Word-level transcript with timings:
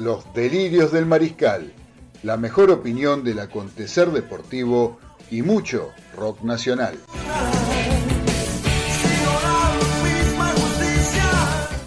Los 0.00 0.32
Delirios 0.32 0.92
del 0.92 1.04
Mariscal, 1.04 1.74
la 2.22 2.38
mejor 2.38 2.70
opinión 2.70 3.22
del 3.22 3.38
acontecer 3.38 4.10
deportivo 4.10 4.98
y 5.30 5.42
mucho 5.42 5.90
rock 6.16 6.40
nacional. 6.40 6.98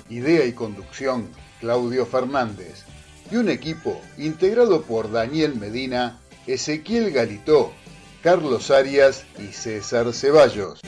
Idea 0.09 0.45
y 0.45 0.51
conducción, 0.51 1.27
Claudio 1.59 2.05
Fernández. 2.05 2.83
Y 3.31 3.37
un 3.37 3.49
equipo 3.49 3.99
integrado 4.19 4.83
por 4.83 5.11
Daniel 5.11 5.55
Medina, 5.55 6.19
Ezequiel 6.45 7.09
Galitó, 7.09 7.73
Carlos 8.21 8.69
Arias 8.69 9.25
y 9.39 9.53
César 9.53 10.13
Ceballos. 10.13 10.81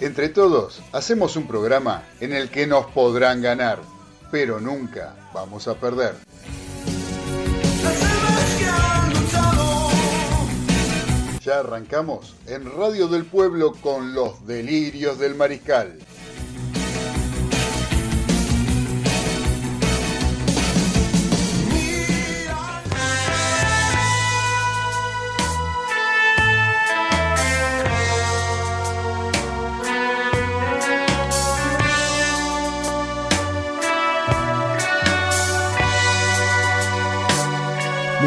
Entre 0.00 0.30
todos, 0.30 0.80
hacemos 0.92 1.36
un 1.36 1.46
programa 1.46 2.04
en 2.20 2.32
el 2.32 2.48
que 2.48 2.66
nos 2.66 2.86
podrán 2.86 3.42
ganar, 3.42 3.80
pero 4.30 4.58
nunca 4.58 5.14
vamos 5.34 5.68
a 5.68 5.74
perder. 5.74 6.14
Ya 11.44 11.58
arrancamos 11.58 12.34
en 12.46 12.64
Radio 12.74 13.08
del 13.08 13.26
Pueblo 13.26 13.74
con 13.74 14.14
los 14.14 14.46
delirios 14.46 15.18
del 15.18 15.34
mariscal. 15.34 15.98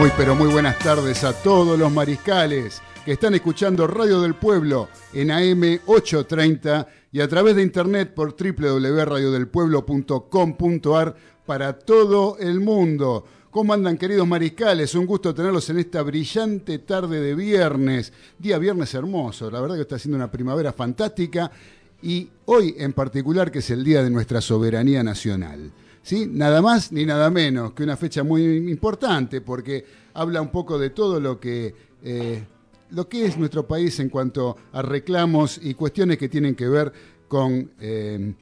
Muy 0.04 0.12
pero 0.18 0.36
muy 0.36 0.52
buenas 0.52 0.78
tardes 0.80 1.24
a 1.24 1.32
todos 1.32 1.80
los 1.80 1.90
mariscales 1.90 2.82
que 3.06 3.14
están 3.14 3.36
escuchando 3.36 3.88
Radio 3.88 4.20
del 4.20 4.34
Pueblo 4.34 4.90
en 5.14 5.32
AM 5.32 5.80
830 5.86 6.86
y 7.10 7.22
a 7.22 7.28
través 7.30 7.56
de 7.56 7.64
internet 7.64 8.14
por 8.14 8.36
www.radiodelpueblo.com.ar 8.36 11.16
para 11.46 11.80
todo 11.80 12.38
el 12.38 12.60
mundo. 12.60 13.24
¿Cómo 13.50 13.72
andan 13.72 13.98
queridos 13.98 14.28
mariscales? 14.28 14.94
Un 14.94 15.06
gusto 15.06 15.34
tenerlos 15.34 15.70
en 15.70 15.80
esta 15.80 16.02
brillante 16.02 16.80
tarde 16.80 17.22
de 17.22 17.34
viernes. 17.34 18.12
Día 18.38 18.58
viernes 18.58 18.94
hermoso, 18.94 19.50
la 19.50 19.62
verdad 19.62 19.78
que 19.78 19.84
está 19.84 19.98
siendo 19.98 20.18
una 20.18 20.30
primavera 20.30 20.74
fantástica 20.74 21.50
y 22.02 22.28
hoy 22.44 22.76
en 22.78 22.92
particular 22.92 23.50
que 23.50 23.60
es 23.60 23.70
el 23.70 23.86
Día 23.86 24.04
de 24.04 24.10
nuestra 24.10 24.42
Soberanía 24.42 25.02
Nacional. 25.02 25.72
¿Sí? 26.04 26.28
Nada 26.30 26.62
más 26.62 26.92
ni 26.92 27.06
nada 27.06 27.32
menos 27.32 27.74
que 27.74 27.84
una 27.84 27.98
fecha 27.98 28.24
muy 28.24 28.44
importante 28.70 29.42
porque 29.42 29.84
habla 30.14 30.42
un 30.42 30.52
poco 30.52 30.78
de 30.78 30.92
todo 30.92 31.20
lo 31.20 31.40
que, 31.40 31.74
eh, 32.04 32.44
lo 32.92 33.10
que 33.10 33.26
es 33.26 33.38
nuestro 33.38 33.66
país 33.66 34.00
en 34.00 34.10
cuanto 34.10 34.56
a 34.72 34.82
reclamos 34.84 35.60
y 35.62 35.74
cuestiones 35.74 36.18
que 36.18 36.30
tienen 36.30 36.54
que 36.54 36.68
ver 36.68 36.94
con 37.28 37.72
eh, 37.80 38.36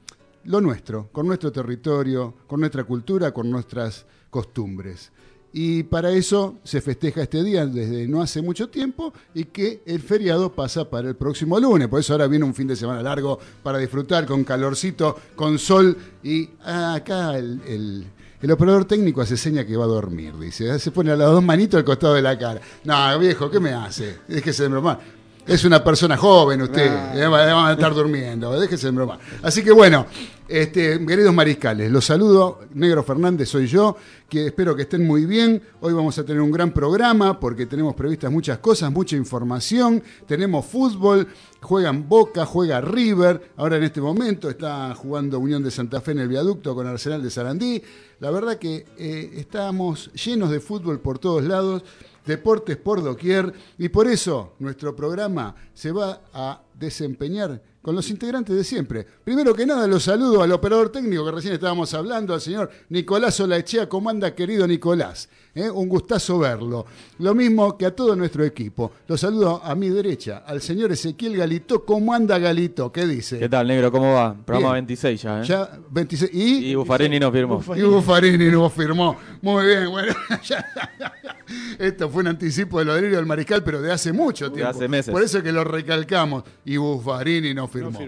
lo 0.43 0.59
nuestro, 0.59 1.09
con 1.11 1.27
nuestro 1.27 1.51
territorio, 1.51 2.35
con 2.47 2.59
nuestra 2.59 2.83
cultura, 2.83 3.31
con 3.31 3.49
nuestras 3.49 4.05
costumbres. 4.29 5.11
Y 5.53 5.83
para 5.83 6.11
eso 6.11 6.55
se 6.63 6.79
festeja 6.79 7.23
este 7.23 7.43
día 7.43 7.65
desde 7.65 8.07
no 8.07 8.21
hace 8.21 8.41
mucho 8.41 8.69
tiempo 8.69 9.13
y 9.33 9.45
que 9.45 9.81
el 9.85 9.99
feriado 9.99 10.53
pasa 10.53 10.89
para 10.89 11.09
el 11.09 11.15
próximo 11.15 11.59
lunes. 11.59 11.89
Por 11.89 11.99
eso 11.99 12.13
ahora 12.13 12.27
viene 12.27 12.45
un 12.45 12.55
fin 12.55 12.67
de 12.67 12.75
semana 12.75 13.03
largo 13.03 13.37
para 13.61 13.77
disfrutar 13.77 14.25
con 14.25 14.43
calorcito, 14.45 15.17
con 15.35 15.59
sol 15.59 15.97
y 16.23 16.49
ah, 16.63 16.95
acá 16.95 17.37
el, 17.37 18.05
el, 18.41 18.51
operador 18.51 18.85
técnico 18.85 19.21
hace 19.21 19.35
seña 19.35 19.65
que 19.65 19.75
va 19.75 19.83
a 19.83 19.87
dormir, 19.87 20.37
dice. 20.39 20.79
Se 20.79 20.91
pone 20.91 21.11
a 21.11 21.17
las 21.17 21.29
dos 21.29 21.43
manitos 21.43 21.77
al 21.77 21.83
costado 21.83 22.13
de 22.13 22.21
la 22.21 22.37
cara. 22.37 22.61
No, 22.85 23.19
viejo, 23.19 23.51
¿qué 23.51 23.59
me 23.59 23.73
hace? 23.73 24.19
Déjese 24.29 24.63
de 24.63 24.69
bromar. 24.69 25.20
Es 25.45 25.65
una 25.65 25.83
persona 25.83 26.17
joven 26.17 26.61
usted, 26.61 27.15
eh, 27.15 27.25
va 27.25 27.69
a 27.69 27.73
estar 27.73 27.93
durmiendo, 27.95 28.59
déjese 28.59 28.87
de 28.87 28.91
bromar. 28.91 29.19
Así 29.41 29.63
que 29.63 29.71
bueno, 29.71 30.05
este, 30.47 31.03
queridos 31.03 31.33
mariscales, 31.33 31.91
los 31.91 32.05
saludo, 32.05 32.59
Negro 32.75 33.03
Fernández 33.03 33.49
soy 33.49 33.65
yo, 33.65 33.97
que 34.29 34.47
espero 34.47 34.75
que 34.75 34.83
estén 34.83 35.05
muy 35.05 35.25
bien. 35.25 35.61
Hoy 35.81 35.93
vamos 35.93 36.17
a 36.19 36.23
tener 36.23 36.41
un 36.41 36.51
gran 36.51 36.71
programa 36.71 37.39
porque 37.39 37.65
tenemos 37.65 37.95
previstas 37.95 38.31
muchas 38.31 38.59
cosas, 38.59 38.91
mucha 38.91 39.15
información, 39.15 40.03
tenemos 40.27 40.63
fútbol, 40.65 41.27
juegan 41.59 42.07
Boca, 42.07 42.45
juega 42.45 42.79
River, 42.79 43.51
ahora 43.57 43.77
en 43.77 43.83
este 43.83 43.99
momento 43.99 44.47
está 44.47 44.93
jugando 44.93 45.39
Unión 45.39 45.63
de 45.63 45.71
Santa 45.71 46.01
Fe 46.01 46.11
en 46.11 46.19
el 46.19 46.27
viaducto 46.27 46.75
con 46.75 46.85
Arsenal 46.85 47.23
de 47.23 47.31
Sarandí. 47.31 47.81
La 48.19 48.29
verdad 48.29 48.57
que 48.57 48.85
eh, 48.97 49.31
estamos 49.37 50.11
llenos 50.13 50.51
de 50.51 50.59
fútbol 50.59 50.99
por 50.99 51.17
todos 51.17 51.43
lados 51.43 51.83
deportes 52.25 52.77
por 52.77 53.03
doquier 53.03 53.53
y 53.77 53.89
por 53.89 54.07
eso 54.07 54.53
nuestro 54.59 54.95
programa 54.95 55.55
se 55.73 55.91
va 55.91 56.21
a 56.33 56.61
desempeñar 56.73 57.61
con 57.81 57.95
los 57.95 58.09
integrantes 58.09 58.55
de 58.55 58.63
siempre. 58.63 59.05
Primero 59.23 59.53
que 59.53 59.65
nada, 59.65 59.87
los 59.87 60.03
saludo 60.03 60.43
al 60.43 60.51
operador 60.51 60.91
técnico 60.91 61.25
que 61.25 61.31
recién 61.31 61.53
estábamos 61.53 61.93
hablando, 61.93 62.33
al 62.33 62.41
señor 62.41 62.69
Nicolás 62.89 63.39
Olaechea. 63.39 63.89
¿Cómo 63.89 64.09
anda, 64.09 64.35
querido 64.35 64.67
Nicolás? 64.67 65.29
¿Eh? 65.53 65.69
Un 65.69 65.89
gustazo 65.89 66.39
verlo. 66.39 66.85
Lo 67.19 67.35
mismo 67.35 67.77
que 67.77 67.85
a 67.85 67.93
todo 67.93 68.15
nuestro 68.15 68.45
equipo. 68.45 68.93
Los 69.07 69.19
saludo 69.19 69.61
a 69.63 69.75
mi 69.75 69.89
derecha, 69.89 70.43
al 70.45 70.61
señor 70.61 70.93
Ezequiel 70.93 71.35
Galito. 71.35 71.83
¿Cómo 71.83 72.13
anda, 72.13 72.39
Galito? 72.39 72.91
¿Qué 72.91 73.05
dice? 73.05 73.37
¿Qué 73.37 73.49
tal, 73.49 73.67
negro? 73.67 73.91
¿Cómo 73.91 74.13
va? 74.13 74.33
Programa 74.33 74.73
26 74.73 75.21
ya, 75.21 75.41
¿eh? 75.41 75.43
Ya, 75.43 75.69
26. 75.89 76.31
¿Y? 76.33 76.71
Y 76.71 76.75
Buffarini 76.75 77.19
nos 77.19 77.33
firmó. 77.33 77.61
Y 77.75 77.81
Buffarini 77.81 78.49
nos 78.49 78.71
firmó. 78.71 79.17
Muy 79.41 79.65
bien, 79.65 79.89
bueno. 79.89 80.13
Esto 81.79 82.09
fue 82.09 82.21
un 82.21 82.29
anticipo 82.29 82.79
de 82.79 82.85
lo 82.85 82.95
delirios 82.95 83.17
del 83.17 83.25
mariscal, 83.25 83.61
pero 83.61 83.81
de 83.81 83.91
hace 83.91 84.13
mucho 84.13 84.51
tiempo. 84.51 84.71
De 84.71 84.77
hace 84.77 84.87
meses. 84.87 85.11
Por 85.11 85.21
eso 85.21 85.39
es 85.39 85.43
que 85.43 85.51
lo 85.51 85.65
recalcamos. 85.65 86.43
Y 86.63 86.77
Buffarini 86.77 87.53
nos 87.53 87.69
firmó. 87.69 87.99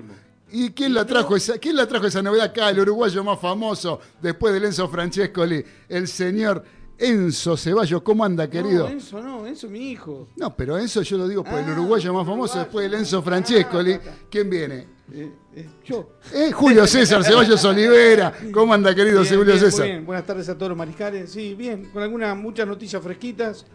¿Y 0.55 0.69
quién 0.69 0.93
la, 0.93 1.03
trajo 1.03 1.35
esa, 1.35 1.57
quién 1.57 1.75
la 1.75 1.87
trajo 1.87 2.05
esa 2.05 2.21
novedad 2.21 2.45
acá? 2.45 2.69
El 2.69 2.79
uruguayo 2.79 3.23
más 3.23 3.39
famoso, 3.39 3.99
después 4.21 4.53
de 4.53 4.67
Enzo 4.67 4.87
Francescoli, 4.87 5.65
el 5.89 6.07
señor 6.07 6.63
Enzo 6.97 7.57
Ceballos. 7.57 8.01
¿Cómo 8.01 8.23
anda, 8.23 8.49
querido? 8.49 8.85
No, 8.85 8.89
Enzo 8.89 9.21
no, 9.21 9.45
Enzo 9.47 9.69
mi 9.69 9.91
hijo. 9.91 10.27
No, 10.35 10.55
pero 10.55 10.77
Enzo 10.77 11.01
yo 11.01 11.17
lo 11.17 11.27
digo 11.27 11.43
por 11.43 11.53
el 11.59 11.65
Ah, 11.65 11.71
uruguayo 11.73 12.13
más 12.13 12.25
famoso, 12.25 12.53
uruguayo. 12.53 12.59
después 12.65 12.91
del 12.91 12.99
Enzo 12.99 13.21
Francescoli. 13.21 13.93
Ah. 13.93 13.99
¿Quién 14.29 14.49
viene? 14.49 14.87
Eh, 15.11 15.31
eh, 15.55 15.69
yo. 15.85 16.17
Eh, 16.33 16.51
Julio 16.51 16.87
César 16.87 17.23
Ceballos 17.23 17.63
Olivera. 17.65 18.33
¿Cómo 18.53 18.73
anda, 18.73 18.95
querido 18.95 19.21
Bien, 19.21 19.35
Julio 19.35 19.53
bien, 19.53 19.61
muy 19.61 19.71
César? 19.71 19.85
bien. 19.85 20.05
Buenas 20.05 20.25
tardes 20.25 20.47
a 20.49 20.57
todos 20.57 20.69
los 20.69 20.77
mariscales. 20.77 21.31
Sí, 21.31 21.55
bien, 21.55 21.89
con 21.91 22.01
algunas 22.03 22.37
muchas 22.37 22.67
noticias 22.67 23.01
fresquitas. 23.03 23.65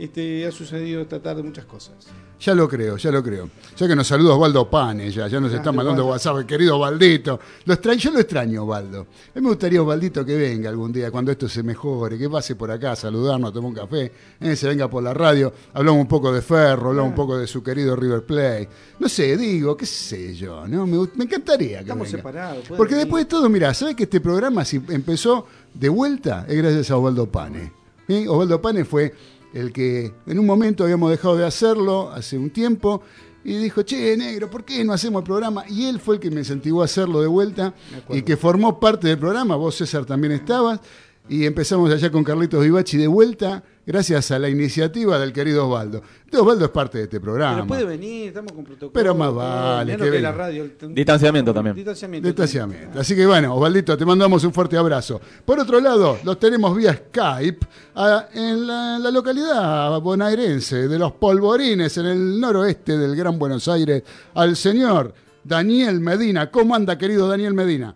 Este, 0.00 0.46
ha 0.46 0.50
sucedido 0.50 1.02
esta 1.02 1.20
tarde 1.20 1.42
muchas 1.42 1.66
cosas. 1.66 1.94
Ya 2.40 2.54
lo 2.54 2.66
creo, 2.66 2.96
ya 2.96 3.10
lo 3.10 3.22
creo. 3.22 3.50
Ya 3.76 3.86
que 3.86 3.94
nos 3.94 4.06
saluda 4.06 4.32
Osvaldo 4.32 4.70
Pane, 4.70 5.10
ya, 5.10 5.28
ya 5.28 5.38
nos 5.40 5.52
Ah, 5.52 5.56
está 5.56 5.72
mandando 5.72 6.06
Osvaldo. 6.06 6.32
WhatsApp, 6.32 6.48
querido 6.48 6.78
Osvaldito. 6.78 7.38
Lo 7.66 7.74
extraño, 7.74 7.98
yo 8.00 8.10
lo 8.12 8.18
extraño, 8.20 8.62
Osvaldo. 8.62 9.00
A 9.00 9.04
mí 9.34 9.42
me 9.42 9.48
gustaría, 9.48 9.82
Osvaldito, 9.82 10.24
que 10.24 10.36
venga 10.36 10.70
algún 10.70 10.90
día, 10.90 11.10
cuando 11.10 11.30
esto 11.32 11.50
se 11.50 11.62
mejore, 11.62 12.16
que 12.16 12.30
pase 12.30 12.56
por 12.56 12.70
acá 12.70 12.92
a 12.92 12.96
saludarnos, 12.96 13.50
a 13.50 13.52
tomar 13.52 13.68
un 13.68 13.74
café, 13.74 14.10
eh, 14.40 14.56
se 14.56 14.68
venga 14.68 14.88
por 14.88 15.02
la 15.02 15.12
radio, 15.12 15.52
hablamos 15.74 16.00
un 16.00 16.08
poco 16.08 16.32
de 16.32 16.40
Ferro, 16.40 16.88
hablamos 16.88 17.10
un 17.10 17.16
poco 17.16 17.36
de 17.36 17.46
su 17.46 17.62
querido 17.62 17.94
River 17.94 18.24
Plate. 18.24 18.68
No 19.00 19.06
sé, 19.06 19.36
digo, 19.36 19.76
qué 19.76 19.84
sé 19.84 20.34
yo, 20.34 20.66
¿no? 20.66 20.86
Me, 20.86 20.96
encantaría 21.24 21.76
que 21.78 21.82
Estamos 21.82 22.06
venga. 22.06 22.16
separados. 22.16 22.64
Porque 22.68 22.94
venir. 22.94 23.04
después 23.04 23.24
de 23.24 23.28
todo, 23.28 23.50
mira, 23.50 23.74
¿sabes 23.74 23.94
que 23.96 24.04
este 24.04 24.22
programa 24.22 24.64
si 24.64 24.76
empezó 24.88 25.44
de 25.74 25.90
vuelta? 25.90 26.46
Es 26.48 26.56
gracias 26.56 26.90
a 26.90 26.96
Osvaldo 26.96 27.26
Pane. 27.30 27.70
¿sí? 28.08 28.26
Osvaldo 28.26 28.62
Pane 28.62 28.86
fue 28.86 29.12
el 29.52 29.72
que 29.72 30.12
en 30.26 30.38
un 30.38 30.46
momento 30.46 30.84
habíamos 30.84 31.10
dejado 31.10 31.36
de 31.36 31.44
hacerlo 31.44 32.10
hace 32.10 32.38
un 32.38 32.50
tiempo 32.50 33.02
y 33.42 33.56
dijo, 33.56 33.82
che, 33.82 34.16
negro, 34.16 34.50
¿por 34.50 34.64
qué 34.64 34.84
no 34.84 34.92
hacemos 34.92 35.20
el 35.20 35.26
programa? 35.26 35.64
Y 35.68 35.86
él 35.86 35.98
fue 35.98 36.16
el 36.16 36.20
que 36.20 36.30
me 36.30 36.40
incentivó 36.40 36.82
a 36.82 36.84
hacerlo 36.84 37.22
de 37.22 37.26
vuelta 37.26 37.74
y 38.10 38.22
que 38.22 38.36
formó 38.36 38.78
parte 38.78 39.08
del 39.08 39.18
programa. 39.18 39.56
Vos, 39.56 39.76
César, 39.76 40.04
también 40.04 40.32
estabas. 40.32 40.80
Y 41.28 41.46
empezamos 41.46 41.90
allá 41.90 42.10
con 42.10 42.24
Carlitos 42.24 42.62
Vivachi 42.62 42.96
de 42.96 43.06
vuelta, 43.06 43.62
gracias 43.90 44.30
a 44.30 44.38
la 44.38 44.48
iniciativa 44.48 45.18
del 45.18 45.32
querido 45.32 45.66
Osvaldo. 45.68 46.00
Este 46.24 46.38
Osvaldo 46.38 46.64
es 46.66 46.70
parte 46.70 46.98
de 46.98 47.04
este 47.04 47.18
programa. 47.18 47.56
Pero 47.56 47.66
puede 47.66 47.84
venir, 47.84 48.28
estamos 48.28 48.52
con 48.52 48.62
protocolo. 48.64 48.92
Pero 48.92 49.14
más 49.16 49.34
vale, 49.34 49.92
menos 49.92 50.06
que 50.06 50.12
que 50.12 50.20
la 50.20 50.30
venga. 50.30 50.44
radio. 50.44 50.62
el- 50.62 50.94
Distanciamiento 50.94 51.52
también. 51.52 51.74
Distanciamiento. 51.74 52.26
Distanciamiento. 52.28 53.00
Así 53.00 53.16
que 53.16 53.26
bueno, 53.26 53.54
Osvaldito, 53.56 53.96
te 53.96 54.06
mandamos 54.06 54.44
un 54.44 54.52
fuerte 54.52 54.76
abrazo. 54.76 55.20
Por 55.44 55.58
otro 55.58 55.80
lado, 55.80 56.18
los 56.22 56.38
tenemos 56.38 56.76
vía 56.76 56.94
Skype 56.94 57.66
a- 57.96 58.26
en 58.32 58.66
la, 58.66 58.98
la 59.00 59.10
localidad 59.10 60.00
bonaerense 60.00 60.86
de 60.86 60.98
los 60.98 61.12
Polvorines, 61.12 61.96
en 61.98 62.06
el 62.06 62.40
noroeste 62.40 62.96
del 62.96 63.16
Gran 63.16 63.38
Buenos 63.38 63.66
Aires, 63.66 64.04
al 64.34 64.54
señor 64.56 65.12
Daniel 65.42 65.98
Medina. 66.00 66.50
¿Cómo 66.50 66.74
anda, 66.76 66.96
querido 66.96 67.26
Daniel 67.26 67.54
Medina? 67.54 67.94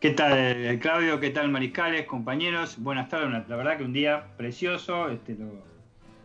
¿Qué 0.00 0.10
tal, 0.10 0.32
eh, 0.36 0.78
Claudio? 0.78 1.18
¿Qué 1.20 1.30
tal, 1.30 1.48
Mariscales, 1.50 2.04
compañeros? 2.04 2.76
Buenas 2.78 3.08
tardes. 3.08 3.48
La 3.48 3.56
verdad 3.56 3.78
que 3.78 3.84
un 3.84 3.94
día 3.94 4.26
precioso. 4.36 5.08
Este, 5.08 5.34
lo, 5.34 5.64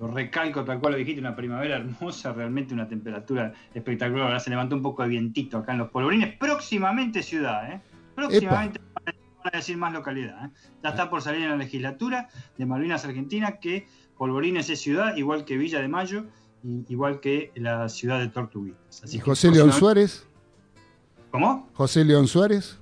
lo 0.02 0.08
recalco 0.08 0.66
tal 0.66 0.80
cual 0.80 0.94
lo 0.94 1.00
dijiste, 1.00 1.22
una 1.22 1.36
primavera 1.38 1.76
hermosa, 1.78 2.34
realmente 2.34 2.74
una 2.74 2.90
temperatura 2.90 3.54
espectacular. 3.74 4.28
Ahora 4.28 4.40
se 4.42 4.50
levantó 4.50 4.76
un 4.76 4.82
poco 4.82 5.04
de 5.04 5.10
vientito 5.10 5.60
acá 5.60 5.72
en 5.72 5.78
los 5.78 5.90
polvorines. 5.90 6.36
Próximamente 6.38 7.24
ciudad, 7.24 7.72
¿eh? 7.72 7.82
Próximamente 8.14 8.82
van 9.06 9.16
a 9.54 9.58
decir 9.58 9.78
más 9.78 9.94
localidad. 9.94 10.46
¿eh? 10.46 10.50
Ya 10.84 10.90
está 10.90 11.10
por 11.10 11.22
salir 11.22 11.44
en 11.44 11.52
la 11.52 11.56
legislatura 11.56 12.28
de 12.58 12.66
Malvinas 12.66 13.06
Argentina 13.06 13.58
que 13.60 13.88
Polvorines 14.18 14.70
es 14.70 14.82
ciudad, 14.82 15.16
igual 15.16 15.46
que 15.46 15.58
Villa 15.58 15.80
de 15.80 15.88
Mayo, 15.88 16.26
y 16.62 16.86
igual 16.90 17.22
que 17.22 17.52
la 17.56 17.88
ciudad 17.88 18.20
de 18.20 18.28
Tortuguitas. 18.28 19.14
¿Y 19.14 19.20
José 19.20 19.50
León 19.50 19.72
Suárez? 19.72 20.28
¿Cómo? 21.32 21.70
José 21.74 22.04
León 22.04 22.28
Suárez. 22.28 22.78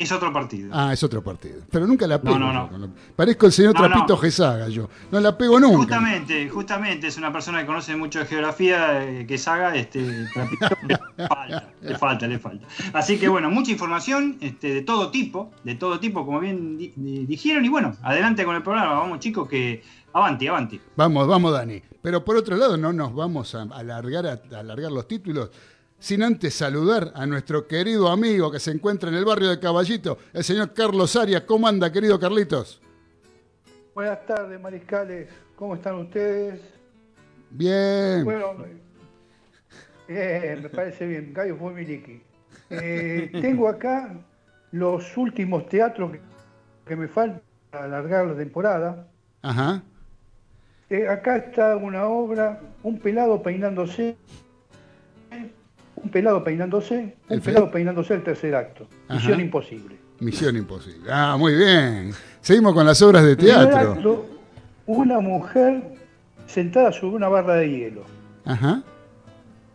Es 0.00 0.10
otro 0.12 0.32
partido. 0.32 0.70
Ah, 0.72 0.94
es 0.94 1.02
otro 1.02 1.22
partido. 1.22 1.60
Pero 1.70 1.86
nunca 1.86 2.06
la 2.06 2.18
pego. 2.22 2.38
No, 2.38 2.50
no, 2.50 2.78
no. 2.78 2.88
Parezco 3.14 3.44
el 3.44 3.52
señor 3.52 3.74
Trapito 3.74 4.16
Gesaga 4.16 4.66
yo. 4.68 4.88
No 5.12 5.20
la 5.20 5.36
pego 5.36 5.60
nunca. 5.60 5.76
Justamente, 5.76 6.48
justamente 6.48 7.06
es 7.08 7.18
una 7.18 7.30
persona 7.30 7.60
que 7.60 7.66
conoce 7.66 7.94
mucho 7.94 8.20
de 8.20 8.24
geografía, 8.24 9.04
eh, 9.04 9.26
que 9.26 9.36
Saga, 9.36 9.76
este, 9.76 10.26
Trapito, 10.32 10.68
le 10.88 11.28
falta, 11.28 11.68
le 11.82 11.98
falta, 11.98 12.26
le 12.26 12.38
falta. 12.38 12.66
Así 12.94 13.18
que 13.18 13.28
bueno, 13.28 13.50
mucha 13.50 13.72
información 13.72 14.38
este, 14.40 14.72
de 14.72 14.80
todo 14.80 15.10
tipo, 15.10 15.52
de 15.64 15.74
todo 15.74 16.00
tipo, 16.00 16.24
como 16.24 16.40
bien 16.40 16.78
di 16.78 16.94
dijeron. 17.26 17.62
Y 17.62 17.68
bueno, 17.68 17.94
adelante 18.00 18.46
con 18.46 18.56
el 18.56 18.62
programa. 18.62 18.94
Vamos 18.94 19.20
chicos, 19.20 19.46
que 19.50 19.82
avanti, 20.14 20.46
avanti. 20.46 20.80
Vamos, 20.96 21.28
vamos 21.28 21.52
Dani. 21.52 21.82
Pero 22.00 22.24
por 22.24 22.38
otro 22.38 22.56
lado, 22.56 22.78
no 22.78 22.94
nos 22.94 23.14
vamos 23.14 23.54
a 23.54 23.64
alargar, 23.64 24.26
a 24.26 24.58
alargar 24.58 24.92
los 24.92 25.06
títulos 25.06 25.50
sin 26.00 26.22
antes 26.22 26.54
saludar 26.54 27.12
a 27.14 27.26
nuestro 27.26 27.68
querido 27.68 28.08
amigo 28.08 28.50
que 28.50 28.58
se 28.58 28.72
encuentra 28.72 29.10
en 29.10 29.16
el 29.16 29.24
barrio 29.24 29.50
de 29.50 29.60
Caballito, 29.60 30.18
el 30.32 30.42
señor 30.42 30.72
Carlos 30.72 31.14
Arias. 31.14 31.42
¿Cómo 31.42 31.68
anda, 31.68 31.92
querido 31.92 32.18
Carlitos? 32.18 32.80
Buenas 33.94 34.24
tardes, 34.26 34.60
mariscales. 34.60 35.28
¿Cómo 35.54 35.74
están 35.74 35.96
ustedes? 35.96 36.58
Bien. 37.50 38.24
Bueno, 38.24 38.54
me 40.08 40.68
parece 40.70 41.06
bien. 41.06 41.32
Gallo 41.34 41.56
fue 41.56 41.72
Miliki. 41.74 42.22
Eh, 42.70 43.30
tengo 43.40 43.68
acá 43.68 44.16
los 44.72 45.16
últimos 45.16 45.68
teatros 45.68 46.12
que, 46.86 46.96
me 46.96 47.08
faltan 47.08 47.42
para 47.70 47.84
alargar 47.84 48.26
la 48.26 48.36
temporada. 48.36 49.08
Ajá. 49.42 49.82
Eh, 50.88 51.06
acá 51.06 51.36
está 51.36 51.76
una 51.76 52.06
obra, 52.06 52.60
Un 52.82 52.98
pelado 52.98 53.42
peinándose, 53.42 54.16
un 56.02 56.10
pelado 56.10 56.42
peinándose, 56.42 57.16
un 57.28 57.40
pelado 57.40 57.70
peinándose 57.70 58.14
el 58.14 58.22
tercer 58.22 58.54
acto. 58.54 58.86
Misión 59.08 59.40
imposible. 59.40 59.96
Misión 60.20 60.56
imposible. 60.56 61.10
Ah, 61.10 61.36
muy 61.38 61.54
bien. 61.54 62.12
Seguimos 62.40 62.74
con 62.74 62.86
las 62.86 63.00
obras 63.02 63.24
de 63.24 63.36
teatro. 63.36 63.92
Acto, 63.92 64.26
una 64.86 65.20
mujer 65.20 65.82
sentada 66.46 66.92
sobre 66.92 67.16
una 67.16 67.28
barra 67.28 67.54
de 67.54 67.70
hielo. 67.70 68.02
Ajá. 68.44 68.82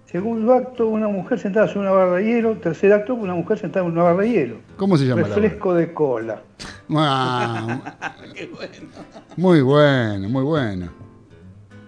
Segundo 0.06 0.54
acto, 0.54 0.88
una 0.88 1.07
mujer 1.07 1.39
sentada 1.39 1.68
sobre 1.68 1.81
una 1.81 1.92
barra 1.92 2.16
de 2.18 2.25
hielo. 2.25 2.56
Tercer 2.57 2.94
acto, 2.94 3.16
una 3.16 3.33
mujer 3.33 3.57
sentada 3.57 3.86
en 3.86 3.92
una 3.92 4.04
barra 4.04 4.21
de 4.21 4.31
hielo. 4.31 4.56
¿Cómo 4.78 4.98
se 4.98 5.06
llama? 5.06 5.24
Refresco 5.24 5.74
de 5.74 5.94
cola. 5.94 6.42
Ah, 6.92 7.81
Qué 8.36 8.45
bueno. 8.48 8.74
Muy 9.36 9.62
bueno, 9.62 10.30
muy 10.30 10.44
bueno. 10.44 11.05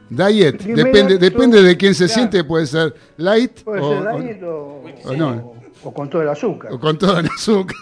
Diet, 0.09 0.61
depende, 0.63 1.17
depende 1.17 1.61
de 1.61 1.75
quién 1.75 1.93
se 1.93 2.07
siente, 2.07 2.43
puede 2.43 2.65
ser 2.65 2.95
light, 3.17 3.61
puede 3.63 3.81
o, 3.81 3.89
ser 3.89 4.01
light 4.03 4.43
o, 4.43 4.83
o, 5.03 5.13
no. 5.13 5.53
o, 5.83 5.93
con 5.93 6.09
todo 6.09 6.21
el 6.21 6.29
azúcar. 6.29 6.71
O 6.71 6.79
con 6.79 6.97
todo 6.97 7.19
el 7.19 7.25
azúcar. 7.25 7.77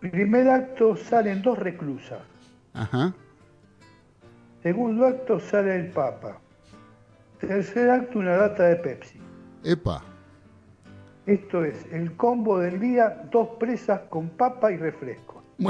Primer 0.00 0.48
acto 0.48 0.96
salen 0.96 1.42
dos 1.42 1.58
reclusas. 1.58 2.20
Ajá. 2.72 3.12
Segundo 4.62 5.06
acto 5.06 5.38
sale 5.38 5.76
el 5.76 5.88
Papa. 5.88 6.38
Tercer 7.38 7.90
acto 7.90 8.18
una 8.18 8.36
lata 8.36 8.64
de 8.64 8.76
Pepsi. 8.76 9.18
Epa. 9.64 10.02
Esto 11.26 11.64
es 11.64 11.86
el 11.92 12.16
combo 12.16 12.58
del 12.58 12.80
día, 12.80 13.22
dos 13.30 13.48
presas 13.58 14.00
con 14.10 14.30
papa 14.30 14.72
y 14.72 14.76
refresco. 14.76 15.42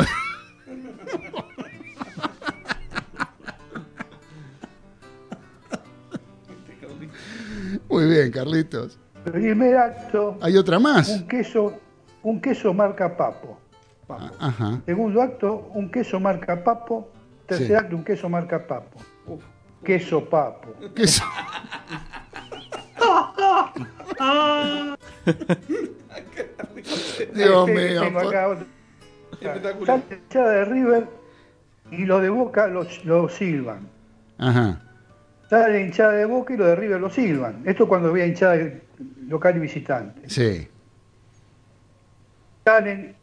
bien, 8.30 8.44
Carlitos. 8.44 8.98
Primer 9.24 9.76
acto. 9.76 10.38
¿Hay 10.40 10.56
otra 10.56 10.78
más? 10.78 11.08
Un 11.08 11.26
queso, 11.26 11.74
un 12.22 12.40
queso 12.40 12.72
marca 12.72 13.16
papo. 13.16 13.58
Ah, 14.08 14.30
ajá. 14.40 14.80
Segundo 14.86 15.22
acto, 15.22 15.70
un 15.74 15.90
queso 15.90 16.18
marca 16.18 16.64
papo. 16.64 17.10
Tercer 17.46 17.76
acto, 17.76 17.96
un 17.96 18.02
queso 18.02 18.28
marca 18.28 18.66
papo. 18.66 18.98
Queso 19.84 20.24
papo. 20.24 20.74
Queso. 20.94 21.24
Dios 27.34 27.68
mío. 27.68 28.02
Sale 29.86 30.02
hinchada 30.10 30.50
de 30.50 30.64
River 30.64 31.08
y 31.90 32.04
lo 32.04 32.20
de 32.20 32.28
Boca 32.30 32.66
lo 32.68 33.28
silban. 33.28 33.88
Ajá 34.38 34.89
sale 35.50 35.82
hinchada 35.82 36.12
de 36.12 36.24
Boca 36.24 36.54
y 36.54 36.56
lo 36.56 36.64
de 36.64 36.76
River 36.76 37.00
lo 37.00 37.10
silban. 37.10 37.62
Esto 37.66 37.88
cuando 37.88 38.10
había 38.10 38.24
hinchada 38.24 38.56
local 39.26 39.56
y 39.56 39.58
visitante. 39.58 40.30
Sí. 40.30 40.68
Salen 42.64 43.16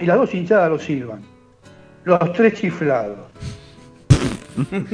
y 0.00 0.06
las 0.06 0.16
dos 0.16 0.34
hinchadas 0.34 0.68
lo 0.68 0.80
silban. 0.80 1.22
Los 2.02 2.32
tres 2.32 2.54
chiflados. 2.54 3.30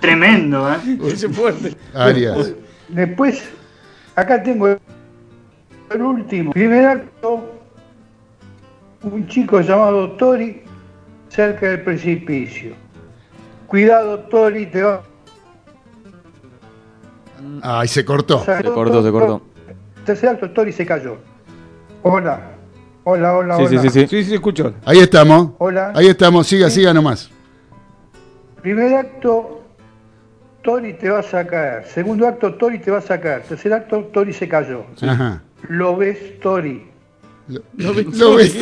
Tremendo, 0.00 0.72
¿eh? 0.72 0.78
Ese 1.04 1.28
fuerte. 1.28 1.76
Arias. 1.94 2.54
Después, 2.88 3.46
acá 4.16 4.42
tengo 4.42 4.68
el 4.68 6.02
último. 6.02 6.52
Primer 6.52 6.86
acto, 6.86 7.60
un 9.02 9.28
chico 9.28 9.60
llamado 9.60 10.12
Tori 10.12 10.62
cerca 11.28 11.68
del 11.68 11.82
precipicio. 11.82 12.81
Cuidado, 13.72 14.18
Tori, 14.18 14.66
te 14.66 14.82
va. 14.82 15.02
Ay, 17.62 17.88
se 17.88 18.04
cortó. 18.04 18.44
Se 18.44 18.64
cortó, 18.64 19.02
se 19.02 19.10
cortó. 19.10 19.42
Tercer 20.04 20.28
acto, 20.28 20.50
Tori 20.50 20.72
se 20.72 20.84
cayó. 20.84 21.16
Hola. 22.02 22.50
Hola, 23.04 23.34
hola, 23.34 23.56
sí, 23.56 23.62
hola. 23.62 23.80
Sí, 23.80 23.88
sí, 23.88 24.00
sí. 24.00 24.06
Sí, 24.08 24.24
sí, 24.24 24.34
escucho. 24.34 24.74
Ahí 24.84 24.98
estamos. 24.98 25.52
Hola. 25.56 25.90
Ahí 25.94 26.06
estamos, 26.06 26.46
siga, 26.46 26.68
siga 26.68 26.92
nomás. 26.92 27.30
Primer 28.60 28.94
acto, 28.94 29.62
Tori 30.62 30.92
te 30.92 31.08
vas 31.08 31.32
a 31.32 31.46
caer. 31.46 31.86
Segundo 31.86 32.28
acto, 32.28 32.52
Tori 32.56 32.78
te 32.78 32.90
vas 32.90 33.10
a 33.10 33.18
caer. 33.18 33.40
Tercer 33.44 33.72
acto, 33.72 34.04
Tori 34.12 34.34
se 34.34 34.46
cayó. 34.48 34.84
Ajá. 35.00 35.40
Lo 35.70 35.96
ves, 35.96 36.38
Tori. 36.40 36.90
Lo, 37.48 37.62
lo 37.78 37.94
ves, 37.94 38.18
lo 38.18 38.34
ves. 38.36 38.54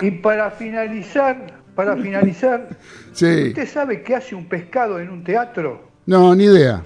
Y 0.00 0.10
para 0.10 0.50
finalizar, 0.50 1.60
para 1.74 1.96
finalizar, 1.96 2.68
sí. 3.12 3.48
¿usted 3.48 3.68
sabe 3.68 4.02
qué 4.02 4.16
hace 4.16 4.34
un 4.34 4.46
pescado 4.46 4.98
en 4.98 5.10
un 5.10 5.24
teatro? 5.24 5.88
No, 6.06 6.34
ni 6.34 6.44
idea. 6.44 6.82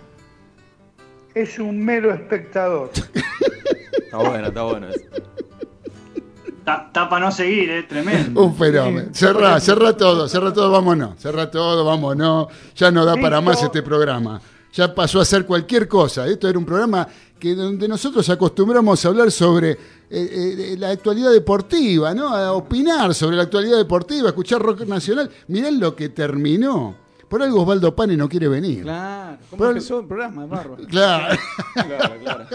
Es 1.34 1.58
un 1.58 1.84
mero 1.84 2.12
espectador. 2.12 2.90
Está 3.92 4.16
bueno, 4.16 4.48
está 4.48 4.62
bueno 4.62 4.88
eso. 4.88 5.04
Está 6.58 7.08
para 7.08 7.26
no 7.26 7.30
seguir, 7.30 7.70
¿eh? 7.70 7.82
Tremendo. 7.82 8.42
Un 8.42 8.54
fenómeno. 8.56 9.08
Cerra, 9.12 9.60
cerra 9.60 9.96
todo, 9.96 10.28
cerra 10.28 10.52
todo, 10.52 10.70
vámonos. 10.70 11.20
Cerra 11.20 11.50
todo, 11.50 11.84
vámonos. 11.84 12.48
Ya 12.74 12.90
no 12.90 13.04
da 13.04 13.16
para 13.16 13.42
más 13.42 13.62
este 13.62 13.82
programa. 13.82 14.40
Ya 14.72 14.94
pasó 14.94 15.20
a 15.20 15.24
ser 15.24 15.46
cualquier 15.46 15.88
cosa. 15.88 16.26
Esto 16.26 16.48
era 16.48 16.58
un 16.58 16.64
programa 16.64 17.06
que 17.38 17.54
donde 17.54 17.88
nosotros 17.88 18.28
acostumbramos 18.28 19.04
a 19.04 19.08
hablar 19.08 19.30
sobre 19.30 19.70
eh, 19.70 19.78
eh, 20.10 20.76
la 20.78 20.90
actualidad 20.90 21.30
deportiva, 21.30 22.14
¿no? 22.14 22.28
A 22.28 22.52
opinar 22.52 23.14
sobre 23.14 23.36
la 23.36 23.44
actualidad 23.44 23.78
deportiva, 23.78 24.26
a 24.26 24.30
escuchar 24.30 24.60
rock 24.60 24.82
nacional. 24.82 25.30
Mirá 25.48 25.70
lo 25.70 25.94
que 25.94 26.10
terminó. 26.10 26.96
Por 27.28 27.42
algo 27.42 27.60
Osvaldo 27.60 27.94
Pane 27.94 28.16
no 28.16 28.28
quiere 28.28 28.48
venir. 28.48 28.82
Claro, 28.82 29.38
¿cómo 29.50 29.66
empezó 29.66 30.00
el 30.00 30.06
programa? 30.06 30.46
Bárbaro. 30.46 30.84
Claro. 30.88 31.38
claro, 31.74 32.14
claro. 32.22 32.46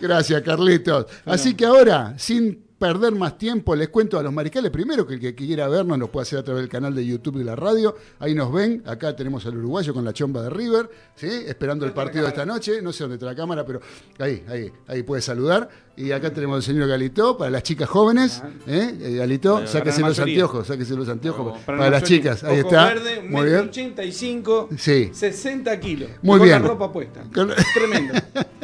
Gracias, 0.00 0.42
Carlitos. 0.42 1.06
Así 1.24 1.54
que 1.54 1.64
ahora, 1.64 2.14
sin 2.18 2.63
perder 2.84 3.14
más 3.14 3.38
tiempo, 3.38 3.74
les 3.74 3.88
cuento 3.88 4.18
a 4.18 4.22
los 4.22 4.30
mariscales 4.30 4.70
primero 4.70 5.06
que 5.06 5.14
el 5.14 5.20
que 5.20 5.34
quiera 5.34 5.66
vernos 5.68 5.96
nos 5.96 6.10
puede 6.10 6.24
hacer 6.24 6.40
a 6.40 6.42
través 6.42 6.64
del 6.64 6.68
canal 6.68 6.94
de 6.94 7.06
YouTube 7.06 7.38
de 7.38 7.44
la 7.44 7.56
radio. 7.56 7.96
Ahí 8.18 8.34
nos 8.34 8.52
ven. 8.52 8.82
Acá 8.84 9.16
tenemos 9.16 9.46
al 9.46 9.56
uruguayo 9.56 9.94
con 9.94 10.04
la 10.04 10.12
chomba 10.12 10.42
de 10.42 10.50
River, 10.50 10.90
¿sí? 11.14 11.28
esperando 11.46 11.86
el 11.86 11.94
partido 11.94 12.24
de 12.24 12.28
esta 12.28 12.44
noche. 12.44 12.82
No 12.82 12.92
sé 12.92 13.04
dónde 13.04 13.14
está 13.14 13.24
la 13.24 13.34
cámara, 13.34 13.64
pero 13.64 13.80
ahí, 14.18 14.44
ahí, 14.50 14.70
ahí 14.86 15.02
puede 15.02 15.22
saludar. 15.22 15.66
Y 15.96 16.12
acá 16.12 16.30
tenemos 16.30 16.56
al 16.56 16.62
señor 16.62 16.86
Galito 16.86 17.38
para 17.38 17.50
las 17.50 17.62
chicas 17.62 17.88
jóvenes. 17.88 18.42
¿eh? 18.66 18.94
Eh, 19.00 19.14
Galito, 19.16 19.66
sáquese 19.66 20.02
los 20.02 20.18
anteojos, 20.18 20.66
sáquese 20.66 20.94
los 20.94 21.08
anteojos 21.08 21.60
para, 21.60 21.88
las 21.88 22.02
chicas. 22.02 22.44
Ahí 22.44 22.58
está. 22.58 22.88
Verde, 22.88 23.22
Muy 23.22 23.46
bien. 23.46 23.60
85, 23.60 24.68
sí. 24.76 25.08
60 25.10 25.80
kilos. 25.80 26.10
Muy 26.20 26.38
con 26.38 26.48
bien. 26.48 26.60
la 26.60 26.68
ropa 26.68 26.92
puesta. 26.92 27.24
Tremendo. 27.32 28.12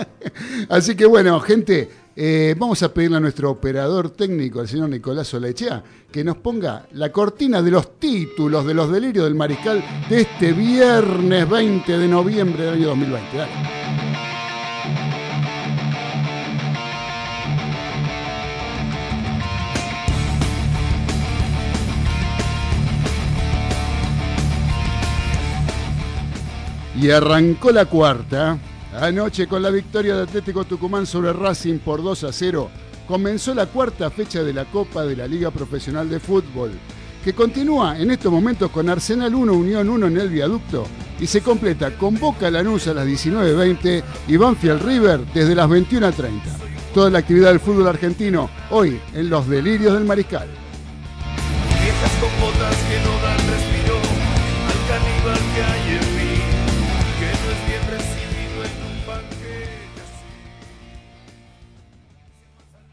Así 0.69 0.95
que 0.95 1.07
bueno, 1.07 1.41
gente. 1.41 1.89
Eh, 2.23 2.55
vamos 2.59 2.83
a 2.83 2.93
pedirle 2.93 3.17
a 3.17 3.21
nuestro 3.21 3.51
operador 3.51 4.11
técnico, 4.11 4.61
el 4.61 4.69
señor 4.69 4.91
Nicolás 4.91 5.33
Olechea, 5.33 5.83
que 6.13 6.23
nos 6.23 6.37
ponga 6.37 6.87
la 6.93 7.11
cortina 7.11 7.63
de 7.63 7.71
los 7.71 7.99
títulos 7.99 8.67
de 8.67 8.75
los 8.75 8.93
delirios 8.93 9.25
del 9.25 9.35
mariscal 9.35 9.83
de 10.07 10.21
este 10.21 10.53
viernes 10.53 11.49
20 11.49 11.97
de 11.97 12.07
noviembre 12.07 12.65
del 12.65 12.75
año 12.75 12.89
2020. 12.89 13.37
Dale. 13.39 13.53
Y 27.01 27.11
arrancó 27.11 27.71
la 27.71 27.87
cuarta. 27.87 28.59
Anoche 28.99 29.47
con 29.47 29.63
la 29.63 29.71
victoria 29.71 30.17
de 30.17 30.23
Atlético 30.23 30.65
Tucumán 30.65 31.07
sobre 31.07 31.33
Racing 31.33 31.79
por 31.79 32.03
2 32.03 32.25
a 32.25 32.33
0, 32.33 32.71
comenzó 33.07 33.55
la 33.55 33.67
cuarta 33.67 34.11
fecha 34.11 34.43
de 34.43 34.53
la 34.53 34.65
Copa 34.65 35.05
de 35.05 35.15
la 35.15 35.29
Liga 35.29 35.53
Profesional 35.53 36.11
de 36.11 36.19
Fútbol, 36.19 36.73
que 37.25 37.33
continúa 37.33 37.99
en 37.99 38.11
estos 38.11 38.33
momentos 38.33 38.71
con 38.71 38.89
Arsenal 38.89 39.33
1, 39.33 39.53
Unión 39.53 39.89
1 39.89 40.07
en 40.09 40.17
el 40.19 40.29
viaducto 40.29 40.87
y 41.21 41.27
se 41.27 41.41
completa 41.41 41.97
con 41.97 42.19
Boca 42.19 42.51
Lanús 42.51 42.89
a 42.89 42.95
las 42.95 43.07
19.20 43.07 44.03
y 44.27 44.37
Banfield 44.37 44.83
River 44.83 45.21
desde 45.35 45.55
las 45.55 45.69
21.30. 45.69 46.41
Toda 46.93 47.11
la 47.11 47.19
actividad 47.21 47.51
del 47.51 47.61
fútbol 47.61 47.87
argentino 47.87 48.51
hoy 48.71 49.01
en 49.15 49.31
los 49.31 49.47
delirios 49.47 49.95
del 49.95 50.05
mariscal. 50.05 50.49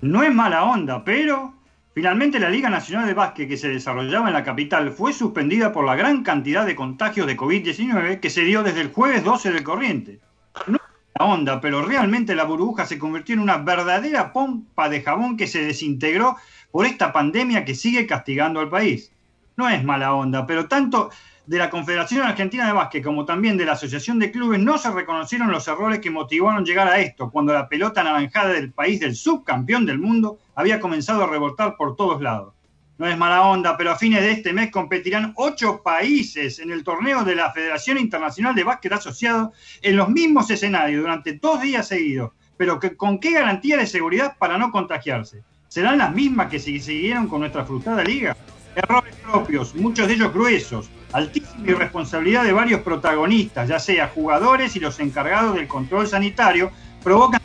No 0.01 0.21
es 0.21 0.31
mala 0.31 0.63
onda, 0.63 1.03
pero 1.03 1.55
finalmente 1.95 2.39
la 2.39 2.51
Liga 2.51 2.69
Nacional 2.69 3.07
de 3.07 3.15
Básquet 3.15 3.47
que 3.47 3.57
se 3.57 3.69
desarrollaba 3.69 4.27
en 4.27 4.33
la 4.33 4.43
capital 4.43 4.91
fue 4.91 5.11
suspendida 5.11 5.71
por 5.71 5.85
la 5.85 5.95
gran 5.95 6.21
cantidad 6.21 6.67
de 6.67 6.75
contagios 6.75 7.25
de 7.25 7.35
COVID-19 7.35 8.19
que 8.19 8.29
se 8.29 8.41
dio 8.41 8.61
desde 8.61 8.81
el 8.81 8.93
jueves 8.93 9.23
12 9.23 9.51
del 9.51 9.63
corriente. 9.63 10.19
No 10.67 10.75
es 10.75 11.19
mala 11.19 11.33
onda, 11.33 11.61
pero 11.61 11.81
realmente 11.81 12.35
la 12.35 12.43
burbuja 12.43 12.85
se 12.85 12.99
convirtió 12.99 13.33
en 13.33 13.41
una 13.41 13.57
verdadera 13.57 14.33
pompa 14.33 14.87
de 14.87 15.01
jabón 15.01 15.35
que 15.35 15.47
se 15.47 15.63
desintegró 15.63 16.35
por 16.69 16.85
esta 16.85 17.11
pandemia 17.11 17.65
que 17.65 17.73
sigue 17.73 18.05
castigando 18.05 18.59
al 18.59 18.69
país. 18.69 19.11
No 19.55 19.67
es 19.67 19.83
mala 19.83 20.13
onda, 20.13 20.45
pero 20.45 20.67
tanto 20.67 21.09
de 21.47 21.57
la 21.57 21.69
Confederación 21.69 22.23
Argentina 22.23 22.67
de 22.67 22.73
Básquet 22.73 23.03
como 23.03 23.23
también 23.23 23.57
de 23.57 23.65
la 23.65 23.71
Asociación 23.71 24.19
de 24.19 24.31
Clubes 24.31 24.59
no 24.59 24.77
se 24.77 24.91
reconocieron 24.91 25.49
los 25.49 25.65
errores 25.69 25.99
que 25.99 26.11
motivaron 26.11 26.65
llegar 26.65 26.89
a 26.89 26.99
esto, 26.99 27.31
cuando 27.31 27.53
la 27.53 27.69
pelota 27.69 28.01
anaranjada 28.01 28.49
del 28.49 28.73
país 28.73 28.99
del 28.99 29.15
subcampeón 29.15 29.85
del 29.85 29.97
mundo 29.97 30.39
había 30.55 30.81
comenzado 30.81 31.23
a 31.23 31.27
rebotar 31.27 31.77
por 31.77 31.95
todos 31.95 32.21
lados. 32.21 32.53
No 32.97 33.07
es 33.07 33.17
mala 33.17 33.43
onda, 33.43 33.77
pero 33.77 33.91
a 33.91 33.95
fines 33.95 34.21
de 34.21 34.31
este 34.31 34.51
mes 34.51 34.71
competirán 34.71 35.33
ocho 35.37 35.81
países 35.81 36.59
en 36.59 36.69
el 36.69 36.83
torneo 36.83 37.23
de 37.23 37.35
la 37.35 37.53
Federación 37.53 37.97
Internacional 37.97 38.53
de 38.53 38.65
Básquet 38.65 38.91
Asociado 38.91 39.53
en 39.81 39.95
los 39.95 40.09
mismos 40.09 40.49
escenarios 40.49 41.01
durante 41.01 41.33
dos 41.33 41.61
días 41.61 41.87
seguidos, 41.87 42.31
pero 42.57 42.77
¿con 42.97 43.19
qué 43.19 43.31
garantía 43.31 43.77
de 43.77 43.87
seguridad 43.87 44.35
para 44.37 44.57
no 44.57 44.71
contagiarse? 44.71 45.43
¿Serán 45.69 45.99
las 45.99 46.13
mismas 46.13 46.49
que 46.49 46.59
se 46.59 46.77
siguieron 46.79 47.27
con 47.27 47.39
nuestra 47.39 47.63
frustrada 47.63 48.03
liga? 48.03 48.35
Errores 48.77 49.15
propios, 49.23 49.73
muchos 49.73 50.07
de 50.07 50.13
ellos 50.13 50.31
gruesos, 50.31 50.87
altísima 51.11 51.67
irresponsabilidad 51.67 52.43
de 52.43 52.53
varios 52.53 52.81
protagonistas, 52.81 53.67
ya 53.67 53.79
sea 53.79 54.09
jugadores 54.09 54.75
y 54.75 54.79
los 54.79 54.99
encargados 54.99 55.55
del 55.55 55.67
control 55.67 56.07
sanitario, 56.07 56.69
provocan 57.03 57.41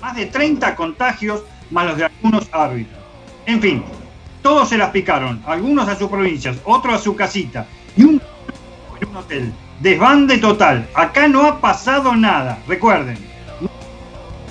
más 0.00 0.16
de 0.16 0.24
30 0.24 0.74
contagios 0.76 1.42
más 1.70 1.88
los 1.88 1.98
de 1.98 2.04
algunos 2.06 2.48
árbitros. 2.52 2.98
En 3.44 3.60
fin, 3.60 3.84
todos 4.40 4.70
se 4.70 4.78
las 4.78 4.88
picaron, 4.92 5.42
algunos 5.44 5.86
a 5.90 5.94
sus 5.94 6.08
provincias, 6.08 6.56
otros 6.64 6.94
a 6.94 6.98
su 6.98 7.14
casita 7.14 7.66
y 7.94 8.04
un 8.04 8.22
en 8.98 9.08
un 9.08 9.16
hotel. 9.16 9.52
Desbande 9.80 10.38
total. 10.38 10.88
Acá 10.94 11.28
no 11.28 11.44
ha 11.44 11.60
pasado 11.60 12.16
nada, 12.16 12.58
recuerden. 12.66 13.18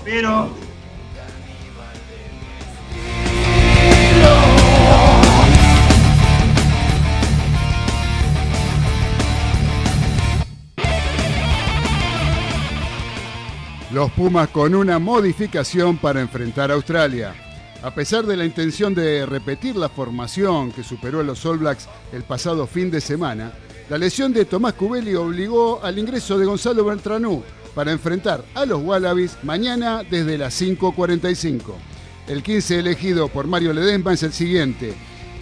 Pero 0.03 0.51
Los 13.91 14.11
Pumas 14.11 14.49
con 14.49 14.75
una 14.75 14.99
modificación 14.99 15.97
para 15.97 16.21
enfrentar 16.21 16.69
a 16.69 16.75
Australia. 16.75 17.33
A 17.81 17.89
pesar 17.89 18.23
de 18.23 18.37
la 18.37 18.45
intención 18.45 18.93
de 18.93 19.25
repetir 19.25 19.75
la 19.75 19.89
formación 19.89 20.71
que 20.71 20.83
superó 20.83 21.21
a 21.21 21.23
los 21.23 21.43
All 21.43 21.57
Blacks 21.57 21.89
el 22.13 22.21
pasado 22.21 22.67
fin 22.67 22.91
de 22.91 23.01
semana, 23.01 23.51
la 23.89 23.97
lesión 23.97 24.31
de 24.31 24.45
Tomás 24.45 24.73
Cubelli 24.73 25.15
obligó 25.15 25.83
al 25.83 25.97
ingreso 25.97 26.37
de 26.37 26.45
Gonzalo 26.45 26.85
Beltranú 26.85 27.41
para 27.73 27.91
enfrentar 27.91 28.45
a 28.53 28.63
los 28.67 28.79
Wallabies 28.83 29.37
mañana 29.41 30.03
desde 30.03 30.37
las 30.37 30.61
5.45. 30.61 31.73
El 32.27 32.43
15 32.43 32.77
elegido 32.77 33.27
por 33.27 33.47
Mario 33.47 33.73
Ledesma 33.73 34.13
es 34.13 34.21
el 34.21 34.33
siguiente. 34.33 34.93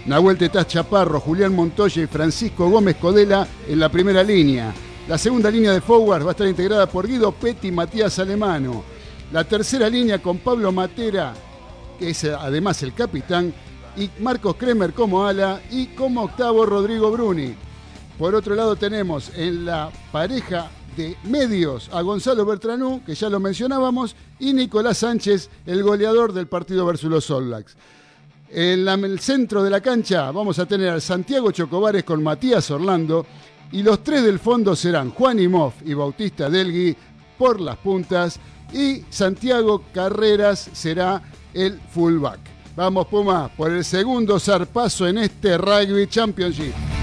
Nahuel 0.06 0.38
Tetaz 0.38 0.68
Chaparro, 0.68 1.20
Julián 1.20 1.54
Montoya 1.54 2.02
y 2.02 2.08
Francisco 2.08 2.70
Gómez 2.70 2.96
Codela 2.96 3.46
en 3.68 3.78
la 3.78 3.90
primera 3.90 4.24
línea. 4.24 4.74
La 5.08 5.18
segunda 5.18 5.50
línea 5.50 5.72
de 5.72 5.80
forward 5.80 6.26
va 6.26 6.30
a 6.30 6.32
estar 6.32 6.48
integrada 6.48 6.86
por 6.86 7.08
Guido 7.08 7.32
Petti 7.32 7.70
y 7.70 7.72
Matías 7.72 8.20
Alemano. 8.20 8.84
La 9.32 9.46
tercera 9.46 9.90
línea 9.90 10.22
con 10.22 10.40
Pablo 10.40 10.74
Matera, 10.74 11.34
que 11.98 12.10
es 12.10 12.26
además 12.26 12.84
el 12.84 12.94
capitán, 12.94 13.54
y 13.96 14.10
Marcos 14.20 14.58
Kremer 14.58 14.94
como 14.94 15.26
ala 15.26 15.62
y 15.72 15.88
como 15.88 16.24
octavo 16.24 16.66
Rodrigo 16.66 17.10
Bruni. 17.10 17.56
Por 18.20 18.36
otro 18.36 18.54
lado 18.54 18.76
tenemos 18.76 19.32
en 19.34 19.66
la 19.66 19.90
pareja 20.12 20.70
de 20.98 21.16
medios 21.24 21.90
a 21.94 22.02
Gonzalo 22.02 22.46
Bertranú, 22.46 23.02
que 23.06 23.16
ya 23.16 23.30
lo 23.30 23.40
mencionábamos, 23.40 24.14
y 24.40 24.52
Nicolás 24.52 24.98
Sánchez, 24.98 25.50
el 25.66 25.84
goleador 25.84 26.34
del 26.34 26.48
partido 26.48 26.86
versus 26.86 27.10
los 27.10 27.32
All 27.32 27.46
Blacks. 27.46 27.78
En, 28.50 28.86
el 28.88 29.20
centro 29.22 29.64
de 29.64 29.70
la 29.70 29.80
cancha 29.80 30.32
vamos 30.32 30.60
a 30.60 30.66
tener 30.66 30.90
al 30.90 31.02
Santiago 31.02 31.52
Chocobares 31.52 32.04
con 32.04 32.22
Matías 32.22 32.70
Orlando 32.72 33.26
y 33.72 33.84
los 33.84 34.04
tres 34.04 34.24
del 34.24 34.40
fondo 34.40 34.76
serán 34.76 35.12
Juan 35.12 35.40
Imov 35.40 35.74
y 35.86 35.94
Bautista 35.94 36.50
Delgui 36.50 36.96
por 37.38 37.60
las 37.62 37.78
puntas 37.78 38.40
y 38.74 39.04
Santiago 39.10 39.84
Carreras 39.94 40.70
será 40.74 41.22
el 41.54 41.80
fullback. 41.80 42.40
Vamos 42.76 43.08
Puma 43.08 43.50
por 43.56 43.72
el 43.72 43.84
segundo 43.84 44.40
zarpazo 44.40 45.08
en 45.08 45.18
este 45.20 45.58
Rugby 45.58 46.08
Championship. 46.08 46.97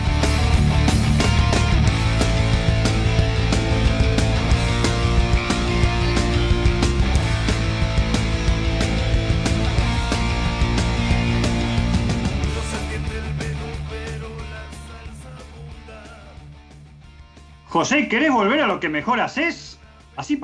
José, 17.74 18.06
¿querés 18.06 18.30
volver 18.30 18.60
a 18.60 18.68
lo 18.68 18.78
que 18.78 18.88
mejor 18.88 19.18
haces? 19.18 19.80
Así 20.14 20.40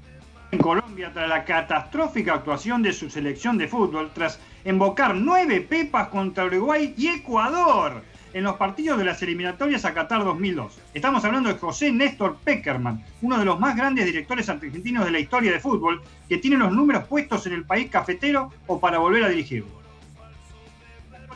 en 0.50 0.58
Colombia, 0.58 1.12
tras 1.14 1.28
la 1.28 1.44
catastrófica 1.44 2.34
actuación 2.34 2.82
de 2.82 2.92
su 2.92 3.08
selección 3.08 3.56
de 3.56 3.68
fútbol, 3.68 4.10
tras 4.12 4.40
embocar 4.64 5.14
nueve 5.14 5.60
pepas 5.60 6.08
contra 6.08 6.46
Uruguay 6.46 6.92
y 6.96 7.06
Ecuador 7.06 8.02
en 8.32 8.42
los 8.42 8.56
partidos 8.56 8.98
de 8.98 9.04
las 9.04 9.22
eliminatorias 9.22 9.84
a 9.84 9.94
Qatar 9.94 10.24
2002. 10.24 10.80
Estamos 10.92 11.24
hablando 11.24 11.50
de 11.50 11.54
José 11.54 11.92
Néstor 11.92 12.36
Peckerman, 12.42 13.00
uno 13.22 13.38
de 13.38 13.44
los 13.44 13.60
más 13.60 13.76
grandes 13.76 14.06
directores 14.06 14.48
argentinos 14.48 15.04
de 15.04 15.12
la 15.12 15.20
historia 15.20 15.52
de 15.52 15.60
fútbol, 15.60 16.02
que 16.28 16.38
tiene 16.38 16.56
los 16.56 16.72
números 16.72 17.04
puestos 17.04 17.46
en 17.46 17.52
el 17.52 17.64
país 17.64 17.88
cafetero 17.92 18.50
o 18.66 18.80
para 18.80 18.98
volver 18.98 19.22
a 19.22 19.28
dirigirlo 19.28 19.79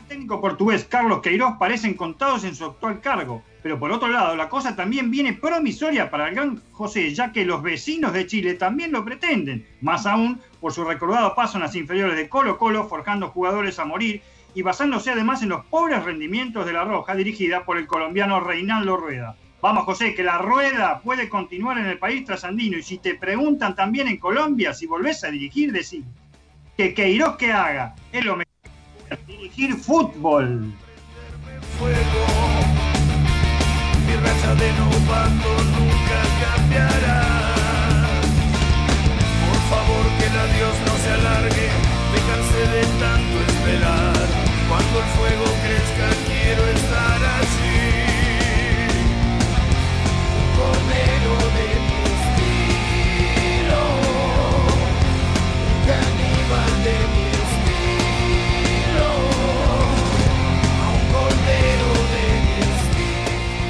técnico 0.07 0.41
portugués 0.41 0.85
Carlos 0.85 1.21
Queiroz 1.21 1.57
parecen 1.57 1.93
contados 1.93 2.43
en 2.43 2.55
su 2.55 2.65
actual 2.65 3.01
cargo, 3.01 3.43
pero 3.61 3.79
por 3.79 3.91
otro 3.91 4.07
lado 4.07 4.35
la 4.35 4.49
cosa 4.49 4.75
también 4.75 5.11
viene 5.11 5.33
promisoria 5.33 6.09
para 6.09 6.29
el 6.29 6.35
gran 6.35 6.61
José, 6.71 7.13
ya 7.13 7.31
que 7.31 7.45
los 7.45 7.61
vecinos 7.61 8.13
de 8.13 8.27
Chile 8.27 8.53
también 8.53 8.91
lo 8.91 9.03
pretenden, 9.03 9.65
más 9.81 10.05
aún 10.05 10.39
por 10.59 10.73
su 10.73 10.83
recordado 10.83 11.35
paso 11.35 11.57
en 11.57 11.63
las 11.63 11.75
inferiores 11.75 12.15
de 12.15 12.29
Colo 12.29 12.57
Colo, 12.57 12.87
forjando 12.87 13.29
jugadores 13.29 13.79
a 13.79 13.85
morir 13.85 14.21
y 14.53 14.61
basándose 14.61 15.11
además 15.11 15.43
en 15.43 15.49
los 15.49 15.65
pobres 15.65 16.03
rendimientos 16.03 16.65
de 16.65 16.73
la 16.73 16.85
Roja, 16.85 17.13
dirigida 17.15 17.65
por 17.65 17.77
el 17.77 17.87
colombiano 17.87 18.39
Reinaldo 18.39 18.95
Rueda. 18.97 19.35
Vamos, 19.61 19.85
José, 19.85 20.13
que 20.13 20.23
la 20.23 20.37
rueda 20.37 21.01
puede 21.01 21.27
continuar 21.27 21.77
en 21.79 21.87
el 21.87 21.97
país 21.97 22.23
trasandino. 22.23 22.77
Y 22.77 22.83
si 22.83 22.99
te 22.99 23.15
preguntan 23.15 23.75
también 23.75 24.07
en 24.07 24.17
Colombia 24.17 24.73
si 24.73 24.85
volvés 24.85 25.23
a 25.23 25.31
dirigir, 25.31 25.71
decir 25.71 26.03
que 26.77 26.93
Queiroz 26.93 27.35
que 27.37 27.51
haga 27.51 27.95
es 28.11 28.23
lo 28.23 28.35
mejor 28.35 28.44
Dirigir 29.27 29.75
fútbol. 29.75 30.73
Mi 34.05 34.15
raza 34.23 34.55
de 34.55 34.69
novato 34.79 35.51
nunca 35.75 36.19
cambiará. 36.43 37.19
Por 39.45 39.59
favor 39.71 40.05
que 40.17 40.25
el 40.25 40.37
adiós 40.45 40.75
no 40.85 40.93
se 41.03 41.09
alargue, 41.19 41.69
me 42.11 42.19
cansé 42.29 42.61
de 42.75 42.83
tanto 43.03 43.35
esperar. 43.51 44.27
Cuando 44.69 44.95
el 44.99 45.07
fuego 45.15 45.45
crezca 45.63 46.07
quiero 46.27 46.63
estar 46.67 47.19
así. 47.39 48.05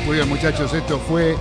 Muchachos, 0.05 0.73
esto 0.73 0.99
fue 0.99 1.35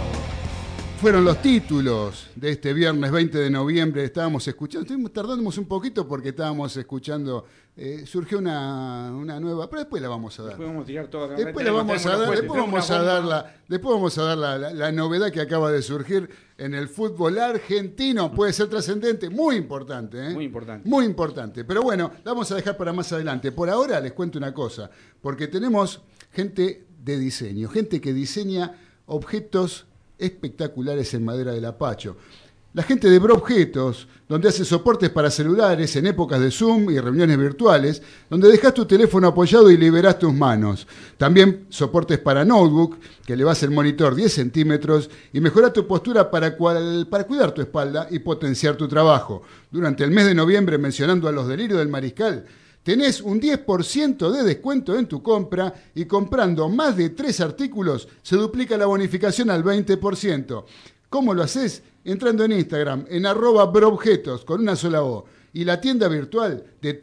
fueron 1.01 1.25
los 1.25 1.43
títulos 1.43 2.29
de 2.35 2.51
este 2.51 2.73
viernes 2.73 3.11
20 3.11 3.37
de 3.37 3.51
noviembre. 3.51 4.05
Estábamos 4.05 4.49
escuchando, 4.49 4.83
estuvimos 4.85 5.13
tardamos 5.13 5.59
un 5.59 5.67
poquito 5.67 6.09
porque 6.09 6.31
estábamos 6.31 6.75
escuchando. 6.79 7.45
eh, 7.77 8.05
surgió 8.07 8.39
una, 8.39 9.11
una 9.13 9.39
nueva, 9.41 9.69
pero 9.69 9.81
después 9.81 10.01
la 10.01 10.09
vamos 10.09 10.39
a 10.39 10.45
dar. 10.45 10.51
Después 10.53 10.69
vamos 10.69 10.85
a 10.85 10.87
tirar 10.87 11.09
toda 11.09 11.27
la 11.29 11.35
Después, 11.35 11.67
la 11.67 11.73
vamos 11.73 12.07
a 12.07 12.17
dar, 12.17 12.31
después 12.31 12.61
vamos 12.61 12.91
a 12.91 13.03
dar, 13.03 13.25
la, 13.25 13.55
después 13.69 13.95
vamos 13.95 14.17
a 14.19 14.23
dar 14.23 14.39
la, 14.39 14.59
la- 14.59 14.73
la 14.73 14.93
novedad 14.93 15.31
que 15.31 15.41
acaba 15.43 15.71
de 15.71 15.83
surgir 15.83 16.31
en 16.57 16.75
el 16.75 16.89
fútbol 16.89 17.39
argentino. 17.39 18.33
Puede 18.33 18.53
ser 18.55 18.69
trascendente, 18.69 19.29
muy 19.29 19.57
importante. 19.57 20.25
¿eh? 20.25 20.31
Muy 20.31 20.45
importante. 20.45 20.89
Muy 20.89 21.05
importante. 21.05 21.65
Pero 21.65 21.83
bueno, 21.83 22.13
la 22.25 22.33
vamos 22.33 22.51
a 22.51 22.55
dejar 22.55 22.77
para 22.79 22.93
más 22.95 23.13
adelante. 23.13 23.53
Por 23.53 23.69
ahora 23.69 24.01
les 24.01 24.13
cuento 24.13 24.39
una 24.39 24.55
cosa, 24.55 24.89
porque 25.21 25.49
tenemos 25.49 26.01
gente 26.33 26.87
de 27.05 27.19
diseño, 27.19 27.69
gente 27.69 28.01
que 28.01 28.13
diseña 28.13 28.73
objetos 29.07 29.87
espectaculares 30.19 31.13
en 31.15 31.25
madera 31.25 31.53
del 31.53 31.65
apacho. 31.67 32.17
La 32.73 32.83
gente 32.83 33.09
de 33.09 33.21
Broobjetos, 33.21 34.09
donde 34.29 34.49
hace 34.49 34.65
soportes 34.65 35.09
para 35.11 35.31
celulares 35.31 35.95
en 35.95 36.09
épocas 36.09 36.41
de 36.41 36.51
Zoom 36.51 36.91
y 36.91 36.99
reuniones 36.99 37.39
virtuales, 37.39 38.03
donde 38.29 38.49
dejas 38.49 38.75
tu 38.75 38.85
teléfono 38.85 39.29
apoyado 39.29 39.71
y 39.71 39.77
liberás 39.77 40.19
tus 40.19 40.35
manos. 40.35 40.89
También 41.17 41.67
soportes 41.69 42.19
para 42.19 42.45
notebook, 42.45 42.97
que 43.25 43.37
le 43.37 43.45
vas 43.45 43.63
el 43.63 43.71
monitor 43.71 44.17
10 44.17 44.33
centímetros 44.33 45.09
y 45.33 45.41
mejora 45.41 45.73
tu 45.73 45.87
postura 45.87 46.29
para, 46.33 46.57
cual- 46.57 47.07
para 47.09 47.25
cuidar 47.29 47.53
tu 47.53 47.61
espalda 47.63 48.09
y 48.11 48.19
potenciar 48.19 48.75
tu 48.77 48.89
trabajo. 48.89 49.43
Durante 49.71 50.03
el 50.03 50.11
mes 50.11 50.27
de 50.27 50.35
noviembre, 50.35 50.77
mencionando 50.77 51.29
a 51.29 51.33
los 51.33 51.47
delirios 51.47 51.79
del 51.79 51.89
mariscal, 51.89 52.45
tenés 52.85 53.21
un 53.21 53.41
10% 53.41 54.31
de 54.31 54.45
descuento 54.45 54.97
en 54.97 55.07
tu 55.07 55.21
compra 55.21 55.75
y 55.97 56.05
comprando 56.05 56.69
más 56.69 56.97
de 56.97 57.11
tres 57.11 57.41
artículos 57.41 58.07
se 58.23 58.37
duplica 58.37 58.77
la 58.77 58.87
bonificación 58.87 59.51
al 59.51 59.65
20%. 59.65 60.65
¿Cómo 61.09 61.35
lo 61.35 61.43
haces? 61.43 61.83
Entrando 62.05 62.45
en 62.45 62.53
Instagram 62.53 63.07
en 63.09 63.27
arroba 63.27 63.67
broobjetos 63.67 64.45
con 64.45 64.61
una 64.61 64.77
sola 64.77 65.03
O 65.03 65.25
y 65.55 65.65
la 65.65 65.81
tienda 65.81 66.09
virtual 66.09 66.63
de 66.81 67.01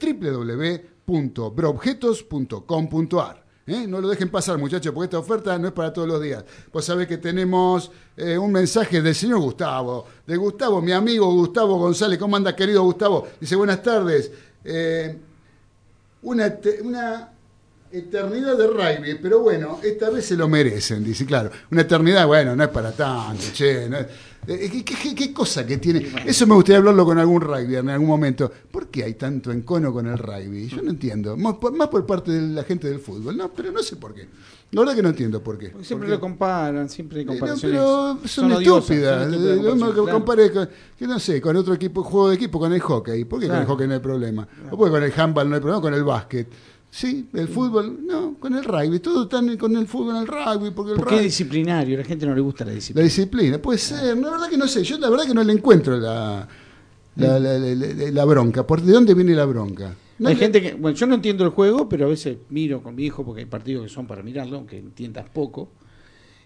www.broobjetos.com.ar. 1.08 3.42
¿Eh? 3.68 3.86
No 3.88 4.02
lo 4.02 4.10
dejen 4.10 4.30
pasar, 4.30 4.58
muchachos, 4.58 4.92
porque 4.94 5.06
esta 5.06 5.20
oferta 5.20 5.58
no 5.58 5.68
es 5.68 5.74
para 5.74 5.94
todos 5.94 6.08
los 6.08 6.22
días. 6.22 6.44
Vos 6.74 6.84
sabés 6.84 7.08
que 7.08 7.18
tenemos 7.18 7.92
eh, 8.18 8.38
un 8.38 8.52
mensaje 8.52 9.02
del 9.02 9.16
señor 9.16 9.40
Gustavo, 9.40 10.06
de 10.28 10.36
Gustavo, 10.36 10.82
mi 10.82 10.92
amigo 10.92 11.34
Gustavo 11.34 11.78
González. 11.78 12.20
¿Cómo 12.20 12.36
anda, 12.36 12.54
querido 12.56 12.84
Gustavo? 12.84 13.28
Dice, 13.40 13.56
buenas 13.56 13.82
tardes. 13.82 14.32
Eh, 14.64 15.18
una 16.22 17.31
eternidad 17.92 18.58
de 18.58 18.68
rugby, 18.68 19.16
pero 19.22 19.40
bueno, 19.40 19.80
esta 19.84 20.10
vez 20.10 20.26
se 20.26 20.36
lo 20.38 20.48
merecen, 20.48 21.04
dice, 21.04 21.26
claro. 21.26 21.50
Una 21.72 21.82
eternidad, 21.82 22.26
bueno, 22.28 22.56
no 22.56 22.64
es 22.64 22.70
para 22.70 22.92
tanto, 22.92 23.44
che. 23.54 23.88
no 23.90 23.98
es- 23.98 24.08
eh, 24.48 24.84
¿qué, 24.84 25.14
qué- 25.14 25.32
cosa 25.34 25.68
que 25.68 25.78
tiene? 25.78 26.04
Eso 26.26 26.48
me 26.48 26.56
gustaría 26.56 26.80
hablarlo 26.80 27.06
con 27.06 27.20
algún 27.20 27.42
rugby 27.42 27.76
en 27.76 27.90
algún 27.90 28.08
momento. 28.08 28.52
¿Por 28.72 28.88
qué 28.88 29.04
hay 29.04 29.14
tanto 29.14 29.52
encono 29.52 29.94
con 29.94 30.08
el 30.08 30.18
rugby? 30.18 30.68
Yo 30.68 30.82
no 30.82 30.90
entiendo. 30.90 31.38
Más 31.38 31.56
por, 31.58 31.72
más 31.74 31.90
por 31.90 32.06
parte 32.08 32.32
de 32.32 32.42
la 32.54 32.64
gente 32.64 32.88
del 32.90 33.00
fútbol, 33.00 33.38
no, 33.38 33.52
pero 33.54 33.72
no 33.72 33.84
sé 33.84 33.98
por 33.98 34.16
qué. 34.16 34.28
La 34.72 34.82
verdad 34.82 34.96
que 34.96 35.04
no 35.04 35.10
entiendo 35.10 35.44
por 35.44 35.60
qué. 35.60 35.70
Porque 35.70 35.86
siempre 35.86 36.10
lo 36.10 36.20
comparan, 36.20 36.90
siempre 36.90 37.20
hay 37.20 37.24
eh, 37.24 37.26
no, 37.28 37.32
comparaciones. 37.34 37.78
pero 37.80 38.18
son, 38.26 38.28
son 38.28 38.52
Eh, 38.52 38.56
estúpidas 38.64 39.28
comparaciones, 39.28 39.94
claro. 39.94 40.12
compare 40.12 40.52
con, 40.52 40.70
que 40.98 41.08
no 41.08 41.20
sé, 41.20 41.40
con 41.42 41.56
otro 41.58 41.74
equipo, 41.76 42.04
juego 42.04 42.30
de 42.30 42.36
equipo, 42.36 42.58
con 42.60 42.74
el 42.74 42.80
hockey. 42.80 43.26
¿Por 43.26 43.40
qué 43.42 43.48
con 43.48 43.58
el 43.58 43.66
hockey 43.66 43.88
no 43.88 43.94
hay 43.94 44.00
problema? 44.00 44.48
O 44.72 44.78
porque 44.78 44.92
con 44.92 45.04
el 45.04 45.14
handball 45.16 45.50
no 45.50 45.56
hay 45.56 45.62
problema, 45.62 45.82
con 45.82 45.94
el 45.94 46.04
básquet. 46.04 46.48
Sí, 46.94 47.26
el 47.34 47.48
fútbol, 47.48 48.00
no, 48.06 48.36
con 48.38 48.54
el 48.54 48.66
rugby. 48.66 49.00
Todos 49.00 49.24
están 49.24 49.56
con 49.58 49.76
el 49.78 49.88
fútbol, 49.88 50.18
el 50.18 50.28
rugby, 50.28 50.72
porque 50.72 50.92
el 50.92 50.98
Porque 50.98 51.14
es 51.16 51.20
rugby. 51.22 51.24
disciplinario, 51.24 51.98
la 51.98 52.04
gente 52.04 52.26
no 52.26 52.36
le 52.36 52.42
gusta 52.42 52.66
la 52.66 52.72
La 52.72 52.76
disciplina. 52.76 53.04
disciplina, 53.06 53.62
puede 53.62 53.80
ser. 53.80 54.18
La 54.18 54.30
verdad 54.30 54.50
que 54.50 54.58
no 54.58 54.68
sé. 54.68 54.84
Yo 54.84 54.98
la 54.98 55.10
verdad 55.10 55.26
que 55.26 55.34
no 55.34 55.42
le 55.44 55.54
encuentro 55.54 55.98
la, 55.98 56.46
la, 57.16 57.40
la- 57.40 57.58
la- 57.58 57.76
la- 57.76 58.12
la 58.12 58.26
bronca. 58.26 58.68
¿Por 58.68 58.82
de 58.82 58.92
dónde 58.92 59.14
viene 59.14 59.34
la 59.34 59.46
bronca? 59.46 59.96
No 60.20 60.28
hay 60.28 60.36
le- 60.36 60.40
gente 60.42 60.62
que, 60.62 60.74
bueno, 60.74 60.98
yo 60.98 61.08
no 61.08 61.16
entiendo 61.16 61.46
el 61.46 61.52
juego, 61.52 61.88
pero 61.88 62.08
a 62.08 62.10
veces 62.10 62.38
miro 62.50 62.84
con 62.84 62.94
mi 62.94 63.06
hijo 63.06 63.24
porque 63.26 63.40
hay 63.42 63.48
partidos 63.48 63.84
que 63.84 63.90
son 63.90 64.06
para 64.06 64.22
mirarlo, 64.22 64.58
aunque 64.58 64.78
entiendas 64.78 65.30
poco. 65.30 65.70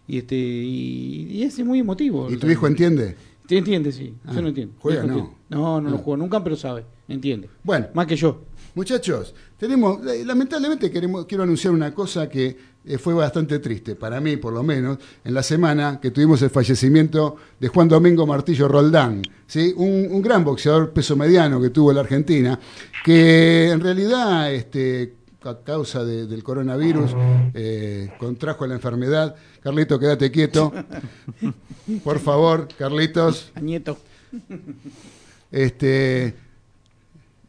Y 0.07 0.19
este 0.19 0.35
y, 0.35 1.27
y 1.31 1.43
es 1.43 1.57
muy 1.65 1.79
emotivo. 1.79 2.29
¿Y 2.31 2.37
tu 2.37 2.47
hijo 2.47 2.67
entiende? 2.67 3.15
Entiende, 3.49 3.91
sí. 3.91 4.13
Ah, 4.25 4.33
yo 4.33 4.41
no 4.41 4.47
entiendo. 4.49 4.73
juega, 4.79 5.03
no. 5.03 5.35
No, 5.49 5.79
no 5.81 5.89
lo 5.89 5.95
Ah. 5.97 5.99
juego 5.99 6.17
nunca, 6.17 6.43
pero 6.43 6.55
sabe. 6.55 6.85
Entiende. 7.07 7.49
Bueno, 7.63 7.87
Más 7.93 8.07
que 8.07 8.15
yo. 8.15 8.41
Muchachos, 8.73 9.33
tenemos, 9.57 10.05
eh, 10.05 10.25
lamentablemente 10.25 10.91
queremos, 10.91 11.25
quiero 11.27 11.43
anunciar 11.43 11.73
una 11.73 11.93
cosa 11.93 12.27
que 12.27 12.57
eh, 12.87 12.97
fue 12.97 13.13
bastante 13.13 13.59
triste, 13.59 13.95
para 13.95 14.19
mí 14.19 14.35
por 14.37 14.53
lo 14.53 14.61
menos, 14.63 14.97
en 15.23 15.33
la 15.33 15.41
semana 15.43 15.99
que 16.01 16.11
tuvimos 16.11 16.41
el 16.41 16.49
fallecimiento 16.49 17.37
de 17.59 17.67
Juan 17.69 17.87
Domingo 17.87 18.27
Martillo 18.27 18.67
Roldán, 18.67 19.21
¿sí? 19.47 19.73
un, 19.77 20.07
un 20.11 20.21
gran 20.21 20.43
boxeador 20.43 20.91
peso 20.91 21.15
mediano 21.15 21.59
que 21.61 21.69
tuvo 21.69 21.93
la 21.93 22.01
Argentina, 22.01 22.59
que 23.03 23.69
en 23.71 23.79
realidad, 23.79 24.53
este, 24.53 25.13
a 25.49 25.63
causa 25.63 26.03
de- 26.03 26.27
del 26.27 26.43
coronavirus, 26.43 27.11
eh, 27.53 28.09
contrajo 28.17 28.65
la 28.67 28.75
enfermedad. 28.75 29.35
Carlito, 29.61 29.99
quédate 29.99 30.31
quieto. 30.31 30.71
Por 32.03 32.19
favor, 32.19 32.67
Carlitos. 32.77 33.51
A 33.55 33.59
nieto. 33.61 33.97
Este, 35.51 36.33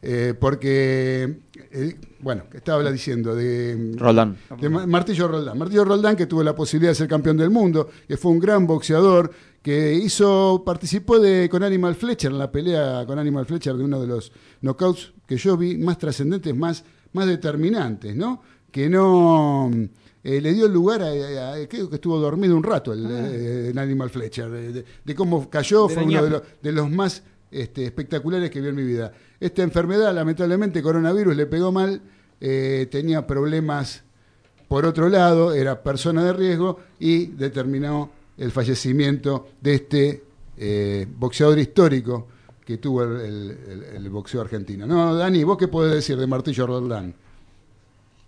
eh, 0.01 0.33
porque, 0.39 1.39
eh, 1.71 1.95
bueno, 2.19 2.43
estaba 2.53 2.89
diciendo 2.91 3.35
de, 3.35 3.93
Roldán. 3.97 4.37
de 4.59 4.69
Ma- 4.69 4.85
Martillo 4.87 5.27
Roldán. 5.27 5.57
Martillo 5.57 5.83
Roldán 5.83 6.15
que 6.15 6.25
tuvo 6.27 6.43
la 6.43 6.55
posibilidad 6.55 6.91
de 6.91 6.95
ser 6.95 7.07
campeón 7.07 7.37
del 7.37 7.49
mundo, 7.49 7.89
que 8.07 8.15
fue 8.17 8.31
un 8.31 8.39
gran 8.39 8.65
boxeador, 8.67 9.31
que 9.61 9.93
hizo, 9.95 10.63
participó 10.65 11.19
de, 11.19 11.49
con 11.49 11.61
Animal 11.63 11.95
Fletcher 11.95 12.31
en 12.31 12.37
la 12.37 12.49
pelea 12.51 13.03
con 13.05 13.19
Animal 13.19 13.45
Fletcher 13.45 13.75
de 13.75 13.83
uno 13.83 13.99
de 13.99 14.07
los 14.07 14.31
knockouts 14.61 15.11
que 15.27 15.35
yo 15.35 15.57
vi 15.57 15.77
más 15.77 15.97
trascendentes, 15.97 16.55
más, 16.55 16.85
más 17.17 17.27
determinantes, 17.27 18.15
¿no? 18.15 18.41
Que 18.71 18.89
no 18.89 19.69
eh, 20.23 20.39
le 20.41 20.53
dio 20.53 20.67
lugar 20.67 21.01
a, 21.01 21.07
a- 21.07 21.53
a- 21.53 21.67
creo 21.67 21.89
que 21.89 21.95
estuvo 21.95 22.17
dormido 22.19 22.55
un 22.55 22.63
rato 22.63 22.93
el, 22.93 23.05
eh, 23.09 23.69
el 23.71 23.77
Animal 23.77 24.09
Fletcher, 24.09 24.49
de, 24.49 24.71
de- 24.73 24.85
de 25.03 25.15
cómo 25.15 25.49
cayó, 25.49 25.87
De 25.87 25.93
fue 25.93 26.03
uno 26.03 26.29
los, 26.29 26.41
de 26.61 26.71
los 26.71 26.89
más 26.91 27.23
este, 27.51 27.85
espectaculares 27.85 28.49
que 28.51 28.61
vi 28.61 28.67
en 28.69 28.75
mi 28.75 28.83
vida. 28.83 29.11
Esta 29.39 29.63
enfermedad, 29.63 30.13
lamentablemente, 30.13 30.81
coronavirus 30.81 31.35
le 31.35 31.45
pegó 31.45 31.71
mal, 31.71 32.01
eh, 32.41 32.87
tenía 32.91 33.25
problemas 33.25 34.03
por 34.67 34.85
otro 34.85 35.07
lado, 35.07 35.53
era 35.53 35.81
persona 35.81 36.23
de 36.25 36.33
riesgo 36.33 36.79
y 36.99 37.27
determinó 37.27 38.11
el 38.37 38.51
fallecimiento 38.51 39.47
de 39.61 39.73
este 39.75 40.23
eh, 40.57 41.07
boxeador 41.17 41.57
histórico 41.57 42.27
que 42.67 42.77
tuvo 42.77 43.01
el, 43.03 43.21
el- 43.21 43.57
el- 43.69 43.83
el 43.95 44.09
boxeo 44.09 44.41
argentino. 44.41 44.85
No, 44.85 45.15
Dani, 45.15 45.41
¿vos 45.45 45.57
qué 45.57 45.69
podés 45.69 45.93
decir 45.95 46.17
de 46.17 46.27
Martillo 46.27 46.67
Roldán? 46.67 47.13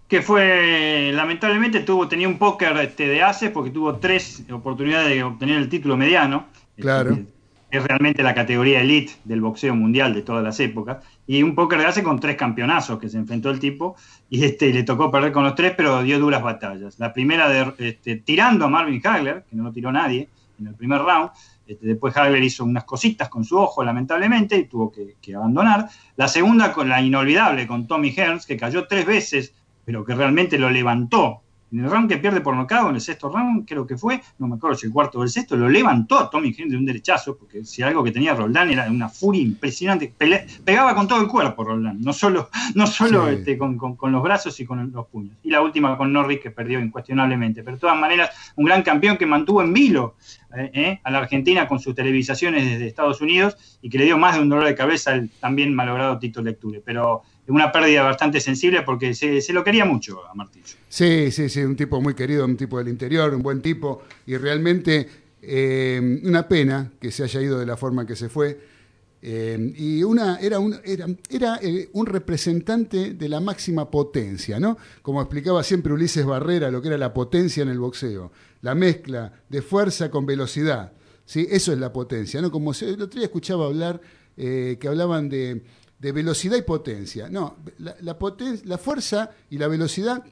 que 0.07 0.23
fue 0.23 1.11
lamentablemente 1.13 1.81
tuvo 1.81 2.07
tenía 2.07 2.27
un 2.27 2.39
póker 2.39 2.75
este, 2.77 3.07
de 3.07 3.21
ases 3.21 3.51
porque 3.51 3.69
tuvo 3.69 3.97
tres 3.97 4.43
oportunidades 4.51 5.09
de 5.09 5.21
obtener 5.21 5.57
el 5.57 5.69
título 5.69 5.95
mediano 5.97 6.47
Claro. 6.77 7.11
Este, 7.11 7.25
es 7.69 7.83
realmente 7.83 8.23
la 8.23 8.33
categoría 8.33 8.81
elite 8.81 9.11
del 9.25 9.41
boxeo 9.41 9.75
mundial 9.75 10.15
de 10.15 10.23
todas 10.23 10.43
las 10.43 10.59
épocas 10.59 11.03
y 11.27 11.43
un 11.43 11.53
póker 11.53 11.77
de 11.77 11.85
ases 11.85 12.03
con 12.03 12.19
tres 12.19 12.35
campeonazos 12.37 12.97
que 12.97 13.07
se 13.09 13.17
enfrentó 13.17 13.51
el 13.51 13.59
tipo 13.59 13.95
y 14.31 14.43
este 14.43 14.73
le 14.73 14.81
tocó 14.81 15.11
perder 15.11 15.31
con 15.31 15.43
los 15.43 15.53
tres 15.53 15.73
pero 15.77 16.01
dio 16.01 16.17
duras 16.17 16.41
batallas 16.41 16.97
la 16.97 17.13
primera 17.13 17.47
de, 17.47 17.71
este, 17.77 18.15
tirando 18.15 18.65
a 18.65 18.69
Marvin 18.69 19.01
Hagler 19.05 19.43
que 19.47 19.55
no 19.55 19.65
lo 19.65 19.71
tiró 19.71 19.91
nadie 19.91 20.27
en 20.59 20.65
el 20.67 20.73
primer 20.73 21.01
round 21.03 21.29
este, 21.73 21.87
después 21.87 22.15
Hagler 22.17 22.43
hizo 22.43 22.65
unas 22.65 22.83
cositas 22.83 23.29
con 23.29 23.43
su 23.45 23.57
ojo, 23.57 23.83
lamentablemente, 23.83 24.57
y 24.57 24.65
tuvo 24.65 24.91
que, 24.91 25.15
que 25.21 25.35
abandonar. 25.35 25.87
La 26.15 26.27
segunda 26.27 26.73
con 26.73 26.89
la 26.89 27.01
inolvidable, 27.01 27.67
con 27.67 27.87
Tommy 27.87 28.09
Hearns, 28.11 28.45
que 28.45 28.57
cayó 28.57 28.87
tres 28.87 29.05
veces 29.05 29.53
pero 29.85 30.05
que 30.05 30.13
realmente 30.13 30.59
lo 30.59 30.69
levantó. 30.69 31.41
En 31.71 31.79
el 31.79 31.89
round 31.89 32.07
que 32.09 32.17
pierde 32.17 32.41
por 32.41 32.55
nocaut, 32.55 32.89
en 32.89 32.95
el 32.95 33.01
sexto 33.01 33.29
round, 33.29 33.67
creo 33.67 33.85
que 33.87 33.95
fue, 33.97 34.21
no 34.39 34.47
me 34.47 34.55
acuerdo 34.55 34.75
si 34.77 34.85
el 34.87 34.91
cuarto 34.91 35.17
o 35.19 35.23
el 35.23 35.29
sexto, 35.29 35.55
lo 35.55 35.67
levantó 35.69 36.19
a 36.19 36.29
Tommy 36.29 36.49
Henry 36.55 36.69
de 36.71 36.77
un 36.77 36.85
derechazo, 36.85 37.35
porque 37.37 37.63
si 37.65 37.81
algo 37.83 38.03
que 38.03 38.11
tenía 38.11 38.33
Roldán 38.35 38.69
era 38.71 38.87
una 38.89 39.09
furia 39.09 39.41
impresionante. 39.41 40.11
Pele- 40.15 40.45
pegaba 40.63 40.93
con 40.95 41.07
todo 41.07 41.21
el 41.21 41.27
cuerpo 41.27 41.63
Roldán, 41.63 42.01
no 42.01 42.13
solo, 42.13 42.49
no 42.75 42.85
solo 42.87 43.27
Sí. 43.27 43.33
este, 43.35 43.57
con, 43.57 43.77
con- 43.77 43.95
con 43.95 44.11
los 44.11 44.21
brazos 44.21 44.59
y 44.59 44.65
con 44.65 44.91
los 44.91 45.07
puños. 45.07 45.37
Y 45.43 45.49
la 45.49 45.61
última 45.61 45.97
con 45.97 46.11
Norris, 46.13 46.39
que 46.39 46.51
perdió 46.51 46.79
incuestionablemente. 46.79 47.63
Pero 47.63 47.77
de 47.77 47.81
todas 47.81 47.97
maneras, 47.99 48.29
un 48.55 48.65
gran 48.65 48.81
campeón 48.83 49.17
que 49.17 49.25
mantuvo 49.27 49.61
en 49.63 49.73
vilo 49.73 50.15
eh, 50.57 50.71
eh, 50.73 50.99
a 51.03 51.11
la 51.11 51.19
Argentina 51.19 51.67
con 51.67 51.79
sus 51.79 51.93
televisaciones 51.93 52.65
desde 52.65 52.87
Estados 52.87 53.21
Unidos 53.21 53.55
y 53.83 53.89
que 53.89 53.99
le 53.99 54.05
dio 54.05 54.17
más 54.17 54.35
de 54.35 54.41
un 54.41 54.49
dolor 54.49 54.65
de 54.65 54.73
cabeza 54.73 55.11
al 55.11 55.29
también 55.39 55.75
malogrado 55.75 56.17
Tito 56.17 56.41
Lecture. 56.41 56.81
Pero 56.83 57.21
una 57.47 57.71
pérdida 57.71 58.01
bastante 58.01 58.39
sensible 58.39 58.81
porque 58.81 59.13
se, 59.13 59.53
lo 59.53 59.63
quería 59.63 59.85
mucho 59.85 60.25
a 60.27 60.33
Martillo. 60.33 60.75
Sí, 60.87 61.29
sí, 61.31 61.49
sí, 61.49 61.61
un 61.61 61.75
tipo 61.75 62.01
muy 62.01 62.15
querido, 62.15 62.45
un 62.45 62.57
tipo 62.57 62.79
del 62.79 62.87
interior, 62.87 63.33
un 63.33 63.43
buen 63.43 63.61
tipo, 63.61 64.01
y 64.25 64.37
realmente 64.37 65.07
eh, 65.43 66.19
una 66.23 66.47
pena 66.47 66.93
que 66.99 67.11
se 67.11 67.23
haya 67.23 67.41
ido 67.41 67.59
de 67.59 67.67
la 67.67 67.77
forma 67.77 68.07
que 68.07 68.15
se 68.15 68.27
fue. 68.27 68.79
Y 69.21 70.01
una, 70.01 70.37
era, 70.39 70.59
un, 70.59 70.79
era, 70.85 71.05
era 71.29 71.59
un 71.91 72.05
representante 72.05 73.15
de 73.15 73.29
la 73.29 73.41
máxima 73.41 73.91
potencia, 73.91 74.61
¿no? 74.61 74.77
Como 75.01 75.21
explicaba 75.21 75.61
siempre 75.61 75.91
Ulises 75.91 76.25
Barrera, 76.25 76.71
lo 76.71 76.81
que 76.81 76.87
era 76.87 76.97
la 76.97 77.13
potencia 77.13 77.61
en 77.61 77.67
el 77.67 77.79
boxeo, 77.79 78.31
la 78.61 78.75
mezcla 78.75 79.31
de 79.47 79.61
fuerza 79.61 80.09
con 80.11 80.25
velocidad, 80.25 80.93
¿sí? 81.25 81.47
Eso 81.49 81.71
es 81.71 81.79
la 81.79 81.93
potencia, 81.93 82.41
¿no? 82.41 82.51
Como 82.51 82.73
se, 82.73 82.89
el 82.89 83.01
otro 83.01 83.19
día 83.19 83.25
escuchaba 83.25 83.65
hablar, 83.65 84.01
eh, 84.37 84.77
que 84.79 84.87
hablaban 84.87 85.29
de, 85.29 85.63
de, 85.97 86.11
velocidad 86.11 86.57
y 86.57 86.61
potencia. 86.61 87.29
No, 87.29 87.57
la, 87.79 87.95
la, 88.01 88.17
poten 88.17 88.61
la 88.65 88.77
fuerza 88.77 89.31
y 89.49 89.57
la 89.57 89.67
velocidad, 89.67 90.23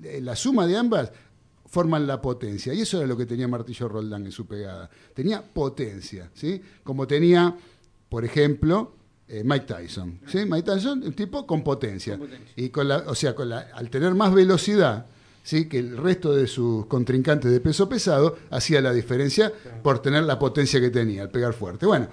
la 0.00 0.36
suma 0.36 0.66
de 0.66 0.76
ambas, 0.76 1.12
forman 1.66 2.06
la 2.06 2.20
potencia. 2.20 2.74
Y 2.74 2.80
eso 2.82 2.98
era 2.98 3.06
lo 3.06 3.16
que 3.16 3.26
tenía 3.26 3.48
Martillo 3.48 3.88
Roldán 3.88 4.26
en 4.26 4.32
su 4.32 4.46
pegada. 4.46 4.90
Tenía 5.14 5.42
potencia, 5.42 6.30
¿sí? 6.34 6.60
Como 6.82 7.06
tenía 7.06 7.56
por 8.12 8.26
ejemplo, 8.26 8.94
eh, 9.26 9.42
Mike 9.42 9.64
Tyson. 9.64 10.20
¿sí? 10.26 10.44
Mike 10.44 10.70
Tyson, 10.70 11.02
un 11.02 11.14
tipo 11.14 11.46
con 11.46 11.64
potencia. 11.64 12.18
Con 12.18 12.28
potencia. 12.28 12.52
Y 12.56 12.68
con 12.68 12.86
la, 12.86 12.98
o 13.06 13.14
sea, 13.14 13.34
con 13.34 13.48
la, 13.48 13.70
al 13.72 13.88
tener 13.88 14.14
más 14.14 14.34
velocidad 14.34 15.06
¿sí? 15.42 15.68
que 15.68 15.78
el 15.78 15.96
resto 15.96 16.34
de 16.34 16.46
sus 16.46 16.86
contrincantes 16.86 17.50
de 17.50 17.60
peso 17.60 17.88
pesado, 17.88 18.36
hacía 18.50 18.80
la 18.80 18.92
diferencia 18.92 19.52
por 19.82 20.00
tener 20.00 20.24
la 20.24 20.38
potencia 20.38 20.80
que 20.80 20.90
tenía, 20.90 21.22
al 21.22 21.30
pegar 21.30 21.52
fuerte. 21.52 21.86
Bueno, 21.86 22.08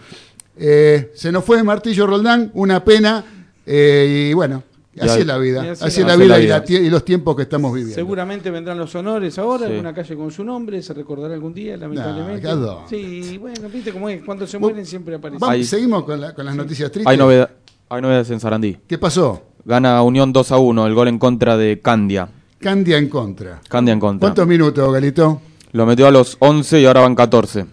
eh, 0.58 1.12
se 1.16 1.32
nos 1.32 1.44
fue 1.44 1.64
Martillo 1.64 2.08
Roldán, 2.08 2.52
una 2.54 2.84
pena, 2.84 3.24
eh, 3.66 4.30
y 4.30 4.34
bueno, 4.34 4.64
Así 5.00 5.22
es 5.22 5.26
la 5.26 5.38
vida, 5.38 5.62
así, 5.72 5.86
así 5.86 6.02
es 6.02 6.08
la, 6.08 6.16
vida, 6.16 6.38
la 6.38 6.38
vida. 6.40 6.64
Y, 6.68 6.76
y, 6.76 6.90
los 6.90 7.06
tiempos 7.06 7.36
que 7.36 7.44
estamos 7.44 7.72
viviendo. 7.72 7.96
Seguramente 7.96 8.52
vendrán 8.52 8.78
los 8.78 8.94
honores 8.96 9.38
ahora, 9.38 9.66
sí. 9.66 9.72
alguna 9.72 9.94
calle 9.94 10.16
con 10.16 10.32
su 10.32 10.44
nombre, 10.44 10.82
se 10.82 10.94
recordará 10.94 11.34
algún 11.34 11.54
día, 11.54 11.78
lamentablemente. 11.78 12.48
No, 12.48 12.86
sí, 12.90 13.38
bueno, 13.38 13.70
viste 13.70 13.94
cómo 13.94 14.10
es, 14.10 14.24
cuando 14.24 14.46
se 14.46 14.58
mueren 14.60 14.86
siempre 14.86 15.16
aparecen. 15.16 15.40
Vamos, 15.40 15.68
seguimos 15.68 16.04
con, 16.04 16.20
la, 16.20 16.34
con 16.34 16.44
las 16.44 16.54
sí. 16.54 16.58
noticias 16.58 16.92
tristes. 16.92 17.10
Hay, 17.10 17.18
novedad, 17.18 17.50
hay 17.88 18.02
novedades 18.02 18.30
en 18.32 18.40
Sarandí. 18.40 18.78
¿Qué 18.88 18.98
pasó? 18.98 19.44
Gana 19.64 20.02
Unión 20.02 20.34
2 20.34 20.52
a 20.52 20.58
1, 20.58 20.88
el 20.88 20.94
gol 20.94 21.08
en 21.08 21.20
contra 21.20 21.56
de 21.56 21.80
Candia. 21.80 22.30
Candia 22.60 22.98
en 22.98 23.08
contra. 23.08 23.62
Candia 23.70 23.94
en 23.94 24.00
contra. 24.00 24.28
¿Cuántos 24.28 24.46
minutos, 24.46 24.94
Galito? 24.94 25.42
Lo 25.72 25.86
metió 25.86 26.08
a 26.08 26.12
los 26.12 26.36
11 26.40 26.82
y 26.82 26.86
ahora 26.86 27.02
van 27.02 27.16
14. 27.16 27.66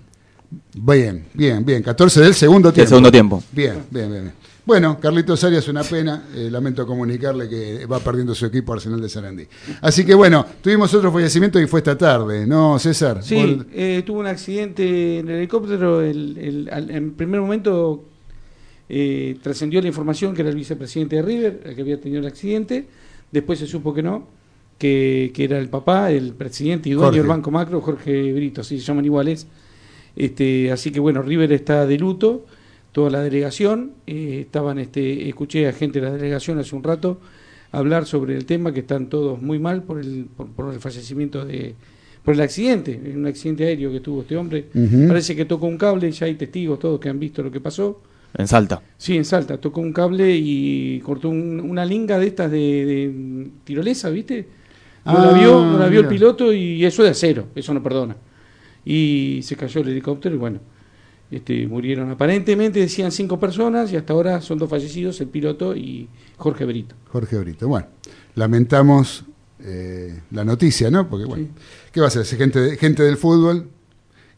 Bien, 0.75 1.27
bien, 1.35 1.65
bien. 1.65 1.83
14 1.83 2.21
del 2.21 2.35
segundo 2.35 2.73
tiempo. 2.73 2.81
Del 2.81 2.89
segundo 2.89 3.11
tiempo. 3.11 3.43
Bien, 3.51 3.83
bien, 3.91 4.11
bien. 4.11 4.33
Bueno, 4.65 4.99
Carlitos 5.01 5.43
Arias, 5.43 5.67
una 5.69 5.83
pena. 5.83 6.29
Eh, 6.35 6.49
lamento 6.51 6.87
comunicarle 6.87 7.49
que 7.49 7.87
va 7.87 7.99
perdiendo 7.99 8.35
su 8.35 8.47
equipo 8.47 8.73
Arsenal 8.75 9.01
de 9.01 9.09
Sarandí. 9.09 9.47
Así 9.81 10.05
que 10.05 10.15
bueno, 10.15 10.45
tuvimos 10.61 10.93
otro 10.95 11.11
fallecimiento 11.13 11.59
y 11.61 11.67
fue 11.67 11.81
esta 11.81 11.97
tarde, 11.97 12.47
¿no, 12.47 12.79
César? 12.79 13.23
Sí, 13.23 13.61
eh, 13.73 14.03
tuvo 14.05 14.21
un 14.21 14.27
accidente 14.27 15.19
en 15.19 15.29
el 15.29 15.37
helicóptero. 15.37 16.01
El, 16.01 16.69
el, 16.71 16.91
en 16.91 17.15
primer 17.15 17.41
momento 17.41 18.05
eh, 18.89 19.37
trascendió 19.43 19.81
la 19.81 19.89
información 19.89 20.35
que 20.35 20.43
era 20.43 20.51
el 20.51 20.57
vicepresidente 20.57 21.17
de 21.17 21.23
River, 21.23 21.61
el 21.65 21.75
que 21.75 21.81
había 21.83 22.01
tenido 22.01 22.21
el 22.21 22.27
accidente. 22.27 22.87
Después 23.33 23.59
se 23.59 23.67
supo 23.67 23.93
que 23.95 24.03
no, 24.03 24.27
que, 24.79 25.31
que 25.35 25.45
era 25.45 25.59
el 25.59 25.69
papá, 25.69 26.11
el 26.11 26.33
presidente 26.33 26.89
y 26.89 26.93
dueño 26.93 27.07
Jorge. 27.07 27.19
del 27.21 27.29
Banco 27.29 27.51
Macro, 27.51 27.81
Jorge 27.81 28.33
Brito, 28.33 28.61
así 28.61 28.79
se 28.79 28.85
llaman 28.85 29.05
iguales. 29.05 29.47
Este, 30.17 30.73
así 30.73 30.91
que 30.91 31.01
bueno, 31.01 31.23
River 31.23 31.53
está 31.53 31.87
de 31.87 31.99
luto 31.99 32.47
toda 32.93 33.11
la 33.11 33.21
delegación. 33.23 33.93
Eh, 34.07 34.41
estaban, 34.41 34.79
este, 34.79 35.29
escuché 35.29 35.69
a 35.69 35.73
gente 35.73 36.01
de 36.01 36.07
la 36.07 36.13
delegación 36.13 36.59
hace 36.59 36.75
un 36.75 36.83
rato 36.83 37.21
hablar 37.73 38.07
sobre 38.07 38.37
el 38.37 38.47
tema, 38.47 38.73
que 38.73 38.81
están 38.81 39.09
todos 39.09 39.41
muy 39.43 39.59
mal 39.59 39.83
por 39.83 39.99
el, 40.01 40.27
por, 40.35 40.47
por 40.49 40.73
el 40.73 40.81
fallecimiento 40.81 41.45
de, 41.45 41.75
por 42.25 42.35
el 42.35 42.41
accidente, 42.41 42.99
un 43.15 43.27
accidente 43.27 43.65
aéreo 43.67 43.93
que 43.93 44.01
tuvo 44.01 44.23
este 44.23 44.37
hombre. 44.37 44.67
Uh 44.75 44.79
-huh. 44.79 45.09
Parece 45.09 45.37
que 45.37 45.45
tocó 45.45 45.67
un 45.67 45.77
cable, 45.77 46.11
ya 46.11 46.27
hay 46.27 46.35
testigos 46.37 46.79
todos 46.79 46.99
que 46.99 47.09
han 47.09 47.19
visto 47.21 47.43
lo 47.43 47.51
que 47.51 47.61
pasó. 47.61 48.01
En 48.39 48.47
Salta. 48.49 48.83
Sí, 48.97 49.17
en 49.17 49.25
Salta, 49.25 49.59
tocó 49.59 49.81
un 49.81 49.93
cable 49.93 50.35
y 50.37 51.01
cortó 51.01 51.29
un, 51.29 51.61
una 51.61 51.85
linga 51.85 52.19
de 52.19 52.27
estas 52.27 52.51
de, 52.51 52.59
de 52.59 53.47
tirolesa, 53.65 54.11
¿viste? 54.11 54.47
No 55.07 55.19
ah, 55.19 55.27
la 55.27 55.33
vio, 55.33 55.65
no 55.65 55.79
la 55.79 55.87
vio 55.87 56.01
el 56.01 56.09
piloto 56.09 56.53
y 56.53 56.85
eso 56.85 57.05
de 57.05 57.11
acero, 57.11 57.47
eso 57.55 57.73
no 57.73 57.81
perdona. 57.83 58.17
Y 58.85 59.41
se 59.45 59.55
cayó 59.55 59.81
el 59.81 59.89
helicóptero 59.89 60.35
y 60.35 60.39
bueno, 60.39 60.59
este, 61.31 61.67
murieron 61.69 62.11
aparentemente, 62.11 62.81
decían 62.81 63.13
cinco 63.13 63.39
personas 63.39 63.93
y 63.93 63.97
hasta 63.97 64.13
ahora 64.13 64.41
son 64.41 64.59
dos 64.59 64.69
fallecidos, 64.69 65.21
el 65.21 65.29
piloto 65.29 65.77
y 65.77 66.09
Jorge 66.37 66.65
Brito. 66.65 66.97
Jorge 67.13 67.39
Brito, 67.39 67.69
bueno, 67.69 67.87
lamentamos 68.35 69.25
eh, 69.61 70.23
la 70.33 70.45
noticia, 70.45 70.91
¿no? 70.91 71.09
Porque 71.09 71.25
bueno, 71.25 71.47
sí. 71.47 71.63
¿qué 71.93 72.01
va 72.01 72.09
a 72.09 72.11
ser? 72.11 72.25
Gente, 72.27 72.61
de, 72.61 72.77
gente 72.77 73.05
del 73.05 73.17
fútbol 73.17 73.71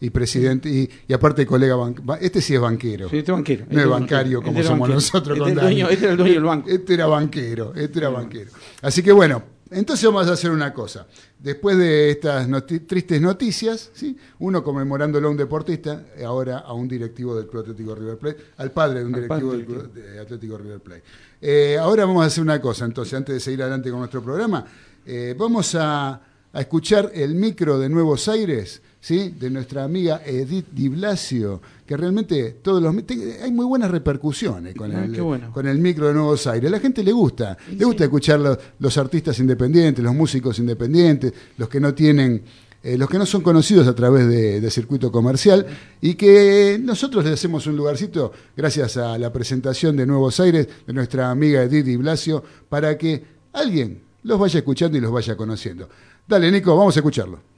y 0.01 0.11
presidente, 0.11 0.69
y, 0.69 0.89
y 1.09 1.13
aparte 1.13 1.45
colega, 1.45 1.77
este 2.21 2.41
sí 2.41 2.55
es 2.55 2.61
banquero. 2.61 3.09
Sí, 3.09 3.19
este 3.19 3.33
banquero. 3.33 3.67
No 3.69 3.81
es 3.81 3.89
bancario 3.89 4.43
como 4.43 4.63
somos 4.63 4.81
banquero. 4.81 4.95
nosotros 4.95 5.39
este 5.39 5.55
con 5.55 5.63
dueño, 5.63 5.89
Este 5.89 6.05
era 6.05 6.13
el 6.13 6.19
dueño 6.19 6.35
del 6.35 6.45
banco. 6.45 6.69
Este 6.69 6.95
era 6.95 7.07
banquero, 7.07 7.75
este 7.75 7.99
era 7.99 8.09
banquero. 8.11 8.51
Así 8.81 9.03
que 9.03 9.13
bueno, 9.13 9.43
entonces 9.71 10.05
vamos 10.07 10.29
a 10.29 10.33
hacer 10.33 10.51
una 10.51 10.73
cosa. 10.73 11.07
Después 11.39 11.77
de 11.77 12.11
estas 12.11 12.49
noti 12.49 12.81
tristes 12.81 13.21
noticias, 13.21 13.91
¿sí? 13.93 14.17
uno 14.41 14.63
conmemorándolo 14.65 15.29
a 15.29 15.31
un 15.31 15.37
deportista, 15.37 16.07
ahora 16.25 16.59
a 16.59 16.73
un 16.73 16.89
directivo 16.89 17.37
del 17.37 17.47
Club 17.47 17.63
Atlético 17.63 17.95
River 17.95 18.19
Plate, 18.19 18.45
al 18.57 18.71
padre 18.73 19.01
de 19.01 19.07
un 19.07 19.13
directivo 19.13 19.53
del 19.53 19.67
Club 19.67 19.93
de 19.93 20.19
Atlético 20.19 20.59
River 20.59 20.81
Plate. 20.81 21.03
Eh, 21.41 21.77
ahora 21.79 22.05
vamos 22.05 22.25
a 22.25 22.27
hacer 22.27 22.43
una 22.43 22.61
cosa, 22.61 22.85
entonces, 22.85 23.15
antes 23.15 23.35
de 23.35 23.41
seguir 23.41 23.63
adelante 23.63 23.91
con 23.91 24.01
nuestro 24.01 24.23
programa, 24.23 24.65
eh, 25.07 25.35
vamos 25.39 25.75
a, 25.75 26.21
a, 26.53 26.61
escuchar 26.61 27.11
el 27.15 27.35
micro 27.35 27.79
de 27.79 27.89
Nuevos 27.89 28.29
Aires, 28.29 28.83
¿sí? 29.01 29.35
de 29.39 29.51
nuestra 29.51 29.85
amiga 29.85 30.23
Edith 30.25 30.67
Di 30.73 30.89
Blasio, 30.89 31.61
que 31.87 31.97
realmente 31.97 32.59
todos 32.63 32.83
los 32.83 32.95
hay 33.43 33.51
muy 33.53 33.65
buenas 33.67 33.91
repercusiones 33.91 34.75
con, 34.75 34.95
ah, 34.95 35.05
el, 35.05 35.21
bueno. 35.23 35.53
con 35.53 35.67
el 35.67 35.79
micro 35.79 36.09
de 36.09 36.15
Nuevos 36.15 36.47
Aires. 36.47 36.71
La 36.71 36.81
gente 36.81 37.03
le 37.03 37.13
gusta, 37.13 37.57
sí, 37.67 37.77
le 37.77 37.85
gusta 37.85 37.99
sí. 37.99 38.05
escuchar 38.05 38.41
los, 38.41 38.59
los, 38.79 38.99
artistas 38.99 39.39
independientes, 39.39 40.05
los 40.05 40.15
músicos 40.15 40.59
independientes, 40.59 41.33
los 41.57 41.69
que 41.69 41.81
no 41.81 41.95
tienen, 41.95 42.43
eh, 42.83 42.99
los 42.99 43.09
que 43.09 43.19
no 43.19 43.27
son 43.27 43.43
conocidos 43.43 43.87
a 43.87 43.95
través 43.95 44.29
de, 44.29 44.61
de, 44.61 44.71
circuito 44.71 45.11
comercial 45.11 45.67
y 46.01 46.15
que 46.15 46.79
nosotros 46.83 47.25
les 47.25 47.35
hacemos 47.35 47.67
un 47.67 47.77
lugarcito 47.77 48.33
gracias 48.57 48.97
a 48.97 49.19
la 49.19 49.33
presentación 49.33 49.97
de 49.97 50.07
Nuevos 50.07 50.39
Aires 50.41 50.69
de 50.87 50.93
nuestra 50.93 51.31
amiga 51.31 51.63
Edith 51.63 51.85
Di 51.85 51.97
Blasio 51.97 52.43
para 52.69 52.97
que 52.99 53.25
alguien 53.53 54.03
los 54.23 54.39
vaya 54.39 54.59
escuchando 54.59 54.99
y 54.99 55.01
los 55.01 55.11
vaya 55.11 55.37
conociendo. 55.37 55.89
Dale, 56.27 56.51
Nico, 56.51 56.77
vamos 56.77 56.97
a 56.97 57.01
escucharlo. 57.01 57.58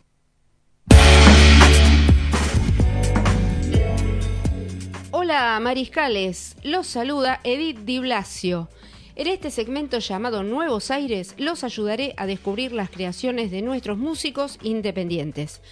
Hola 5.31 5.61
Mariscales, 5.61 6.57
los 6.65 6.89
saluda 6.89 7.39
Edith 7.45 7.85
Di 7.85 8.01
Blasio. 8.01 8.69
En 9.15 9.29
este 9.29 9.53
segmento 9.53 10.01
llamado 10.01 10.43
Nuevos 10.43 10.91
Aires 10.91 11.37
los 11.39 11.63
ayudaré 11.63 12.15
a 12.17 12.27
descubrir 12.27 12.73
las 12.73 12.91
creaciones 12.91 13.53
de 13.53 13.63
nuestros 13.63 13.97
músicos 13.97 14.59
independientes. 14.61 15.63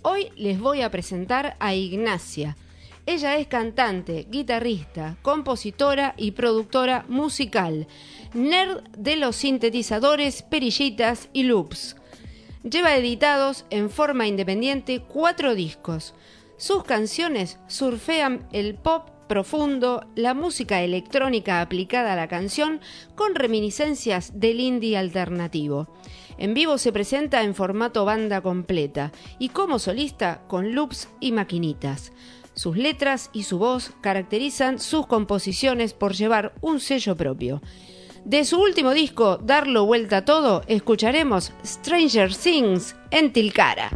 Hoy 0.00 0.30
les 0.36 0.58
voy 0.58 0.80
a 0.80 0.90
presentar 0.90 1.58
a 1.60 1.74
Ignacia. 1.74 2.56
Ella 3.04 3.36
es 3.36 3.48
cantante, 3.48 4.26
guitarrista, 4.30 5.18
compositora 5.20 6.14
y 6.16 6.30
productora 6.30 7.04
musical, 7.06 7.86
nerd 8.32 8.82
de 8.96 9.16
los 9.16 9.36
sintetizadores, 9.36 10.42
perillitas 10.42 11.28
y 11.34 11.42
loops. 11.42 11.96
Lleva 12.62 12.96
editados 12.96 13.66
en 13.68 13.90
forma 13.90 14.26
independiente 14.26 15.02
cuatro 15.06 15.54
discos. 15.54 16.14
Sus 16.62 16.84
canciones 16.84 17.58
surfean 17.66 18.46
el 18.52 18.76
pop 18.76 19.08
profundo, 19.26 20.06
la 20.14 20.32
música 20.32 20.80
electrónica 20.82 21.60
aplicada 21.60 22.12
a 22.12 22.16
la 22.16 22.28
canción 22.28 22.80
con 23.16 23.34
reminiscencias 23.34 24.38
del 24.38 24.60
indie 24.60 24.96
alternativo. 24.96 25.92
En 26.38 26.54
vivo 26.54 26.78
se 26.78 26.92
presenta 26.92 27.42
en 27.42 27.56
formato 27.56 28.04
banda 28.04 28.42
completa 28.42 29.10
y 29.40 29.48
como 29.48 29.80
solista 29.80 30.42
con 30.46 30.72
loops 30.72 31.08
y 31.18 31.32
maquinitas. 31.32 32.12
Sus 32.54 32.76
letras 32.76 33.30
y 33.32 33.42
su 33.42 33.58
voz 33.58 33.90
caracterizan 34.00 34.78
sus 34.78 35.08
composiciones 35.08 35.94
por 35.94 36.12
llevar 36.12 36.54
un 36.60 36.78
sello 36.78 37.16
propio. 37.16 37.60
De 38.24 38.44
su 38.44 38.60
último 38.60 38.92
disco, 38.92 39.36
Darlo 39.36 39.84
Vuelta 39.84 40.18
a 40.18 40.24
Todo, 40.24 40.62
escucharemos 40.68 41.52
Stranger 41.64 42.32
Things 42.32 42.94
en 43.10 43.32
Tilcara. 43.32 43.90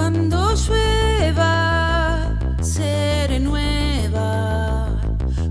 Cuando 0.00 0.54
llueva, 0.54 2.38
seré 2.62 3.38
nueva. 3.38 4.98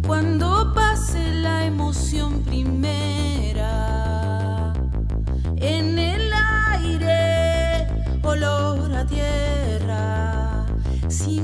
Cuando 0.07 0.73
pase 0.73 1.33
la 1.35 1.65
emoción 1.65 2.41
primera, 2.41 3.73
en 5.55 5.99
el 5.99 6.31
aire, 6.71 7.87
olor 8.23 8.91
a 8.95 9.05
tierra. 9.05 10.65
Si 11.09 11.41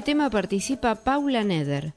este 0.00 0.12
tema 0.12 0.30
participa 0.30 0.94
Paula 0.94 1.44
Neder. 1.44 1.92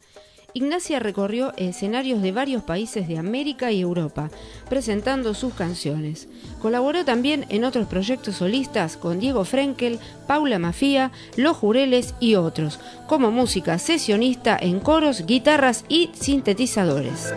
Ignacia 0.53 0.99
recorrió 0.99 1.53
escenarios 1.55 2.21
de 2.21 2.33
varios 2.33 2.61
países 2.61 3.07
de 3.07 3.17
América 3.17 3.71
y 3.71 3.79
Europa, 3.79 4.29
presentando 4.67 5.33
sus 5.33 5.53
canciones. 5.53 6.27
Colaboró 6.61 7.05
también 7.05 7.45
en 7.47 7.63
otros 7.63 7.87
proyectos 7.87 8.35
solistas 8.35 8.97
con 8.97 9.21
Diego 9.21 9.45
Frenkel, 9.45 9.99
Paula 10.27 10.59
Mafía, 10.59 11.13
Los 11.37 11.55
Jureles 11.55 12.13
y 12.19 12.35
otros, 12.35 12.77
como 13.07 13.31
música 13.31 13.79
sesionista 13.79 14.57
en 14.59 14.81
coros, 14.81 15.25
guitarras 15.25 15.85
y 15.87 16.11
sintetizadores. 16.13 17.33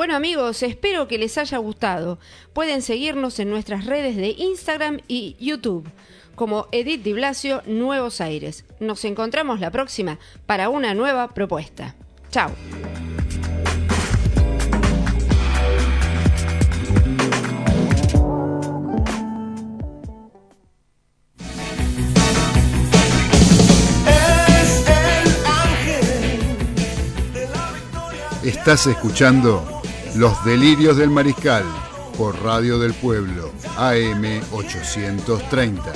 Bueno 0.00 0.16
amigos, 0.16 0.62
espero 0.62 1.08
que 1.08 1.18
les 1.18 1.36
haya 1.36 1.58
gustado. 1.58 2.18
Pueden 2.54 2.80
seguirnos 2.80 3.38
en 3.38 3.50
nuestras 3.50 3.84
redes 3.84 4.16
de 4.16 4.30
Instagram 4.30 5.00
y 5.08 5.36
YouTube 5.38 5.86
como 6.36 6.68
Edith 6.72 7.02
Di 7.02 7.12
Blasio 7.12 7.62
Nuevos 7.66 8.22
Aires. 8.22 8.64
Nos 8.80 9.04
encontramos 9.04 9.60
la 9.60 9.70
próxima 9.70 10.18
para 10.46 10.70
una 10.70 10.94
nueva 10.94 11.34
propuesta. 11.34 11.96
Chao. 12.30 12.50
Estás 28.42 28.86
escuchando 28.86 29.79
Los 30.20 30.44
Delirios 30.44 30.98
del 30.98 31.08
Mariscal 31.08 31.64
por 32.18 32.38
Radio 32.42 32.78
del 32.78 32.92
Pueblo, 32.92 33.50
AM 33.78 34.42
830. 34.52 35.92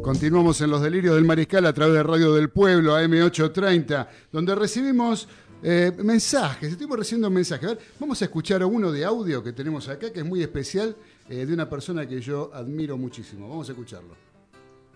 Continuamos 0.00 0.58
en 0.62 0.70
Los 0.70 0.80
Delirios 0.80 1.16
del 1.16 1.26
Mariscal 1.26 1.66
a 1.66 1.74
través 1.74 1.96
de 1.96 2.02
Radio 2.02 2.32
del 2.32 2.48
Pueblo, 2.48 2.96
AM 2.96 3.12
830, 3.12 4.08
donde 4.32 4.54
recibimos 4.54 5.28
eh, 5.62 5.92
mensajes, 5.98 6.70
estuvimos 6.70 6.98
recibiendo 6.98 7.30
mensajes. 7.30 7.70
A 7.70 7.78
vamos 7.98 8.20
a 8.22 8.24
escuchar 8.24 8.64
uno 8.64 8.92
de 8.92 9.04
audio 9.04 9.42
que 9.42 9.52
tenemos 9.52 9.88
acá, 9.88 10.12
que 10.12 10.20
es 10.20 10.24
muy 10.24 10.42
especial, 10.42 10.96
eh, 11.28 11.46
de 11.46 11.52
una 11.52 11.68
persona 11.68 12.06
que 12.08 12.20
yo 12.20 12.50
admiro 12.54 12.96
muchísimo. 12.96 13.48
Vamos 13.48 13.68
a 13.68 13.72
escucharlo. 13.72 14.16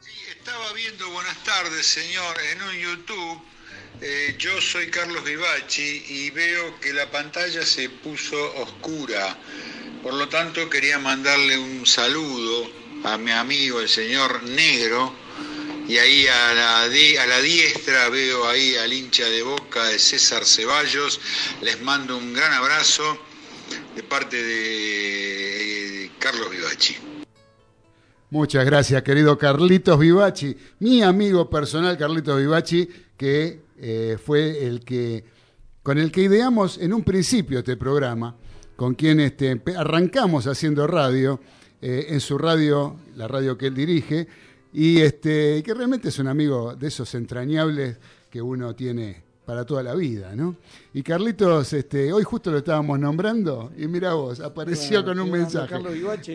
Sí, 0.01 0.11
estaba 0.37 0.73
viendo, 0.73 1.09
buenas 1.11 1.43
tardes, 1.45 1.87
señor, 1.87 2.37
en 2.53 2.63
un 2.63 2.75
YouTube. 2.75 3.43
Eh, 4.01 4.35
yo 4.39 4.61
soy 4.61 4.89
Carlos 4.89 5.23
Vivachi 5.25 6.05
y 6.09 6.31
veo 6.31 6.79
que 6.81 6.93
la 6.93 7.11
pantalla 7.11 7.65
se 7.65 7.89
puso 7.89 8.37
oscura. 8.57 9.37
Por 10.03 10.15
lo 10.15 10.29
tanto, 10.29 10.69
quería 10.69 10.99
mandarle 10.99 11.59
un 11.59 11.87
saludo 11.87 12.71
a 13.05 13.19
mi 13.19 13.31
amigo, 13.31 13.81
el 13.81 13.89
señor 13.89 14.43
Negro, 14.45 15.15
y 15.89 15.99
ahí 15.99 16.27
a 16.27 16.55
la, 16.55 16.83
a 16.83 17.27
la 17.27 17.41
diestra 17.41 18.09
veo 18.09 18.47
ahí 18.47 18.77
al 18.77 18.93
hincha 18.93 19.29
de 19.29 19.43
boca 19.43 19.85
de 19.89 19.99
César 19.99 20.45
Ceballos. 20.45 21.21
Les 21.63 21.81
mando 21.83 22.17
un 22.17 22.33
gran 22.33 22.53
abrazo 22.53 23.19
de 23.95 24.03
parte 24.03 24.43
de 24.43 26.11
Carlos 26.19 26.51
Vivachi. 26.51 26.97
Muchas 28.31 28.65
gracias, 28.65 29.03
querido 29.03 29.37
Carlitos 29.37 29.99
Vivachi, 29.99 30.57
mi 30.79 31.03
amigo 31.03 31.51
personal 31.51 31.99
Carlitos 31.99 32.39
Vivachi, 32.39 32.89
que 33.17 33.61
eh, 33.79 34.17
fue 34.25 34.67
el 34.67 34.85
que 34.85 35.25
con 35.83 35.99
el 35.99 36.13
que 36.13 36.23
ideamos 36.23 36.79
en 36.79 36.95
un 36.95 37.03
principio 37.03 37.59
este 37.59 37.77
programa, 37.77 38.37
con 38.77 38.95
quien 38.95 39.21
este, 39.21 39.61
arrancamos 39.77 40.47
haciendo 40.47 40.87
radio, 40.87 41.41
eh, 41.81 42.07
en 42.11 42.21
su 42.21 42.39
radio, 42.39 42.97
la 43.17 43.27
radio 43.27 43.59
que 43.59 43.67
él 43.67 43.75
dirige, 43.75 44.29
y 44.73 45.01
este, 45.01 45.63
que 45.63 45.75
realmente 45.75 46.09
es 46.09 46.19
un 46.19 46.29
amigo 46.29 46.75
de 46.75 46.89
esos 46.89 47.15
entrañables 47.15 47.99
que 48.31 48.41
uno 48.41 48.75
tiene 48.75 49.23
para 49.45 49.65
toda 49.65 49.83
la 49.83 49.95
vida, 49.95 50.35
¿no? 50.37 50.57
Y 50.95 51.03
Carlitos, 51.03 51.73
este, 51.73 52.13
hoy 52.13 52.23
justo 52.23 52.51
lo 52.51 52.59
estábamos 52.59 52.99
nombrando 52.99 53.73
y 53.77 53.87
mira 53.89 54.15
vos, 54.15 54.41
apareció 54.41 55.05
con 55.05 55.19
un 55.19 55.31
mensaje. 55.31 55.75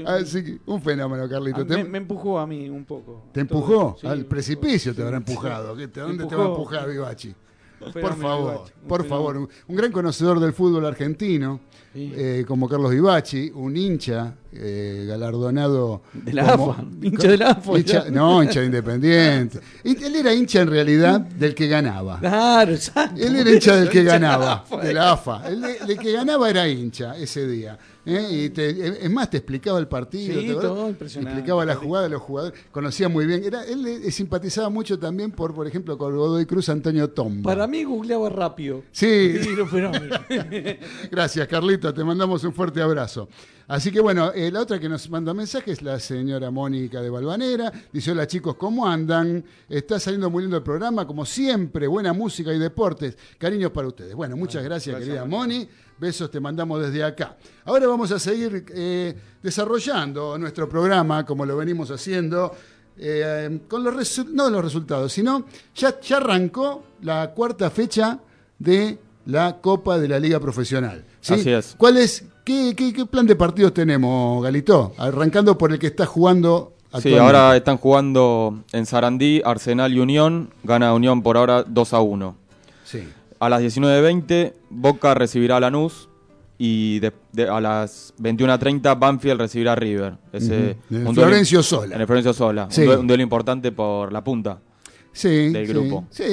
Así, 0.06 0.60
un 0.66 0.82
fenómeno, 0.82 1.28
Carlitos. 1.28 1.66
Ah, 1.70 1.84
me, 1.84 1.98
empujó 1.98 2.38
a 2.38 2.46
mí 2.46 2.70
un 2.70 2.86
poco. 2.86 3.24
¿Te 3.32 3.42
empujó? 3.42 3.98
Al 4.04 4.26
precipicio 4.26 4.94
te 4.94 5.02
habrá 5.02 5.18
empujado. 5.18 5.70
¿Dónde 5.70 5.88
te 5.88 6.36
va 6.36 6.46
a 6.46 6.48
empujar 6.48 6.90
Vivachi? 6.90 7.34
Por 7.80 8.16
favor, 8.18 8.64
por 8.88 9.06
favor. 9.06 9.38
Un 9.68 9.76
gran 9.76 9.92
conocedor 9.92 10.40
del 10.40 10.52
fútbol 10.54 10.86
argentino, 10.86 11.62
eh, 11.98 12.46
como 12.48 12.70
Carlos 12.70 12.92
Vivachi, 12.92 13.52
un 13.54 13.76
hincha 13.76 14.36
eh, 14.52 15.06
galardonado. 15.08 16.04
De 16.14 16.34
la 16.34 16.54
AFA, 16.54 16.86
hincha 17.02 17.28
de 17.28 17.38
la 17.38 17.50
AFA. 17.52 17.72
no, 18.12 18.44
hincha 18.44 18.60
de 18.60 18.66
Independiente. 18.68 19.60
Él 19.84 20.16
era 20.16 20.34
hincha 20.34 20.62
en 20.62 20.70
realidad 20.70 21.20
del 21.20 21.56
que 21.56 21.68
ganaba. 21.68 22.20
Claro, 22.20 22.74
exacto. 22.74 23.22
Él 23.22 23.36
era 23.36 23.52
hincha 23.52 23.76
del 23.76 23.90
que 23.90 24.04
ganaba, 24.04 24.66
de 24.82 24.94
la 24.94 25.12
AFA. 25.14 25.48
El, 25.48 25.64
el 25.64 25.98
que 25.98 26.12
ganaba 26.12 26.50
era 26.50 26.68
hincha 26.68 27.18
ese 27.18 27.48
día. 27.48 27.78
¿Eh? 28.08 28.52
Y 28.56 28.62
es 28.62 29.10
más, 29.12 29.30
te 29.30 29.38
explicaba 29.38 29.80
el 29.80 29.88
partido. 29.88 30.40
Sí, 30.40 30.48
todo 30.48 30.90
impresionante. 30.90 31.34
Explicaba 31.34 31.66
la 31.66 31.76
jugada 31.76 32.06
de 32.06 32.10
los 32.12 32.22
jugadores. 32.22 32.60
Conocía 32.72 33.10
muy 33.10 33.26
bien. 33.26 33.44
Era, 33.44 33.64
él 33.66 34.12
simpatizaba 34.12 34.70
mucho 34.70 34.98
también 34.98 35.32
por, 35.32 35.54
por 35.54 35.68
ejemplo, 35.68 35.98
con 35.98 36.16
Godoy 36.16 36.46
Cruz, 36.46 36.70
Antonio 36.70 37.10
Tomba. 37.10 37.52
Para 37.52 37.68
mí 37.68 37.84
googleaba 37.84 38.30
rápido. 38.30 38.84
Sí. 38.92 39.38
sí 39.44 39.50
Gracias, 41.12 41.48
Carlito. 41.48 41.94
Te 41.94 42.04
mandamos 42.04 42.44
un 42.44 42.54
fuerte 42.54 42.82
abrazo. 42.82 43.28
Así 43.68 43.92
que 43.92 44.00
bueno, 44.00 44.32
eh, 44.34 44.50
la 44.50 44.62
otra 44.62 44.80
que 44.80 44.88
nos 44.88 45.10
manda 45.10 45.34
mensaje 45.34 45.72
es 45.72 45.82
la 45.82 46.00
señora 46.00 46.50
Mónica 46.50 47.02
de 47.02 47.10
Balvanera. 47.10 47.70
Dice, 47.92 48.12
hola 48.12 48.26
chicos, 48.26 48.56
¿cómo 48.56 48.88
andan? 48.88 49.44
Está 49.68 50.00
saliendo 50.00 50.30
muy 50.30 50.44
lindo 50.44 50.56
el 50.56 50.64
programa, 50.64 51.06
como 51.06 51.26
siempre, 51.26 51.86
buena 51.86 52.14
música 52.14 52.54
y 52.54 52.60
deportes. 52.60 53.18
Cariños 53.38 53.72
para 53.72 53.90
ustedes. 53.90 54.16
Bueno, 54.16 54.38
muchas 54.38 54.64
gracias, 54.64 54.98
querida 54.98 55.26
Moni. 55.26 55.68
Besos 56.00 56.30
te 56.30 56.40
mandamos 56.40 56.82
desde 56.82 57.04
acá. 57.04 57.38
Ahora 57.66 57.88
vamos 57.88 58.12
a 58.12 58.20
seguir 58.20 58.66
eh, 58.74 59.16
desarrollando 59.42 60.38
nuestro 60.38 60.70
programa 60.70 61.26
como 61.26 61.46
lo 61.46 61.58
venimos 61.58 61.90
haciendo. 61.92 62.54
Eh, 63.00 63.60
con 63.68 63.84
los 63.84 64.26
no 64.34 64.50
los 64.50 64.64
resultados, 64.64 65.14
sino 65.14 65.46
ya, 65.76 66.00
ya 66.02 66.18
arrancó 66.18 66.84
la 67.02 67.32
cuarta 67.32 67.70
fecha 67.70 68.20
de 68.58 68.98
la 69.28 69.58
Copa 69.62 70.00
de 70.00 70.08
la 70.08 70.20
Liga 70.20 70.40
Profesional. 70.40 71.04
¿sí? 71.22 71.34
Así 71.36 71.50
es. 71.52 71.76
¿Cuál 71.78 71.98
es, 71.98 72.24
qué, 72.44 72.74
qué- 72.76 72.94
qué 72.94 73.06
plan 73.06 73.28
de 73.28 73.36
partidos 73.36 73.74
tenemos, 73.74 74.42
Galito? 74.44 74.94
Arrancando 74.98 75.58
por 75.58 75.72
el 75.74 75.78
que 75.80 75.88
está 75.88 76.06
jugando 76.08 76.74
Sí, 76.80 77.10
actualmente. 77.10 77.20
ahora 77.38 77.56
están 77.58 77.78
jugando 77.78 78.64
en 78.72 78.86
Sarandí, 78.88 79.42
Arsenal 79.46 79.94
y 79.94 80.00
Unión. 80.00 80.50
Gana 80.64 80.94
Unión 80.96 81.22
por 81.22 81.38
ahora 81.38 81.64
2 81.68 81.94
a 81.94 82.00
1. 82.02 82.36
Sí. 82.86 83.08
A 83.40 83.50
las 83.50 83.62
19.20, 83.62 84.54
Boca 84.70 85.14
recibirá 85.14 85.58
a 85.58 85.60
Lanús. 85.60 86.10
Y 86.60 87.00
de- 87.02 87.14
de- 87.34 87.48
a 87.48 87.62
las 87.62 88.16
21.30, 88.18 88.96
Banfield 88.96 89.40
recibirá 89.40 89.74
a 89.74 89.76
River. 89.76 90.18
Ese. 90.34 90.72
En 90.72 90.78
el 90.90 90.98
un 91.08 91.14
duelo- 91.14 91.28
Florencio 91.30 91.62
Sola. 91.62 91.94
En 91.96 92.02
el 92.02 92.08
Florencio 92.08 92.34
Sola. 92.34 92.68
Sí. 92.72 92.82
Un, 92.82 92.88
duelo, 92.88 93.02
un 93.02 93.08
duelo 93.08 93.24
importante 93.24 93.72
por 93.72 94.12
la 94.12 94.24
punta. 94.24 94.60
sí, 95.12 95.50
del 95.52 95.68
grupo. 95.68 96.08
Sí, 96.10 96.24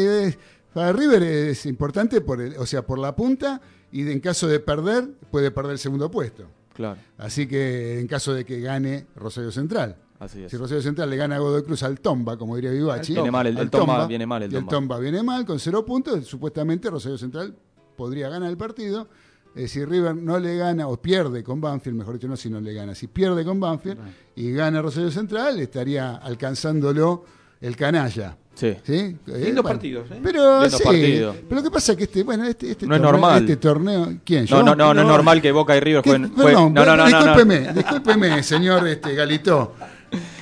para 0.73 0.93
River 0.93 1.23
es 1.23 1.67
importante, 1.67 2.21
por 2.23 2.40
el- 2.40 2.57
o 2.57 2.64
sea, 2.67 2.83
por 2.87 2.99
la 2.99 3.14
punta, 3.14 3.61
y 3.93 4.03
de- 4.03 4.12
en 4.12 4.21
caso 4.21 4.47
de 4.49 4.61
perder, 4.61 5.09
puede 5.31 5.51
perder 5.51 5.73
el 5.73 5.79
segundo 5.79 6.11
puesto. 6.11 6.45
Claro, 6.75 6.97
Así 7.19 7.47
que 7.47 8.01
en 8.01 8.07
caso 8.09 8.33
de 8.35 8.45
que 8.47 8.61
gane 8.61 9.07
Rosario 9.17 9.53
Central. 9.53 9.97
Así 10.18 10.42
es. 10.42 10.50
Si 10.50 10.57
Rosario 10.57 10.83
Central 10.83 11.09
le 11.11 11.16
gana 11.16 11.37
a 11.37 11.38
Godoy 11.38 11.62
Cruz 11.62 11.83
al 11.83 12.00
Tomba, 12.00 12.37
como 12.37 12.57
diría 12.57 12.70
Vivachi. 12.70 13.14
Viene 13.14 13.31
mal, 13.31 13.46
el- 13.46 13.59
el 13.59 13.70
Tomba 13.70 14.07
viene 14.07 14.27
mal, 14.27 14.42
el 14.42 14.53
y 14.53 14.57
el 14.57 14.61
Tomba. 14.62 14.70
Tomba 14.72 14.98
viene 14.98 15.22
mal, 15.22 15.44
con 15.44 15.59
cero 15.59 15.85
puntos. 15.85 16.24
Supuestamente 16.27 16.90
Rosario 16.90 17.18
Central 17.18 17.55
podría 17.96 18.29
ganar 18.29 18.50
el 18.50 18.57
partido. 18.57 19.09
Eh, 19.57 19.68
si 19.68 19.85
River 19.85 20.16
no 20.16 20.40
le 20.40 20.57
gana, 20.57 20.88
o 20.88 20.96
pierde 21.00 21.44
con 21.44 21.61
Banfield, 21.61 21.96
mejor 21.96 22.14
dicho, 22.14 22.27
no 22.27 22.37
si 22.37 22.50
no 22.50 22.61
le 22.61 22.74
gana, 22.74 22.92
si 22.94 23.07
pierde 23.07 23.44
con 23.44 23.61
Banfield 23.61 23.98
y 24.35 24.50
gana 24.50 24.83
Rosario 24.83 25.12
Central, 25.12 25.61
estaría 25.61 26.16
alcanzándolo 26.16 27.24
el 27.61 27.77
canalla. 27.77 28.37
Sí. 28.55 28.72
¿Sí? 28.85 29.16
Eh, 29.27 29.42
Lindos 29.46 29.64
partidos, 29.64 30.09
¿eh? 30.12 30.20
Pero 30.22 30.61
Lindos 30.62 30.79
sí, 30.79 30.85
partidos. 30.85 31.37
pero 31.48 31.57
lo 31.61 31.62
que 31.64 31.70
pasa 31.72 31.92
es 31.92 31.98
que 31.98 32.05
este, 32.05 32.22
bueno, 32.22 32.44
este, 32.44 32.70
este 32.70 32.87
No 32.87 32.94
es 32.94 33.00
torneo, 33.03 33.12
normal. 33.20 33.40
este 33.42 33.57
torneo, 33.57 34.12
¿quién? 34.24 34.44
No, 34.44 34.50
¿Yo? 34.59 34.62
no, 34.62 34.74
no, 34.77 34.94
no 34.94 35.00
es 35.03 35.07
normal 35.09 35.42
que 35.42 35.50
Boca 35.53 35.77
y 35.77 35.81
River 35.81 36.03
jueguen. 36.05 36.31
Perdón, 36.35 36.74
no, 36.74 36.85
no, 36.85 36.96
no, 36.96 37.09
no, 37.09 37.11
no. 37.11 37.16
discúlpeme, 37.18 37.72
discúlpeme, 37.72 38.42
señor 38.44 38.87
este, 38.88 39.14
Galito. 39.14 39.74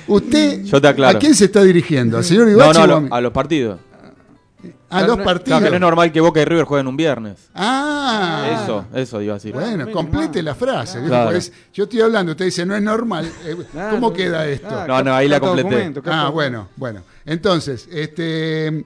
Usted, 0.07 0.63
Yo 0.63 0.81
te 0.81 0.87
aclaro. 0.87 1.17
¿a 1.17 1.19
quién 1.19 1.33
se 1.35 1.45
está 1.45 1.63
dirigiendo? 1.63 2.17
¿Al 2.17 2.23
señor 2.23 2.45
No, 2.47 2.51
Ibachi 2.53 2.73
no, 2.73 2.79
a, 2.79 2.81
o 2.81 2.83
a 2.83 2.87
lo- 2.87 3.01
mí? 3.01 3.09
a 3.11 3.21
los 3.21 3.31
partidos. 3.31 3.79
A 4.89 5.01
los 5.01 5.15
Claro, 5.15 5.23
partidos. 5.23 5.61
que 5.63 5.69
no 5.69 5.75
es 5.75 5.81
normal 5.81 6.11
que 6.11 6.21
Boca 6.21 6.39
y 6.41 6.45
River 6.45 6.65
jueguen 6.65 6.87
un 6.87 6.95
viernes. 6.95 7.49
Ah, 7.55 8.61
Eso, 8.63 8.85
eso 8.93 9.21
iba 9.21 9.33
a 9.33 9.37
decir. 9.37 9.53
Bueno, 9.53 9.89
complete 9.91 10.41
la 10.43 10.53
frase. 10.55 11.01
Claro. 11.03 11.37
Yo 11.73 11.83
estoy 11.85 11.99
hablando, 12.01 12.31
usted 12.33 12.45
dice, 12.45 12.65
no 12.65 12.75
es 12.75 12.81
normal. 12.81 13.29
eh, 13.43 13.57
Claro, 13.71 13.95
¿Cómo 13.95 14.13
queda 14.13 14.47
esto? 14.47 14.67
claro, 14.67 14.93
No, 14.97 15.03
no, 15.03 15.15
ahí 15.15 15.27
la 15.27 15.39
completé. 15.39 15.93
Ah, 16.05 16.29
bueno, 16.29 16.69
bueno. 16.77 17.01
Entonces, 17.25 17.89
este. 17.91 18.85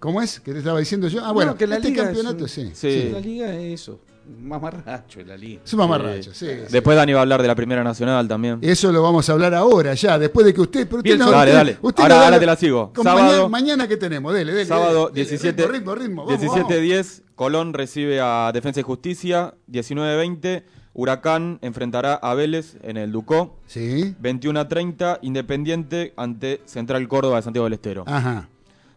¿Cómo 0.00 0.20
es? 0.20 0.40
¿Qué 0.40 0.52
te 0.52 0.58
estaba 0.58 0.78
diciendo 0.78 1.08
yo? 1.08 1.24
Ah, 1.24 1.32
bueno, 1.32 1.52
No, 1.52 1.56
que 1.58 1.66
la 1.66 1.76
este 1.76 1.88
liga 1.90 2.04
campeonato, 2.04 2.44
es 2.44 2.52
sí. 2.52 2.60
un- 2.62 2.74
Sí. 2.74 3.10
La 3.12 3.20
liga 3.20 3.54
es 3.54 3.80
eso. 3.80 4.00
Mamarracho 4.40 5.20
es 5.20 5.26
la 5.26 5.36
liga. 5.36 5.60
Es 5.64 5.72
un 5.72 5.78
mamarracho, 5.80 6.32
sí. 6.34 6.46
sí. 6.46 6.52
Después 6.70 6.96
Dani 6.96 7.12
va 7.12 7.20
a 7.20 7.22
hablar 7.22 7.42
de 7.42 7.48
la 7.48 7.54
Primera 7.54 7.82
Nacional 7.84 8.26
también. 8.28 8.58
Eso 8.62 8.90
lo 8.92 9.02
vamos 9.02 9.28
a 9.28 9.32
hablar 9.32 9.54
ahora, 9.54 9.94
ya, 9.94 10.18
después 10.18 10.46
de 10.46 10.54
que 10.54 10.60
usted. 10.60 10.86
Pero 10.86 10.98
usted 10.98 11.10
Bien, 11.10 11.18
no, 11.18 11.30
dale, 11.30 11.50
usted- 11.50 11.56
dale. 11.56 11.78
usted 11.82 12.02
Ahora- 12.02 12.14
no 12.14 12.18
da 12.20 12.24
ahora 12.26 12.36
la- 12.36 12.40
te 12.40 12.46
la 12.46 12.56
sigo. 12.56 12.92
Sábado- 13.02 13.22
Mañana, 13.26 13.48
mañana 13.48 13.88
que 13.88 13.96
tenemos, 13.96 14.32
dele, 14.34 14.52
dele. 14.52 14.66
Sábado 14.66 15.08
dele, 15.10 15.24
dele, 15.24 15.38
17, 15.38 15.62
ritmo, 15.66 15.94
ritmo, 15.94 15.94
ritmo. 15.94 16.24
Vamos, 16.26 16.40
17-10, 16.40 17.22
Colón 17.34 17.72
recibe 17.74 18.20
a 18.20 18.50
Defensa 18.52 18.80
y 18.80 18.82
Justicia. 18.82 19.54
19-20, 19.66 20.64
Huracán 20.94 21.58
enfrentará 21.62 22.14
a 22.14 22.34
Vélez 22.34 22.76
en 22.82 22.96
el 22.96 23.12
Ducó. 23.12 23.58
Sí. 23.66 24.14
21-30, 24.20 25.18
Independiente 25.22 26.14
ante 26.16 26.62
Central 26.64 27.06
Córdoba 27.08 27.36
de 27.36 27.42
Santiago 27.42 27.64
del 27.64 27.74
Estero. 27.74 28.04
Ajá. 28.06 28.48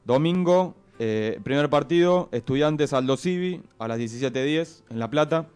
Domingo, 0.05 0.75
eh, 0.99 1.39
primer 1.43 1.69
partido, 1.69 2.29
Estudiantes 2.31 2.93
Aldo 2.93 3.17
Civi 3.17 3.61
a 3.79 3.87
las 3.87 3.99
17.10 3.99 4.83
en 4.89 4.99
La 4.99 5.09
Plata. 5.09 5.47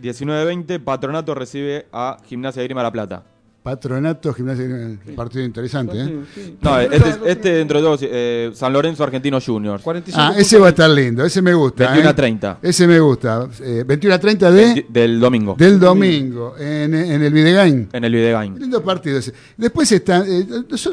19.20, 0.00 0.82
Patronato 0.82 1.34
recibe 1.34 1.86
a 1.92 2.16
Gimnasia 2.26 2.62
de 2.62 2.68
Grima 2.68 2.82
La 2.82 2.92
Plata. 2.92 3.24
Patronato, 3.62 4.34
gimnasia, 4.34 4.66
partido 5.14 5.44
interesante, 5.44 6.00
¿eh? 6.00 6.18
Sí. 6.34 6.56
No, 6.60 6.80
este, 6.80 7.14
este 7.26 7.52
dentro 7.54 7.78
de 7.78 7.84
todos, 7.84 8.00
eh, 8.02 8.50
San 8.54 8.72
Lorenzo 8.72 9.04
Argentino 9.04 9.40
Juniors. 9.40 9.82
45 9.84 10.20
Ah, 10.20 10.34
ese 10.36 10.58
va 10.58 10.66
a 10.66 10.70
estar 10.70 10.90
lindo, 10.90 11.24
ese 11.24 11.40
me 11.40 11.54
gusta. 11.54 11.84
21 11.84 12.08
a 12.08 12.10
¿eh? 12.10 12.14
30. 12.14 12.58
Ese 12.60 12.88
me 12.88 12.98
gusta. 12.98 13.48
Eh, 13.60 13.84
21 13.86 14.14
a 14.16 14.18
30 14.18 14.50
de, 14.50 14.86
Del 14.88 15.20
domingo. 15.20 15.54
del 15.56 15.78
domingo 15.78 16.56
en, 16.58 16.92
en 16.92 17.22
el 17.22 17.32
Videgain. 17.32 17.88
En 17.92 18.02
el 18.04 18.12
Videgain. 18.12 18.58
Lindo 18.58 18.82
partido 18.82 19.18
ese. 19.18 19.32
Después 19.56 19.92
está, 19.92 20.24
eh, 20.26 20.44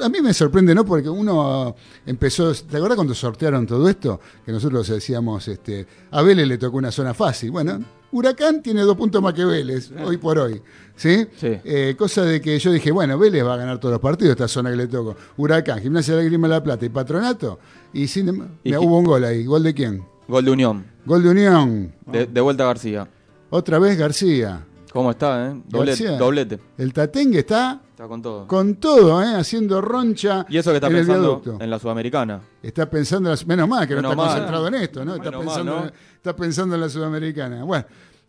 a 0.04 0.10
mí 0.10 0.22
me 0.22 0.32
sorprende, 0.34 0.76
¿no? 0.76 0.86
Porque 0.86 1.10
uno 1.10 1.76
empezó, 2.06 2.54
¿te 2.54 2.78
acuerdas 2.78 2.98
cuando 2.98 3.16
sortearon 3.16 3.66
todo 3.66 3.90
esto? 3.90 4.20
Que 4.46 4.52
nosotros 4.52 4.88
decíamos, 4.88 5.48
este, 5.48 5.88
a 6.12 6.22
Vélez 6.22 6.48
le 6.48 6.60
tocó 6.60 6.78
una 6.78 6.92
zona 6.92 7.16
fácil. 7.16 7.50
Bueno, 7.50 7.80
Huracán 8.12 8.62
tiene 8.62 8.82
dos 8.82 8.96
puntos 8.98 9.22
más 9.22 9.34
que 9.34 9.46
Vélez, 9.46 9.92
hoy 10.04 10.18
por 10.18 10.38
hoy. 10.40 10.62
¿Sí? 10.96 11.28
Sí. 11.38 11.58
Eh, 11.64 11.96
cosa 11.98 12.24
de 12.24 12.42
que 12.42 12.58
yo 12.60 12.72
dije, 12.72 12.92
bueno, 12.92 13.18
Vélez 13.18 13.46
va 13.46 13.54
a 13.54 13.58
ganar 13.58 13.80
todos 13.80 13.94
los 13.94 14.02
partidos, 14.02 14.32
esta 14.32 14.48
zona 14.48 14.70
que 14.72 14.76
le 14.78 14.88
tocó. 14.88 15.16
Huracán, 15.38 15.80
Gimnasia 15.82 16.16
de 16.16 16.24
la 16.24 16.26
Grima 16.30 16.48
de 16.48 16.54
la 16.56 16.64
Plata 16.64 16.86
y 16.86 16.90
Patronato. 16.90 17.60
Y 17.94 18.08
sin, 18.08 18.28
Y 18.30 18.32
mira, 18.32 18.80
Gi- 18.80 18.86
hubo 18.86 18.98
un 19.00 19.06
gol 19.06 19.24
ahí. 19.24 19.46
¿Gol 19.46 19.64
de 19.64 19.74
quién? 19.74 20.04
Gol 20.28 20.44
de 20.46 20.52
Unión. 20.52 20.86
Gol 21.06 21.24
de 21.24 21.30
Unión. 21.30 21.94
De, 22.06 22.26
de 22.26 22.42
vuelta 22.42 22.66
García. 22.66 23.08
Otra 23.50 23.80
vez 23.80 23.98
García. 23.98 24.66
¿Cómo 24.92 25.12
está, 25.12 25.50
eh? 25.52 25.62
Doblete. 25.68 26.60
El 26.78 26.94
Tatengue 26.94 27.40
está 27.40 27.80
Está 27.92 28.08
con 28.08 28.22
todo. 28.24 28.48
con 28.48 28.76
todo, 28.76 29.22
¿eh? 29.22 29.36
haciendo 29.36 29.82
roncha 29.82 30.46
Y 30.50 30.58
eso 30.58 30.72
que 30.72 30.78
está 30.78 30.88
en 30.88 30.94
pensando 30.94 31.42
en 31.60 31.70
la 31.70 31.78
Sudamericana. 31.80 32.42
Está 32.64 32.90
pensando, 32.90 33.32
en 33.32 33.36
la- 33.38 33.46
menos 33.46 33.70
mal 33.70 33.88
que 33.88 33.94
no 33.94 34.02
está 34.02 34.16
mal. 34.16 34.26
concentrado 34.28 34.68
en 34.68 34.74
esto, 34.76 35.06
¿no? 35.06 35.16
Está 35.16 35.32
pensando, 35.32 35.76
mal, 35.76 35.86
¿no? 35.86 35.92
Está 36.20 36.36
pensando 36.36 36.76
en 36.76 36.82
la 36.82 36.90
sudamericana. 36.90 37.64
Bueno, 37.64 37.86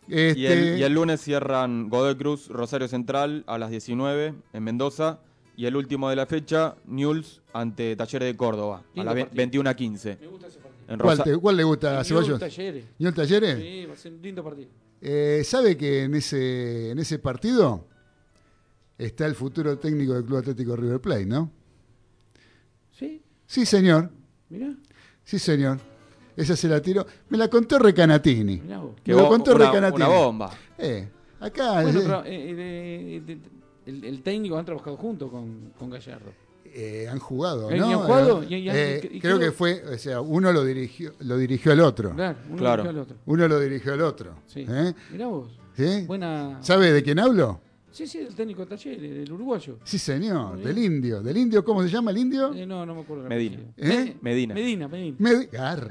Y, 0.07 0.15
este, 0.15 0.73
el, 0.73 0.79
y 0.79 0.83
el 0.83 0.93
lunes 0.93 1.21
cierran 1.21 1.89
Godoy 1.89 2.15
Cruz, 2.15 2.47
Rosario 2.47 2.87
Central 2.87 3.43
a 3.47 3.57
las 3.57 3.69
19 3.69 4.33
en 4.53 4.63
Mendoza. 4.63 5.19
Y 5.57 5.65
el 5.65 5.75
último 5.75 6.09
de 6.09 6.15
la 6.15 6.25
fecha, 6.25 6.75
Newell's 6.85 7.41
ante 7.53 7.95
Talleres 7.97 8.29
de 8.29 8.37
Córdoba 8.37 8.83
a 8.95 9.03
las 9.03 9.13
ve- 9.13 9.21
partido. 9.25 9.37
21 9.37 9.69
a 9.69 9.73
15. 9.75 10.17
Me 10.21 10.27
gusta 10.27 10.47
ese 10.47 10.59
partido. 10.59 10.97
¿cuál, 11.03 11.23
te- 11.23 11.37
cuál 11.37 11.57
le 11.57 11.63
gusta 11.63 11.99
a 11.99 12.03
Ceballos? 12.03 12.39
Talleres. 12.39 12.85
¿Unión 12.99 13.13
Talleres? 13.13 13.59
Sí, 13.59 13.85
va 13.85 13.93
a 13.93 13.97
ser 13.97 14.13
un 14.13 14.21
lindo 14.21 14.43
partido. 14.43 14.69
Eh, 15.01 15.41
¿Sabe 15.45 15.75
que 15.77 16.03
en 16.05 16.15
ese, 16.15 16.91
en 16.91 16.99
ese 16.99 17.19
partido 17.19 17.85
está 18.97 19.25
el 19.25 19.35
futuro 19.35 19.77
técnico 19.77 20.13
del 20.13 20.23
Club 20.23 20.37
Atlético 20.37 20.75
River 20.75 20.99
Plate, 21.01 21.25
no? 21.25 21.51
Sí, 22.91 23.21
Sí, 23.45 23.65
señor. 23.65 24.09
mirá, 24.49 24.73
Sí, 25.25 25.37
señor. 25.37 25.79
Esa 26.35 26.55
se 26.55 26.67
la 26.67 26.81
tiró. 26.81 27.05
Me 27.29 27.37
la 27.37 27.47
contó 27.49 27.77
Recanatini. 27.79 28.61
mirá 28.61 28.79
vos. 28.79 28.91
que 29.03 29.11
me 29.11 29.17
lo 29.17 29.23
bo- 29.25 29.29
contó 29.29 29.55
una, 29.55 29.65
Recanatini. 29.67 30.03
una 30.05 30.07
bomba. 30.07 30.51
Eh, 30.77 31.07
acá 31.39 31.81
Bueno, 31.83 31.99
eh, 31.99 32.03
pero, 32.03 32.23
eh, 32.25 32.29
eh, 32.31 33.23
eh, 33.27 33.37
el, 33.85 34.03
el 34.05 34.21
técnico 34.23 34.57
han 34.57 34.65
trabajado 34.65 34.95
junto 34.97 35.29
con, 35.29 35.71
con 35.77 35.89
Gallardo. 35.89 36.31
eh, 36.73 37.07
han 37.11 37.19
jugado, 37.19 37.69
Eh, 37.69 37.77
¿no? 37.77 37.89
¿y 37.89 37.93
han 37.93 37.99
jugado? 37.99 38.43
Eh, 38.43 38.45
Y- 38.49 38.55
y 38.55 38.69
han- 38.69 38.75
eh, 38.77 38.97
y 39.03 39.19
creo 39.19 39.37
creo- 39.37 39.39
que 39.39 39.51
fue, 39.51 39.83
o 39.93 39.97
sea, 39.97 40.21
uno 40.21 40.53
lo 40.53 40.63
dirigió, 40.63 41.11
lo 41.19 41.35
dirigió 41.37 41.73
al 41.73 41.81
otro. 41.81 42.13
Claro, 42.15 42.37
uno 42.47 42.57
Claro. 42.57 42.83
dirigió 42.83 42.89
al 43.01 43.03
otro. 43.03 43.17
Uno 43.25 43.47
lo 43.49 43.59
dirigió 43.59 43.93
al 43.93 44.01
otro. 44.01 44.35
Sí. 44.47 44.65
¿Eh? 44.69 44.93
Mirá 45.11 45.27
vos. 45.27 45.49
¿Sí? 45.75 46.05
Buena. 46.07 46.57
¿Sabe 46.61 46.91
de 46.93 47.03
quién 47.03 47.19
hablo? 47.19 47.59
Sí, 47.91 48.07
sí, 48.07 48.19
el 48.19 48.33
técnico 48.33 48.61
de 48.61 48.67
Talleres, 48.67 49.01
del 49.01 49.31
uruguayo. 49.33 49.77
Sí, 49.83 49.97
señor, 49.99 50.57
del 50.63 50.77
indio. 50.77 51.21
¿Del 51.21 51.35
indio 51.37 51.63
cómo 51.63 51.83
se 51.83 51.89
llama 51.89 52.11
el 52.11 52.17
indio? 52.19 52.53
Eh, 52.53 52.65
no, 52.65 52.85
no 52.85 52.95
me 52.95 53.01
acuerdo. 53.01 53.23
el 53.23 53.29
Medina. 53.29 53.57
¿Eh? 53.77 54.15
Medina. 54.21 54.53
Medina, 54.53 54.87
Medina. 54.87 55.15
Me- 55.19 55.45
Garra. 55.51 55.87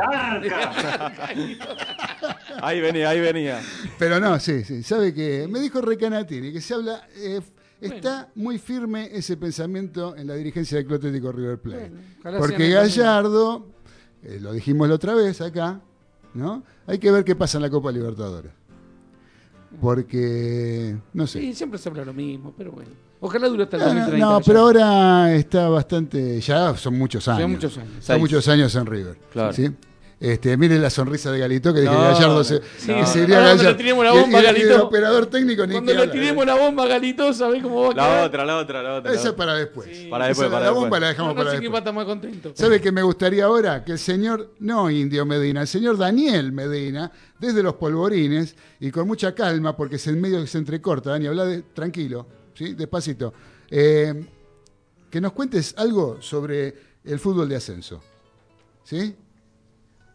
Ahí 2.62 2.80
venía, 2.80 3.08
ahí 3.10 3.20
venía. 3.20 3.60
Pero 3.98 4.18
no, 4.20 4.38
sí, 4.40 4.64
sí. 4.64 4.82
¿Sabe 4.82 5.12
que 5.14 5.46
Me 5.48 5.60
dijo 5.60 5.80
Recanatini 5.80 6.52
que 6.52 6.60
se 6.60 6.74
habla. 6.74 7.06
eh, 7.16 7.40
está 7.80 8.30
muy 8.34 8.58
firme 8.58 9.08
ese 9.12 9.36
pensamiento 9.36 10.14
en 10.16 10.26
la 10.26 10.34
dirigencia 10.34 10.76
del 10.78 10.86
Club 10.86 10.98
Atlético 10.98 11.32
River 11.32 11.58
Plate. 11.60 11.90
Bueno, 12.22 12.38
Porque 12.38 12.68
Gallardo, 12.70 13.66
eh, 14.22 14.38
lo 14.40 14.52
dijimos 14.52 14.88
la 14.88 14.94
otra 14.96 15.14
vez 15.14 15.40
acá, 15.40 15.80
¿no? 16.34 16.62
Hay 16.86 16.98
que 16.98 17.10
ver 17.10 17.24
qué 17.24 17.34
pasa 17.36 17.58
en 17.58 17.62
la 17.62 17.70
Copa 17.70 17.90
Libertadores. 17.90 18.52
Porque, 19.80 20.96
no 21.12 21.26
sé. 21.26 21.40
Sí, 21.40 21.54
siempre 21.54 21.78
se 21.78 21.88
habla 21.88 22.04
lo 22.04 22.12
mismo, 22.12 22.52
pero 22.56 22.72
bueno. 22.72 22.90
Ojalá 23.20 23.48
dure 23.48 23.64
hasta 23.64 23.76
el 23.76 23.82
No, 23.82 23.88
no, 23.88 23.94
2030. 24.00 24.26
no, 24.26 24.38
ya. 24.40 24.44
pero 24.46 24.58
ahora 24.60 25.34
está 25.34 25.68
bastante. 25.68 26.40
Ya 26.40 26.74
son 26.76 26.98
muchos 26.98 27.28
años. 27.28 27.42
Son 27.42 27.50
muchos 27.52 27.78
años. 27.78 27.92
Son 27.94 28.02
Seis. 28.02 28.20
muchos 28.20 28.48
años 28.48 28.74
en 28.74 28.86
River. 28.86 29.18
Claro. 29.32 29.52
¿sí? 29.52 29.68
Este, 30.22 30.54
mire 30.58 30.78
la 30.78 30.90
sonrisa 30.90 31.32
de 31.32 31.38
Galito 31.38 31.72
que 31.72 31.80
dije 31.80 31.90
No, 31.94 31.98
Gallardo 31.98 32.44
se, 32.44 32.60
sí, 32.76 32.92
no. 32.92 33.06
se 33.06 33.22
iría 33.22 33.36
Ahora 33.38 33.48
cuando 33.48 33.62
Gallardo. 33.62 33.70
le 33.70 33.74
tiremos 33.74 34.04
la 34.04 34.12
bomba, 34.12 34.26
y- 34.28 34.42
y 34.42 34.46
el 34.46 34.54
Galito. 34.54 34.86
operador 34.86 35.26
técnico 35.28 35.66
ni 35.66 35.72
Cuando 35.72 35.94
le 35.94 36.08
tiremos 36.08 36.42
¿eh? 36.42 36.46
la 36.46 36.54
bomba, 36.56 36.86
Galito, 36.86 37.32
¿sabés 37.32 37.62
cómo 37.62 37.80
va 37.84 37.90
a 37.92 37.94
La 38.18 38.24
otra, 38.26 38.44
la 38.44 38.56
otra, 38.58 38.82
la 38.82 38.94
otra. 38.96 39.12
Esa 39.14 39.28
es 39.28 39.34
para 39.34 39.54
después. 39.54 39.88
Para 40.10 40.26
después, 40.26 40.46
Esa- 40.46 40.52
para 40.52 40.64
la 40.66 40.70
después. 40.72 40.82
bomba 40.82 41.00
la 41.00 41.08
dejamos 41.08 41.28
No, 41.28 41.34
no 41.34 41.38
para 41.46 41.58
después. 41.58 41.78
estar 41.78 41.94
más 41.94 42.04
contento. 42.04 42.52
¿Sabe 42.54 42.80
qué 42.82 42.92
me 42.92 43.02
gustaría 43.02 43.46
ahora? 43.46 43.82
Que 43.82 43.92
el 43.92 43.98
señor, 43.98 44.50
no 44.58 44.90
Indio 44.90 45.24
Medina, 45.24 45.62
el 45.62 45.68
señor 45.68 45.96
Daniel 45.96 46.52
Medina, 46.52 47.10
desde 47.38 47.62
los 47.62 47.76
polvorines 47.76 48.54
y 48.78 48.90
con 48.90 49.06
mucha 49.06 49.34
calma, 49.34 49.74
porque 49.74 49.96
es 49.96 50.06
en 50.06 50.20
medio 50.20 50.38
que 50.42 50.46
se 50.48 50.58
entrecorta, 50.58 51.12
Dani, 51.12 51.28
habla 51.28 51.46
de, 51.46 51.62
tranquilo, 51.62 52.26
¿sí? 52.52 52.74
despacito, 52.74 53.32
eh, 53.70 54.22
que 55.10 55.18
nos 55.18 55.32
cuentes 55.32 55.74
algo 55.78 56.18
sobre 56.20 56.74
el 57.04 57.18
fútbol 57.18 57.48
de 57.48 57.56
ascenso. 57.56 58.02
¿Sí? 58.84 59.16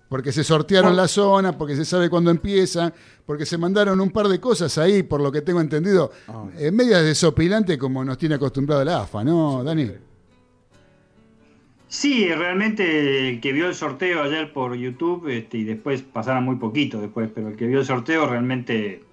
Porque 0.10 0.32
se 0.32 0.44
sortearon 0.44 0.96
la 0.96 1.08
zona, 1.08 1.58
porque 1.58 1.76
se 1.76 1.86
sabe 1.86 2.10
cuándo 2.10 2.30
empieza, 2.32 2.94
porque 3.26 3.46
se 3.46 3.58
mandaron 3.58 4.00
un 4.02 4.12
par 4.12 4.28
de 4.28 4.40
cosas 4.40 4.78
ahí, 4.78 5.04
por 5.04 5.22
lo 5.22 5.32
que 5.32 5.42
tengo 5.42 5.62
entendido, 5.62 6.12
Ah. 6.28 6.46
eh, 6.58 6.72
medias 6.72 7.04
desopilante 7.04 7.78
como 7.78 8.04
nos 8.06 8.18
tiene 8.18 8.36
acostumbrado 8.36 8.84
la 8.84 9.02
AFA, 9.02 9.24
¿no, 9.24 9.64
Dani? 9.64 9.90
Sí, 11.88 12.28
realmente 12.34 13.30
el 13.30 13.40
que 13.40 13.54
vio 13.54 13.68
el 13.68 13.76
sorteo 13.76 14.24
ayer 14.24 14.52
por 14.52 14.76
YouTube 14.76 15.30
este, 15.30 15.60
y 15.60 15.64
después 15.64 16.02
pasaron 16.02 16.44
muy 16.44 16.58
poquito 16.58 17.00
después, 17.00 17.30
pero 17.34 17.50
el 17.50 17.56
que 17.56 17.68
vio 17.68 17.80
el 17.80 17.86
sorteo 17.86 18.28
realmente, 18.28 19.04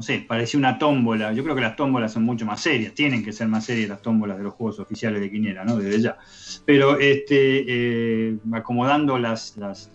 no 0.00 0.04
sé, 0.04 0.24
parecía 0.26 0.56
una 0.56 0.78
tómbola. 0.78 1.30
Yo 1.34 1.42
creo 1.44 1.54
que 1.54 1.60
las 1.60 1.76
tómbolas 1.76 2.10
son 2.14 2.22
mucho 2.22 2.46
más 2.46 2.62
serias, 2.62 2.94
tienen 2.94 3.22
que 3.22 3.34
ser 3.34 3.48
más 3.48 3.66
serias 3.66 3.90
las 3.90 4.00
tómbolas 4.00 4.38
de 4.38 4.44
los 4.44 4.54
juegos 4.54 4.78
oficiales 4.80 5.20
de 5.20 5.30
Quiniela, 5.30 5.62
¿no? 5.62 5.76
Desde 5.76 6.00
ya. 6.00 6.16
Pero 6.64 6.98
este, 6.98 7.64
eh, 7.68 8.36
acomodando 8.52 9.18
las, 9.18 9.58
las 9.58 9.90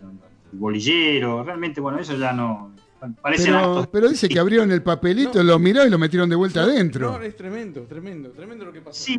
el 0.54 0.60
bolillero, 0.60 1.44
realmente, 1.44 1.82
bueno, 1.82 1.98
eso 1.98 2.16
ya 2.16 2.34
no. 2.34 2.72
Parecen 3.20 3.56
Pero, 3.92 4.10
dice 4.10 4.30
que 4.30 4.38
abrieron 4.38 4.72
el 4.72 4.84
papelito, 4.84 5.40
No. 5.40 5.44
lo 5.44 5.58
miró 5.60 5.84
y 5.88 5.90
lo 5.90 5.98
metieron 5.98 6.30
de 6.30 6.36
vuelta 6.36 6.62
adentro. 6.62 7.14
No, 7.14 7.22
es 7.24 7.36
tremendo, 7.36 7.82
tremendo, 7.86 8.30
tremendo 8.30 8.64
lo 8.66 8.72
que 8.72 8.82
pasó. 8.82 9.04
Sí, 9.04 9.18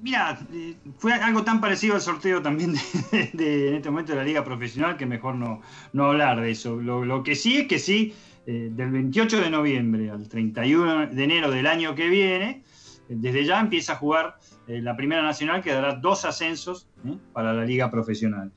mira, 0.00 0.38
eh, 0.50 0.76
fue 0.96 1.12
algo 1.12 1.44
tan 1.44 1.60
parecido 1.60 1.94
al 1.94 2.00
sorteo 2.00 2.40
también 2.40 2.72
de, 3.12 3.30
de- 3.34 3.68
en 3.68 3.74
este 3.74 3.90
momento 3.90 4.12
de 4.12 4.18
la 4.18 4.24
liga 4.24 4.42
profesional 4.44 4.96
que 4.96 5.04
mejor 5.04 5.34
no, 5.34 5.60
no 5.92 6.04
hablar 6.06 6.40
de 6.40 6.50
eso. 6.52 6.80
Lo, 6.80 7.04
lo 7.04 7.22
que 7.22 7.34
sí 7.34 7.58
es 7.58 7.68
que 7.68 7.78
sí, 7.78 8.14
eh, 8.46 8.68
del 8.70 8.90
28 8.90 9.40
de 9.40 9.50
noviembre 9.50 10.10
al 10.10 10.28
31 10.28 11.06
de 11.06 11.24
enero 11.24 11.50
del 11.50 11.66
año 11.66 11.94
que 11.94 12.08
viene, 12.08 12.62
eh, 13.08 13.14
desde 13.16 13.44
ya 13.44 13.58
empieza 13.58 13.94
a 13.94 13.96
jugar 13.96 14.36
eh, 14.66 14.82
la 14.82 14.96
Primera 14.96 15.22
Nacional 15.22 15.62
que 15.62 15.72
dará 15.72 15.94
dos 15.94 16.24
ascensos 16.24 16.88
para 17.32 17.52
la 17.52 17.64
liga 17.64 17.90
profesional. 17.90 18.52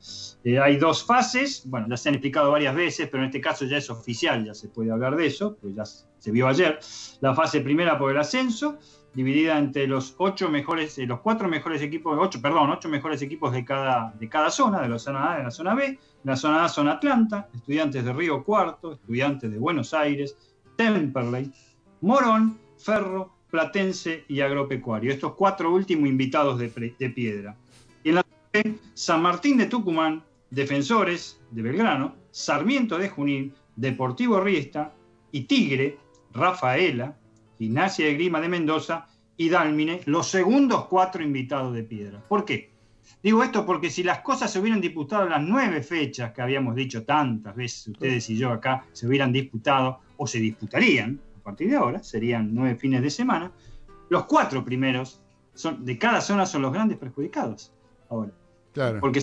Hay 0.61 0.77
dos 0.77 1.05
fases, 1.05 1.63
bueno, 1.65 1.87
ya 1.89 1.97
se 1.97 2.09
han 2.09 2.15
explicado 2.15 2.51
varias 2.51 2.75
veces, 2.75 3.09
pero 3.09 3.23
en 3.23 3.27
este 3.27 3.41
caso 3.41 3.65
ya 3.65 3.77
es 3.77 3.89
oficial, 3.89 4.45
ya 4.45 4.53
se 4.53 4.69
puede 4.69 4.91
hablar 4.91 5.15
de 5.15 5.25
eso, 5.25 5.57
pues 5.61 5.75
ya 5.75 5.83
se 5.85 6.31
vio 6.31 6.47
ayer. 6.47 6.79
La 7.19 7.35
fase 7.35 7.61
primera 7.61 7.97
por 7.97 8.11
el 8.11 8.17
ascenso, 8.17 8.79
dividida 9.17 9.57
entre 9.57 9.87
los 9.87 10.13
ocho 10.19 10.47
mejores, 10.47 10.95
eh, 10.99 11.07
los 11.07 11.21
cuatro 11.21 11.47
mejores 11.47 11.81
equipos, 11.81 12.15
ocho, 12.21 12.39
perdón, 12.39 12.69
ocho 12.69 12.87
mejores 12.87 13.19
equipos 13.23 13.51
de 13.51 13.65
cada, 13.65 14.13
de 14.19 14.29
cada 14.29 14.51
zona, 14.51 14.79
de 14.79 14.89
la 14.89 14.99
zona 14.99 15.33
A 15.33 15.37
de 15.37 15.43
la 15.43 15.49
zona 15.49 15.73
B. 15.73 15.97
La 16.23 16.35
zona 16.35 16.63
A 16.63 16.69
son 16.69 16.87
Atlanta, 16.87 17.49
Estudiantes 17.55 18.05
de 18.05 18.13
Río 18.13 18.43
Cuarto, 18.43 18.93
Estudiantes 18.93 19.49
de 19.49 19.57
Buenos 19.57 19.95
Aires, 19.95 20.37
Temperley, 20.75 21.51
Morón, 22.01 22.59
Ferro, 22.77 23.33
Platense 23.49 24.23
y 24.27 24.41
Agropecuario. 24.41 25.11
Estos 25.11 25.33
cuatro 25.33 25.73
últimos 25.73 26.07
invitados 26.07 26.59
de 26.59 26.69
piedra. 27.09 27.57
Y 28.03 28.09
en 28.09 28.15
la 28.15 28.21
zona 28.21 28.49
B, 28.53 28.75
San 28.93 29.23
Martín 29.23 29.57
de 29.57 29.65
Tucumán, 29.65 30.23
Defensores 30.51 31.41
de 31.49 31.63
Belgrano, 31.63 32.13
Sarmiento 32.29 32.99
de 32.99 33.09
Junín, 33.09 33.51
Deportivo 33.75 34.39
Riesta 34.41 34.93
y 35.31 35.41
Tigre, 35.45 35.97
Rafaela, 36.33 37.17
Gimnasia 37.57 38.05
de 38.05 38.13
Grima 38.13 38.39
de 38.39 38.49
Mendoza 38.49 39.07
y 39.35 39.49
Dálmine, 39.49 40.01
los 40.05 40.27
segundos 40.27 40.85
cuatro 40.85 41.23
invitados 41.23 41.73
de 41.73 41.83
piedra. 41.83 42.23
¿Por 42.27 42.45
qué? 42.45 42.71
Digo 43.23 43.43
esto 43.43 43.65
porque 43.65 43.89
si 43.89 44.03
las 44.03 44.19
cosas 44.19 44.51
se 44.51 44.59
hubieran 44.59 44.81
disputado 44.81 45.23
en 45.23 45.29
las 45.31 45.41
nueve 45.41 45.81
fechas 45.81 46.33
que 46.33 46.41
habíamos 46.41 46.75
dicho 46.75 47.03
tantas 47.03 47.55
veces, 47.55 47.87
ustedes 47.87 48.29
y 48.29 48.37
yo 48.37 48.51
acá, 48.51 48.85
se 48.91 49.07
hubieran 49.07 49.31
disputado 49.31 49.99
o 50.17 50.27
se 50.27 50.39
disputarían 50.39 51.19
a 51.39 51.43
partir 51.43 51.69
de 51.69 51.77
ahora, 51.77 52.03
serían 52.03 52.53
nueve 52.53 52.75
fines 52.75 53.01
de 53.01 53.09
semana, 53.09 53.51
los 54.09 54.25
cuatro 54.25 54.63
primeros 54.63 55.21
son, 55.53 55.85
de 55.85 55.97
cada 55.97 56.21
zona 56.21 56.45
son 56.45 56.61
los 56.61 56.73
grandes 56.73 56.97
perjudicados 56.97 57.71
ahora. 58.09 58.31
Claro. 58.73 58.99
Porque 58.99 59.21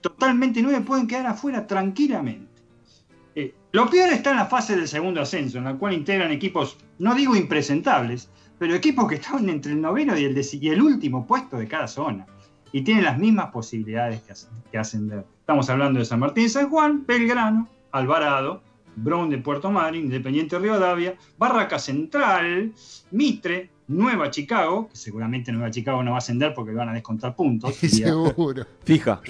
totalmente 0.00 0.62
nueve 0.62 0.80
pueden 0.80 1.06
quedar 1.06 1.26
afuera 1.26 1.66
tranquilamente. 1.66 2.47
Eh, 3.40 3.54
lo 3.72 3.88
peor 3.88 4.08
está 4.10 4.30
en 4.32 4.36
la 4.38 4.46
fase 4.46 4.74
del 4.74 4.88
segundo 4.88 5.20
ascenso, 5.20 5.58
en 5.58 5.64
la 5.64 5.74
cual 5.74 5.92
integran 5.94 6.32
equipos, 6.32 6.76
no 6.98 7.14
digo 7.14 7.36
impresentables, 7.36 8.30
pero 8.58 8.74
equipos 8.74 9.06
que 9.08 9.14
están 9.16 9.48
entre 9.48 9.72
el 9.72 9.80
noveno 9.80 10.18
y 10.18 10.24
el, 10.24 10.36
y 10.60 10.68
el 10.70 10.82
último 10.82 11.24
puesto 11.24 11.56
de 11.56 11.68
cada 11.68 11.86
zona. 11.86 12.26
Y 12.72 12.82
tienen 12.82 13.04
las 13.04 13.16
mismas 13.16 13.50
posibilidades 13.52 14.22
que, 14.22 14.32
as- 14.32 14.48
que 14.72 14.78
ascender. 14.78 15.24
Estamos 15.40 15.70
hablando 15.70 16.00
de 16.00 16.04
San 16.04 16.18
Martín 16.18 16.50
San 16.50 16.68
Juan, 16.68 17.04
Belgrano, 17.06 17.68
Alvarado, 17.92 18.60
Brown 18.96 19.30
de 19.30 19.38
Puerto 19.38 19.70
Madryn, 19.70 20.06
Independiente 20.06 20.56
de 20.56 20.62
Rivadavia, 20.62 21.14
Barraca 21.38 21.78
Central, 21.78 22.72
Mitre, 23.12 23.70
Nueva 23.86 24.30
Chicago, 24.30 24.88
que 24.90 24.96
seguramente 24.96 25.50
Nueva 25.52 25.70
Chicago 25.70 26.02
no 26.02 26.10
va 26.10 26.16
a 26.16 26.18
ascender 26.18 26.52
porque 26.52 26.72
le 26.72 26.78
van 26.78 26.88
a 26.90 26.92
descontar 26.92 27.34
puntos. 27.36 27.82
Y- 27.82 27.88
Seguro. 28.04 28.66
Fija. 28.84 29.20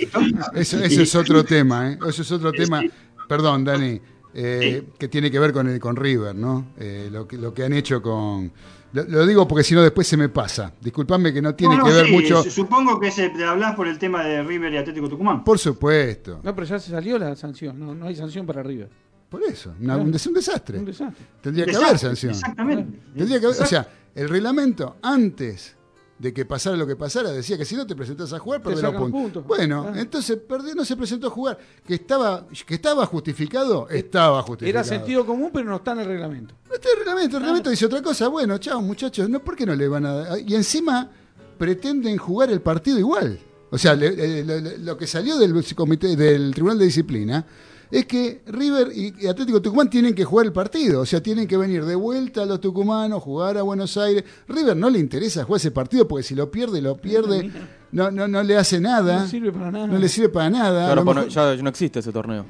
Eso, 0.55 0.83
eso 0.83 1.03
es 1.03 1.15
otro 1.15 1.45
tema, 1.55 1.93
¿eh? 1.93 1.99
Eso 2.09 2.23
es 2.23 2.33
otro 2.33 2.51
Sí, 2.51 2.57
tema. 2.57 2.83
Perdón, 3.29 3.65
Dani, 3.65 4.01
eh, 4.35 4.89
que 4.99 5.09
tiene 5.09 5.31
que 5.31 5.39
ver 5.39 5.53
con, 5.53 5.69
el, 5.69 5.79
con 5.79 5.95
River, 5.97 6.35
¿no? 6.35 6.73
Eh, 6.79 7.09
lo, 7.13 7.27
que, 7.29 7.37
lo 7.37 7.53
que 7.55 7.65
han 7.65 7.73
hecho 7.75 8.01
con. 8.03 8.51
Lo, 8.93 9.05
lo 9.05 9.27
digo 9.27 9.47
porque 9.47 9.63
si 9.63 9.75
no 9.75 9.83
después 9.83 10.07
se 10.07 10.17
me 10.17 10.29
pasa. 10.31 10.73
Disculpame 10.81 11.33
que 11.33 11.43
no 11.43 11.55
tiene 11.55 11.77
No, 11.77 11.81
no, 11.83 11.87
que 11.87 11.93
ver 11.93 12.07
sí, 12.07 12.13
mucho. 12.13 12.43
su- 12.43 12.51
Supongo 12.51 12.99
que 12.99 13.11
se 13.11 13.31
hablas 13.45 13.75
por 13.77 13.87
el 13.87 13.99
tema 13.99 14.25
de 14.25 14.43
River 14.43 14.73
y 14.73 14.77
Atlético 14.79 15.09
Tucumán. 15.11 15.45
Por 15.45 15.59
supuesto. 15.59 16.41
No, 16.43 16.55
pero 16.55 16.67
ya 16.67 16.79
se 16.79 16.91
salió 16.91 17.19
la 17.19 17.37
sanción, 17.37 17.79
no, 17.79 17.95
no 17.95 18.07
hay 18.07 18.17
sanción 18.17 18.47
para 18.47 18.63
River. 18.63 18.89
Por 19.29 19.43
eso. 19.43 19.75
una- 19.81 19.99
un, 19.99 20.11
des- 20.11 20.27
un 20.27 20.33
desastre. 20.35 20.79
Un 20.79 20.87
desastre. 20.87 21.27
Tendría 21.43 21.67
que 21.67 21.77
haber 21.77 21.99
sanción. 21.99 22.33
Exactamente. 22.33 22.99
Tendría 23.15 23.39
que 23.41 23.47
haber- 23.47 23.61
o 23.63 23.67
sea, 23.67 23.87
el 24.15 24.29
reglamento 24.29 24.97
antes 25.03 25.77
de 26.19 26.33
que 26.33 26.45
pasara 26.45 26.77
lo 26.77 26.87
que 26.87 26.97
pasara 26.97 27.31
decía 27.31 27.57
que 27.57 27.65
si 27.65 27.77
no 27.77 27.87
te 27.87 27.95
presentás 27.95 28.33
a 28.33 28.39
jugar, 28.41 28.61
perdés 28.61 28.83
los 28.83 28.93
puntos. 28.95 29.11
puntos. 29.23 29.47
Bueno, 29.47 29.87
Ah. 29.89 30.01
entonces 30.01 30.37
perdió, 30.37 30.75
no 30.75 30.85
se 30.85 30.97
presentó 30.97 31.29
a 31.29 31.31
jugar. 31.31 31.59
Que 31.87 31.95
estaba, 31.95 32.47
que 32.67 32.75
estaba 32.75 33.07
justificado, 33.07 33.89
estaba 33.89 34.43
justificado. 34.43 34.81
Era 34.81 34.85
sentido 34.85 35.25
común, 35.25 35.51
pero 35.53 35.67
no 35.71 35.77
está 35.77 35.93
en 35.93 36.01
el 36.01 36.07
reglamento. 36.07 36.55
No 36.69 36.75
está 36.75 36.89
el 36.91 36.99
reglamento, 36.99 37.37
el 37.37 37.43
reglamento 37.43 37.71
dice 37.71 37.87
otra 37.87 38.03
cosa. 38.03 38.27
Bueno, 38.29 38.59
chao, 38.59 38.83
muchachos, 38.83 39.29
no, 39.31 39.39
¿por 39.41 39.55
qué 39.55 39.65
no 39.65 39.75
le 39.77 39.87
van 39.87 40.07
a 40.07 40.13
dar? 40.15 40.39
Y 40.41 40.55
encima 40.57 41.09
pretenden 41.57 42.17
jugar 42.19 42.51
el 42.51 42.61
partido 42.61 42.99
igual. 42.99 43.39
O 43.71 43.79
sea, 43.79 43.95
le- 43.95 44.13
le- 44.17 44.45
le- 44.45 44.61
le- 44.61 44.79
lo 44.79 44.97
que 44.97 45.07
salió 45.07 45.37
del 45.39 45.53
comité 45.75 46.17
del 46.17 46.53
Tribunal 46.55 46.79
de 46.79 46.87
Disciplina 46.87 47.45
es 47.91 48.07
que 48.07 48.43
River 48.47 48.91
y 48.95 49.27
Atlético 49.27 49.61
Tucumán 49.63 49.89
tienen 49.91 50.15
que 50.15 50.25
jugar 50.25 50.47
el 50.47 50.53
partido. 50.53 51.01
O 51.01 51.07
sea, 51.07 51.23
tienen 51.23 51.47
que 51.47 51.57
venir 51.57 51.85
de 51.85 51.95
vuelta 51.95 52.43
a 52.43 52.47
los 52.47 52.61
tucumanos, 52.61 53.23
jugar 53.23 53.59
a 53.59 53.63
Buenos 53.63 53.97
Aires. 53.97 54.25
River 54.49 54.77
no 54.77 54.91
le 54.91 54.99
interesa 54.99 55.45
jugar 55.45 55.59
ese 55.59 55.71
partido 55.71 56.07
porque 56.07 56.23
si 56.23 56.35
lo 56.35 56.51
pierde, 56.51 56.81
lo 56.83 56.97
pierde. 56.97 57.51
No, 57.91 58.11
no, 58.11 58.29
no 58.29 58.43
le 58.43 58.55
hace 58.57 58.79
nada. 58.81 59.21
No 59.21 59.29
sirve 59.29 59.51
para 59.51 59.71
nada. 59.71 59.87
No 59.87 59.99
le 59.99 60.09
sirve 60.11 60.29
para 60.29 60.51
nada. 60.51 60.85
Claro, 60.87 61.05
pues 61.05 61.15
no- 61.17 61.23
mejor- 61.27 61.57
ya 61.57 61.63
no 61.63 61.69
existe 61.71 62.01
ese 62.01 62.13
torneo. 62.13 62.45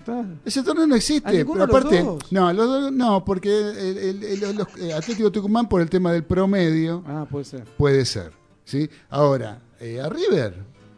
Ese 0.45 0.63
torneo 0.65 0.87
no 0.87 0.95
¿A 0.95 0.99
existe, 0.99 1.31
pero 1.45 1.55
los 1.55 1.69
aparte, 1.69 2.03
dos? 2.03 2.33
no, 2.33 2.53
los 2.53 2.67
dos- 2.67 2.93
no, 2.93 3.25
porque 3.25 3.49
el, 3.57 3.99
el- 3.99 4.25
el- 4.25 4.57
los- 4.57 4.67
eh, 4.81 4.93
Atlético 4.93 5.31
Tucumán 5.31 5.69
por 5.69 5.81
el 5.81 5.89
tema 5.89 6.11
del 6.13 6.25
promedio 6.25 7.05
Ah, 7.07 7.25
puede 7.31 7.45
ser. 7.45 7.65
puede 7.77 8.05
ser, 8.05 8.33
¿sí? 8.65 8.91
Ahora, 9.11 9.61
eh, 9.79 10.01
a 10.01 10.09
River, 10.09 10.55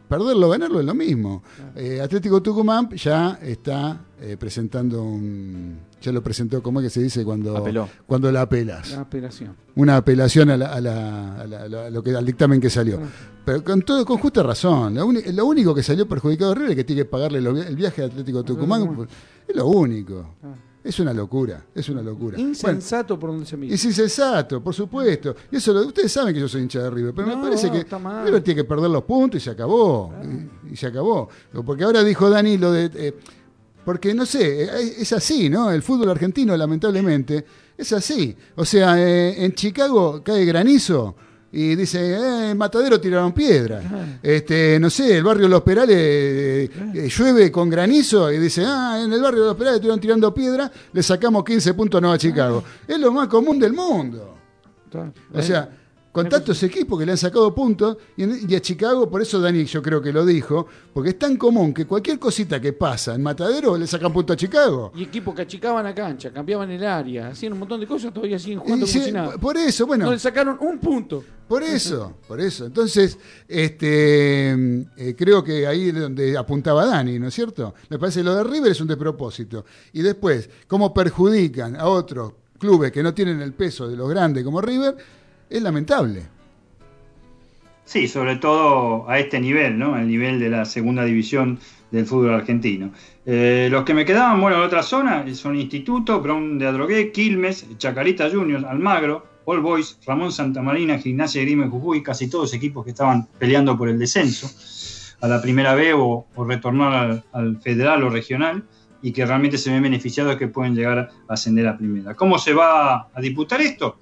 perderlo 0.09 0.47
o 0.47 0.51
ganarlo 0.51 0.81
es 0.81 0.87
lo 0.87 0.95
mismo. 0.95 1.43
Eh, 1.77 2.01
Atlético 2.03 2.43
Tucumán 2.43 2.89
ya 2.97 3.39
está 3.43 4.01
eh, 4.21 4.37
presentando 4.39 5.03
un, 5.03 5.79
ya 6.01 6.13
lo 6.13 6.23
presentó, 6.23 6.63
¿cómo 6.63 6.81
es 6.81 6.85
que 6.87 6.91
se 6.91 7.03
dice 7.03 7.25
cuando, 7.25 7.57
Apeló. 7.57 7.89
cuando 8.07 8.31
la 8.31 8.43
apelas? 8.43 8.91
La 8.93 9.01
apelación. 9.03 9.57
Una 9.77 9.97
apelación 9.97 10.51
a, 10.51 10.57
la- 10.57 10.73
a 10.73 10.81
la- 10.81 11.41
a 11.41 11.47
la- 11.47 11.63
a 11.63 11.69
la- 11.69 11.87
a 11.87 11.91
lo 11.91 12.03
que, 12.03 12.15
al 12.15 12.27
dictamen 12.27 12.61
que 12.61 12.69
salió. 12.71 13.01
Ah. 13.03 13.09
Pero 13.45 13.65
con 13.65 13.83
todo, 13.83 14.05
con 14.05 14.19
justa 14.19 14.43
razón. 14.43 14.95
Lo, 14.95 15.47
único 15.47 15.75
que 15.75 15.83
salió 15.83 16.07
perjudicado 16.07 16.53
a 16.53 16.55
River 16.55 16.71
es 16.73 16.77
que 16.77 16.85
tiene 16.85 17.03
que 17.03 17.07
pagarle 17.09 17.41
lo 17.41 17.57
el 17.61 17.75
viaje 17.77 18.03
a 18.03 18.07
Atlético 18.07 18.43
Tucumán. 18.45 18.83
Tucumán. 18.83 19.09
Es 19.49 19.57
lo 19.57 19.67
único. 19.67 20.35
Ah. 20.43 20.55
Es 20.83 20.99
una 20.99 21.13
locura, 21.13 21.63
es 21.75 21.91
una 21.91 22.01
locura. 22.01 22.37
Bueno, 22.39 22.49
Insensato 22.51 23.19
por 23.19 23.31
donde 23.31 23.45
se 23.45 23.55
mira. 23.55 23.75
es 23.75 23.85
insensato, 23.85 24.63
por 24.63 24.73
supuesto. 24.75 25.35
Y 25.53 25.57
eso 25.57 25.75
lo- 25.75 25.87
ustedes 25.87 26.11
saben 26.11 26.33
que 26.33 26.41
yo 26.41 26.49
soy 26.49 26.63
hincha 26.63 26.83
de 26.83 26.91
River, 26.91 27.13
pero 27.15 27.29
No, 27.29 27.37
me 27.37 27.43
parece 27.43 27.71
que. 27.71 27.85
River 28.25 28.43
tiene 28.43 28.63
que 28.63 28.65
perder 28.65 28.91
los 28.91 29.03
puntos 29.05 29.41
y 29.43 29.45
se 29.45 29.51
acabó. 29.51 30.15
Y, 30.69 30.73
y 30.73 30.77
se 30.77 30.87
acabó. 30.87 31.29
Porque 31.67 31.85
ahora 31.85 32.03
dijo 32.03 32.31
Dani 32.31 32.57
lo 32.57 32.73
de. 32.73 32.91
eh, 32.95 33.15
porque 33.85 34.15
no 34.15 34.27
sé, 34.27 34.65
eh, 34.65 34.95
es 34.99 35.13
así, 35.13 35.49
¿no? 35.49 35.71
El 35.71 35.83
fútbol 35.83 36.11
argentino, 36.11 36.57
lamentablemente, 36.57 37.45
es 37.77 37.93
así. 37.93 38.37
O 38.57 38.65
sea, 38.65 38.99
eh, 38.99 39.45
en 39.45 39.53
Chicago 39.55 40.23
cae 40.25 40.45
granizo. 40.45 41.17
Y 41.53 41.75
dice, 41.75 42.13
eh, 42.13 42.51
en 42.51 42.59
Matadero 42.59 43.01
tiraron 43.01 43.33
piedra. 43.33 43.83
Este, 44.23 44.79
no 44.79 44.89
sé, 44.89 45.19
el 45.19 45.25
barrio 45.25 45.49
Los 45.49 45.63
Perales 45.63 45.97
eh, 45.99 46.71
eh, 46.95 47.09
llueve 47.09 47.51
con 47.51 47.69
granizo 47.69 48.31
y 48.31 48.39
dice, 48.39 48.65
ah, 48.65 49.01
en 49.05 49.13
el 49.13 49.21
barrio 49.21 49.47
Los 49.47 49.57
Perales 49.57 49.77
estuvieron 49.77 50.01
tirando 50.01 50.33
piedra, 50.33 50.71
le 50.93 51.03
sacamos 51.03 51.45
15 51.45 51.75
puntos 51.75 51.99
a 51.99 52.03
Nueva 52.03 52.19
Chicago. 52.19 52.63
Es 52.87 52.99
lo 53.01 53.11
más 53.11 53.27
común 53.27 53.59
del 53.59 53.73
mundo. 53.73 54.37
O 55.35 55.43
sea, 55.43 55.69
con 56.13 56.29
tantos 56.29 56.61
equipos 56.65 56.99
que 56.99 57.07
le 57.07 57.13
han 57.13 57.19
sacado 57.19 57.55
puntos, 57.55 57.97
y, 58.17 58.55
a 58.55 58.61
Chicago, 58.61 59.09
por 59.09 59.23
eso 59.23 59.41
Dani 59.41 59.65
yo 59.65 59.81
creo 59.81 60.03
que 60.03 60.13
lo 60.13 60.27
dijo, 60.27 60.67
porque 60.93 61.11
es 61.11 61.19
tan 61.19 61.37
común 61.37 61.73
que 61.73 61.87
cualquier 61.87 62.19
cosita 62.19 62.61
que 62.61 62.73
pasa 62.73 63.15
en 63.15 63.23
Matadero 63.23 63.77
le 63.77 63.87
sacan 63.87 64.13
punto 64.13 64.33
a 64.33 64.37
Chicago. 64.37 64.93
Y 64.97 65.05
equipos 65.05 65.35
que 65.35 65.43
achicaban 65.43 65.85
la 65.85 65.95
cancha, 65.95 66.33
cambiaban 66.33 66.71
el 66.71 66.85
área, 66.85 67.29
hacían 67.29 67.53
un 67.53 67.61
montón 67.61 67.81
de 67.81 67.87
cosas, 67.87 68.13
todavía 68.13 68.39
siguen 68.39 68.59
jugando 68.59 68.87
como 68.87 69.05
si 69.05 69.13
nada. 69.13 69.39
por 69.39 69.57
eso, 69.57 69.87
bueno, 69.87 70.07
No 70.07 70.13
le 70.13 70.19
sacaron 70.19 70.59
un 70.61 70.79
punto. 70.79 71.23
por 71.47 71.63
eso, 71.63 72.15
por 72.27 72.41
eso. 72.41 72.67
Entonces, 72.67 73.17
este, 73.47 74.51
eh, 74.97 75.15
creo 75.17 75.45
que 75.45 75.67
ahí 75.67 75.89
es 75.89 75.95
donde 75.95 76.37
apuntaba 76.37 76.87
Dani, 76.87 77.19
¿no 77.21 77.29
es 77.29 77.35
cierto? 77.35 77.75
Me 77.89 77.99
parece 77.99 78.21
que 78.21 78.25
lo 78.25 78.35
de 78.35 78.45
River 78.45 78.73
es 78.73 78.81
un 78.81 78.89
despropósito. 78.89 79.65
Y 79.93 80.03
después, 80.03 80.51
cómo 80.67 80.93
perjudican 80.93 81.77
a 81.77 81.87
otros 81.87 82.33
clubes 82.59 82.93
que 82.93 83.03
no 83.03 83.15
tienen 83.15 83.41
el 83.41 83.53
peso 83.55 83.89
de 83.89 83.97
los 83.97 84.09
grandes 84.09 84.45
como 84.45 84.61
River, 84.61 84.97
es 85.51 85.63
lamentable. 85.63 86.23
Sí, 87.85 88.07
sobre 88.07 88.37
todo 88.37 89.11
a 89.11 89.19
este 89.19 89.41
nivel, 89.41 89.77
¿no? 89.77 89.99
El 89.99 90.07
nivel 90.07 90.39
de 90.39 90.49
la 90.49 90.65
segunda 90.65 91.05
división 91.05 91.59
del 91.91 92.07
fútbol 92.07 92.35
argentino. 92.35 92.93
Eh, 93.27 93.69
los 93.69 93.85
que 93.85 93.95
me 93.95 94.05
quedaban, 94.05 94.41
bueno, 94.41 94.59
en 94.59 94.63
otra 94.63 94.85
zona 94.85 95.25
son 95.35 95.57
Instituto, 95.57 96.21
Brown 96.21 96.57
de 96.57 96.69
Adrogué, 96.69 97.11
Quilmes, 97.11 97.67
Chacarita 97.79 98.31
Juniors, 98.31 98.65
Almagro, 98.65 99.27
All 99.45 99.61
Boys, 99.61 99.99
Ramón 100.07 100.31
Santamarina, 100.31 100.99
Gimnasia 100.99 101.43
y 101.43 101.55
Jujuy, 101.57 102.03
casi 102.03 102.31
todos 102.31 102.55
equipos 102.55 102.85
que 102.85 102.91
estaban 102.91 103.27
peleando 103.39 103.77
por 103.77 103.89
el 103.89 103.99
descenso 103.99 104.49
a 105.21 105.27
la 105.27 105.43
primera 105.43 105.75
B 105.75 105.93
o, 105.93 106.27
o 106.33 106.45
retornar 106.45 106.93
al, 106.95 107.25
al 107.33 107.61
federal 107.61 108.05
o 108.05 108.11
regional 108.11 108.63
y 109.03 109.13
que 109.13 109.27
realmente 109.27 109.59
se 109.59 109.71
ven 109.71 109.83
beneficiados 109.83 110.37
que 110.37 110.49
pueden 110.49 110.75
llegar 110.75 111.11
a 111.29 111.33
ascender 111.33 111.67
a 111.67 111.77
primera. 111.77 112.15
¿Cómo 112.15 112.39
se 112.39 112.53
va 112.53 113.09
a 113.13 113.21
disputar 113.21 113.61
esto? 113.61 113.99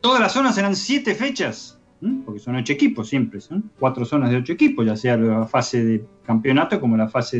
Todas 0.00 0.20
las 0.20 0.32
zonas 0.32 0.54
serán 0.54 0.74
siete 0.76 1.14
fechas, 1.14 1.78
porque 2.24 2.40
son 2.40 2.56
ocho 2.56 2.72
equipos 2.72 3.08
siempre, 3.08 3.40
son 3.40 3.70
cuatro 3.78 4.04
zonas 4.04 4.30
de 4.30 4.36
ocho 4.38 4.52
equipos, 4.54 4.86
ya 4.86 4.96
sea 4.96 5.16
la 5.16 5.46
fase 5.46 5.84
de 5.84 6.04
campeonato 6.24 6.80
como 6.80 6.96
la 6.96 7.08
fase 7.08 7.38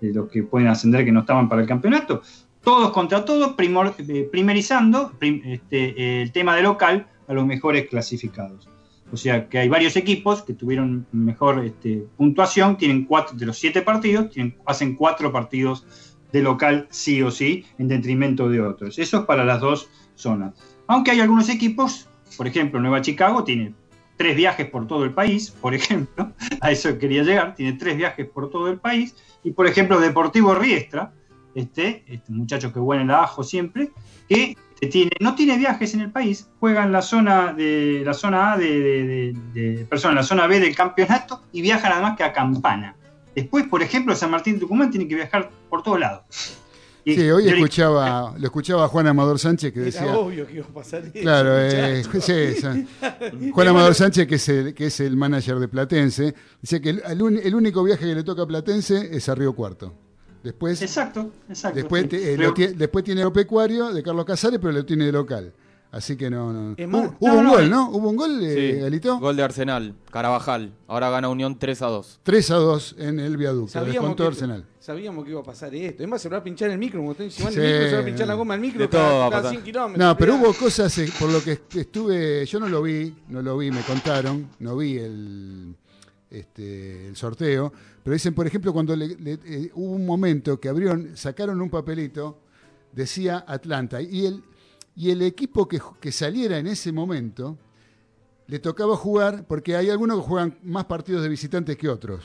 de, 0.00 0.12
los 0.12 0.28
que 0.28 0.42
pueden 0.42 0.68
ascender 0.68 1.04
que 1.04 1.12
no 1.12 1.20
estaban 1.20 1.48
para 1.48 1.62
el 1.62 1.68
campeonato. 1.68 2.22
Todos 2.64 2.90
contra 2.90 3.24
todos, 3.24 3.56
primor- 3.56 3.94
eh, 3.98 4.28
primerizando 4.30 5.12
prim- 5.18 5.40
este, 5.44 6.22
el 6.22 6.32
tema 6.32 6.56
de 6.56 6.62
local 6.62 7.06
a 7.28 7.32
los 7.32 7.46
mejores 7.46 7.88
clasificados. 7.88 8.68
O 9.12 9.16
sea 9.16 9.48
que 9.48 9.58
hay 9.58 9.68
varios 9.68 9.96
equipos 9.96 10.42
que 10.42 10.54
tuvieron 10.54 11.06
mejor 11.12 11.64
este, 11.64 12.06
puntuación, 12.16 12.76
tienen 12.76 13.04
cuatro 13.04 13.36
de 13.36 13.46
los 13.46 13.56
siete 13.58 13.82
partidos, 13.82 14.30
tienen- 14.30 14.56
hacen 14.66 14.94
cuatro 14.96 15.30
partidos 15.32 15.86
de 16.32 16.42
local 16.42 16.86
sí 16.90 17.22
o 17.22 17.30
sí, 17.30 17.64
en 17.78 17.88
detrimento 17.88 18.48
de 18.48 18.60
otros. 18.60 18.98
Eso 18.98 19.18
es 19.20 19.24
para 19.24 19.44
las 19.44 19.60
dos 19.60 19.88
zonas. 20.14 20.54
Aunque 20.90 21.12
hay 21.12 21.20
algunos 21.20 21.48
equipos, 21.48 22.08
por 22.36 22.48
ejemplo, 22.48 22.80
Nueva 22.80 23.00
Chicago 23.00 23.44
tiene 23.44 23.74
tres 24.16 24.34
viajes 24.34 24.68
por 24.68 24.88
todo 24.88 25.04
el 25.04 25.14
país, 25.14 25.52
por 25.52 25.72
ejemplo, 25.80 26.32
a 26.60 26.72
eso 26.72 26.98
quería 26.98 27.22
llegar, 27.22 27.54
tiene 27.54 27.74
tres 27.74 27.96
viajes 27.96 28.26
por 28.26 28.50
todo 28.50 28.66
el 28.68 28.80
país, 28.80 29.14
y 29.44 29.52
por 29.52 29.68
ejemplo 29.68 30.00
Deportivo 30.00 30.52
Riestra, 30.52 31.12
este, 31.54 32.02
este 32.08 32.32
muchacho 32.32 32.72
que 32.72 32.80
huele 32.80 33.04
el 33.04 33.10
ajo 33.12 33.44
siempre, 33.44 33.92
que 34.28 34.56
este, 34.80 35.08
no 35.20 35.36
tiene 35.36 35.56
viajes 35.58 35.94
en 35.94 36.00
el 36.00 36.10
país, 36.10 36.50
juega 36.58 36.82
en 36.82 36.90
la 36.90 37.02
zona 37.02 37.52
de 37.52 38.02
la 38.04 38.12
zona 38.12 38.54
A 38.54 38.58
de, 38.58 39.32
de, 39.54 39.86
en 39.88 40.14
la 40.16 40.24
zona 40.24 40.48
B 40.48 40.58
del 40.58 40.74
campeonato 40.74 41.42
y 41.52 41.62
viaja 41.62 41.88
nada 41.88 42.02
más 42.02 42.16
que 42.16 42.24
a 42.24 42.32
Campana. 42.32 42.96
Después, 43.36 43.64
por 43.68 43.80
ejemplo, 43.80 44.16
San 44.16 44.32
Martín 44.32 44.54
de 44.54 44.60
Tucumán 44.60 44.90
tiene 44.90 45.06
que 45.06 45.14
viajar 45.14 45.50
por 45.68 45.84
todos 45.84 46.00
lados. 46.00 46.58
Y- 47.04 47.14
Sí, 47.14 47.30
hoy 47.30 47.48
escuchaba, 47.48 48.34
lo 48.38 48.44
escuchaba 48.44 48.84
a 48.84 48.88
Juan 48.88 49.06
Amador 49.06 49.38
Sánchez 49.38 49.72
que 49.72 49.80
Era 49.80 49.86
decía. 49.86 50.18
obvio 50.18 50.46
que 50.46 50.54
iba 50.54 50.66
a 50.66 50.74
pasar 50.74 51.02
eso. 51.04 51.12
Claro, 51.20 51.58
eh, 51.58 52.02
sí. 52.20 53.50
Juan 53.52 53.68
Amador 53.68 53.94
Sánchez, 53.94 54.26
que 54.26 54.34
es, 54.34 54.48
el, 54.48 54.74
que 54.74 54.86
es 54.86 55.00
el 55.00 55.16
manager 55.16 55.58
de 55.58 55.68
Platense, 55.68 56.34
dice 56.60 56.80
que 56.80 56.90
el, 56.90 57.02
el 57.42 57.54
único 57.54 57.82
viaje 57.82 58.04
que 58.06 58.14
le 58.14 58.22
toca 58.22 58.42
a 58.42 58.46
Platense 58.46 59.08
es 59.16 59.28
a 59.28 59.34
Río 59.34 59.54
Cuarto. 59.54 59.92
Después, 60.42 60.80
Exacto, 60.80 61.30
exacto. 61.48 61.76
después, 61.76 62.04
eh, 62.04 62.08
Pero- 62.36 62.48
lo 62.48 62.54
tie- 62.54 62.74
después 62.74 63.04
tiene 63.04 63.20
Agropecuario 63.20 63.92
de 63.92 64.02
Carlos 64.02 64.24
Casares, 64.24 64.58
pero 64.58 64.72
lo 64.72 64.84
tiene 64.86 65.04
de 65.06 65.12
local. 65.12 65.52
Así 65.92 66.16
que 66.16 66.30
no. 66.30 66.52
no. 66.52 66.76
Hubo, 66.78 67.16
hubo 67.18 67.28
no, 67.28 67.38
un 67.38 67.44
no, 67.44 67.50
gol, 67.50 67.64
eh. 67.64 67.68
¿no? 67.68 67.90
Hubo 67.90 68.08
un 68.10 68.16
gol, 68.16 68.38
eh, 68.44 68.72
Sí, 68.74 68.80
Galito. 68.80 69.18
Gol 69.18 69.36
de 69.36 69.42
Arsenal, 69.42 69.94
Carabajal. 70.12 70.72
Ahora 70.86 71.10
gana 71.10 71.28
Unión 71.28 71.58
3 71.58 71.82
a 71.82 71.86
2. 71.88 72.20
3 72.22 72.50
a 72.52 72.54
2 72.54 72.94
en 72.98 73.18
el 73.20 73.36
viaducto. 73.36 73.84
Descontó 73.84 74.22
que, 74.22 74.28
Arsenal. 74.28 74.64
Sabíamos 74.80 75.24
que 75.24 75.30
iba 75.30 75.40
a 75.40 75.44
pasar 75.44 75.72
esto. 75.74 76.02
Es 76.02 76.08
más, 76.08 76.20
se 76.20 76.28
va 76.28 76.38
a 76.38 76.42
pinchar 76.42 76.70
el 76.70 76.78
micro. 76.78 77.00
Como 77.00 77.14
van 77.14 77.30
Sí. 77.30 77.42
el 77.44 77.48
micro, 77.54 77.88
se 77.88 77.94
va 77.94 78.00
a 78.00 78.04
pinchar 78.04 78.26
la 78.26 78.34
goma 78.34 78.54
del 78.54 78.60
micro 78.62 78.80
De 78.80 78.88
todo 78.88 79.00
cada, 79.00 79.12
va 79.18 79.26
a 79.26 79.30
cada 79.30 79.42
pasar. 79.42 79.50
100 79.52 79.64
kilómetros. 79.64 79.98
No, 80.08 80.16
pero 80.16 80.36
Mirá. 80.36 80.48
hubo 80.48 80.54
cosas, 80.58 80.98
eh, 80.98 81.12
por 81.18 81.30
lo 81.30 81.40
que 81.42 81.52
est- 81.52 81.76
estuve, 81.76 82.44
yo 82.46 82.58
no 82.58 82.68
lo 82.68 82.82
vi, 82.82 83.14
no 83.28 83.42
lo 83.42 83.56
vi, 83.58 83.70
me 83.70 83.82
contaron, 83.82 84.48
no 84.58 84.76
vi 84.76 84.96
el, 84.98 85.74
este, 86.30 87.08
el 87.08 87.16
sorteo, 87.16 87.72
pero 88.02 88.14
dicen, 88.14 88.34
por 88.34 88.46
ejemplo, 88.46 88.72
cuando 88.72 88.96
le- 88.96 89.16
le- 89.16 89.38
eh, 89.44 89.70
hubo 89.74 89.92
un 89.92 90.06
momento 90.06 90.58
que 90.58 90.68
abrieron, 90.68 91.16
sacaron 91.16 91.60
un 91.60 91.68
papelito, 91.70 92.38
decía 92.92 93.44
Atlanta, 93.46 94.00
y 94.00 94.26
el, 94.26 94.42
y 94.96 95.10
el 95.10 95.22
equipo 95.22 95.68
que 95.68 96.10
saliera 96.12 96.58
en 96.58 96.66
ese 96.66 96.90
momento 96.92 97.56
le 98.46 98.58
tocaba 98.58 98.96
jugar, 98.96 99.44
porque 99.46 99.76
hay 99.76 99.90
algunos 99.90 100.20
que 100.20 100.26
juegan 100.28 100.58
más 100.62 100.86
partidos 100.86 101.22
de 101.22 101.28
visitantes 101.28 101.76
que 101.76 101.88
otros. 101.88 102.24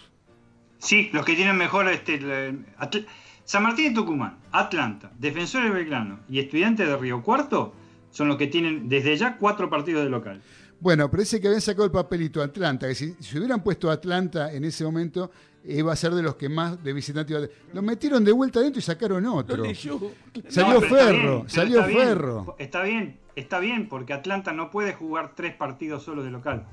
Sí, 0.79 1.09
los 1.13 1.25
que 1.25 1.35
tienen 1.35 1.57
mejor 1.57 1.87
este, 1.89 2.15
el- 2.15 2.65
Atl- 2.79 3.05
San 3.43 3.63
Martín 3.63 3.89
de 3.89 3.95
Tucumán, 4.01 4.37
Atlanta, 4.51 5.11
Defensores 5.19 5.69
de 5.69 5.75
Belgrano 5.75 6.19
y 6.29 6.39
Estudiantes 6.39 6.87
de 6.87 6.97
Río 6.97 7.21
Cuarto 7.21 7.73
son 8.11 8.27
los 8.27 8.37
que 8.37 8.47
tienen 8.47 8.87
desde 8.89 9.15
ya 9.17 9.37
cuatro 9.37 9.69
partidos 9.69 10.03
de 10.03 10.09
local. 10.09 10.41
Bueno, 10.79 11.09
parece 11.09 11.39
que 11.39 11.47
habían 11.47 11.61
sacado 11.61 11.85
el 11.85 11.91
papelito 11.91 12.41
Atlanta, 12.41 12.87
que 12.87 12.95
si, 12.95 13.13
si 13.19 13.37
hubieran 13.37 13.63
puesto 13.63 13.89
Atlanta 13.89 14.51
en 14.53 14.65
ese 14.65 14.83
momento, 14.83 15.31
iba 15.63 15.91
a 15.93 15.95
ser 15.95 16.13
de 16.13 16.21
los 16.21 16.35
que 16.35 16.49
más 16.49 16.83
de 16.83 16.93
visitantes 16.93 17.31
iba 17.35 17.45
a 17.45 17.49
Lo 17.73 17.81
metieron 17.81 18.23
de 18.23 18.31
vuelta 18.31 18.59
adentro 18.59 18.79
y 18.79 18.83
sacaron 18.83 19.25
otro. 19.25 19.63
Salió 20.49 20.75
No, 20.75 20.81
Ferro, 20.81 21.35
bien, 21.37 21.49
salió 21.49 21.79
está 21.79 21.87
bien, 21.87 22.07
Ferro. 22.07 22.55
Está 22.59 22.83
bien, 22.83 23.17
está 23.35 23.59
bien, 23.59 23.87
porque 23.89 24.13
Atlanta 24.13 24.53
no 24.53 24.69
puede 24.69 24.93
jugar 24.93 25.31
tres 25.35 25.55
partidos 25.55 26.03
solo 26.03 26.23
de 26.23 26.31
local. 26.31 26.65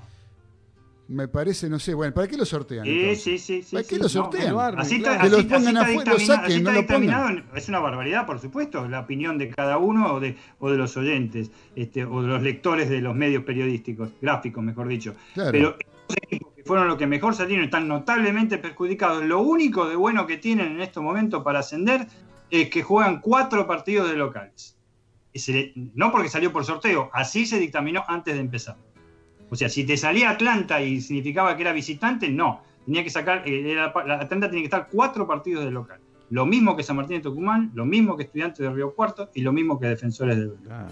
Me 1.12 1.28
parece, 1.28 1.68
no 1.68 1.78
sé, 1.78 1.92
bueno, 1.92 2.14
¿para 2.14 2.26
qué 2.26 2.36
lo 2.38 2.46
sortean? 2.46 2.86
Sí, 2.86 2.90
entonces? 3.00 3.22
sí, 3.22 3.38
sí, 3.38 3.62
sí. 3.62 3.76
¿Para 3.76 3.86
qué 3.86 3.96
sí, 3.96 4.00
lo 4.00 4.08
sortean? 4.08 4.52
no, 4.54 4.60
Así 4.60 4.96
está, 4.96 5.18
Que 5.20 5.26
así- 5.26 5.34
así 5.36 5.44
pongan 5.44 5.66
está 5.68 5.80
afuera, 5.82 6.12
lo 6.12 6.18
dictamina- 6.18 6.26
saquen, 6.26 6.44
así 6.52 6.62
no 6.62 6.70
está 6.70 6.80
lo 6.80 6.86
pongan. 6.86 7.02
dictaminado, 7.02 7.56
Es 7.58 7.68
una 7.68 7.78
barbaridad, 7.80 8.26
por 8.26 8.38
supuesto, 8.40 8.88
la 8.88 9.00
opinión 9.00 9.36
de 9.36 9.50
cada 9.50 9.76
uno 9.76 10.14
o 10.14 10.20
de, 10.20 10.36
o 10.58 10.70
de 10.70 10.78
los 10.78 10.96
oyentes, 10.96 11.50
este, 11.76 12.04
o 12.06 12.22
de 12.22 12.28
los 12.28 12.42
lectores 12.42 12.88
de 12.88 13.00
los 13.02 13.14
medios 13.14 13.44
periodísticos, 13.44 14.08
gráficos, 14.22 14.64
mejor 14.64 14.88
dicho. 14.88 15.14
Claro. 15.34 15.52
Pero 15.52 15.76
estos 15.78 16.16
equipos 16.22 16.52
que 16.56 16.62
fueron 16.64 16.88
los 16.88 16.96
que 16.96 17.06
mejor 17.06 17.34
salieron 17.34 17.66
están 17.66 17.86
notablemente 17.88 18.56
perjudicados. 18.56 19.22
Lo 19.24 19.40
único 19.42 19.88
de 19.88 19.96
bueno 19.96 20.26
que 20.26 20.38
tienen 20.38 20.72
en 20.72 20.80
estos 20.80 21.02
momentos 21.02 21.42
para 21.42 21.58
ascender 21.58 22.06
es 22.50 22.70
que 22.70 22.82
juegan 22.82 23.20
cuatro 23.20 23.66
partidos 23.66 24.08
de 24.08 24.16
locales. 24.16 24.76
Y 25.34 25.40
se 25.40 25.52
le- 25.52 25.72
no 25.94 26.10
porque 26.10 26.28
salió 26.30 26.52
por 26.52 26.64
sorteo, 26.64 27.10
así 27.12 27.44
se 27.44 27.58
dictaminó 27.58 28.02
antes 28.08 28.34
de 28.34 28.40
empezar. 28.40 28.76
O 29.52 29.56
sea, 29.56 29.68
si 29.68 29.84
te 29.84 29.98
salía 29.98 30.30
Atlanta 30.30 30.80
y 30.80 31.02
significaba 31.02 31.54
que 31.54 31.60
era 31.62 31.72
visitante, 31.74 32.30
no. 32.30 32.62
Tenía 32.86 33.04
que 33.04 33.10
sacar, 33.10 33.42
eh, 33.46 33.70
era 33.72 33.84
Atlanta 33.94 34.48
tenía 34.48 34.62
que 34.62 34.64
estar 34.64 34.88
cuatro 34.90 35.26
partidos 35.26 35.66
de 35.66 35.70
local. 35.70 36.00
Lo 36.30 36.46
mismo 36.46 36.74
que 36.74 36.82
San 36.82 36.96
Martín 36.96 37.18
de 37.18 37.22
Tucumán, 37.22 37.70
lo 37.74 37.84
mismo 37.84 38.16
que 38.16 38.22
Estudiantes 38.22 38.60
de 38.60 38.70
Río 38.70 38.94
Cuarto 38.94 39.28
y 39.34 39.42
lo 39.42 39.52
mismo 39.52 39.78
que 39.78 39.88
Defensores 39.88 40.38
de 40.38 40.46
Belgrano. 40.46 40.88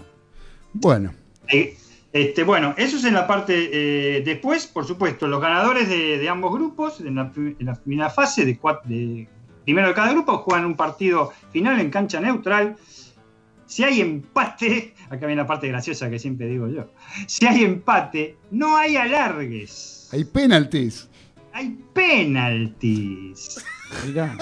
Bueno, 0.73 1.11
Eh, 1.51 1.75
este, 2.13 2.43
bueno, 2.43 2.75
eso 2.77 2.97
es 2.97 3.03
en 3.05 3.15
la 3.15 3.25
parte. 3.25 3.69
eh, 4.17 4.21
después, 4.21 4.67
por 4.67 4.85
supuesto, 4.85 5.27
los 5.27 5.41
ganadores 5.41 5.89
de, 5.89 6.19
de 6.19 6.29
ambos 6.29 6.53
grupos, 6.53 7.01
en 7.01 7.15
la, 7.15 7.31
prim- 7.31 7.55
en 7.59 7.65
la 7.65 7.73
primera 7.73 8.09
fase, 8.11 8.45
de, 8.45 8.59
cuat- 8.61 8.83
de- 8.83 9.27
primero 9.63 9.87
de 9.87 9.93
cada 9.95 10.11
grupo, 10.11 10.37
juegan 10.37 10.65
un 10.67 10.75
partido 10.75 11.31
final 11.51 11.79
en 11.81 11.89
cancha 11.89 12.19
neutral. 12.19 12.75
Si 13.65 13.83
hay 13.83 14.01
empate, 14.01 14.93
acá 15.11 15.27
viene 15.27 15.41
la 15.41 15.47
parte 15.47 15.67
graciosa 15.67 16.09
que 16.09 16.17
siempre 16.17 16.47
digo 16.47 16.67
yo. 16.69 16.89
Si 17.27 17.45
hay 17.45 17.63
empate, 17.63 18.37
no 18.49 18.77
hay 18.77 18.95
alargues. 18.95 20.07
hay 20.11 20.23
penaltis. 20.23 21.09
Hay 21.53 21.77
penaltis. 21.93 23.63
Mirá. 24.07 24.37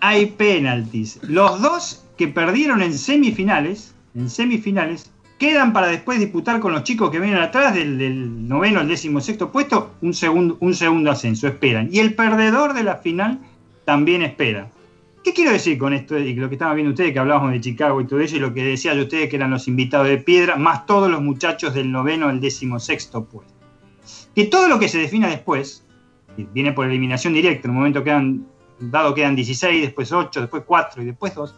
hay 0.00 0.26
penaltis. 0.26 1.18
Los 1.22 1.60
dos 1.60 2.04
que 2.16 2.28
perdieron 2.28 2.80
en 2.80 2.96
semifinales, 2.96 3.92
en 4.14 4.30
semifinales, 4.30 5.10
quedan 5.38 5.72
para 5.72 5.88
después 5.88 6.20
disputar 6.20 6.60
con 6.60 6.72
los 6.72 6.84
chicos 6.84 7.10
que 7.10 7.18
vienen 7.18 7.40
atrás 7.40 7.74
del, 7.74 7.98
del 7.98 8.46
noveno 8.46 8.78
al 8.78 8.88
décimo 8.88 9.20
sexto 9.20 9.50
puesto 9.50 9.94
un 10.00 10.14
segundo, 10.14 10.58
un 10.60 10.74
segundo 10.74 11.10
ascenso, 11.10 11.48
esperan. 11.48 11.88
Y 11.90 11.98
el 11.98 12.14
perdedor 12.14 12.72
de 12.72 12.84
la 12.84 12.98
final 12.98 13.40
también 13.84 14.22
espera. 14.22 14.70
¿Qué 15.22 15.34
quiero 15.34 15.52
decir 15.52 15.76
con 15.76 15.92
esto? 15.92 16.18
Y 16.18 16.34
lo 16.34 16.48
que 16.48 16.54
estaban 16.54 16.76
viendo 16.76 16.90
ustedes, 16.90 17.12
que 17.12 17.18
hablábamos 17.18 17.52
de 17.52 17.60
Chicago 17.60 18.00
y 18.00 18.06
todo 18.06 18.20
eso, 18.20 18.36
y 18.36 18.38
lo 18.38 18.54
que 18.54 18.64
decía 18.64 18.94
yo 18.94 19.02
ustedes, 19.02 19.28
que 19.28 19.36
eran 19.36 19.50
los 19.50 19.68
invitados 19.68 20.08
de 20.08 20.18
piedra, 20.18 20.56
más 20.56 20.86
todos 20.86 21.10
los 21.10 21.20
muchachos 21.20 21.74
del 21.74 21.92
noveno 21.92 22.28
al 22.28 22.40
décimo 22.40 22.80
sexto 22.80 23.24
puesto. 23.24 23.52
Que 24.34 24.46
todo 24.46 24.68
lo 24.68 24.78
que 24.78 24.88
se 24.88 24.98
defina 24.98 25.28
después, 25.28 25.86
viene 26.36 26.72
por 26.72 26.86
eliminación 26.86 27.34
directa, 27.34 27.68
en 27.68 27.72
un 27.72 27.76
momento 27.78 28.02
quedan, 28.02 28.46
dado 28.78 29.14
quedan 29.14 29.36
16, 29.36 29.82
después 29.82 30.10
8, 30.10 30.40
después 30.40 30.62
4 30.66 31.02
y 31.02 31.06
después 31.06 31.34
2, 31.34 31.54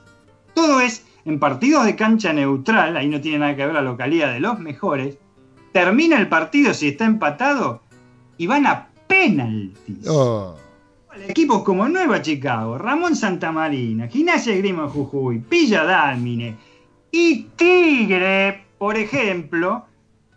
todo 0.55 0.81
es 0.81 1.07
en 1.25 1.39
partidos 1.39 1.85
de 1.85 1.95
cancha 1.95 2.33
neutral, 2.33 2.97
ahí 2.97 3.09
no 3.09 3.21
tiene 3.21 3.39
nada 3.39 3.55
que 3.55 3.65
ver 3.65 3.75
la 3.75 3.83
localidad 3.83 4.33
de 4.33 4.41
los 4.41 4.59
mejores, 4.59 5.19
termina 5.73 6.19
el 6.19 6.29
partido 6.29 6.75
si 6.75 6.89
está 6.89 7.05
empatado 7.05 7.83
y 8.39 8.49
van 8.49 8.67
a 8.67 8.89
penaltis. 9.07 10.09
Oh, 10.09 10.57
Equipos 11.29 11.63
como 11.63 11.89
Nueva 11.89 12.23
Chicago, 12.23 12.79
Ramón 12.79 13.15
Santamarina, 13.17 14.09
Gimnasia 14.09 14.57
Grima 14.57 14.89
Jujuy, 14.89 15.39
Pilla 15.41 15.85
Dálmine 15.85 16.57
y 17.11 17.43
Tigre, 17.57 18.65
por 18.79 18.97
ejemplo, 18.97 19.85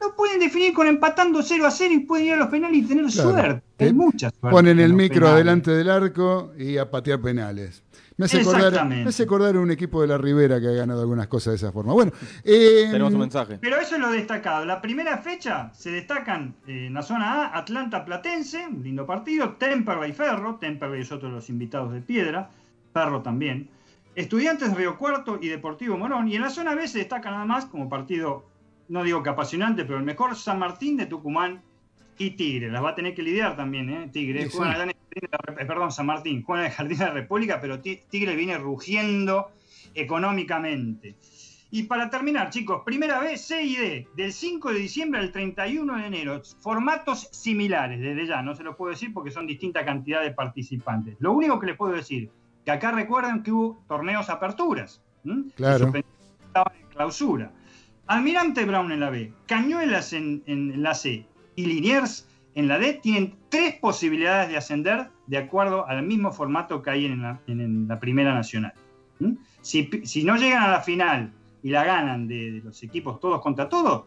no 0.02 0.16
pueden 0.16 0.40
definir 0.40 0.74
con 0.74 0.88
empatando 0.88 1.42
0 1.42 1.66
a 1.66 1.72
0 1.72 1.94
y 1.94 2.00
pueden 2.00 2.28
ir 2.28 2.34
a 2.34 2.38
los 2.38 2.48
penales 2.50 2.78
y 2.78 2.82
tener 2.84 3.06
Claro. 3.06 3.30
suerte. 3.32 3.62
Te 3.78 3.86
Hay 3.86 3.94
mucha 3.94 4.30
suerte. 4.30 4.50
Ponen 4.54 4.80
en 4.80 4.86
el 4.86 4.94
micro 4.94 5.22
penales. 5.22 5.38
delante 5.38 5.72
del 5.72 5.90
arco 5.90 6.52
y 6.58 6.78
a 6.78 6.92
patear 6.92 7.22
penales. 7.22 7.82
Me 8.18 8.26
hace, 8.26 8.39
acordar, 8.39 8.68
Exactamente. 8.68 9.03
me 9.03 9.09
hace 9.09 9.24
acordar 9.24 9.57
un 9.57 9.72
equipo 9.72 10.01
de 10.01 10.07
la 10.07 10.18
Ribera 10.18 10.61
que 10.61 10.68
ha 10.68 10.72
ganado 10.72 11.01
algunas 11.01 11.28
cosas 11.28 11.51
de 11.51 11.55
esa 11.57 11.72
forma. 11.74 11.91
Bueno, 11.91 12.13
eh, 12.45 12.88
Tenemos 12.89 13.13
un 13.13 13.20
mensaje. 13.20 13.57
Pero 13.59 13.78
eso 13.78 13.95
es 13.95 14.01
lo 14.01 14.09
destacado. 14.09 14.63
La 14.63 14.82
primera 14.82 15.18
fecha 15.18 15.70
se 15.74 15.91
destacan 15.91 16.55
eh, 16.66 16.86
en 16.88 16.93
la 16.93 17.01
zona 17.01 17.47
A, 17.47 17.57
Atlanta 17.57 18.05
Platense, 18.05 18.68
un 18.68 18.84
lindo 18.84 19.05
partido, 19.05 19.55
Temperley 19.55 20.13
Ferro, 20.13 20.55
Temperley 20.55 21.01
es 21.01 21.11
otro 21.11 21.28
de 21.28 21.36
los 21.36 21.49
invitados 21.49 21.91
de 21.91 21.99
piedra, 21.99 22.49
Ferro 22.93 23.22
también, 23.22 23.70
Estudiantes 24.16 24.74
Río 24.74 24.97
Cuarto 24.97 25.38
y 25.41 25.49
Deportivo 25.49 25.97
Morón. 25.97 26.30
Y 26.30 26.36
en 26.36 26.41
la 26.41 26.49
zona 26.49 26.74
B 26.74 26.88
se 26.88 26.99
destaca 26.99 27.32
nada 27.32 27.45
más 27.45 27.66
como 27.66 27.89
partido, 27.89 28.45
no 28.88 29.03
digo 29.03 29.24
que 29.24 29.30
apasionante, 29.30 29.84
pero 29.84 29.97
el 29.97 30.05
mejor 30.05 30.38
San 30.38 30.57
Martín 30.57 30.95
de 30.95 31.05
Tucumán 31.05 31.61
y 32.18 32.32
Tigre. 32.32 32.70
Las 32.70 32.84
va 32.84 32.91
a 32.91 32.95
tener 32.95 33.13
que 33.13 33.22
lidiar 33.24 33.55
también, 33.55 33.89
¿eh? 33.89 34.09
Tigre. 34.11 34.43
Sí, 34.49 34.57
Juegan 34.57 34.74
sí. 34.76 34.82
allá 34.82 34.84
en 34.84 34.89
el 34.89 34.95
Jardín 34.95 35.22
de 35.22 35.53
la 35.55 35.61
eh, 35.61 35.66
perdón, 35.66 35.91
San 35.91 36.05
Martín, 36.05 36.43
juegan 36.43 36.66
en 36.66 36.72
el 36.72 36.76
Jardín 36.78 36.97
de 36.97 37.05
la 37.05 37.11
República, 37.11 37.59
pero 37.61 37.80
Ti- 37.80 38.01
Tigre 38.09 38.36
viene 38.36 38.57
rugiendo 38.57 39.51
económicamente. 39.93 41.16
Y 41.72 41.84
para 41.84 42.09
terminar, 42.09 42.51
chicos, 42.51 42.84
primera 42.86 43.20
vez 43.20 43.41
C 43.41 43.61
y 43.63 43.76
D, 43.76 44.07
del 44.16 44.32
5 44.32 44.72
de 44.72 44.80
diciembre 44.80 45.20
al 45.20 45.32
31 45.32 45.97
de 45.97 46.05
enero, 46.05 46.41
formatos 46.61 47.28
similares, 47.32 47.99
desde 47.99 48.28
ya, 48.28 48.41
no 48.41 48.55
se 48.55 48.63
lo 48.63 48.78
puedo 48.78 48.91
decir 48.91 49.11
porque 49.13 49.32
son 49.32 49.45
distinta 49.45 49.84
cantidad 49.84 50.22
de 50.22 50.32
participantes. 50.32 51.16
Lo 51.20 51.34
único 51.34 51.59
que 51.59 51.68
les 51.68 51.76
puedo 51.76 51.93
decir, 51.93 52.30
que 52.63 52.72
acá 52.72 52.91
recuerden 52.91 53.43
que 53.43 53.51
hubo 53.51 53.84
torneos 53.88 54.30
aperturas, 54.30 55.01
¿m? 55.26 55.45
Claro. 55.55 55.91
Estaban 56.47 56.74
en 56.80 56.88
clausura. 56.88 57.51
Almirante 58.07 58.63
Brown 58.66 58.91
en 58.91 58.99
la 59.01 59.09
B, 59.09 59.34
Cañuelas 59.47 60.13
en, 60.13 60.43
en 60.45 60.82
la 60.82 60.93
C 60.93 61.26
y 61.56 61.66
Liniers 61.66 62.28
en 62.56 62.68
la 62.68 62.80
D 62.80 62.99
tienen 63.01 63.36
tres 63.49 63.76
posibilidades 63.76 64.49
de 64.49 64.58
ascender 64.58 65.10
de 65.28 65.38
acuerdo 65.38 65.88
al 65.88 66.03
mismo 66.03 66.32
formato 66.32 66.82
que 66.82 66.89
hay 66.89 67.06
en 67.06 67.88
la, 67.88 67.99
Primera 67.99 68.34
Nacional. 68.34 68.74
Si, 69.62 69.89
no 70.24 70.36
llegan 70.38 70.64
a 70.64 70.72
la 70.72 70.82
final 70.82 71.34
y 71.64 71.70
la 71.70 71.84
ganan 71.84 72.28
de, 72.28 72.62
los 72.64 72.82
equipos 72.84 73.20
todos 73.20 73.41
contra 73.41 73.68
todos, 73.68 74.06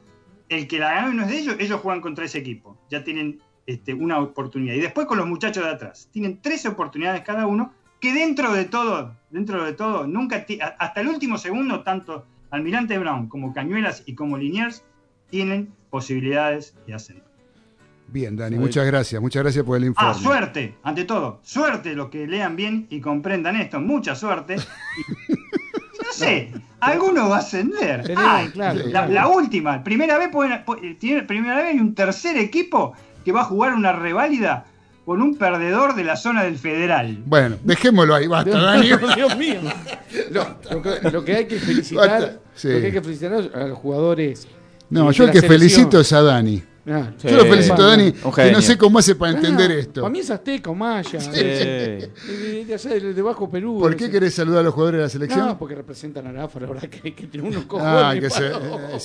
el 0.49 0.67
que 0.67 0.79
la 0.79 0.95
ganó 0.95 1.13
y 1.13 1.17
no 1.17 1.23
es 1.25 1.29
de 1.29 1.39
ellos, 1.39 1.57
ellos 1.59 1.81
juegan 1.81 2.01
contra 2.01 2.25
ese 2.25 2.39
equipo. 2.39 2.79
Ya 2.89 3.05
tienen 3.05 3.41
este, 3.67 3.93
una 3.93 4.19
oportunidad. 4.19 4.75
Y 4.75 4.81
después 4.81 5.07
con 5.07 5.19
los 5.19 5.27
muchachos 5.27 5.65
de 5.65 5.71
atrás. 5.71 6.09
Tienen 6.11 6.41
13 6.41 6.69
oportunidades 6.69 7.21
cada 7.23 7.47
uno, 7.47 7.75
que 8.01 8.15
dentro 8.15 8.53
de 8.53 8.65
todo, 8.65 9.15
dentro 9.31 9.65
de 9.65 9.73
todo, 9.75 10.07
nunca 10.07 10.47
hasta 10.79 11.01
el 11.01 11.09
último 11.09 11.37
segundo, 11.37 11.83
tanto 11.83 12.25
Almirante 12.51 12.99
Brown 12.99 13.29
como 13.29 13.53
Cañuelas 13.53 14.05
y 14.07 14.15
como 14.15 14.39
Liniers 14.39 14.85
tienen 15.29 15.75
posibilidades 15.91 16.77
de 16.87 16.95
ascender. 16.95 17.28
Bien, 18.09 18.37
Dani, 18.37 18.57
muchas 18.57 18.87
gracias. 18.87 19.21
Muchas 19.21 19.43
gracias 19.43 19.65
por 19.65 19.77
el 19.77 19.85
informe. 19.85 20.11
Ah, 20.11 20.15
suerte, 20.15 20.75
ante 20.83 21.05
todo. 21.05 21.41
Suerte 21.43 21.95
los 21.95 22.09
que 22.09 22.27
lean 22.27 22.57
bien 22.57 22.87
y 22.91 23.01
comprendan 23.01 23.57
esto. 23.57 23.81
Mucha 23.81 24.15
suerte. 24.15 24.57
Y, 24.57 25.33
no 25.33 26.13
sé, 26.13 26.53
alguno 26.81 27.29
va 27.29 27.37
a 27.37 27.39
ascender. 27.41 28.15
Ay, 28.17 28.49
claro, 28.49 28.79
la, 28.79 28.85
claro. 28.91 29.13
la 29.13 29.29
última, 29.29 29.83
primera 29.85 30.19
vez, 30.19 30.29
pueden, 30.31 30.65
tiene- 30.99 31.23
primera 31.23 31.57
vez 31.57 31.67
hay 31.67 31.79
un 31.81 31.95
tercer 31.95 32.37
equipo 32.37 32.95
que 33.25 33.33
va 33.33 33.43
a 33.43 33.45
jugar 33.45 33.75
una 33.75 33.93
reválida 33.93 34.65
con 35.05 35.23
un 35.23 35.37
perdedor 35.37 35.95
de 35.95 36.05
la 36.05 36.17
zona 36.17 36.45
del 36.45 36.59
Federal. 36.59 37.23
Bueno, 37.25 37.57
dejémoslo 37.65 38.15
ahí, 38.15 38.27
basta, 38.27 38.59
Dani. 38.59 38.89
Dios 39.17 39.37
mío. 39.39 39.61
Lo, 40.31 40.83
que, 40.83 41.11
lo 41.11 41.25
que 41.25 41.35
hay 41.37 41.47
que 41.47 41.59
felicitar, 41.59 42.41
sí. 42.55 42.69
lo 42.69 42.81
que 42.81 42.87
hay 42.87 42.93
que 42.93 43.03
felicitar 43.03 43.33
a 43.55 43.67
los 43.69 43.79
jugadores. 43.79 44.47
No, 44.91 45.11
yo 45.11 45.25
el 45.25 45.31
que 45.31 45.41
selección. 45.41 45.61
felicito 45.61 46.01
es 46.01 46.13
a 46.13 46.23
Dani. 46.23 46.63
Ah, 46.91 47.13
Sí. 47.17 47.29
Yo 47.29 47.37
lo 47.37 47.45
felicito 47.45 47.75
a 47.83 47.87
Dani, 47.87 48.13
que 48.13 48.53
no 48.53 48.63
sé 48.63 48.79
cómo 48.79 48.99
hace 48.99 49.15
para 49.15 49.33
entender 49.33 49.71
Ah, 49.71 49.75
esto. 49.75 50.01
Para 50.03 50.13
mí 50.13 50.21
es 50.21 50.31
azteca 50.31 50.71
o 50.71 50.75
maya. 50.75 51.21
Sí. 51.21 51.31
De, 51.31 51.43
de- 51.45 52.65
de 52.65 52.75
allá 52.75 52.91
de, 52.91 53.13
de 53.15 53.23
Bajo 53.23 53.51
Perú. 53.51 53.79
¿Por 53.81 53.97
qué 53.97 54.05
ese. 54.05 54.13
querés 54.13 54.35
saludar 54.35 54.61
a 54.61 54.63
los 54.65 54.75
jugadores 54.75 54.99
de 54.99 55.03
la 55.05 55.09
selección? 55.09 55.47
No, 55.47 55.59
porque 55.59 55.75
representan 55.75 56.27
a 56.27 56.33
Rafa, 56.33 56.61
la 56.61 56.67
verdad 56.67 56.89
que 56.89 57.11
tener 57.13 57.47
unos 57.47 57.65
cojones. 57.65 57.93
ah, 57.95 58.15
que 58.19 58.31
se, 58.31 58.47
eh, 58.49 58.99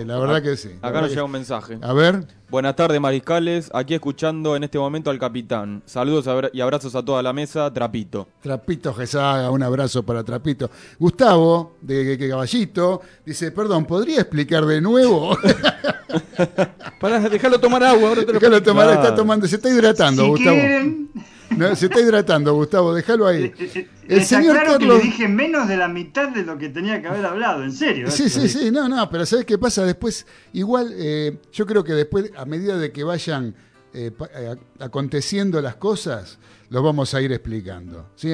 sí, 0.00 0.04
la 0.06 0.18
verdad 0.18 0.42
que 0.42 0.56
sí. 0.56 0.70
Acá 0.82 1.00
nos 1.00 1.10
llega 1.10 1.24
un 1.24 1.30
mensaje. 1.32 1.78
A 1.82 1.92
ver, 1.92 2.24
Buenas 2.50 2.76
tardes, 2.76 2.98
mariscales. 2.98 3.70
Aquí 3.74 3.92
escuchando 3.92 4.56
en 4.56 4.64
este 4.64 4.78
momento 4.78 5.10
al 5.10 5.18
capitán. 5.18 5.82
Saludos 5.84 6.26
y 6.54 6.60
abrazos 6.62 6.94
a 6.94 7.04
toda 7.04 7.22
la 7.22 7.34
mesa. 7.34 7.70
Trapito. 7.72 8.26
Trapito 8.40 8.94
Gesaga, 8.94 9.50
un 9.50 9.62
abrazo 9.62 10.02
para 10.02 10.24
Trapito. 10.24 10.70
Gustavo, 10.98 11.76
de, 11.82 12.16
de 12.16 12.28
Caballito, 12.28 13.02
dice, 13.26 13.50
perdón, 13.52 13.84
¿podría 13.84 14.20
explicar 14.22 14.64
de 14.64 14.80
nuevo? 14.80 15.36
Para 17.00 17.20
dejarlo 17.28 17.60
tomar 17.60 17.82
agua, 17.84 18.08
ahora 18.08 18.22
te 18.22 18.32
lo 18.32 18.38
Déjalo 18.40 18.62
tomar, 18.62 18.86
Claro. 18.86 19.02
está 19.02 19.14
tomando, 19.14 19.46
se 19.46 19.56
está 19.56 19.68
hidratando, 19.68 20.22
si 20.22 20.28
Gustavo. 20.30 20.56
quieren, 20.56 21.10
No, 21.56 21.74
se 21.74 21.86
está 21.86 22.00
hidratando, 22.00 22.54
Gustavo, 22.54 22.94
déjalo 22.94 23.26
ahí. 23.26 23.44
eh, 23.44 23.54
eh, 23.58 23.88
El 24.08 24.18
les 24.18 24.28
señor 24.28 24.56
aclaro 24.56 24.78
que 24.78 24.84
Carlos- 24.86 24.98
le 24.98 25.04
dije 25.04 25.28
menos 25.28 25.66
de 25.68 25.76
la 25.76 25.88
mitad 25.88 26.28
de 26.28 26.44
lo 26.44 26.56
que 26.58 26.68
tenía 26.68 27.00
que 27.00 27.08
haber 27.08 27.24
hablado, 27.24 27.64
en 27.64 27.72
serio. 27.72 28.10
Sí, 28.10 28.28
sí, 28.28 28.48
sí, 28.48 28.70
no, 28.70 28.88
no, 28.88 29.08
pero 29.10 29.24
¿sabes 29.26 29.44
qué 29.44 29.56
pasa? 29.58 29.84
Después, 29.84 30.26
igual, 30.52 30.92
eh, 30.96 31.38
yo 31.52 31.66
creo 31.66 31.82
que 31.82 31.94
después, 31.94 32.30
a 32.36 32.44
medida 32.44 32.76
de 32.76 32.92
que 32.92 33.02
vayan 33.04 33.54
eh, 33.94 34.10
eh, 34.36 34.56
aconteciendo 34.80 35.60
las 35.62 35.76
cosas, 35.76 36.38
los 36.70 36.82
vamos 36.84 37.14
a 37.14 37.22
ir 37.22 37.32
explicando. 37.32 38.10
¿sí? 38.14 38.32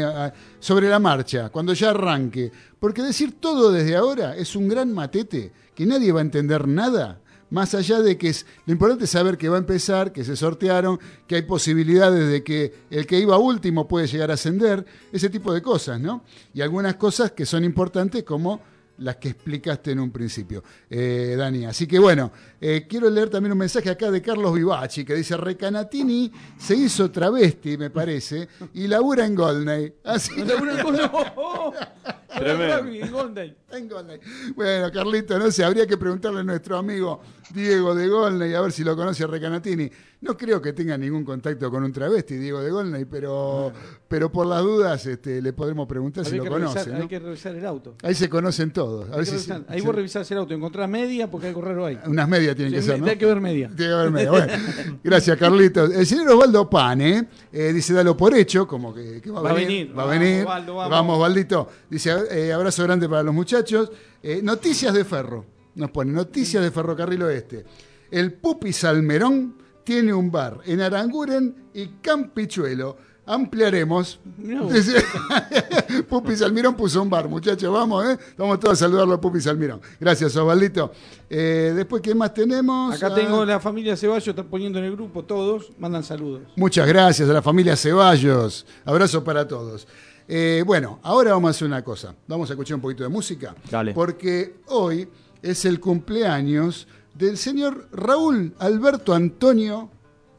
Sobre 0.59 0.89
la 0.89 0.99
marcha, 0.99 1.51
cuando 1.51 1.73
ya 1.73 1.91
arranque. 1.91 2.51
Porque 2.81 3.01
decir 3.03 3.37
todo 3.41 3.71
desde 3.71 3.95
ahora 3.95 4.35
es 4.37 4.57
un 4.57 4.69
gran 4.69 4.93
matete, 4.93 5.53
que 5.75 5.87
nadie 5.87 6.11
va 6.11 6.19
a 6.19 6.23
entender 6.23 6.67
nada. 6.67 7.21
Más 7.51 7.75
allá 7.75 8.01
de 8.01 8.17
que 8.17 8.29
es, 8.29 8.47
lo 8.67 8.73
importante 8.73 9.05
es 9.05 9.11
saber 9.11 9.39
que 9.39 9.49
va 9.49 9.57
a 9.57 9.61
empezar, 9.61 10.13
que 10.13 10.25
se 10.25 10.37
sortearon, 10.37 10.99
que 11.27 11.37
hay 11.37 11.43
posibilidades 11.43 12.29
de 12.29 12.43
que 12.43 12.73
el 12.91 13.07
que 13.07 13.19
iba 13.19 13.39
último 13.39 13.87
puede 13.87 14.07
llegar 14.07 14.31
a 14.31 14.35
ascender, 14.35 14.85
ese 15.13 15.31
tipo 15.31 15.53
de 15.53 15.63
cosas, 15.63 16.01
¿no? 16.01 16.25
Y 16.53 16.61
algunas 16.61 16.97
cosas 16.97 17.33
que 17.33 17.47
son 17.47 17.65
importantes 17.65 18.25
como 18.25 18.61
las 18.99 19.17
que 19.17 19.31
explicaste 19.31 19.91
en 19.93 20.01
un 20.01 20.11
principio, 20.11 20.63
eh, 20.89 21.35
Dani. 21.37 21.65
Así 21.67 21.87
que 21.87 21.99
bueno, 21.99 22.31
eh, 22.61 22.87
quiero 22.89 23.11
leer 23.11 23.29
también 23.29 23.53
un 23.53 23.59
mensaje 23.59 23.91
acá 23.91 24.11
de 24.11 24.23
Carlos 24.23 24.55
Vivaci 24.55 25.05
que 25.05 25.15
dice, 25.15 25.37
Recanatini 25.37 26.31
se 26.59 26.77
hizo 26.77 27.11
travesti, 27.11 27.77
me 27.77 27.91
parece, 27.91 28.49
y 28.75 28.87
labura 28.87 29.27
en 29.27 29.35
Goldney. 29.35 29.95
Así. 30.05 30.33
Golden. 30.37 30.69
en 30.77 30.83
Goldney. 30.83 31.11
Bueno, 34.57 34.91
Carlito, 34.93 35.39
no 35.39 35.51
sé, 35.51 35.65
habría 35.65 35.87
que 35.87 35.97
preguntarle 35.97 36.41
a 36.41 36.45
nuestro 36.45 36.77
amigo 36.79 37.21
Diego 37.55 37.95
de 37.95 38.09
Goldney 38.09 38.55
a 38.55 38.61
ver 38.61 38.73
si 38.73 38.83
lo 38.85 38.97
conoce 38.97 39.25
a 39.25 39.27
Recanatini. 39.27 39.91
No 40.23 40.35
creo 40.39 40.63
que 40.63 40.73
tenga 40.73 40.97
ningún 40.97 41.23
contacto 41.23 41.71
con 41.71 41.85
un 41.85 41.93
travesti, 41.93 42.37
Diego 42.39 42.63
de 42.63 42.71
Goldney, 42.71 43.05
pero, 43.05 43.71
pero 44.09 44.33
por 44.33 44.47
las 44.47 44.63
dudas 44.63 45.05
este, 45.05 45.43
le 45.43 45.53
podremos 45.53 45.87
preguntar 45.87 46.25
si 46.25 46.37
lo 46.37 46.47
conoce. 46.47 46.77
revisar, 46.79 46.95
¿no? 46.95 47.03
hay 47.03 47.09
que 47.09 47.19
revisar 47.19 47.55
el 47.55 47.67
auto. 47.67 47.95
Ahí 48.03 48.15
se 48.15 48.31
conocen 48.31 48.71
todos. 48.73 49.11
A 49.11 49.17
ver 49.17 49.27
si 49.27 49.53
Ahí 49.69 49.81
se- 49.81 49.87
vos 49.87 49.95
revisás 49.95 50.31
el 50.31 50.39
auto, 50.39 50.55
encontrás 50.55 50.89
media 50.89 51.31
porque 51.31 51.49
algo 51.49 51.61
raro 51.61 51.85
hay. 51.85 51.99
Unas 52.07 52.27
medias 52.27 52.57
tienen 52.57 52.73
Sí, 52.73 52.77
que 52.79 52.83
ser, 52.93 53.01
¿no? 53.01 53.07
Hay 53.07 53.17
que 53.19 53.27
ver 53.27 53.41
media. 53.41 53.69
Tiene 53.77 53.91
que 53.91 53.95
haber 53.95 54.11
media. 54.11 54.31
Bueno, 54.31 54.53
gracias, 55.05 55.37
Carlitos. 55.37 55.93
El 55.93 56.07
señor 56.07 56.31
Osvaldo 56.31 56.71
Pane 56.71 57.29
eh, 57.53 57.73
dice, 57.75 57.93
dalo 57.93 58.17
por 58.17 58.35
hecho, 58.35 58.67
como 58.67 58.95
que, 58.95 59.21
que 59.21 59.31
va, 59.31 59.43
Va 59.43 59.51
a 59.51 59.55
venir. 59.55 59.89
Va 59.91 60.05
a 60.05 60.07
Vamos, 60.07 60.21
venir. 60.21 60.43
Osvaldo, 60.45 60.75
vamos. 60.77 61.17
Osvaldito. 61.17 61.69
Dice, 61.91 62.15
eh, 62.31 62.53
abrazo 62.53 62.83
grande 62.85 63.09
para 63.09 63.23
los 63.23 63.35
muchachos. 63.35 63.91
Eh, 64.23 64.41
noticias 64.43 64.95
de 64.95 65.05
Ferro. 65.05 65.45
Nos 65.75 65.91
pone, 65.91 66.13
noticias 66.13 66.63
de 66.63 66.71
Ferrocarril 66.71 67.23
Oeste. 67.23 67.65
El 68.11 68.33
Pupi 68.35 68.73
Salmerón 68.73 69.57
tiene 69.83 70.15
un 70.15 70.31
bar 70.31 70.61
en 70.65 70.81
Aranguren 70.81 71.71
y 71.75 71.87
Campichuelo. 72.01 72.97
Ampliaremos. 73.27 74.21
Pupi 76.09 76.37
Salmirón 76.37 76.75
puso 76.75 77.01
un 77.03 77.09
bar, 77.09 77.27
muchachos, 77.27 77.73
vamos, 77.73 78.05
¿eh? 78.05 78.19
Vamos 78.37 78.61
todos 78.61 78.75
a 78.75 78.85
saludarlo 78.85 79.15
a 79.15 79.21
Pupi 79.21 79.41
Salmirón. 79.41 79.81
Gracias, 79.99 80.37
Osvaldito. 80.37 80.93
Eh, 81.31 81.73
después, 81.75 82.03
¿qué 82.03 82.15
más 82.15 82.35
tenemos? 82.35 82.95
Acá 82.95 83.07
Ah, 83.07 83.15
tengo 83.15 83.45
la 83.47 83.61
familia 83.61 83.97
Ceballos, 83.97 84.29
están 84.29 84.47
poniendo 84.47 84.79
en 84.79 84.85
el 84.85 84.93
grupo 84.93 85.25
todos, 85.25 85.71
mandan 85.79 86.05
saludos. 86.05 86.43
Muchas 86.57 86.87
gracias 86.87 87.29
a 87.29 87.33
la 87.33 87.41
familia 87.43 87.77
Ceballos. 87.77 88.67
Abrazo 88.85 89.25
para 89.25 89.49
todos. 89.49 89.89
Eh, 90.27 90.63
bueno, 90.67 91.01
ahora 91.03 91.33
vamos 91.33 91.49
a 91.49 91.51
hacer 91.51 91.67
una 91.67 91.83
cosa. 91.83 92.15
Vamos 92.27 92.49
a 92.51 92.55
escuchar 92.55 92.77
un 92.77 92.81
poquito 92.81 93.03
de 93.03 93.09
música. 93.09 93.55
Dale. 93.71 93.93
Porque 93.93 94.57
hoy 94.67 95.09
es 95.43 95.65
el 95.65 95.81
cumpleaños 95.81 96.89
del 97.15 97.37
señor 97.37 97.89
Raúl 97.93 98.55
Alberto 98.59 99.15
Antonio. 99.15 99.91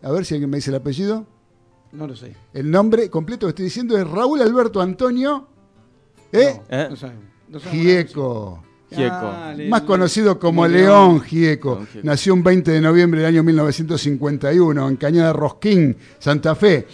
A 0.01 0.11
ver 0.11 0.25
si 0.25 0.35
alguien 0.35 0.49
me 0.49 0.57
dice 0.57 0.71
el 0.71 0.77
apellido. 0.77 1.25
No 1.91 2.07
lo 2.07 2.15
sé. 2.15 2.35
El 2.53 2.69
nombre 2.69 3.09
completo 3.09 3.45
que 3.47 3.49
estoy 3.51 3.65
diciendo 3.65 3.97
es 3.97 4.07
Raúl 4.07 4.41
Alberto 4.41 4.81
Antonio. 4.81 5.47
¿Eh? 6.31 6.59
¿Eh? 6.69 6.87
No 6.89 6.95
sabemos. 6.95 7.23
No 7.47 7.59
sabemos 7.59 7.83
Gieco. 7.85 8.63
Gieco. 8.89 9.15
Ah, 9.15 9.55
Más 9.69 9.81
conocido 9.81 10.37
como 10.39 10.61
como 10.63 10.67
León 10.67 10.85
León. 10.85 11.21
Gieco. 11.21 11.75
León 11.75 11.87
Gieco. 11.87 12.05
Nació 12.07 12.33
un 12.33 12.43
20 12.43 12.71
de 12.71 12.81
noviembre 12.81 13.21
del 13.21 13.29
año 13.29 13.43
1951 13.43 14.89
en 14.89 14.95
Cañada 14.97 15.33
Rosquín, 15.33 15.97
Santa 16.19 16.55
Fe. 16.55 16.87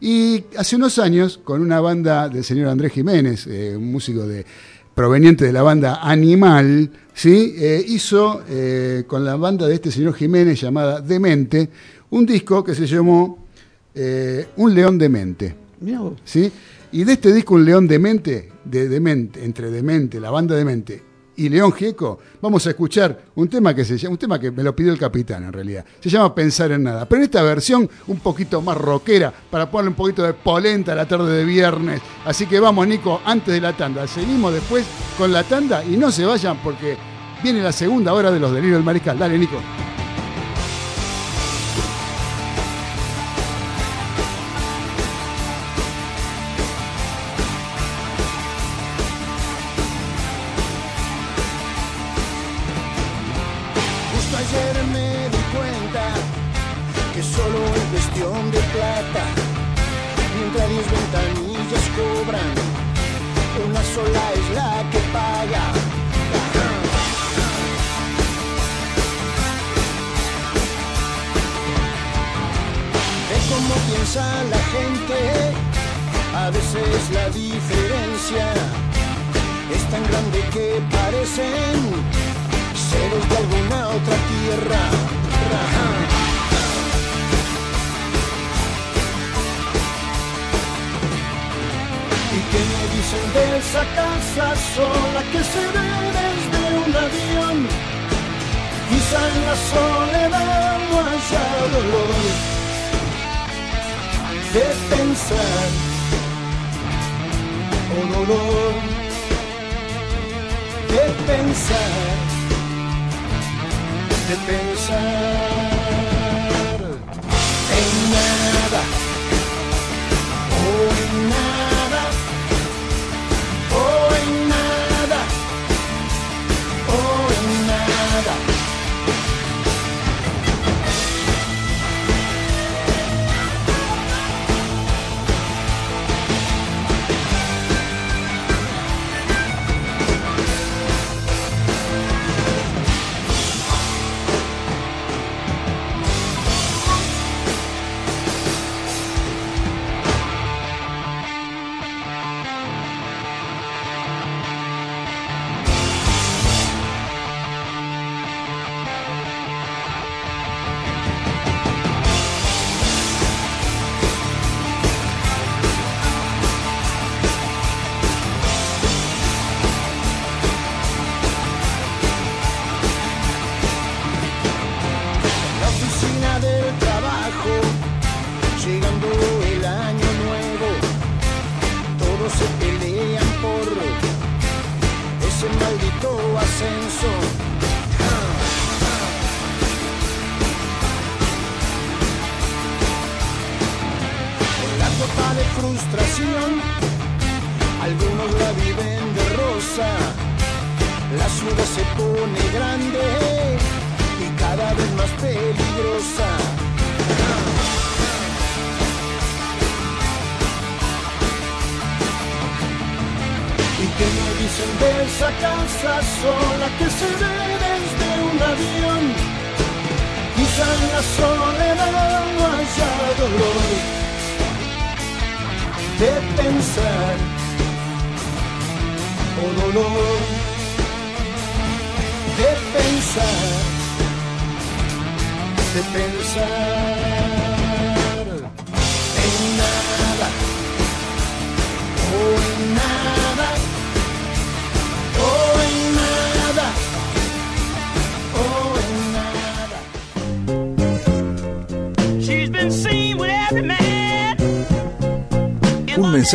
Y 0.00 0.44
hace 0.56 0.76
unos 0.76 0.98
años, 0.98 1.38
con 1.42 1.62
una 1.62 1.80
banda 1.80 2.28
del 2.28 2.44
señor 2.44 2.68
Andrés 2.68 2.92
Jiménez, 2.92 3.46
eh, 3.46 3.74
un 3.76 3.90
músico 3.90 4.26
de, 4.26 4.44
proveniente 4.94 5.44
de 5.44 5.52
la 5.52 5.62
banda 5.62 6.00
Animal, 6.02 6.90
¿sí? 7.14 7.54
Eh, 7.56 7.84
hizo 7.88 8.42
eh, 8.48 9.04
con 9.06 9.24
la 9.24 9.36
banda 9.36 9.66
de 9.66 9.74
este 9.74 9.90
señor 9.90 10.14
Jiménez 10.14 10.60
llamada 10.60 11.00
Demente 11.00 11.70
un 12.10 12.26
disco 12.26 12.62
que 12.62 12.74
se 12.74 12.86
llamó 12.86 13.44
Un 14.56 14.74
León 14.74 14.98
Demente. 14.98 15.54
¿sí? 16.24 16.50
Y 16.92 17.04
de 17.04 17.12
este 17.14 17.32
disco, 17.32 17.54
Un 17.54 17.64
León 17.64 17.88
Demente, 17.88 18.50
de 18.64 18.88
Demente, 18.88 19.44
entre 19.44 19.70
Demente, 19.70 20.20
la 20.20 20.30
banda 20.30 20.54
Demente 20.54 21.13
y 21.36 21.48
León 21.48 21.72
Gieco, 21.72 22.18
vamos 22.40 22.66
a 22.66 22.70
escuchar 22.70 23.18
un 23.34 23.48
tema 23.48 23.74
que 23.74 23.84
se 23.84 23.98
llama, 23.98 24.12
un 24.12 24.18
tema 24.18 24.38
que 24.38 24.50
me 24.50 24.62
lo 24.62 24.74
pidió 24.74 24.92
el 24.92 24.98
capitán 24.98 25.44
en 25.44 25.52
realidad. 25.52 25.84
Se 26.00 26.08
llama 26.08 26.34
Pensar 26.34 26.72
en 26.72 26.82
Nada. 26.82 27.06
Pero 27.06 27.20
en 27.20 27.24
esta 27.24 27.42
versión 27.42 27.88
un 28.06 28.18
poquito 28.18 28.60
más 28.62 28.76
rockera, 28.76 29.32
para 29.50 29.70
ponerle 29.70 29.90
un 29.90 29.96
poquito 29.96 30.22
de 30.22 30.34
polenta 30.34 30.92
a 30.92 30.94
la 30.94 31.06
tarde 31.06 31.32
de 31.36 31.44
viernes. 31.44 32.00
Así 32.24 32.46
que 32.46 32.60
vamos, 32.60 32.86
Nico, 32.86 33.20
antes 33.24 33.54
de 33.54 33.60
la 33.60 33.76
tanda. 33.76 34.06
Seguimos 34.06 34.52
después 34.52 34.84
con 35.18 35.32
la 35.32 35.42
tanda 35.42 35.84
y 35.84 35.96
no 35.96 36.10
se 36.10 36.24
vayan 36.24 36.58
porque 36.62 36.96
viene 37.42 37.62
la 37.62 37.72
segunda 37.72 38.12
hora 38.12 38.30
de 38.30 38.40
los 38.40 38.52
delirios 38.52 38.78
del 38.78 38.84
mariscal. 38.84 39.18
Dale, 39.18 39.38
Nico. 39.38 39.60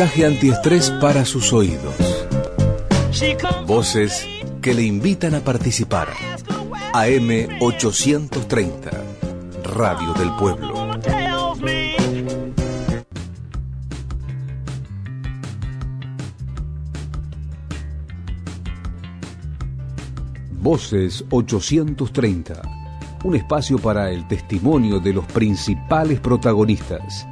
Mensaje 0.00 0.24
antiestrés 0.24 0.90
para 0.92 1.26
sus 1.26 1.52
oídos. 1.52 1.94
Voces 3.66 4.26
que 4.62 4.72
le 4.72 4.82
invitan 4.82 5.34
a 5.34 5.40
participar. 5.40 6.08
AM 6.94 7.58
830, 7.60 8.90
Radio 9.62 10.14
del 10.14 10.34
Pueblo. 10.36 10.88
Voces 20.62 21.24
830, 21.28 22.62
un 23.24 23.36
espacio 23.36 23.78
para 23.78 24.10
el 24.10 24.26
testimonio 24.26 24.98
de 24.98 25.12
los 25.12 25.26
principales 25.26 26.20
protagonistas, 26.20 27.26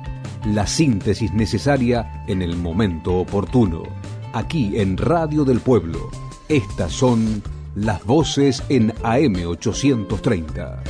la 0.47 0.66
síntesis 0.66 1.32
necesaria 1.32 2.24
en 2.26 2.43
el 2.43 2.57
momento 2.57 3.16
oportuno, 3.16 3.82
aquí 4.32 4.78
en 4.78 4.97
Radio 4.97 5.45
del 5.45 5.61
Pueblo. 5.61 6.11
Estas 6.49 6.93
son 6.93 7.43
Las 7.74 8.05
voces 8.05 8.64
en 8.68 8.93
AM830. 8.93 10.82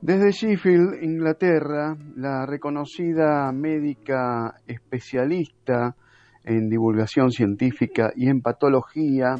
Desde 0.00 0.30
Sheffield, 0.30 1.02
Inglaterra, 1.02 1.94
la 2.16 2.46
reconocida 2.46 3.52
médica 3.52 4.54
especialista 4.66 5.96
en 6.44 6.70
divulgación 6.70 7.30
científica 7.30 8.10
y 8.16 8.30
en 8.30 8.40
patología, 8.40 9.34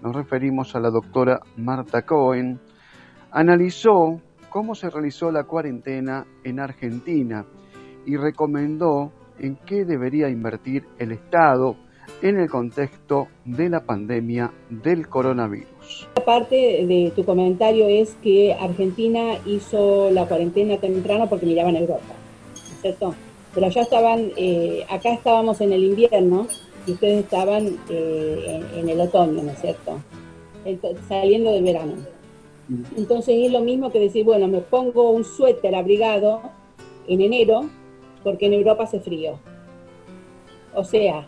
nos 0.00 0.14
referimos 0.14 0.76
a 0.76 0.80
la 0.80 0.90
doctora 0.90 1.40
Marta 1.56 2.02
Cohen, 2.02 2.60
analizó 3.32 4.20
cómo 4.50 4.74
se 4.74 4.90
realizó 4.90 5.32
la 5.32 5.44
cuarentena 5.44 6.26
en 6.44 6.60
Argentina 6.60 7.46
y 8.06 8.16
recomendó 8.16 9.10
en 9.38 9.56
qué 9.56 9.84
debería 9.84 10.28
invertir 10.28 10.84
el 10.98 11.12
Estado 11.12 11.76
en 12.20 12.38
el 12.38 12.48
contexto 12.50 13.28
de 13.44 13.70
la 13.70 13.80
pandemia 13.80 14.52
del 14.68 15.08
coronavirus. 15.08 16.08
Parte 16.26 16.84
de 16.86 17.12
tu 17.16 17.24
comentario 17.24 17.88
es 17.88 18.14
que 18.22 18.54
Argentina 18.54 19.38
hizo 19.46 20.10
la 20.10 20.26
cuarentena 20.26 20.76
temprano 20.76 21.28
porque 21.28 21.46
miraban 21.46 21.76
Europa, 21.76 22.14
¿cierto? 22.80 23.14
Pero 23.54 23.68
ya 23.70 23.82
estaban, 23.82 24.30
eh, 24.36 24.84
acá 24.88 25.12
estábamos 25.12 25.60
en 25.60 25.72
el 25.72 25.84
invierno 25.84 26.46
y 26.86 26.92
ustedes 26.92 27.24
estaban 27.24 27.78
eh, 27.88 28.62
en, 28.72 28.78
en, 28.78 28.88
el 28.88 29.00
otoño, 29.00 29.42
¿no 29.42 29.50
es 29.50 29.60
cierto? 29.60 30.00
Entonces, 30.64 31.02
saliendo 31.08 31.50
del 31.52 31.64
verano. 31.64 31.94
Entonces 32.96 33.34
es 33.46 33.52
lo 33.52 33.60
mismo 33.60 33.90
que 33.90 33.98
decir, 33.98 34.24
bueno, 34.24 34.48
me 34.48 34.60
pongo 34.60 35.10
un 35.10 35.24
suéter 35.24 35.74
abrigado 35.74 36.42
en 37.08 37.20
enero 37.20 37.68
porque 38.22 38.46
en 38.46 38.54
Europa 38.54 38.84
hace 38.84 39.00
frío. 39.00 39.38
O 40.74 40.84
sea, 40.84 41.26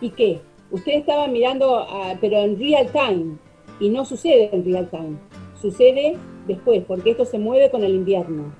¿y 0.00 0.10
qué? 0.10 0.40
Usted 0.70 0.92
estaba 0.92 1.26
mirando, 1.26 1.76
a, 1.76 2.16
pero 2.20 2.38
en 2.38 2.58
real 2.58 2.90
time, 2.92 3.36
y 3.80 3.88
no 3.88 4.04
sucede 4.04 4.50
en 4.52 4.64
real 4.64 4.88
time, 4.90 5.16
sucede 5.60 6.16
después, 6.46 6.84
porque 6.86 7.10
esto 7.10 7.24
se 7.24 7.38
mueve 7.38 7.70
con 7.70 7.84
el 7.84 7.94
invierno. 7.94 8.52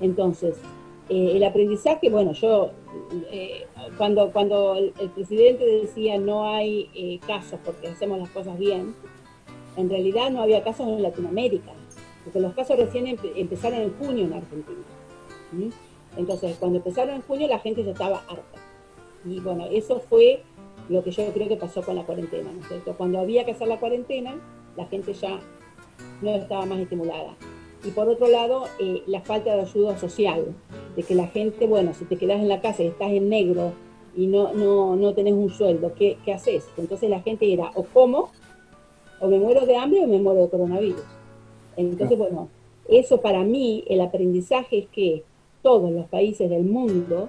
Entonces, 0.00 0.56
eh, 1.08 1.32
el 1.34 1.44
aprendizaje, 1.44 2.10
bueno, 2.10 2.32
yo, 2.32 2.70
eh, 3.30 3.66
cuando, 3.96 4.30
cuando 4.30 4.76
el, 4.76 4.92
el, 5.00 5.10
presidente 5.10 5.64
decía 5.64 6.18
no 6.18 6.46
hay 6.46 6.88
eh, 6.94 7.18
casos 7.26 7.58
porque 7.64 7.88
hacemos 7.88 8.18
las 8.18 8.30
cosas 8.30 8.58
bien, 8.58 8.94
en 9.80 9.90
realidad 9.90 10.30
no 10.30 10.42
había 10.42 10.62
casos 10.62 10.86
en 10.86 11.02
Latinoamérica, 11.02 11.72
porque 12.24 12.40
los 12.40 12.54
casos 12.54 12.76
recién 12.76 13.06
empe 13.06 13.32
empezaron 13.36 13.80
en 13.80 13.92
junio 13.98 14.26
en 14.26 14.32
Argentina. 14.34 14.84
Entonces, 16.16 16.56
cuando 16.58 16.78
empezaron 16.78 17.16
en 17.16 17.22
junio, 17.22 17.48
la 17.48 17.58
gente 17.58 17.84
ya 17.84 17.92
estaba 17.92 18.18
harta. 18.28 18.58
Y 19.24 19.40
bueno, 19.40 19.66
eso 19.70 20.00
fue 20.00 20.42
lo 20.88 21.04
que 21.04 21.10
yo 21.10 21.24
creo 21.32 21.48
que 21.48 21.56
pasó 21.56 21.82
con 21.82 21.96
la 21.96 22.04
cuarentena, 22.04 22.52
¿no 22.52 22.60
es 22.60 22.68
cierto? 22.68 22.94
Cuando 22.96 23.20
había 23.20 23.44
que 23.44 23.52
hacer 23.52 23.68
la 23.68 23.78
cuarentena, 23.78 24.34
la 24.76 24.86
gente 24.86 25.12
ya 25.12 25.38
no 26.22 26.30
estaba 26.30 26.66
más 26.66 26.80
estimulada. 26.80 27.36
Y 27.84 27.90
por 27.90 28.08
otro 28.08 28.28
lado, 28.28 28.66
eh, 28.78 29.02
la 29.06 29.20
falta 29.22 29.54
de 29.54 29.62
ayuda 29.62 29.98
social, 29.98 30.54
de 30.96 31.02
que 31.02 31.14
la 31.14 31.28
gente, 31.28 31.66
bueno, 31.66 31.94
si 31.94 32.04
te 32.04 32.16
quedas 32.16 32.40
en 32.40 32.48
la 32.48 32.60
casa 32.60 32.82
y 32.82 32.88
estás 32.88 33.10
en 33.10 33.28
negro 33.28 33.72
y 34.16 34.26
no, 34.26 34.52
no, 34.52 34.96
no 34.96 35.14
tenés 35.14 35.34
un 35.34 35.50
sueldo, 35.50 35.94
¿qué, 35.94 36.18
¿qué 36.24 36.34
haces? 36.34 36.68
Entonces 36.76 37.08
la 37.08 37.20
gente 37.20 37.52
era, 37.52 37.70
o 37.74 37.84
como, 37.84 38.30
o 39.20 39.28
me 39.28 39.38
muero 39.38 39.66
de 39.66 39.76
hambre 39.76 40.02
o 40.02 40.06
me 40.06 40.18
muero 40.18 40.42
de 40.42 40.48
coronavirus. 40.48 41.04
Entonces, 41.76 42.18
bueno, 42.18 42.48
eso 42.88 43.20
para 43.20 43.44
mí, 43.44 43.84
el 43.88 44.00
aprendizaje 44.00 44.78
es 44.78 44.88
que 44.88 45.22
todos 45.62 45.90
los 45.92 46.06
países 46.06 46.50
del 46.50 46.64
mundo, 46.64 47.28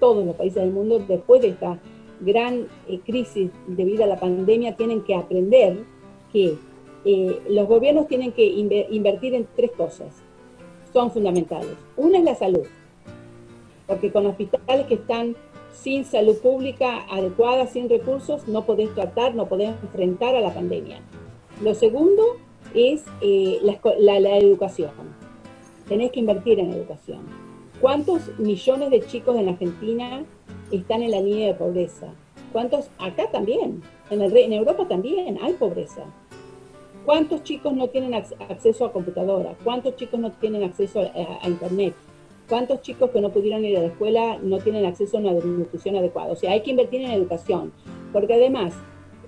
todos 0.00 0.24
los 0.24 0.34
países 0.34 0.62
del 0.62 0.72
mundo, 0.72 0.98
después 1.06 1.42
de 1.42 1.48
esta 1.48 1.78
gran 2.20 2.66
eh, 2.88 3.00
crisis 3.04 3.50
debido 3.66 4.04
a 4.04 4.06
la 4.06 4.18
pandemia, 4.18 4.76
tienen 4.76 5.02
que 5.02 5.14
aprender 5.14 5.84
que 6.32 6.56
eh, 7.04 7.40
los 7.48 7.68
gobiernos 7.68 8.08
tienen 8.08 8.32
que 8.32 8.44
inver 8.44 8.86
invertir 8.90 9.34
en 9.34 9.46
tres 9.54 9.70
cosas, 9.72 10.22
son 10.92 11.10
fundamentales. 11.10 11.76
Una 11.96 12.18
es 12.18 12.24
la 12.24 12.34
salud, 12.34 12.66
porque 13.86 14.10
con 14.10 14.26
hospitales 14.26 14.86
que 14.86 14.94
están 14.94 15.36
sin 15.72 16.04
salud 16.04 16.38
pública 16.38 17.04
adecuada, 17.10 17.66
sin 17.66 17.88
recursos, 17.88 18.48
no 18.48 18.64
podés 18.64 18.92
tratar, 18.94 19.34
no 19.34 19.46
podés 19.46 19.70
enfrentar 19.82 20.34
a 20.34 20.40
la 20.40 20.52
pandemia. 20.52 21.00
Lo 21.62 21.74
segundo 21.74 22.36
es 22.74 23.04
eh, 23.22 23.60
la, 23.62 24.20
la, 24.20 24.36
educación. 24.36 24.90
Tenés 25.88 26.12
que 26.12 26.20
invertir 26.20 26.60
en 26.60 26.70
educación. 26.70 27.20
¿Cuántos 27.80 28.38
millones 28.38 28.90
de 28.90 29.00
chicos 29.00 29.36
en 29.36 29.48
Argentina 29.48 30.24
están 30.70 31.02
en 31.02 31.12
la 31.12 31.20
línea 31.20 31.48
de 31.48 31.54
pobreza? 31.54 32.08
¿Cuántos 32.52 32.90
acá 32.98 33.30
también? 33.30 33.82
En, 34.10 34.20
el, 34.20 34.36
en 34.36 34.52
Europa 34.52 34.86
también 34.86 35.38
hay 35.42 35.54
pobreza. 35.54 36.04
¿Cuántos 37.06 37.42
chicos 37.42 37.72
no 37.72 37.88
tienen 37.88 38.12
acceso 38.14 38.84
a 38.84 38.92
computadora? 38.92 39.54
¿Cuántos 39.64 39.96
chicos 39.96 40.20
no 40.20 40.32
tienen 40.32 40.62
acceso 40.62 41.00
a, 41.00 41.44
a, 41.44 41.48
Internet? 41.48 41.94
¿Cuántos 42.48 42.82
chicos 42.82 43.10
que 43.10 43.20
no 43.20 43.30
pudieron 43.30 43.64
ir 43.64 43.78
a 43.78 43.80
la 43.80 43.86
escuela 43.86 44.38
no 44.42 44.58
tienen 44.58 44.84
acceso 44.84 45.16
a 45.16 45.20
una 45.20 45.32
nutrición 45.32 45.96
adecuada? 45.96 46.32
O 46.32 46.36
sea, 46.36 46.52
hay 46.52 46.62
que 46.62 46.70
invertir 46.70 47.00
en 47.00 47.12
educación, 47.12 47.72
porque 48.12 48.34
además 48.34 48.74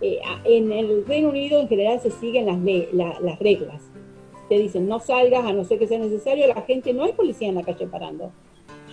eh, 0.01 0.21
en 0.45 0.73
el 0.73 1.07
Reino 1.07 1.31
Unido 1.31 1.61
en 1.61 1.69
general 1.69 2.01
se 2.01 2.11
siguen 2.11 2.47
las, 2.47 2.59
la, 2.93 3.21
las 3.21 3.39
reglas. 3.39 3.83
Te 4.49 4.59
dicen, 4.59 4.89
no 4.89 4.99
salgas 4.99 5.45
a 5.45 5.53
no 5.53 5.65
ser 5.65 5.79
que 5.79 5.87
sea 5.87 5.99
necesario, 5.99 6.47
la 6.47 6.63
gente, 6.63 6.93
no 6.95 7.05
hay 7.05 7.13
policía 7.13 7.49
en 7.49 7.57
la 7.57 7.63
calle 7.63 7.87
parando. 7.87 8.33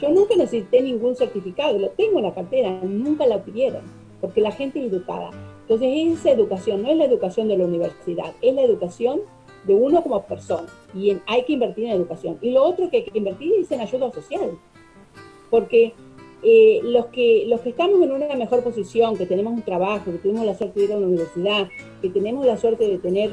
Yo 0.02 0.10
nunca 0.10 0.36
necesité 0.36 0.82
ningún 0.82 1.16
certificado, 1.16 1.78
lo 1.80 1.90
tengo 1.92 2.20
en 2.20 2.26
la 2.26 2.34
cartera, 2.34 2.80
nunca 2.84 3.26
la 3.26 3.44
pidieron, 3.44 3.82
porque 4.20 4.42
la 4.42 4.52
gente 4.52 4.80
es 4.80 4.92
educada. 4.92 5.32
Entonces 5.62 6.20
esa 6.20 6.32
educación 6.32 6.82
no 6.82 6.90
es 6.90 6.98
la 6.98 7.06
educación 7.06 7.48
de 7.48 7.58
la 7.58 7.66
universidad, 7.66 8.34
es 8.42 8.54
la 8.54 8.62
educación 8.62 9.22
de 9.66 9.74
uno 9.74 10.04
como 10.04 10.22
persona. 10.24 10.68
Y 10.94 11.12
en, 11.12 11.22
hay 11.28 11.44
que 11.44 11.54
invertir 11.54 11.86
en 11.86 11.92
educación. 11.92 12.38
Y 12.42 12.52
lo 12.52 12.64
otro 12.64 12.90
que 12.90 12.98
hay 12.98 13.04
que 13.04 13.18
invertir 13.18 13.54
es 13.60 13.72
en 13.72 13.82
ayuda 13.82 14.12
social. 14.12 14.52
Porque 15.50 15.94
eh, 16.48 16.80
los, 16.84 17.08
que, 17.08 17.46
los 17.48 17.62
que 17.62 17.70
estamos 17.70 18.00
en 18.04 18.12
una 18.12 18.36
mejor 18.36 18.64
posición, 18.64 19.18
que 19.18 19.26
tenemos 19.26 19.52
un 19.52 19.64
trabajo, 19.64 20.12
que 20.12 20.20
tuvimos 20.20 20.46
la 20.46 20.54
suerte 20.54 20.80
de 20.80 20.86
ir 20.86 20.94
a 20.94 21.00
la 21.00 21.08
universidad, 21.08 21.70
que 22.04 22.10
tenemos 22.10 22.46
la 22.46 22.56
suerte 22.56 22.88
de 22.88 23.00
tener 23.00 23.32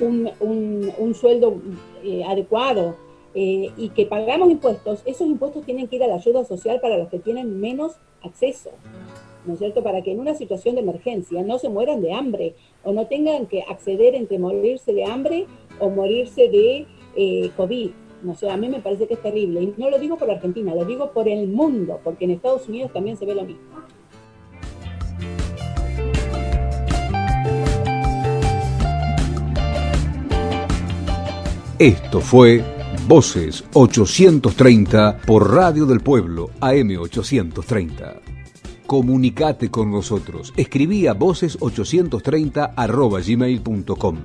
un, 0.00 0.28
un, 0.98 1.14
sueldo 1.14 1.60
eh, 2.02 2.24
adecuado 2.24 2.96
eh, 3.36 3.70
y 3.76 3.90
que 3.90 4.06
pagamos 4.06 4.50
impuestos, 4.50 5.02
esos 5.06 5.28
impuestos 5.28 5.64
tienen 5.64 5.86
que 5.86 5.96
ir 5.96 6.02
a 6.02 6.08
la 6.08 6.16
ayuda 6.16 6.44
social 6.44 6.80
para 6.80 6.98
los 6.98 7.08
que 7.10 7.20
tienen 7.20 7.60
menos 7.60 7.92
acceso. 8.24 8.70
¿no 9.46 9.52
es 9.52 9.60
cierto? 9.60 9.84
Para 9.84 10.02
que 10.02 10.10
en 10.10 10.18
una 10.18 10.34
situación 10.34 10.74
de 10.74 10.80
emergencia 10.80 11.42
no 11.44 11.60
se 11.60 11.68
mueran 11.68 12.02
de 12.02 12.12
hambre 12.12 12.56
o 12.82 12.92
no 12.92 13.06
tengan 13.06 13.46
que 13.46 13.62
acceder 13.62 14.16
entre 14.16 14.40
morirse 14.40 14.92
de 14.92 15.04
hambre 15.04 15.46
o 15.78 15.90
morirse 15.90 16.48
de 16.48 16.86
COVID. 17.56 17.90
No 18.22 18.34
sé, 18.34 18.50
a 18.50 18.56
mí 18.56 18.68
me 18.68 18.80
parece 18.80 19.06
que 19.06 19.14
es 19.14 19.22
terrible. 19.22 19.62
Y 19.62 19.74
no 19.76 19.90
lo 19.90 19.98
digo 19.98 20.16
por 20.16 20.30
Argentina, 20.30 20.74
lo 20.74 20.84
digo 20.84 21.10
por 21.12 21.28
el 21.28 21.48
mundo, 21.48 22.00
porque 22.04 22.24
en 22.24 22.32
Estados 22.32 22.68
Unidos 22.68 22.92
también 22.92 23.16
se 23.16 23.26
ve 23.26 23.34
lo 23.34 23.44
mismo. 23.44 23.62
Esto 31.78 32.20
fue 32.20 32.62
Voces 33.10 33.64
830 33.72 35.22
por 35.26 35.52
Radio 35.52 35.86
del 35.86 36.00
Pueblo 36.00 36.50
AM830. 36.60 38.20
Comunicate 38.86 39.70
con 39.70 39.90
nosotros. 39.90 40.52
Escribí 40.56 41.06
a 41.06 41.14
voces830 41.14 42.74
arroba 42.76 43.20
gmail.com. 43.20 44.16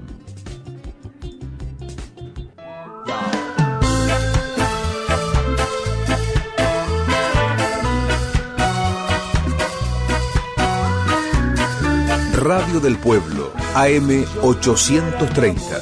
Radio 12.45 12.79
del 12.79 12.97
Pueblo, 12.99 13.51
AM830. 13.73 15.81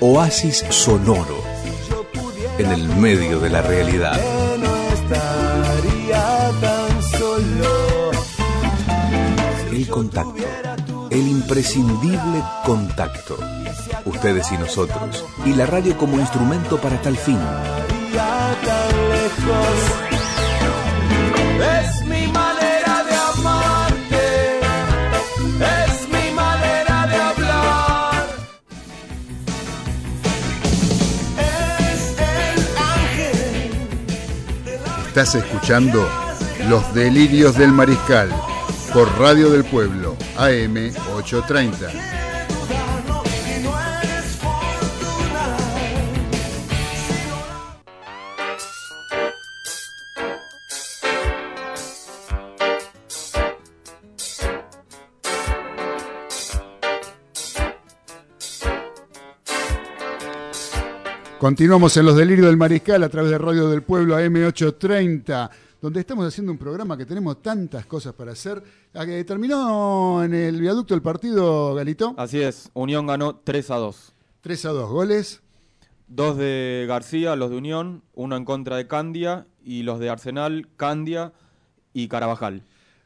Oasis 0.00 0.64
sonoro 0.70 1.44
en 2.56 2.72
el 2.72 2.88
medio 2.96 3.38
de 3.38 3.50
la 3.50 3.60
realidad. 3.60 4.18
El 9.70 9.88
contacto, 9.90 10.46
el 11.10 11.28
imprescindible 11.28 12.42
contacto. 12.64 13.36
Ustedes 14.06 14.50
y 14.52 14.56
nosotros, 14.56 15.26
y 15.44 15.52
la 15.52 15.66
radio 15.66 15.98
como 15.98 16.18
instrumento 16.18 16.80
para 16.80 16.98
tal 17.02 17.18
fin. 17.18 17.38
Estás 35.10 35.34
escuchando 35.34 36.08
Los 36.68 36.94
Delirios 36.94 37.58
del 37.58 37.72
Mariscal, 37.72 38.30
por 38.94 39.08
Radio 39.18 39.50
del 39.50 39.64
Pueblo, 39.64 40.16
AM 40.36 40.92
830. 41.16 42.29
Continuamos 61.40 61.96
en 61.96 62.04
Los 62.04 62.16
Delirios 62.16 62.46
del 62.48 62.58
Mariscal 62.58 63.02
a 63.02 63.08
través 63.08 63.30
de 63.30 63.38
Radio 63.38 63.70
del 63.70 63.82
Pueblo 63.82 64.14
AM830, 64.18 65.48
donde 65.80 66.00
estamos 66.00 66.26
haciendo 66.26 66.52
un 66.52 66.58
programa 66.58 66.98
que 66.98 67.06
tenemos 67.06 67.40
tantas 67.40 67.86
cosas 67.86 68.12
para 68.12 68.32
hacer. 68.32 68.62
Terminó 69.26 70.22
en 70.22 70.34
el 70.34 70.60
viaducto 70.60 70.94
el 70.94 71.00
partido, 71.00 71.74
Galito. 71.74 72.14
Así 72.18 72.42
es, 72.42 72.68
Unión 72.74 73.06
ganó 73.06 73.36
3 73.42 73.70
a 73.70 73.76
2. 73.76 74.12
3 74.42 74.64
a 74.66 74.68
2 74.68 74.90
goles. 74.90 75.40
Dos 76.08 76.36
de 76.36 76.84
García, 76.86 77.34
los 77.36 77.48
de 77.50 77.56
Unión, 77.56 78.02
uno 78.14 78.36
en 78.36 78.44
contra 78.44 78.76
de 78.76 78.86
Candia 78.86 79.46
y 79.64 79.82
los 79.84 79.98
de 79.98 80.10
Arsenal, 80.10 80.68
Candia 80.76 81.32
y 81.94 82.08
Carabajal. 82.08 82.64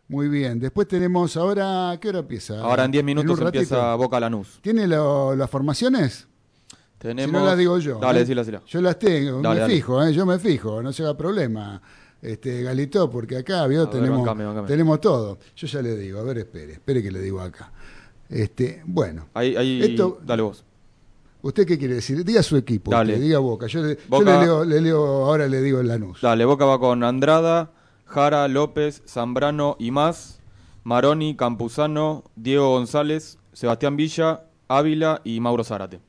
Muy 0.08 0.26
bien, 0.28 0.58
después 0.58 0.88
tenemos 0.88 1.36
ahora, 1.36 1.96
¿qué 2.00 2.08
hora 2.08 2.18
empieza? 2.18 2.60
Ahora 2.60 2.84
en 2.84 2.90
10 2.90 3.04
minutos 3.04 3.38
empieza 3.40 3.94
Boca 3.94 4.18
Lanús. 4.18 4.58
¿Tiene 4.60 4.88
lo- 4.88 5.36
las 5.36 5.48
formaciones? 5.48 6.26
Tenemos... 7.04 7.30
Si 7.38 7.44
no 7.44 7.44
las 7.44 7.58
digo 7.58 7.78
yo. 7.78 7.98
Dale, 7.98 8.18
¿eh? 8.18 8.22
decila, 8.22 8.40
decila. 8.40 8.62
Yo 8.66 8.80
las 8.80 8.98
tengo, 8.98 9.42
Dale, 9.42 9.54
me 9.56 9.60
dale. 9.60 9.74
fijo, 9.74 10.02
¿eh? 10.02 10.12
yo 10.14 10.24
me 10.24 10.38
fijo, 10.38 10.82
no 10.82 10.90
se 10.90 11.02
haga 11.02 11.14
problema. 11.16 11.80
Este, 12.22 12.62
Galito, 12.62 13.10
porque 13.10 13.36
acá 13.36 13.66
¿vio? 13.66 13.82
Ver, 13.82 13.90
tenemos, 13.90 14.18
bancame, 14.20 14.46
bancame. 14.46 14.66
tenemos 14.68 14.98
todo. 15.02 15.38
Yo 15.54 15.66
ya 15.66 15.82
le 15.82 15.96
digo, 15.98 16.18
a 16.20 16.22
ver, 16.22 16.38
espere, 16.38 16.72
espere 16.72 17.02
que 17.02 17.10
le 17.10 17.20
digo 17.20 17.40
acá. 17.42 17.70
Este, 18.30 18.82
bueno, 18.86 19.26
Ahí, 19.34 19.54
ahí, 19.54 19.82
Esto- 19.82 20.18
dale 20.24 20.40
vos. 20.42 20.64
¿usted 21.42 21.66
qué 21.66 21.76
quiere 21.78 21.96
decir? 21.96 22.24
Diga 22.24 22.42
su 22.42 22.56
equipo, 22.56 22.90
Dale. 22.90 23.12
usted, 23.12 23.22
diga 23.26 23.38
Boca. 23.40 23.66
Yo, 23.66 23.82
le, 23.82 23.96
yo 23.96 24.00
Boca- 24.08 24.38
le 24.40 24.46
leo, 24.46 24.64
le 24.64 24.80
leo, 24.80 25.04
ahora 25.26 25.46
le 25.46 25.60
digo 25.60 25.82
Lanús. 25.82 26.22
Dale, 26.22 26.46
Boca 26.46 26.64
va 26.64 26.80
con 26.80 27.04
Andrada, 27.04 27.70
Jara, 28.06 28.48
López, 28.48 29.02
Zambrano 29.06 29.76
y 29.78 29.90
más, 29.90 30.40
Maroni, 30.84 31.36
Campuzano, 31.36 32.24
Diego 32.34 32.70
González, 32.70 33.36
Sebastián 33.52 33.96
Villa, 33.98 34.44
Ávila 34.68 35.20
y 35.24 35.38
Mauro 35.40 35.62
Zárate. 35.64 36.00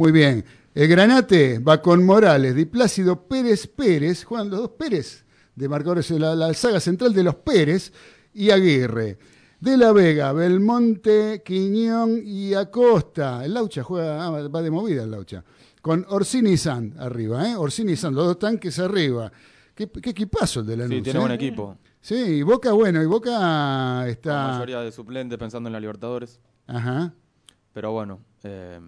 Muy 0.00 0.12
bien. 0.12 0.46
El 0.74 0.88
Granate 0.88 1.58
va 1.58 1.82
con 1.82 2.02
Morales, 2.06 2.54
Di 2.54 2.64
Plácido 2.64 3.28
Pérez 3.28 3.66
Pérez, 3.66 4.24
juegan 4.24 4.48
los 4.48 4.60
dos 4.60 4.70
Pérez 4.70 5.26
de 5.54 5.68
marcadores 5.68 6.10
la, 6.12 6.34
la 6.34 6.54
saga 6.54 6.80
central 6.80 7.12
de 7.12 7.22
los 7.22 7.34
Pérez 7.34 7.92
y 8.32 8.48
Aguirre. 8.48 9.18
De 9.60 9.76
la 9.76 9.92
Vega, 9.92 10.32
Belmonte, 10.32 11.42
Quiñón 11.44 12.22
y 12.24 12.54
Acosta. 12.54 13.44
El 13.44 13.52
Laucha 13.52 13.82
juega, 13.82 14.24
ah, 14.24 14.48
va 14.48 14.62
de 14.62 14.70
movida 14.70 15.02
el 15.02 15.10
Laucha. 15.10 15.44
Con 15.82 16.06
Orsini 16.08 16.52
y 16.52 16.56
Sand 16.56 16.98
arriba, 16.98 17.46
¿eh? 17.50 17.56
Orsini 17.56 17.92
y 17.92 17.96
Sand, 17.96 18.16
los 18.16 18.24
dos 18.24 18.38
tanques 18.38 18.78
arriba. 18.78 19.30
Qué, 19.74 19.86
qué 19.86 20.10
equipazo 20.10 20.60
el 20.60 20.66
de 20.66 20.76
la 20.78 20.88
Sí, 20.88 21.02
tiene 21.02 21.18
buen 21.18 21.32
equipo. 21.32 21.76
Sí, 22.00 22.14
y 22.14 22.42
Boca, 22.42 22.72
bueno, 22.72 23.02
y 23.02 23.06
Boca 23.06 23.32
La 23.38 24.08
está. 24.08 24.52
mayoría 24.52 24.80
de 24.80 24.92
suplentes 24.92 25.38
pensando 25.38 25.68
en 25.68 25.74
la 25.74 25.80
Libertadores. 25.80 26.40
Ajá. 26.66 27.12
Pero 27.74 27.92
bueno, 27.92 28.20
eh, 28.44 28.80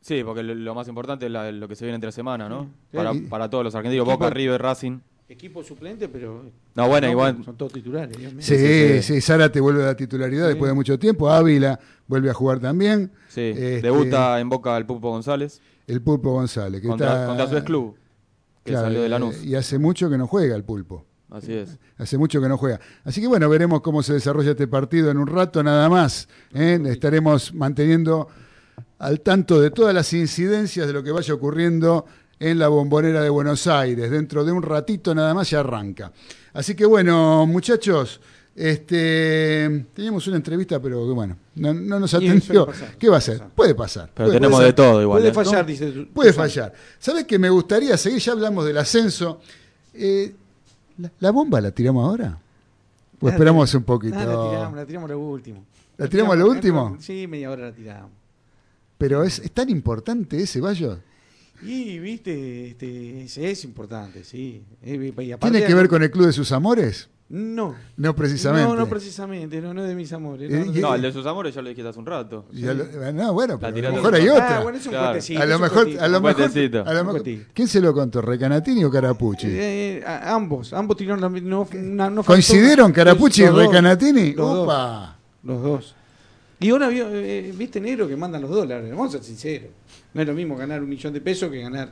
sí, 0.00 0.22
porque 0.24 0.42
lo, 0.42 0.54
lo 0.54 0.74
más 0.74 0.88
importante 0.88 1.26
es 1.26 1.32
la- 1.32 1.50
lo 1.52 1.68
que 1.68 1.74
se 1.76 1.84
viene 1.84 1.94
entre 1.96 2.12
semana, 2.12 2.48
¿no? 2.48 2.64
Sí. 2.90 2.96
Para, 2.96 3.14
Y- 3.14 3.20
para 3.22 3.48
todos 3.50 3.64
los 3.64 3.74
argentinos, 3.74 4.06
Equipo- 4.06 4.18
Boca, 4.18 4.30
River, 4.30 4.60
Racing. 4.62 4.98
Equipo 5.28 5.62
suplente, 5.64 6.08
pero. 6.08 6.44
No, 6.76 6.88
bueno, 6.88 7.10
igual- 7.10 7.42
Son 7.44 7.56
todos 7.56 7.72
titulares. 7.72 8.16
Dios 8.16 8.32
mío. 8.32 8.42
Sí, 8.44 8.56
sí, 8.56 9.02
sí, 9.02 9.20
Zárate 9.20 9.60
vuelve 9.60 9.82
a 9.82 9.86
la 9.86 9.96
titularidad 9.96 10.44
Sí. 10.44 10.48
después 10.50 10.68
de 10.70 10.74
mucho 10.74 10.98
tiempo. 10.98 11.28
Ávila 11.28 11.80
vuelve 12.06 12.30
a 12.30 12.34
jugar 12.34 12.60
también. 12.60 13.10
Sí, 13.28 13.40
Este, 13.40 13.82
debuta 13.82 14.38
en 14.38 14.48
Boca 14.48 14.76
el 14.76 14.86
Pulpo 14.86 15.10
González 15.10 15.60
El 15.88 16.00
Pulpo 16.00 16.30
González. 16.32 16.80
Que 16.80 16.86
contra, 16.88 17.12
está, 17.12 17.26
contra 17.26 17.46
su 17.48 17.56
ex 17.56 17.64
club, 17.64 17.96
que 18.64 18.70
Claro, 18.72 18.86
salió 18.86 19.02
de 19.02 19.08
Lanús. 19.08 19.44
Y 19.44 19.54
hace 19.56 19.78
mucho 19.80 20.08
que 20.08 20.16
no 20.18 20.26
juega 20.28 20.54
el 20.54 20.62
Pulpo. 20.64 21.04
Así 21.28 21.52
es. 21.54 21.76
Hace 21.98 22.18
mucho 22.18 22.40
que 22.40 22.48
no 22.48 22.56
juega. 22.56 22.78
Así 23.04 23.20
que 23.20 23.26
bueno, 23.26 23.48
veremos 23.48 23.80
cómo 23.80 24.04
se 24.04 24.12
desarrolla 24.12 24.52
este 24.52 24.68
partido 24.68 25.10
en 25.10 25.18
un 25.18 25.26
rato 25.26 25.60
nada 25.64 25.88
más. 25.88 26.28
¿eh? 26.54 26.80
Estaremos 26.86 27.52
manteniendo 27.52 28.28
al 28.98 29.20
tanto 29.20 29.60
de 29.60 29.70
todas 29.70 29.94
las 29.94 30.12
incidencias 30.12 30.86
de 30.86 30.92
lo 30.92 31.02
que 31.02 31.10
vaya 31.12 31.34
ocurriendo 31.34 32.06
en 32.38 32.58
la 32.58 32.68
bombonera 32.68 33.22
de 33.22 33.28
Buenos 33.30 33.66
Aires. 33.66 34.10
Dentro 34.10 34.44
de 34.44 34.52
un 34.52 34.62
ratito 34.62 35.14
nada 35.14 35.32
más 35.34 35.50
ya 35.50 35.60
arranca. 35.60 36.12
Así 36.52 36.74
que 36.74 36.84
bueno, 36.86 37.46
muchachos, 37.46 38.20
este, 38.54 39.86
teníamos 39.94 40.26
una 40.26 40.36
entrevista, 40.36 40.80
pero 40.80 41.06
que 41.06 41.12
bueno, 41.12 41.36
no, 41.56 41.74
no 41.74 42.00
nos 42.00 42.14
atendió. 42.14 42.66
pasar, 42.66 42.96
¿Qué 42.98 43.08
va 43.08 43.16
a 43.18 43.20
ser? 43.20 43.42
Puede 43.54 43.74
pasar. 43.74 44.10
Pero 44.14 44.28
Puede- 44.28 44.38
tenemos 44.38 44.56
puede 44.58 44.66
de 44.68 44.72
todo 44.72 45.02
igual. 45.02 45.18
Puede 45.20 45.30
¿eh? 45.30 45.34
fallar, 45.34 45.66
dice. 45.66 45.90
tu- 45.92 46.08
Puede 46.08 46.30
tu- 46.32 46.36
fallar. 46.38 46.72
¿Sabes 46.98 47.24
que 47.24 47.38
me 47.38 47.50
gustaría 47.50 47.96
seguir? 47.96 48.18
Ya 48.20 48.32
hablamos 48.32 48.64
del 48.64 48.78
ascenso. 48.78 49.40
Eh, 49.94 50.34
¿la, 50.98 51.10
la 51.20 51.30
bomba 51.30 51.60
la 51.60 51.70
tiramos 51.70 52.04
ahora? 52.06 52.38
¿O 53.20 53.28
esperamos 53.28 53.74
un 53.74 53.82
poquito? 53.84 54.16
Ah, 54.18 54.24
la 54.24 54.50
tiramos, 54.50 54.76
la 54.76 54.86
tiramos 54.86 55.10
a 55.10 55.12
lo 55.14 55.20
último. 55.20 55.64
¿La 55.96 56.06
tiramos 56.08 56.32
a 56.34 56.36
lo 56.36 56.46
último? 56.48 56.96
Sí, 57.00 57.26
media 57.26 57.50
hora 57.50 57.66
la 57.66 57.72
tiramos. 57.72 58.10
Pero 58.98 59.22
es, 59.24 59.38
es 59.38 59.50
tan 59.52 59.68
importante 59.68 60.40
ese 60.42 60.60
Bayo. 60.60 60.98
Y, 61.62 61.98
viste, 61.98 62.68
este, 62.68 63.22
ese 63.24 63.50
es 63.50 63.64
importante, 63.64 64.24
sí. 64.24 64.62
Eh, 64.82 65.12
y 65.18 65.32
aparte- 65.32 65.52
¿Tiene 65.52 65.66
que 65.66 65.74
ver 65.74 65.88
con 65.88 66.02
el 66.02 66.10
Club 66.10 66.26
de 66.26 66.32
sus 66.32 66.52
Amores? 66.52 67.08
No. 67.28 67.74
No 67.96 68.14
precisamente. 68.14 68.68
No, 68.68 68.76
no 68.76 68.86
precisamente, 68.88 69.60
no, 69.60 69.74
no 69.74 69.82
es 69.82 69.88
de 69.88 69.96
mis 69.96 70.12
amores. 70.12 70.48
Eh, 70.52 70.64
no, 70.66 70.80
No, 70.80 70.94
el 70.94 71.02
de 71.02 71.12
sus 71.12 71.26
amores 71.26 71.52
ya 71.56 71.60
lo 71.60 71.68
dijiste 71.70 71.88
hace 71.88 71.98
un 71.98 72.06
rato. 72.06 72.46
Lo- 72.52 73.12
no, 73.12 73.32
bueno, 73.32 73.58
pero 73.58 73.88
a 73.88 73.90
lo 73.90 73.96
mejor 73.96 74.14
hay 74.14 74.28
Ah, 74.28 74.32
otra. 74.34 74.60
bueno, 74.62 74.78
es 74.78 74.86
un 74.86 74.90
Claro. 74.92 75.06
cuentecito, 75.06 75.42
a 75.42 75.46
lo 75.46 75.58
mejor, 75.58 75.80
a 75.98 76.08
lo 76.08 76.20
mejor, 76.20 76.42
a 76.86 76.92
lo 76.94 77.04
mejor-. 77.04 77.22
¿quién 77.52 77.66
se 77.66 77.80
lo 77.80 77.92
contó? 77.92 78.20
¿Recanatini 78.22 78.84
o 78.84 78.90
Carapucci? 78.92 79.48
Eh, 79.50 80.04
a- 80.06 80.36
ambos, 80.36 80.72
ambos 80.72 80.96
tiraron 80.98 81.20
la 81.20 81.28
no, 81.40 81.66
una- 81.74 82.08
no 82.10 82.22
faltó- 82.22 82.26
¿Coincidieron 82.26 82.92
Carapucci 82.92 83.42
y 83.42 83.48
Recanatini? 83.48 84.32
Los 84.34 84.46
dos, 84.54 84.64
Upa. 84.64 85.16
los 85.42 85.62
dos. 85.64 85.95
Y 86.58 86.70
ahora 86.70 86.88
eh, 86.92 87.52
viste 87.54 87.80
negro 87.80 88.08
que 88.08 88.16
mandan 88.16 88.42
los 88.42 88.50
dólares, 88.50 88.90
vamos 88.90 89.08
a 89.08 89.18
ser 89.18 89.24
sinceros. 89.24 89.70
No 90.14 90.22
es 90.22 90.26
lo 90.26 90.34
mismo 90.34 90.56
ganar 90.56 90.82
un 90.82 90.88
millón 90.88 91.12
de 91.12 91.20
pesos 91.20 91.50
que 91.50 91.60
ganar 91.60 91.90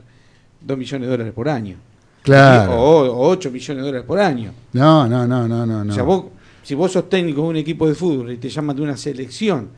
dos 0.59 0.77
millones 0.77 1.07
de 1.07 1.11
dólares 1.11 1.33
por 1.33 1.47
año. 1.47 1.77
Claro. 2.23 2.73
O, 2.73 3.05
o 3.05 3.29
ocho 3.29 3.51
millones 3.51 3.83
de 3.83 3.87
dólares 3.87 4.07
por 4.07 4.19
año. 4.19 4.51
No, 4.73 5.07
no, 5.07 5.27
no, 5.27 5.47
no, 5.47 5.65
no. 5.65 5.91
O 5.91 5.93
sea, 5.93 6.03
vos, 6.03 6.25
si 6.63 6.73
vos 6.73 6.91
sos 6.91 7.07
técnico 7.07 7.43
de 7.43 7.47
un 7.49 7.55
equipo 7.57 7.87
de 7.87 7.93
fútbol 7.93 8.31
y 8.31 8.37
te 8.37 8.49
llaman 8.49 8.75
de 8.75 8.81
una 8.81 8.97
selección 8.97 9.69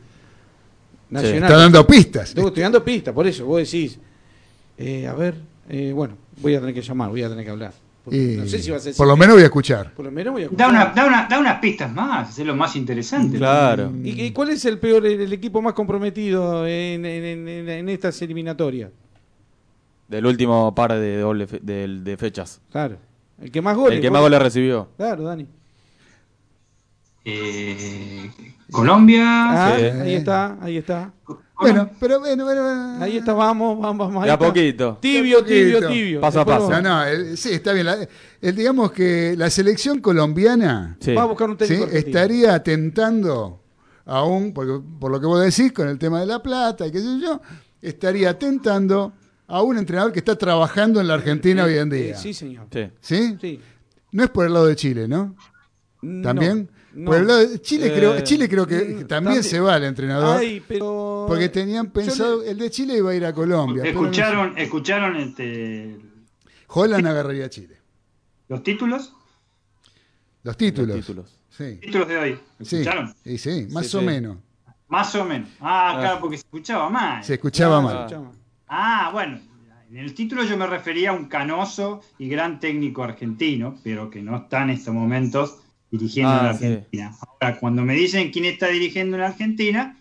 nacional. 1.10 1.42
Está 1.42 1.56
dando 1.58 1.86
pistas. 1.86 2.32
Te 2.32 2.40
estoy 2.40 2.62
dando 2.62 2.82
pistas, 2.82 3.12
por 3.12 3.26
eso 3.26 3.44
vos 3.44 3.58
decís, 3.58 3.98
eh, 4.78 5.06
a 5.06 5.12
ver, 5.12 5.34
eh, 5.68 5.92
bueno, 5.94 6.16
voy 6.40 6.54
a 6.54 6.60
tener 6.60 6.74
que 6.74 6.80
llamar, 6.80 7.10
voy 7.10 7.22
a 7.22 7.28
tener 7.28 7.44
que 7.44 7.50
hablar. 7.50 7.72
Porque 8.08 8.34
Y 8.34 8.36
no 8.36 8.46
sé 8.46 8.58
si 8.60 8.70
va 8.70 8.76
a 8.76 8.80
ser 8.80 8.94
por 8.94 9.06
lo 9.06 9.16
menos 9.16 9.34
voy 9.36 9.42
a 9.42 9.46
escuchar. 9.46 9.92
Por 9.94 10.04
lo 10.04 10.10
menos 10.10 10.32
voy 10.32 10.44
a 10.44 10.48
Da, 10.50 10.68
una, 10.68 10.86
da, 10.86 11.06
una- 11.06 11.26
da 11.28 11.38
unas 11.38 11.58
pistas 11.60 11.92
más, 11.92 12.38
es 12.38 12.46
lo 12.46 12.54
más 12.56 12.74
interesante. 12.76 13.38
Claro. 13.38 13.92
¿Y, 14.02 14.20
y 14.22 14.30
cuál 14.32 14.50
es 14.50 14.64
el 14.64 14.78
peor, 14.78 15.06
el, 15.06 15.20
el 15.20 15.32
equipo 15.32 15.60
más 15.62 15.72
comprometido 15.74 16.66
en, 16.66 17.04
en- 17.04 17.24
en- 17.24 17.48
en- 17.48 17.68
en 17.68 17.88
estas 17.88 18.20
eliminatorias? 18.22 18.90
Del 20.08 20.24
último 20.26 20.74
par 20.74 20.94
de, 20.98 21.18
doble 21.18 21.46
fe- 21.46 21.60
del- 21.62 22.02
de 22.04 22.16
fechas. 22.16 22.60
Claro. 22.72 22.96
El 23.40 23.50
que 23.52 23.60
más 23.62 23.76
goles. 23.76 23.96
El 23.96 24.02
que 24.02 24.10
más 24.10 24.20
goles 24.22 24.40
recibió. 24.40 24.88
Claro, 24.96 25.24
Dani. 25.24 25.46
Eh, 27.30 28.30
Colombia. 28.70 29.22
Ah, 29.24 29.76
Sí. 29.78 29.84
ahí 29.84 30.14
está, 30.14 30.58
ahí 30.60 30.76
está. 30.76 31.12
Bueno, 31.60 31.90
pero 31.98 32.20
bueno, 32.20 32.44
bueno, 32.44 32.62
bueno. 32.62 33.02
Ahí 33.02 33.16
está, 33.16 33.32
vamos, 33.32 33.78
vamos, 33.80 34.06
vamos. 34.08 34.24
De 34.24 34.30
a 34.30 34.38
poquito. 34.38 34.98
Tibio, 35.00 35.44
tibio, 35.44 35.88
tibio. 35.88 36.20
Paso 36.20 36.40
a 36.40 36.44
paso. 36.44 36.70
No, 36.70 36.80
no, 36.80 37.04
el- 37.04 37.36
sí, 37.36 37.50
está 37.52 37.72
bien. 37.72 37.86
La- 37.86 37.98
el- 38.40 38.54
digamos 38.54 38.92
que 38.92 39.34
la 39.36 39.50
selección 39.50 40.00
colombiana 40.00 40.96
Sí. 41.00 41.14
Va 41.14 41.22
a 41.22 41.26
buscar 41.26 41.50
un 41.50 41.56
técnico 41.56 41.86
estaría 41.86 42.54
atentando 42.54 43.62
aún, 44.06 44.52
porque, 44.54 44.80
por 45.00 45.10
lo 45.10 45.20
que 45.20 45.26
vos 45.26 45.40
decís, 45.44 45.72
con 45.72 45.88
el 45.88 45.98
tema 45.98 46.20
de 46.20 46.26
la 46.26 46.42
plata 46.42 46.86
y 46.86 46.92
qué 46.92 47.00
sé 47.00 47.18
yo, 47.20 47.40
estaría 47.82 48.30
atentando 48.30 49.12
a 49.48 49.62
un 49.62 49.78
entrenador 49.78 50.12
que 50.12 50.20
está 50.20 50.36
trabajando 50.36 51.00
en 51.00 51.08
la 51.08 51.14
Argentina 51.14 51.64
hoy 51.64 51.76
en 51.78 51.92
Eh, 51.92 51.96
día. 51.96 52.16
sí, 52.16 52.32
señor. 52.32 52.68
Sí. 52.72 52.88
¿Sí? 53.00 53.36
Sí. 53.40 53.60
No 54.12 54.22
es 54.24 54.30
por 54.30 54.46
el 54.46 54.52
lado 54.52 54.66
de 54.66 54.76
Chile, 54.76 55.08
¿no? 55.08 55.34
¿También? 56.22 56.70
No, 56.70 56.77
Por 57.04 57.16
el 57.16 57.26
lado 57.26 57.46
de 57.46 57.60
Chile, 57.60 57.86
Eh, 57.88 57.92
creo, 57.96 58.20
Chile 58.20 58.48
creo 58.48 58.66
que 58.66 58.76
mm, 58.76 58.80
también, 58.80 59.06
también. 59.08 59.42
se 59.44 59.60
va 59.60 59.76
el 59.76 59.84
entrenador. 59.84 60.38
Ay, 60.38 60.62
pero... 60.66 61.24
porque 61.28 61.48
tenían 61.48 61.90
pensado, 61.90 62.42
el 62.42 62.58
de 62.58 62.70
Chile 62.70 62.96
iba 62.98 63.10
a 63.10 63.14
ir 63.14 63.24
a 63.24 63.32
Colombia. 63.32 63.82
no. 63.84 63.88
Escucharon, 63.88 64.58
escucharon 64.58 65.16
este, 65.16 65.98
Holland 66.68 67.06
agarraría 67.06 67.46
a 67.46 67.50
Chile. 67.50 67.76
los 68.48 68.62
títulos, 68.62 69.12
Los 70.42 70.56
títulos. 70.56 70.88
Los 70.96 70.96
títulos. 71.06 71.38
Sí. 71.50 71.78
títulos 71.82 72.08
de 72.08 72.16
hoy. 72.18 72.40
Sí, 72.62 72.76
¿Escucharon? 72.76 73.14
y 73.24 73.38
sí, 73.38 73.66
más 73.70 73.86
Sí, 73.88 73.96
o 73.96 74.00
sí. 74.00 74.06
menos. 74.06 74.36
Más 74.88 75.14
o 75.16 75.24
menos. 75.24 75.48
Ah, 75.60 75.92
Ah. 75.94 76.00
claro, 76.00 76.20
porque 76.20 76.36
se 76.38 76.42
escuchaba 76.44 76.88
mal. 76.88 77.22
Se 77.24 77.34
escuchaba 77.34 77.78
Ah, 77.78 77.82
mal. 77.82 78.30
Ah, 78.68 79.10
bueno. 79.12 79.40
En 79.90 79.96
el 79.98 80.14
título 80.14 80.44
yo 80.44 80.56
me 80.56 80.66
refería 80.66 81.10
a 81.10 81.12
un 81.14 81.26
canoso 81.28 82.02
y 82.18 82.28
gran 82.28 82.60
técnico 82.60 83.02
argentino, 83.02 83.76
pero 83.82 84.10
que 84.10 84.20
no 84.22 84.36
está 84.36 84.62
en 84.62 84.70
estos 84.70 84.92
momentos 84.94 85.58
dirigiendo 85.90 86.32
Ah, 86.32 86.38
en 86.40 86.46
la 86.46 86.54
sí. 86.58 86.64
Argentina. 86.66 87.16
Ahora, 87.40 87.58
cuando 87.58 87.82
me 87.82 87.94
dicen 87.94 88.30
quién 88.30 88.44
está 88.44 88.68
dirigiendo 88.68 89.16
en 89.16 89.22
la 89.22 89.28
Argentina, 89.28 89.96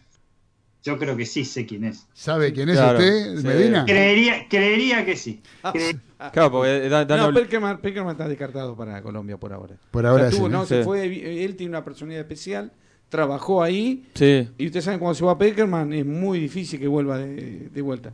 yo 0.83 0.97
creo 0.97 1.17
que 1.17 1.25
sí 1.25 1.43
sé 1.45 1.65
quién 1.65 1.83
es. 1.83 2.07
¿Sabe 2.13 2.53
quién 2.53 2.69
es 2.69 2.77
Claro, 2.77 2.99
usted, 2.99 3.37
sí. 3.37 3.43
Medina? 3.47 3.85
Creería, 3.85 4.47
creería 4.49 5.05
que 5.05 5.15
sí. 5.15 5.41
Cre- 5.63 5.99
Claro, 6.33 6.51
porque 6.51 6.89
da- 6.89 7.05
dan 7.05 7.19
No, 7.19 7.33
Peckerman, 7.33 7.77
Peckerman 7.79 8.11
está 8.13 8.27
descartado 8.27 8.75
para 8.75 9.01
Colombia 9.03 9.37
por 9.37 9.53
ahora. 9.53 9.75
Por 9.91 10.05
ahora 10.05 10.27
O 10.27 10.29
sea, 10.31 10.39
tuvo- 10.39 10.47
sí, 10.47 10.51
¿no? 10.51 10.59
no, 10.59 10.65
se 10.65 10.83
fue, 10.83 11.43
él 11.45 11.55
tiene 11.55 11.69
una 11.71 11.83
personalidad 11.83 12.21
especial, 12.21 12.71
trabajó 13.09 13.61
ahí. 13.61 14.05
Sí. 14.15 14.47
Y 14.57 14.65
ustedes 14.65 14.85
saben, 14.85 14.99
cuando 14.99 15.15
se 15.15 15.23
va 15.25 15.37
Peckerman 15.37 15.93
es 15.93 16.05
muy 16.05 16.39
difícil 16.39 16.79
que 16.79 16.87
vuelva 16.87 17.17
de, 17.19 17.69
de 17.71 17.81
vuelta. 17.81 18.13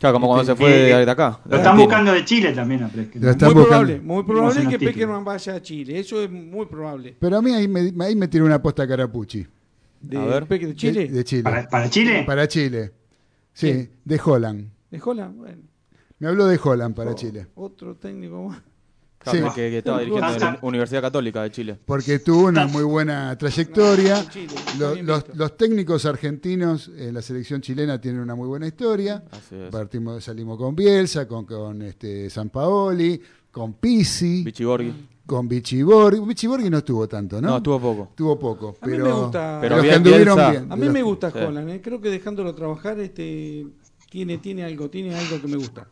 Claro, 0.00 0.14
como 0.14 0.26
cuando 0.28 0.44
se 0.46 0.56
fue 0.56 0.70
Eh, 0.90 0.96
de, 0.96 1.04
de 1.04 1.10
acá. 1.10 1.40
Lo 1.44 1.56
están 1.58 1.76
buscando 1.76 2.12
de 2.12 2.24
Chile 2.24 2.52
también 2.52 2.82
a 2.82 2.88
Presque. 2.88 3.20
Lo 3.20 3.30
están 3.30 3.52
Muy 3.52 3.60
buscando. 3.62 3.86
probable, 3.86 4.00
muy 4.00 4.24
probable 4.24 4.66
que. 4.66 4.78
Peckerman 4.86 5.24
vaya 5.24 5.54
a 5.54 5.62
Chile. 5.62 5.98
Eso 6.00 6.22
es 6.22 6.30
muy 6.30 6.64
probable. 6.66 7.14
Pero 7.20 7.36
a 7.36 7.42
mí 7.42 7.52
ahí 7.52 7.68
me, 7.68 7.92
ahí 8.04 8.16
me 8.16 8.26
tiró 8.26 8.46
una 8.46 8.54
aposta 8.56 8.88
Carapucci. 8.88 9.46
De, 10.00 10.16
A 10.16 10.24
ver. 10.24 10.46
Peque- 10.46 10.66
de 10.68 10.74
Chile. 10.74 11.06
De, 11.06 11.12
de 11.12 11.24
Chile. 11.24 11.42
¿Para, 11.42 11.68
para 11.68 11.90
Chile? 11.90 12.24
Para 12.26 12.48
Chile. 12.48 12.92
Sí, 13.52 13.90
de 14.04 14.20
Holland. 14.24 14.70
De 14.90 15.00
Holland, 15.04 15.36
bueno. 15.36 15.62
Me 16.18 16.28
habló 16.28 16.46
de 16.46 16.58
Holland 16.62 16.94
para 16.94 17.10
Oh, 17.10 17.14
Chile. 17.14 17.46
Otro 17.54 17.94
técnico 17.96 18.42
más. 18.48 18.62
Claro, 19.22 19.48
Sí. 19.50 19.54
que, 19.54 19.70
que 19.70 19.78
estaba 19.78 19.98
dirigiendo 20.00 20.32
en 20.32 20.40
la 20.40 20.58
Universidad 20.62 21.02
Católica 21.02 21.42
de 21.42 21.50
Chile. 21.50 21.78
Porque 21.84 22.20
tuvo 22.20 22.46
una 22.48 22.66
muy 22.66 22.84
buena 22.84 23.36
trayectoria. 23.36 24.24
Los, 25.34 25.56
técnicos 25.58 26.06
argentinos 26.06 26.90
en 26.96 27.12
la 27.14 27.20
selección 27.20 27.60
chilena 27.60 28.00
tienen 28.00 28.22
una 28.22 28.34
muy 28.34 28.48
buena 28.48 28.66
historia. 28.66 29.22
Así 29.30 29.56
es. 29.56 29.70
Partimos, 29.70 30.24
salimos 30.24 30.56
con 30.56 30.74
Bielsa, 30.74 31.28
con, 31.28 31.44
con 31.44 31.82
este 31.82 32.30
San 32.30 32.48
Paoli, 32.48 33.20
con 33.50 33.74
Pisi, 33.74 34.42
Bichiborghi. 34.42 35.08
con 35.26 35.46
Bichiborghi. 35.48 36.20
Bichiborghi 36.20 36.70
no 36.70 36.78
estuvo 36.78 37.06
tanto, 37.06 37.42
¿no? 37.42 37.48
No, 37.48 37.56
estuvo 37.58 37.78
poco. 37.78 38.02
Estuvo 38.10 38.38
poco, 38.38 38.68
A 38.80 38.86
mí 38.86 38.92
pero, 38.92 39.04
me 39.04 39.12
gusta- 39.12 39.58
Pero 39.60 39.76
los 39.76 39.82
que 39.82 39.88
bien 39.88 39.96
anduvieron 39.98 40.36
Bielsa. 40.36 40.50
bien. 40.50 40.72
A 40.72 40.76
mí 40.76 40.84
los- 40.86 40.94
me 40.94 41.02
gusta 41.02 41.30
Sí. 41.30 41.38
Holland, 41.38 41.68
eh. 41.68 41.80
creo 41.82 42.00
que 42.00 42.08
dejándolo 42.08 42.54
trabajar 42.54 42.98
este 43.00 43.66
tiene 44.10 44.38
tiene 44.38 44.64
algo, 44.64 44.88
tiene 44.88 45.14
algo 45.14 45.40
que 45.40 45.46
me 45.46 45.56
gusta. 45.56 45.86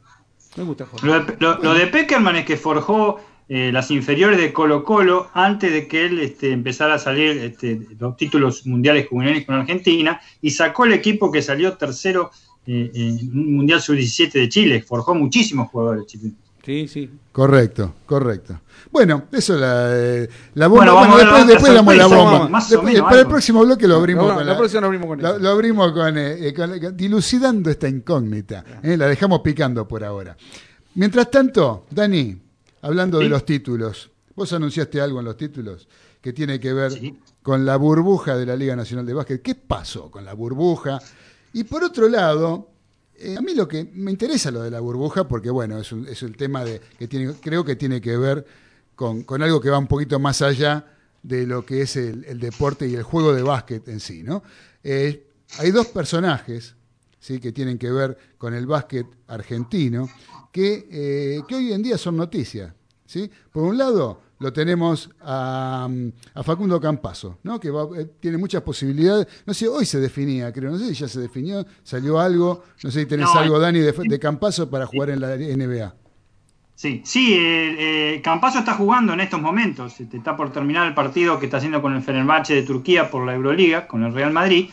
Lo 1.41 1.75
de 1.75 1.87
Peckerman 1.87 2.37
es 2.37 2.45
que 2.45 2.57
forjó 2.57 3.21
eh, 3.51 3.73
las 3.73 3.91
inferiores 3.91 4.39
de 4.39 4.53
Colo 4.53 4.85
Colo 4.85 5.31
antes 5.33 5.73
de 5.73 5.89
que 5.89 6.05
él 6.05 6.19
este, 6.19 6.53
empezara 6.53 6.95
a 6.95 6.99
salir 6.99 7.39
este, 7.39 7.81
los 7.99 8.15
títulos 8.15 8.67
mundiales 8.67 9.09
juveniles 9.09 9.47
con 9.47 9.55
Argentina 9.55 10.21
y 10.43 10.51
sacó 10.51 10.85
el 10.85 10.93
equipo 10.93 11.33
que 11.33 11.41
salió 11.41 11.75
tercero 11.79 12.31
eh, 12.67 12.91
en 12.93 13.31
un 13.33 13.57
Mundial 13.57 13.81
Sub-17 13.81 14.33
de 14.33 14.49
Chile. 14.51 14.83
Forjó 14.83 15.15
muchísimos 15.15 15.71
jugadores 15.71 16.05
chilenos. 16.07 16.48
Sí, 16.69 16.87
sí. 16.87 17.11
Correcto, 17.33 17.95
correcto. 18.05 18.61
Bueno, 18.93 19.23
eso 19.33 19.55
es 19.55 19.61
la, 19.61 19.89
eh, 19.97 20.29
la 20.55 20.67
bomba. 20.67 20.85
Bueno, 20.93 20.95
Bueno, 20.99 21.11
vamos 21.17 21.33
a 21.33 21.37
ver 21.39 21.47
después, 21.47 21.73
después 21.73 21.75
damos 21.75 21.97
la 21.97 22.07
bomba. 22.07 22.49
más 22.51 22.71
o 22.73 22.83
menos, 22.83 23.03
para 23.09 23.21
el 23.21 23.27
próximo 23.27 23.65
bloque 23.65 23.89
lo 23.89 23.97
abrimos 23.97 24.29
La- 24.29 24.35
con 24.35 24.47
la 24.47 24.57
próxima 24.59 24.81
lo 24.83 24.87
abrimos 24.89 25.07
con 25.09 25.23
lo, 25.43 25.49
abrimos 25.49 25.93
con, 25.93 26.19
eh, 26.19 26.49
eh, 26.49 26.53
con- 26.53 26.95
dilucidando 26.97 27.71
esta 27.71 27.89
incógnita. 27.89 28.65
eh, 28.83 28.99
la 28.99 29.07
dejamos 29.07 29.41
picando 29.41 29.89
por 29.89 30.05
ahora. 30.05 30.37
Mientras 30.95 31.31
tanto, 31.31 31.87
Dani, 31.91 32.37
hablando 32.83 33.19
de 33.19 33.31
los 33.31 33.47
títulos, 33.47 34.11
vos 34.37 34.53
anunciaste 34.53 35.01
algo 35.01 35.21
en 35.21 35.25
los 35.25 35.39
títulos 35.39 35.89
que 36.21 36.35
tiene 36.35 36.61
que 36.61 36.75
ver 36.75 36.93
Sí. 36.93 37.19
con 37.43 37.65
la 37.65 37.77
burbuja 37.77 38.37
de 38.37 38.45
la 38.45 38.57
Liga 38.57 38.77
Nacional 38.77 39.07
de 39.07 39.15
Básquet. 39.15 39.41
¿Qué 39.41 39.55
pasó 39.55 40.11
con 40.11 40.23
la 40.27 40.35
burbuja? 40.35 40.99
Y 41.55 41.65
por 41.65 41.83
otro 41.83 42.09
lado, 42.11 42.69
eh, 43.19 43.37
a 43.37 43.41
mí 43.41 43.55
lo 43.55 43.67
que 43.69 43.89
me 43.93 44.11
interesa 44.11 44.51
lo 44.51 44.63
de 44.63 44.71
la 44.71 44.81
burbuja, 44.81 45.27
porque 45.29 45.51
bueno, 45.51 45.79
es, 45.79 45.93
un- 45.93 46.07
es 46.09 46.23
el 46.23 46.37
tema 46.37 46.65
de 46.65 46.81
que 46.99 47.09
tiene, 47.09 47.35
creo 47.41 47.65
que 47.65 47.77
tiene 47.77 48.01
que 48.01 48.17
ver 48.17 48.45
con, 48.95 49.23
con 49.23 49.43
algo 49.43 49.61
que 49.61 49.71
va 49.71 49.79
un 49.79 49.87
poquito 49.87 50.19
más 50.19 50.43
allá 50.43 50.87
de 51.23 51.47
lo 51.47 51.65
que 51.67 51.83
es 51.83 51.97
el, 51.97 52.39
deporte 52.39 52.87
y 52.89 52.95
el 52.95 53.03
juego 53.03 53.33
de 53.35 53.43
básquet 53.43 53.87
en 53.89 54.01
sí, 54.01 54.23
¿no? 54.23 54.43
Eh, 54.85 55.27
hay 55.59 55.71
dos 55.71 55.89
personajes 55.89 56.75
¿sí? 57.19 57.41
que 57.41 57.53
tienen 57.53 57.79
que 57.79 57.91
ver 57.91 58.17
con 58.39 58.55
el 58.55 58.67
básquet 58.67 59.07
argentino 59.27 60.09
que, 60.53 60.87
eh, 60.91 61.41
que 61.49 61.55
hoy 61.57 61.73
en 61.73 61.83
día 61.83 61.99
son 61.99 62.17
noticias. 62.17 62.73
¿sí? 63.07 63.31
Por 63.53 63.65
un 63.65 63.77
lado, 63.79 64.21
lo 64.41 64.53
tenemos 64.53 65.11
a, 65.21 65.89
a 66.35 66.43
Facundo 66.43 66.81
Campazo, 66.81 67.39
¿no? 67.43 67.59
que 67.59 67.71
va- 67.71 67.89
eh, 67.99 68.07
tiene 68.21 68.39
muchas 68.39 68.63
posibilidades. 68.63 69.27
No 69.47 69.53
sé, 69.55 69.67
hoy 69.69 69.85
se 69.85 69.99
definía, 70.01 70.53
creo, 70.53 70.71
no 70.71 70.79
sé 70.79 70.89
si 70.89 70.95
ya 70.95 71.09
se 71.09 71.21
definió, 71.21 71.67
salió 71.83 72.21
algo, 72.21 72.63
no 72.83 72.91
sé 72.91 73.01
si 73.01 73.07
tenés 73.07 73.27
No, 73.33 73.41
algo, 73.41 73.59
Dani, 73.59 73.81
de, 73.81 73.93
de 73.93 74.19
Campazo 74.19 74.71
para 74.71 74.87
jugar 74.87 75.11
en 75.11 75.21
la 75.21 75.37
NBA. 75.37 75.95
Sí, 76.75 77.03
sí, 77.05 77.35
eh, 77.35 78.15
eh, 78.15 78.23
Campazzo 78.23 78.61
está 78.61 78.75
jugando 78.75 79.13
en 79.13 79.19
estos 79.21 79.41
momentos. 79.41 79.99
Este, 80.01 80.19
está 80.19 80.37
por 80.37 80.53
terminar 80.53 80.87
el 80.87 80.95
partido 80.95 81.41
que 81.41 81.47
está 81.47 81.57
haciendo 81.57 81.83
con 81.83 81.93
el 81.97 82.03
Fenerbahce 82.03 82.55
de 82.55 82.63
Turquía 82.63 83.11
por 83.11 83.27
la 83.27 83.35
Euroliga, 83.35 83.89
con 83.89 84.05
el 84.05 84.15
Real 84.15 84.33
Madrid. 84.33 84.71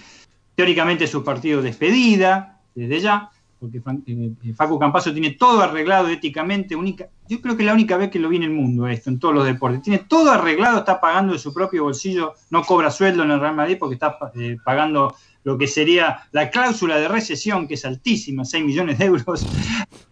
Teóricamente 0.54 1.06
es 1.06 1.10
su 1.10 1.24
partido 1.24 1.62
de 1.64 1.70
despedida, 1.70 2.62
desde 2.76 3.00
ya, 3.00 3.32
porque 3.60 3.78
eh, 3.78 4.32
eh, 4.44 4.54
Facu 4.54 4.78
Campazzo 4.78 5.14
tiene 5.14 5.32
todo 5.32 5.62
arreglado 5.62 6.10
éticamente. 6.10 6.76
Única, 6.76 7.08
yo 7.28 7.42
creo 7.42 7.56
que 7.56 7.64
es 7.64 7.68
la 7.68 7.74
única 7.74 7.98
vez 7.98 8.10
que 8.10 8.20
lo 8.20 8.30
vi 8.30 8.38
en 8.38 8.44
el 8.44 8.52
mundo 8.52 8.88
esto, 8.88 9.10
en 9.10 9.20
todos 9.20 9.34
los 9.34 9.46
deportes. 9.46 9.82
Tiene 9.82 10.00
todo 10.00 10.32
arreglado, 10.32 10.80
está 10.80 11.00
pagando 11.00 11.34
de 11.34 11.40
su 11.40 11.54
propio 11.54 11.84
bolsillo, 11.84 12.34
no 12.50 12.64
cobra 12.64 12.92
sueldo 12.92 13.24
en 13.24 13.32
el 13.32 13.40
Real 13.40 13.56
Madrid 13.56 13.78
porque 13.80 13.96
está 13.96 14.18
eh, 14.36 14.58
pagando 14.64 15.16
lo 15.44 15.58
que 15.58 15.68
sería 15.68 16.28
la 16.32 16.50
cláusula 16.50 16.98
de 16.98 17.08
recesión, 17.08 17.68
que 17.68 17.76
es 17.76 17.86
altísima, 17.86 18.46
6 18.46 18.66
millones 18.66 18.98
de 18.98 19.06
euros, 19.06 19.46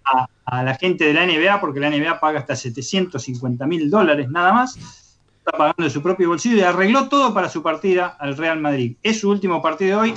a, 0.06 0.28
a 0.46 0.64
la 0.64 0.76
gente 0.76 1.06
de 1.06 1.14
la 1.14 1.26
NBA, 1.26 1.60
porque 1.60 1.80
la 1.80 1.90
NBA 1.90 2.20
paga 2.20 2.40
hasta 2.40 2.56
750 2.56 3.66
mil 3.66 3.90
dólares 3.90 4.30
nada 4.30 4.54
más, 4.54 4.78
está 5.40 5.58
pagando 5.58 5.84
de 5.84 5.90
su 5.90 6.02
propio 6.02 6.30
bolsillo 6.30 6.58
y 6.58 6.62
arregló 6.62 7.10
todo 7.10 7.34
para 7.34 7.50
su 7.50 7.64
partida 7.64 8.16
al 8.20 8.38
Real 8.38 8.60
Madrid. 8.60 8.96
Es 9.02 9.20
su 9.20 9.30
último 9.30 9.62
partido 9.62 10.02
de 10.02 10.10
hoy. 10.10 10.14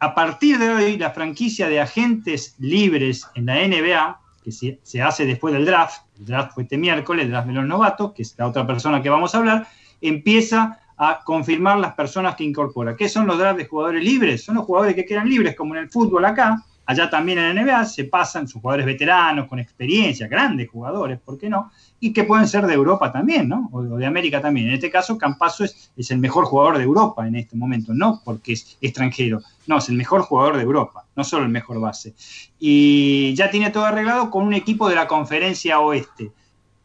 A 0.00 0.14
partir 0.14 0.58
de 0.58 0.70
hoy, 0.70 0.96
la 0.96 1.10
franquicia 1.10 1.68
de 1.68 1.80
agentes 1.80 2.54
libres 2.58 3.28
en 3.34 3.46
la 3.46 3.56
NBA, 3.56 4.20
que 4.44 4.52
se, 4.52 5.02
hace 5.02 5.26
después 5.26 5.52
del 5.52 5.66
draft, 5.66 6.02
el 6.18 6.26
draft 6.26 6.54
fue 6.54 6.62
este 6.62 6.78
miércoles, 6.78 7.24
el 7.24 7.32
draft 7.32 7.48
de 7.48 7.54
los 7.54 7.66
novatos, 7.66 8.12
que 8.12 8.22
es 8.22 8.34
la 8.38 8.46
otra 8.46 8.64
persona 8.64 9.02
que 9.02 9.10
vamos 9.10 9.34
a 9.34 9.38
hablar, 9.38 9.66
empieza 10.00 10.78
a 10.96 11.20
confirmar 11.24 11.78
las 11.78 11.94
personas 11.94 12.36
que 12.36 12.44
incorpora. 12.44 12.94
¿Qué 12.96 13.08
son 13.08 13.26
los 13.26 13.38
drafts 13.38 13.58
de 13.58 13.66
jugadores 13.66 14.04
libres? 14.04 14.44
Son 14.44 14.54
los 14.54 14.64
jugadores 14.64 14.94
que 14.94 15.04
quedan 15.04 15.28
libres, 15.28 15.56
como 15.56 15.74
en 15.74 15.82
el 15.82 15.90
fútbol 15.90 16.24
acá, 16.24 16.64
allá 16.88 17.10
también 17.10 17.36
en 17.38 17.54
la 17.54 17.62
NBA, 17.62 17.84
se 17.84 18.04
pasan, 18.04 18.48
son 18.48 18.62
jugadores 18.62 18.86
veteranos, 18.86 19.46
con 19.46 19.58
experiencia, 19.58 20.26
grandes 20.26 20.70
jugadores, 20.70 21.20
¿por 21.20 21.38
qué 21.38 21.50
no? 21.50 21.70
Y 22.00 22.14
que 22.14 22.24
pueden 22.24 22.48
ser 22.48 22.66
de 22.66 22.72
Europa 22.72 23.12
también, 23.12 23.46
¿no? 23.46 23.68
O, 23.72 23.82
de 23.82 24.06
América 24.06 24.40
también. 24.40 24.68
En 24.68 24.72
este 24.72 24.90
caso, 24.90 25.18
Campazo 25.18 25.64
es, 25.64 25.92
es 25.98 26.10
el 26.10 26.18
mejor 26.18 26.46
jugador 26.46 26.78
de 26.78 26.84
Europa 26.84 27.28
en 27.28 27.36
este 27.36 27.56
momento, 27.56 27.92
no 27.92 28.22
porque 28.24 28.54
es 28.54 28.78
extranjero, 28.80 29.42
no, 29.66 29.76
es 29.76 29.88
el 29.90 29.96
mejor 29.96 30.22
jugador 30.22 30.56
de 30.56 30.62
Europa, 30.62 31.04
no 31.14 31.24
solo 31.24 31.44
el 31.44 31.50
mejor 31.50 31.78
base. 31.78 32.14
Y 32.58 33.34
ya 33.34 33.50
tiene 33.50 33.68
todo 33.68 33.84
arreglado 33.84 34.30
con 34.30 34.46
un 34.46 34.54
equipo 34.54 34.88
de 34.88 34.94
la 34.94 35.06
conferencia 35.06 35.80
oeste. 35.80 36.32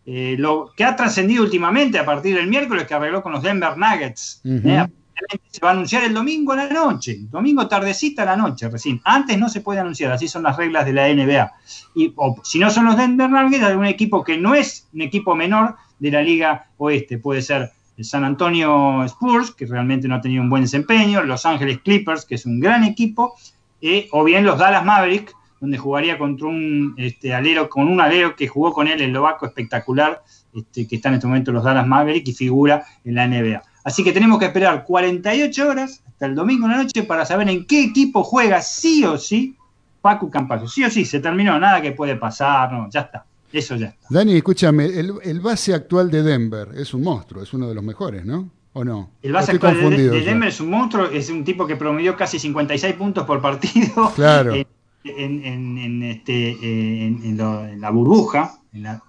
Eh, 0.06 0.36
lo 0.38 0.74
que 0.76 0.84
ha 0.84 0.98
trascendido 0.98 1.44
últimamente 1.44 1.98
a 1.98 2.04
partir 2.04 2.36
del 2.36 2.48
miércoles 2.48 2.86
que 2.86 2.94
arregló 2.94 3.24
con 3.24 3.32
los 3.32 3.42
Denver 3.42 3.78
Nuggets. 3.78 4.42
¿eh? 4.44 4.86
Se 5.50 5.60
va 5.62 5.70
a 5.70 5.74
anunciar 5.74 6.04
el 6.04 6.14
domingo 6.14 6.54
a 6.54 6.58
la 6.58 6.70
noche, 6.70 7.18
domingo 7.30 7.68
tardecita 7.68 8.24
a 8.24 8.26
la 8.26 8.36
noche 8.36 8.70
recién. 8.70 9.02
Antes 9.04 9.38
no 9.38 9.50
se 9.50 9.62
puede 9.62 9.80
anunciar, 9.80 10.12
así 10.12 10.28
son 10.28 10.44
las 10.44 10.58
reglas 10.58 10.86
de 10.86 10.94
la 10.94 11.08
NBA. 11.08 11.52
Y, 11.96 12.14
o, 12.16 12.36
si 12.44 12.60
no 12.60 12.70
son 12.70 12.86
los 12.86 12.98
Denver 12.98 13.30
Nuggets, 13.30 13.64
algún 13.64 13.86
equipo 13.86 14.24
que 14.24 14.38
no 14.38 14.56
es 14.56 14.88
un 14.94 15.02
equipo 15.02 15.36
menor 15.36 15.76
de 16.00 16.12
la 16.12 16.22
Liga 16.22 16.68
Oeste. 16.78 17.18
Puede 17.18 17.42
ser 17.42 17.72
el 17.98 18.06
San 18.06 18.24
Antonio 18.24 19.04
Spurs, 19.04 19.52
que 19.52 19.66
realmente 19.66 20.08
no 20.08 20.16
ha 20.16 20.22
tenido 20.22 20.42
un 20.42 20.50
buen 20.50 20.64
desempeño, 20.64 21.22
Los 21.24 21.46
Ángeles 21.46 21.80
Clippers, 21.80 22.26
que 22.26 22.36
es 22.36 22.46
un 22.46 22.60
gran 22.60 22.84
equipo, 22.84 23.36
eh, 23.82 24.08
o 24.12 24.24
bien 24.24 24.46
los 24.46 24.58
Dallas 24.58 24.84
Mavericks, 24.84 25.34
donde 25.60 25.78
jugaría 25.78 26.18
contra 26.18 26.48
un 26.48 26.94
este, 26.98 27.34
alero, 27.34 27.70
con 27.70 27.88
un 27.88 28.02
alero 28.02 28.36
que 28.36 28.48
jugó 28.48 28.74
con 28.74 28.88
él, 28.88 29.02
el 29.02 29.12
Lobaco 29.12 29.46
espectacular, 29.46 30.22
este, 30.54 30.88
que 30.88 30.98
está 30.98 31.10
en 31.10 31.16
este 31.16 31.28
momento 31.28 31.52
los 31.52 31.64
Dallas 31.64 31.88
Mavericks 31.88 32.30
y 32.30 32.34
figura 32.34 32.86
en 33.06 33.16
la 33.16 33.28
NBA. 33.28 33.62
Así 33.84 34.04
que 34.04 34.12
tenemos 34.14 34.40
que 34.40 34.46
esperar 34.46 34.86
48 34.86 35.68
horas 35.68 36.02
hasta 36.08 36.26
el 36.26 36.36
domingo 36.36 36.66
en 36.68 36.72
la 36.72 36.78
noche 36.84 37.04
para 37.04 37.26
saber 37.26 37.50
en 37.50 37.66
qué 37.66 37.84
equipo 37.84 38.24
juega 38.24 38.62
sí 38.62 39.04
o 39.06 39.18
sí 39.18 39.56
Paco 40.02 40.30
Campazo. 40.30 40.68
Sí 40.68 40.84
o 40.84 40.90
sí, 40.90 41.06
se 41.06 41.20
terminó, 41.20 41.60
nada 41.60 41.82
que 41.82 41.92
puede 41.92 42.16
pasar, 42.16 42.72
no, 42.72 42.90
ya 42.90 43.02
está. 43.02 43.26
Eso 43.52 43.76
ya 43.76 43.88
está. 43.88 44.08
Dani, 44.10 44.36
escúchame, 44.36 44.86
el, 44.86 45.14
el 45.24 45.40
base 45.42 45.74
actual 45.74 46.10
de 46.10 46.24
Denver 46.24 46.70
es 46.76 46.94
un 46.94 47.04
monstruo, 47.04 47.44
es 47.44 47.54
uno 47.54 47.68
de 47.68 47.76
los 47.76 47.84
mejores, 47.84 48.26
¿no? 48.26 48.50
¿O 48.74 48.84
no? 48.84 49.12
El 49.22 49.32
base 49.34 49.52
¿O 49.52 49.56
estoy 49.56 49.70
actual 49.70 49.96
de? 49.96 50.22
Denver 50.22 50.50
es 50.50 50.60
un 50.60 50.70
monstruo, 50.72 51.06
es 51.06 51.30
un 51.30 51.44
tipo 51.44 51.68
que 51.68 51.76
promedió 51.76 52.16
casi 52.18 52.40
56 52.40 52.96
puntos 52.96 53.26
por 53.26 53.42
partido. 53.42 54.12
Claro. 54.16 54.54
En, 55.06 55.46
en- 55.46 56.02
este, 56.04 56.52
eh, 56.52 57.06
en, 57.08 57.22
en 57.26 57.38
lo- 57.38 57.66
en 57.68 57.82
la 57.82 57.90
burbuja. 57.90 58.56
En 58.72 58.84
la, 58.84 59.04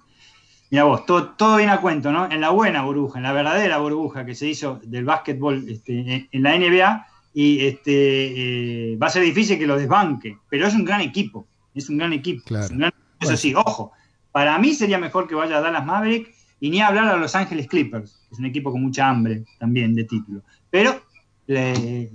mira 0.71 0.83
vos, 0.83 1.05
todo, 1.05 1.29
todo 1.29 1.57
viene 1.57 1.71
a 1.71 1.81
cuento, 1.81 2.11
¿no? 2.11 2.29
En 2.31 2.41
la 2.41 2.49
buena 2.49 2.83
burbuja, 2.83 3.19
en 3.19 3.23
la 3.23 3.33
verdadera 3.33 3.77
burbuja 3.77 4.25
que 4.25 4.35
se 4.35 4.47
hizo 4.47 4.79
del 4.83 5.05
básquetbol 5.05 5.65
este, 5.69 6.27
en, 6.31 6.43
la 6.43 6.57
NBA. 6.57 7.07
Y 7.33 7.65
este, 7.65 8.93
eh, 8.93 8.97
va 8.97 9.07
a 9.07 9.09
ser 9.09 9.23
difícil 9.23 9.59
que 9.59 9.67
lo 9.67 9.77
desbanque, 9.77 10.37
pero 10.49 10.67
es 10.67 10.73
un 10.73 10.85
gran 10.85 11.01
equipo. 11.01 11.47
Es 11.73 11.89
un 11.89 11.97
gran 11.97 12.13
equipo. 12.13 12.43
Claro. 12.45 12.65
es 12.65 12.71
un 12.71 12.77
gran- 12.79 12.91
eso 13.19 13.27
Bueno. 13.27 13.37
sí, 13.37 13.53
ojo, 13.55 13.91
para 14.31 14.57
mí 14.59 14.73
sería 14.73 14.97
mejor 14.97 15.27
que 15.27 15.35
vaya 15.35 15.57
a 15.57 15.61
Dallas 15.61 15.85
Maverick 15.85 16.33
Y 16.61 16.69
ni 16.69 16.81
hablar 16.81 17.09
a 17.09 17.17
Los 17.17 17.35
Ángeles 17.35 17.67
Clippers, 17.67 18.25
que 18.29 18.33
es 18.35 18.39
un 18.39 18.45
equipo 18.45 18.71
con 18.71 18.81
mucha 18.81 19.09
hambre 19.09 19.43
también 19.59 19.93
de 19.95 20.05
título. 20.05 20.41
Pero 20.69 21.01
le- 21.47 22.09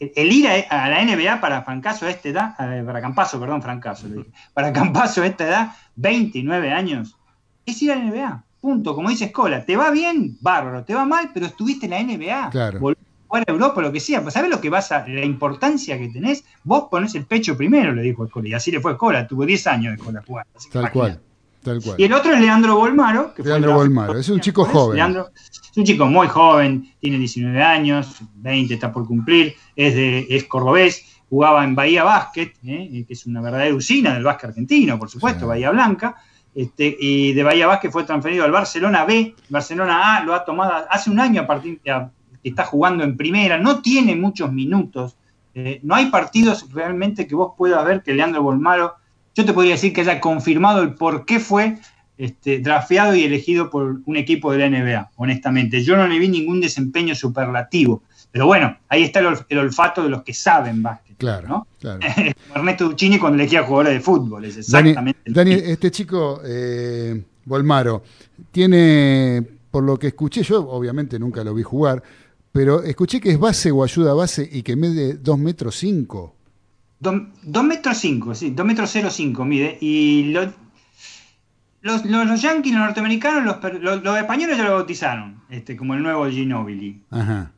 el 0.00 0.32
ir 0.32 0.46
a, 0.48 0.84
a 0.84 0.88
la 0.90 1.02
NBA 1.02 1.40
para 1.40 1.62
Francaso 1.62 2.04
a 2.06 2.10
esta 2.10 2.28
edad, 2.28 2.54
eh, 2.60 2.82
para 2.84 3.00
Campaso, 3.00 3.40
perdón, 3.40 3.62
Francaso, 3.62 4.06
para 4.54 4.72
Campaso 4.72 5.22
a 5.22 5.26
esta 5.26 5.46
edad, 5.46 5.72
29 5.96 6.70
años, 6.72 7.16
es 7.70 7.82
ir 7.82 7.92
a 7.92 7.96
la 7.96 8.04
NBA. 8.04 8.44
Punto, 8.60 8.94
como 8.94 9.08
dice 9.08 9.26
Escola, 9.26 9.64
te 9.64 9.76
va 9.76 9.90
bien, 9.90 10.36
bárbaro, 10.40 10.84
te 10.84 10.94
va 10.94 11.04
mal, 11.04 11.30
pero 11.32 11.46
estuviste 11.46 11.86
en 11.86 11.90
la 11.92 12.02
NBA. 12.02 12.50
Claro. 12.50 12.80
Volvés 12.80 12.98
a 13.02 13.26
jugar 13.28 13.44
a 13.46 13.52
Europa, 13.52 13.80
lo 13.82 13.92
que 13.92 14.00
sea. 14.00 14.20
Pues, 14.22 14.34
¿Sabes 14.34 14.50
lo 14.50 14.60
que 14.60 14.68
vas 14.68 14.90
a, 14.90 15.06
la 15.06 15.24
importancia 15.24 15.96
que 15.98 16.08
tenés? 16.08 16.44
Vos 16.64 16.84
ponés 16.90 17.14
el 17.14 17.24
pecho 17.24 17.56
primero, 17.56 17.92
le 17.92 18.02
dijo 18.02 18.24
Escola. 18.24 18.48
Y 18.48 18.54
así 18.54 18.70
le 18.72 18.80
fue 18.80 18.90
a 18.90 18.94
Escola, 18.94 19.26
tuvo 19.28 19.46
10 19.46 19.66
años 19.68 19.92
de 19.92 19.96
Escola 19.98 20.22
jugando. 20.26 20.50
Tal 20.54 20.82
imagínate. 20.82 20.92
cual. 20.92 21.20
Tal 21.62 21.82
cual. 21.82 22.00
Y 22.00 22.04
el 22.04 22.12
otro 22.12 22.32
es 22.32 22.40
Leandro 22.40 22.76
Bolmaro. 22.76 23.34
Que 23.34 23.42
fue 23.42 23.50
Leandro 23.50 23.70
draft- 23.70 23.78
Bolmaro, 23.80 24.18
es 24.18 24.28
un 24.28 24.40
chico 24.40 24.64
joven. 24.64 24.96
Leandro 24.96 25.28
es 25.36 25.76
un 25.76 25.84
chico 25.84 26.06
muy 26.06 26.26
joven, 26.26 26.92
tiene 27.00 27.18
19 27.18 27.62
años, 27.62 28.16
20 28.36 28.74
está 28.74 28.92
por 28.92 29.06
cumplir, 29.06 29.54
es, 29.76 29.94
de, 29.94 30.26
es 30.30 30.44
cordobés, 30.44 31.04
jugaba 31.28 31.62
en 31.62 31.74
Bahía 31.74 32.02
Básquet, 32.04 32.54
¿eh? 32.64 33.04
que 33.06 33.12
es 33.12 33.26
una 33.26 33.40
verdadera 33.40 33.74
usina 33.74 34.14
del 34.14 34.24
básquet 34.24 34.50
argentino, 34.50 34.98
por 34.98 35.10
supuesto, 35.10 35.46
Bahía 35.46 35.70
Blanca. 35.70 36.16
Este, 36.54 36.96
y 36.98 37.32
de 37.34 37.42
Bahía 37.42 37.66
Básquet 37.66 37.92
fue 37.92 38.04
transferido 38.04 38.44
al 38.44 38.50
Barcelona 38.50 39.04
B. 39.04 39.34
Barcelona 39.48 40.16
A 40.16 40.24
lo 40.24 40.34
ha 40.34 40.44
tomado 40.44 40.86
hace 40.90 41.10
un 41.10 41.20
año 41.20 41.42
a 41.42 41.46
partir 41.46 41.80
que 41.80 41.92
está 42.42 42.64
jugando 42.64 43.04
en 43.04 43.16
primera, 43.16 43.58
no 43.58 43.80
tiene 43.82 44.16
muchos 44.16 44.52
minutos. 44.52 45.16
eh, 45.54 45.80
no 45.82 45.94
hay 45.94 46.06
partidos 46.06 46.70
realmente 46.72 47.26
que 47.26 47.34
vos 47.34 47.52
puedas 47.56 47.84
ver 47.84 48.02
que 48.02 48.14
Leandro 48.14 48.42
Bolmaro, 48.42 48.94
yo 49.34 49.44
te 49.44 49.52
podría 49.52 49.72
decir 49.72 49.92
que 49.92 50.02
haya 50.02 50.20
confirmado 50.20 50.82
el 50.82 50.94
por 50.94 51.24
qué 51.24 51.40
fue 51.40 51.78
este, 52.18 52.58
drafeado 52.58 53.14
y 53.14 53.22
elegido 53.22 53.70
por 53.70 54.00
un 54.04 54.16
equipo 54.16 54.52
de 54.52 54.58
la 54.58 54.68
NBA, 54.68 55.12
honestamente. 55.16 55.82
Yo 55.82 55.96
no 55.96 56.06
le 56.08 56.18
vi 56.18 56.28
ningún 56.28 56.60
desempeño 56.60 57.14
superlativo. 57.14 58.02
Pero 58.30 58.46
bueno, 58.46 58.76
ahí 58.88 59.04
está 59.04 59.20
el, 59.20 59.26
olf- 59.26 59.46
el 59.48 59.58
olfato 59.58 60.02
de 60.02 60.10
los 60.10 60.22
que 60.22 60.34
saben 60.34 60.82
básquet. 60.82 61.16
Claro, 61.16 61.48
¿no? 61.48 61.66
claro. 61.80 61.98
Ernesto 62.54 62.84
Duccini 62.90 63.18
cuando 63.18 63.38
elegía 63.40 63.62
jugadores 63.64 63.94
de 63.94 64.00
fútbol. 64.00 64.44
Es 64.44 64.70
Dani, 64.70 64.90
exactamente. 64.90 65.20
Dani, 65.26 65.50
mismo. 65.54 65.68
este 65.70 65.90
chico, 65.90 66.40
eh, 66.44 67.24
Bolmaro, 67.44 68.02
tiene, 68.52 69.42
por 69.70 69.82
lo 69.84 69.98
que 69.98 70.08
escuché, 70.08 70.42
yo 70.42 70.68
obviamente 70.68 71.18
nunca 71.18 71.42
lo 71.42 71.54
vi 71.54 71.62
jugar, 71.62 72.02
pero 72.52 72.82
escuché 72.82 73.20
que 73.20 73.30
es 73.30 73.38
base 73.38 73.70
o 73.70 73.82
ayuda 73.82 74.10
a 74.12 74.14
base 74.14 74.48
y 74.50 74.62
que 74.62 74.76
mide 74.76 75.14
2 75.14 75.38
metros 75.38 75.76
5. 75.76 76.34
Dos, 77.00 77.14
dos 77.44 77.62
metros 77.64 77.96
cinco, 77.98 78.34
sí, 78.34 78.50
dos 78.50 78.66
metros 78.66 78.90
cero 78.92 79.08
cinco 79.08 79.44
mide. 79.44 79.78
Y 79.80 80.32
lo- 80.32 80.52
los, 81.80 82.04
los, 82.04 82.26
los 82.26 82.42
yanquis, 82.42 82.72
los 82.74 82.82
norteamericanos, 82.82 83.44
los, 83.44 83.80
los, 83.80 84.02
los 84.02 84.18
españoles 84.18 84.58
ya 84.58 84.64
lo 84.64 84.74
bautizaron 84.74 85.40
este, 85.48 85.76
como 85.76 85.94
el 85.94 86.02
nuevo 86.02 86.28
Ginobili. 86.28 87.00
Ajá. 87.10 87.52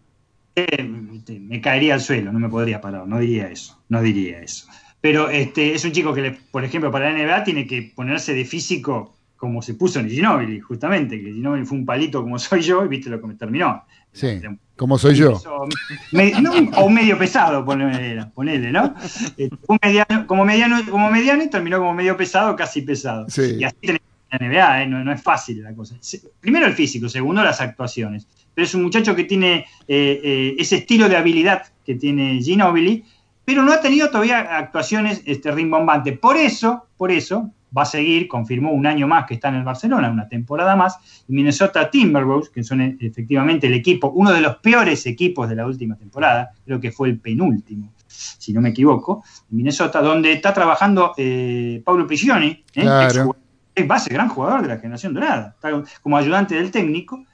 Eh, 0.70 0.91
este, 1.16 1.39
me 1.41 1.61
caería 1.61 1.95
al 1.95 2.01
suelo, 2.01 2.32
no 2.32 2.39
me 2.39 2.49
podría 2.49 2.81
parar, 2.81 3.07
no 3.07 3.19
diría 3.19 3.49
eso, 3.49 3.78
no 3.89 4.03
diría 4.03 4.41
eso. 4.41 4.66
Pero 5.01 5.31
este, 5.31 5.74
es 5.74 5.85
un 5.85 5.93
chico 5.93 6.12
que, 6.12 6.20
le- 6.23 6.39
por 6.51 6.65
ejemplo, 6.65 6.91
para 6.91 7.11
la 7.11 7.19
NBA 7.19 7.45
tiene 7.45 7.66
que 7.66 7.93
ponerse 7.95 8.35
de 8.35 8.45
físico 8.45 9.16
como 9.37 9.62
se 9.62 9.73
puso 9.73 10.01
en 10.01 10.11
Ginobili, 10.11 10.61
justamente, 10.61 11.19
que 11.19 11.32
Ginobili 11.32 11.65
fue 11.65 11.78
un 11.78 11.87
palito 11.87 12.23
como 12.23 12.39
soy 12.39 12.61
yo 12.61 12.85
y 12.85 12.89
viste 12.89 13.09
lo 13.09 13.20
que 13.20 13.27
me 13.27 13.35
terminó. 13.35 13.82
Sí, 14.12 14.41
como 14.77 14.99
soy 14.99 15.15
yo. 15.15 15.32
Eso, 15.32 15.66
me- 16.12 16.32
no, 16.41 16.53
o 16.77 16.91
medio 16.91 17.16
pesado, 17.16 17.65
ponele, 17.65 18.27
ponele, 18.35 18.73
¿no? 18.73 18.95
Eh, 19.39 19.49
un 19.69 19.78
mediano, 19.82 20.27
como, 20.27 20.45
mediano, 20.45 20.78
como 20.91 21.11
mediano 21.11 21.43
y 21.45 21.49
terminó 21.49 21.78
como 21.78 21.95
medio 21.95 22.16
pesado, 22.16 22.55
casi 22.57 22.82
pesado. 22.82 23.27
Sí. 23.31 23.57
Y 23.61 23.65
así 23.65 23.77
tenés 23.81 24.01
la 24.31 24.39
NBA, 24.39 24.82
¿eh? 24.82 24.86
no, 24.86 25.05
no 25.05 25.12
es 25.12 25.23
fácil 25.23 25.62
la 25.62 25.74
cosa. 25.74 25.97
Primero 26.40 26.66
el 26.66 26.74
físico, 26.74 27.09
segundo 27.09 27.43
las 27.43 27.61
actuaciones. 27.61 28.28
Pero 28.55 28.65
es 28.65 28.74
un 28.74 28.82
muchacho 28.82 29.15
que 29.15 29.24
tiene 29.24 29.66
eh, 29.89 30.20
eh, 30.23 30.55
ese 30.59 30.77
estilo 30.77 31.09
de 31.09 31.16
habilidad 31.16 31.62
que 31.85 31.94
tiene 31.94 32.40
Ginobili, 32.43 33.05
pero 33.44 33.62
no 33.62 33.73
ha 33.73 33.81
tenido 33.81 34.09
todavía 34.09 34.59
actuaciones 34.59 35.23
este, 35.24 35.51
rimbombantes. 35.51 36.19
Por 36.19 36.36
eso, 36.36 36.86
por 36.97 37.11
eso, 37.11 37.51
va 37.77 37.82
a 37.82 37.86
seguir, 37.86 38.28
confirmó 38.28 38.73
un 38.73 38.86
año 38.86 39.07
más 39.07 39.27
que 39.27 39.35
está 39.35 39.48
en 39.48 39.57
el 39.57 39.65
Barcelona, 39.65 40.11
una 40.11 40.28
temporada 40.28 40.77
más, 40.77 40.98
y 41.28 41.32
Minnesota 41.32 41.90
Timberwolves, 41.90 42.51
que 42.51 42.62
son 42.62 42.98
efectivamente 43.01 43.66
el 43.66 43.74
equipo, 43.74 44.11
uno 44.11 44.32
de 44.32 44.40
los 44.40 44.57
peores 44.57 45.07
equipos 45.07 45.48
de 45.48 45.57
la 45.57 45.66
última 45.66 45.97
temporada, 45.97 46.52
creo 46.65 46.81
que 46.81 46.90
fue 46.90 47.09
el 47.09 47.19
penúltimo, 47.19 47.93
si 48.07 48.52
no 48.52 48.61
me 48.61 48.70
equivoco, 48.70 49.23
Minnesota, 49.51 50.02
donde 50.02 50.32
está 50.32 50.52
trabajando 50.52 51.15
eh, 51.16 51.81
Pablo 51.85 52.07
Prigioni, 52.07 52.48
¿eh? 52.74 52.82
Claro. 52.82 53.36
Exjugador- 53.75 53.83
es 53.83 53.89
base, 53.89 54.11
gran 54.11 54.29
jugador 54.29 54.63
de 54.63 54.69
la 54.69 54.79
generación 54.79 55.15
dorada, 55.15 55.57
como 56.03 56.17
ayudante 56.17 56.55
del 56.55 56.71
técnico, 56.71 57.25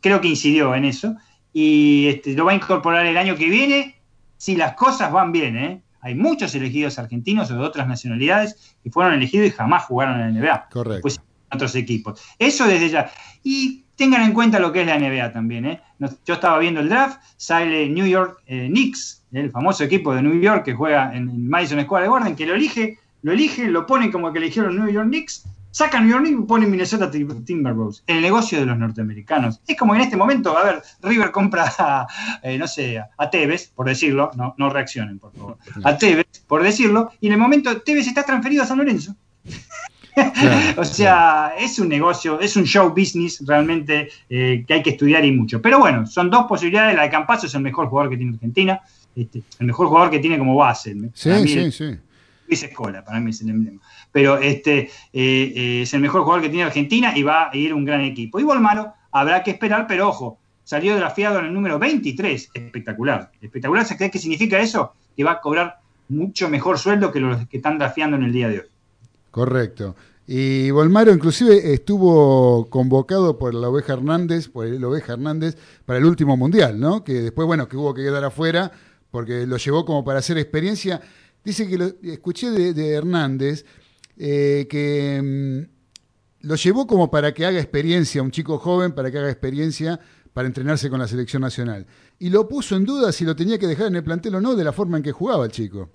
creo 0.00 0.20
que 0.20 0.28
incidió 0.28 0.74
en 0.74 0.84
eso, 0.84 1.16
y 1.52 2.06
este, 2.08 2.34
lo 2.34 2.44
va 2.44 2.52
a 2.52 2.54
incorporar 2.54 3.06
el 3.06 3.16
año 3.16 3.36
que 3.36 3.48
viene, 3.48 3.96
si 4.36 4.56
las 4.56 4.74
cosas 4.74 5.12
van 5.12 5.32
bien, 5.32 5.56
¿eh? 5.56 5.82
Hay 6.02 6.14
muchos 6.14 6.54
elegidos 6.54 6.98
argentinos 6.98 7.50
o 7.50 7.54
de 7.56 7.60
otras 7.60 7.86
nacionalidades 7.86 8.74
que 8.82 8.90
fueron 8.90 9.12
elegidos 9.12 9.48
y 9.48 9.50
jamás 9.50 9.84
jugaron 9.84 10.18
en 10.20 10.34
la 10.34 10.40
NBA. 10.40 10.68
Correcto. 10.70 11.02
Pues 11.02 11.16
en 11.18 11.56
otros 11.56 11.74
equipos. 11.74 12.22
Eso 12.38 12.66
desde 12.66 12.88
ya. 12.88 13.10
Y 13.42 13.84
tengan 13.96 14.22
en 14.22 14.32
cuenta 14.32 14.58
lo 14.58 14.72
que 14.72 14.80
es 14.80 14.86
la 14.86 14.98
NBA 14.98 15.30
también. 15.32 15.66
¿eh? 15.66 15.80
Yo 16.24 16.34
estaba 16.34 16.58
viendo 16.58 16.80
el 16.80 16.88
draft, 16.88 17.20
sale 17.36 17.86
New 17.90 18.06
York 18.06 18.40
eh, 18.46 18.68
Knicks, 18.68 19.24
el 19.32 19.50
famoso 19.50 19.84
equipo 19.84 20.14
de 20.14 20.22
New 20.22 20.40
York 20.40 20.64
que 20.64 20.72
juega 20.72 21.14
en, 21.14 21.28
en 21.28 21.48
Madison 21.48 21.82
Square 21.82 22.08
Garden, 22.08 22.34
que 22.34 22.46
lo 22.46 22.54
elige, 22.54 22.98
lo 23.20 23.32
elige, 23.32 23.68
lo 23.68 23.84
pone 23.84 24.10
como 24.10 24.32
que 24.32 24.38
eligieron 24.38 24.76
New 24.76 24.88
York 24.88 25.06
Knicks, 25.06 25.44
saca 25.70 26.00
New 26.00 26.24
y 26.26 26.34
pone 26.46 26.66
Minnesota 26.66 27.10
Tim- 27.10 27.44
Timberwolves. 27.44 28.02
El 28.06 28.20
negocio 28.22 28.58
de 28.60 28.66
los 28.66 28.76
norteamericanos. 28.78 29.60
Es 29.66 29.76
como 29.76 29.94
en 29.94 30.00
este 30.02 30.16
momento, 30.16 30.56
a 30.56 30.64
ver, 30.64 30.82
River 31.02 31.30
compra 31.30 31.72
a, 31.78 32.06
eh, 32.42 32.58
no 32.58 32.66
sé, 32.66 32.98
a 33.16 33.30
Tevez, 33.30 33.68
por 33.74 33.86
decirlo, 33.86 34.30
no, 34.36 34.54
no 34.58 34.70
reaccionen, 34.70 35.18
por 35.18 35.32
favor, 35.32 35.58
a 35.84 35.96
Tevez, 35.96 36.26
por 36.46 36.62
decirlo, 36.62 37.10
y 37.20 37.28
en 37.28 37.34
el 37.34 37.38
momento 37.38 37.80
Tevez 37.82 38.06
está 38.06 38.24
transferido 38.24 38.62
a 38.62 38.66
San 38.66 38.78
Lorenzo. 38.78 39.14
o 40.76 40.84
sea, 40.84 41.52
es 41.58 41.78
un 41.78 41.88
negocio, 41.88 42.40
es 42.40 42.56
un 42.56 42.64
show 42.64 42.90
business 42.90 43.42
realmente 43.46 44.08
eh, 44.28 44.64
que 44.66 44.74
hay 44.74 44.82
que 44.82 44.90
estudiar 44.90 45.24
y 45.24 45.32
mucho. 45.32 45.62
Pero 45.62 45.78
bueno, 45.78 46.06
son 46.06 46.30
dos 46.30 46.46
posibilidades. 46.46 46.96
La 46.96 47.02
de 47.02 47.10
Campazo 47.10 47.46
es 47.46 47.54
el 47.54 47.62
mejor 47.62 47.86
jugador 47.88 48.10
que 48.10 48.16
tiene 48.16 48.34
Argentina, 48.34 48.80
este, 49.14 49.42
el 49.60 49.66
mejor 49.66 49.86
jugador 49.88 50.10
que 50.10 50.18
tiene 50.18 50.36
como 50.38 50.56
base. 50.56 50.94
Sí, 51.14 51.30
sí, 51.46 51.58
el- 51.58 51.72
sí. 51.72 51.96
Luis 52.50 52.64
Escola, 52.64 53.04
para 53.04 53.20
mí 53.20 53.30
es 53.30 53.40
el 53.42 53.50
emblema. 53.50 53.80
Pero 54.10 54.38
este 54.38 54.80
eh, 54.80 54.90
eh, 55.12 55.82
es 55.82 55.94
el 55.94 56.00
mejor 56.00 56.22
jugador 56.22 56.42
que 56.42 56.48
tiene 56.48 56.64
Argentina 56.64 57.16
y 57.16 57.22
va 57.22 57.48
a 57.48 57.56
ir 57.56 57.72
un 57.72 57.84
gran 57.84 58.00
equipo. 58.00 58.40
Y 58.40 58.42
Volmaro 58.42 58.92
habrá 59.12 59.44
que 59.44 59.52
esperar, 59.52 59.86
pero 59.86 60.08
ojo, 60.08 60.40
salió 60.64 60.96
drafeado 60.96 61.38
en 61.38 61.46
el 61.46 61.54
número 61.54 61.78
23. 61.78 62.50
Espectacular. 62.52 63.30
Espectacular, 63.40 63.86
¿sabes 63.86 64.10
qué 64.10 64.18
significa 64.18 64.58
eso? 64.58 64.92
Que 65.16 65.22
va 65.22 65.32
a 65.32 65.40
cobrar 65.40 65.78
mucho 66.08 66.48
mejor 66.48 66.76
sueldo 66.78 67.12
que 67.12 67.20
los 67.20 67.46
que 67.46 67.58
están 67.58 67.78
drafeando 67.78 68.16
en 68.16 68.24
el 68.24 68.32
día 68.32 68.48
de 68.48 68.58
hoy. 68.58 68.66
Correcto. 69.30 69.94
Y 70.26 70.72
Volmaro 70.72 71.12
inclusive 71.12 71.72
estuvo 71.72 72.68
convocado 72.68 73.38
por 73.38 73.54
la 73.54 73.68
Oveja 73.68 73.92
Hernández, 73.92 74.48
por 74.48 74.66
el 74.66 74.82
Oveja 74.84 75.12
Hernández, 75.12 75.56
para 75.86 76.00
el 76.00 76.04
último 76.04 76.36
mundial, 76.36 76.80
¿no? 76.80 77.04
Que 77.04 77.14
después, 77.14 77.46
bueno, 77.46 77.68
que 77.68 77.76
hubo 77.76 77.94
que 77.94 78.02
quedar 78.02 78.24
afuera 78.24 78.72
porque 79.10 79.46
lo 79.46 79.56
llevó 79.56 79.84
como 79.84 80.04
para 80.04 80.18
hacer 80.18 80.38
experiencia. 80.38 81.00
Dice 81.44 81.68
que 81.68 81.78
lo, 81.78 81.92
escuché 82.02 82.50
de, 82.50 82.74
de 82.74 82.90
Hernández 82.92 83.64
eh, 84.22 84.66
que 84.68 85.18
mm, 85.22 86.46
lo 86.46 86.54
llevó 86.56 86.86
como 86.86 87.10
para 87.10 87.32
que 87.32 87.46
haga 87.46 87.58
experiencia, 87.58 88.22
un 88.22 88.30
chico 88.30 88.58
joven, 88.58 88.92
para 88.92 89.10
que 89.10 89.16
haga 89.16 89.30
experiencia 89.30 89.98
para 90.34 90.46
entrenarse 90.46 90.90
con 90.90 91.00
la 91.00 91.08
selección 91.08 91.40
nacional. 91.40 91.86
Y 92.18 92.28
lo 92.28 92.46
puso 92.46 92.76
en 92.76 92.84
duda 92.84 93.12
si 93.12 93.24
lo 93.24 93.34
tenía 93.34 93.58
que 93.58 93.66
dejar 93.66 93.86
en 93.86 93.96
el 93.96 94.04
plantel 94.04 94.34
o 94.34 94.40
no, 94.42 94.54
de 94.54 94.64
la 94.64 94.74
forma 94.74 94.98
en 94.98 95.02
que 95.02 95.12
jugaba 95.12 95.46
el 95.46 95.52
chico. 95.52 95.88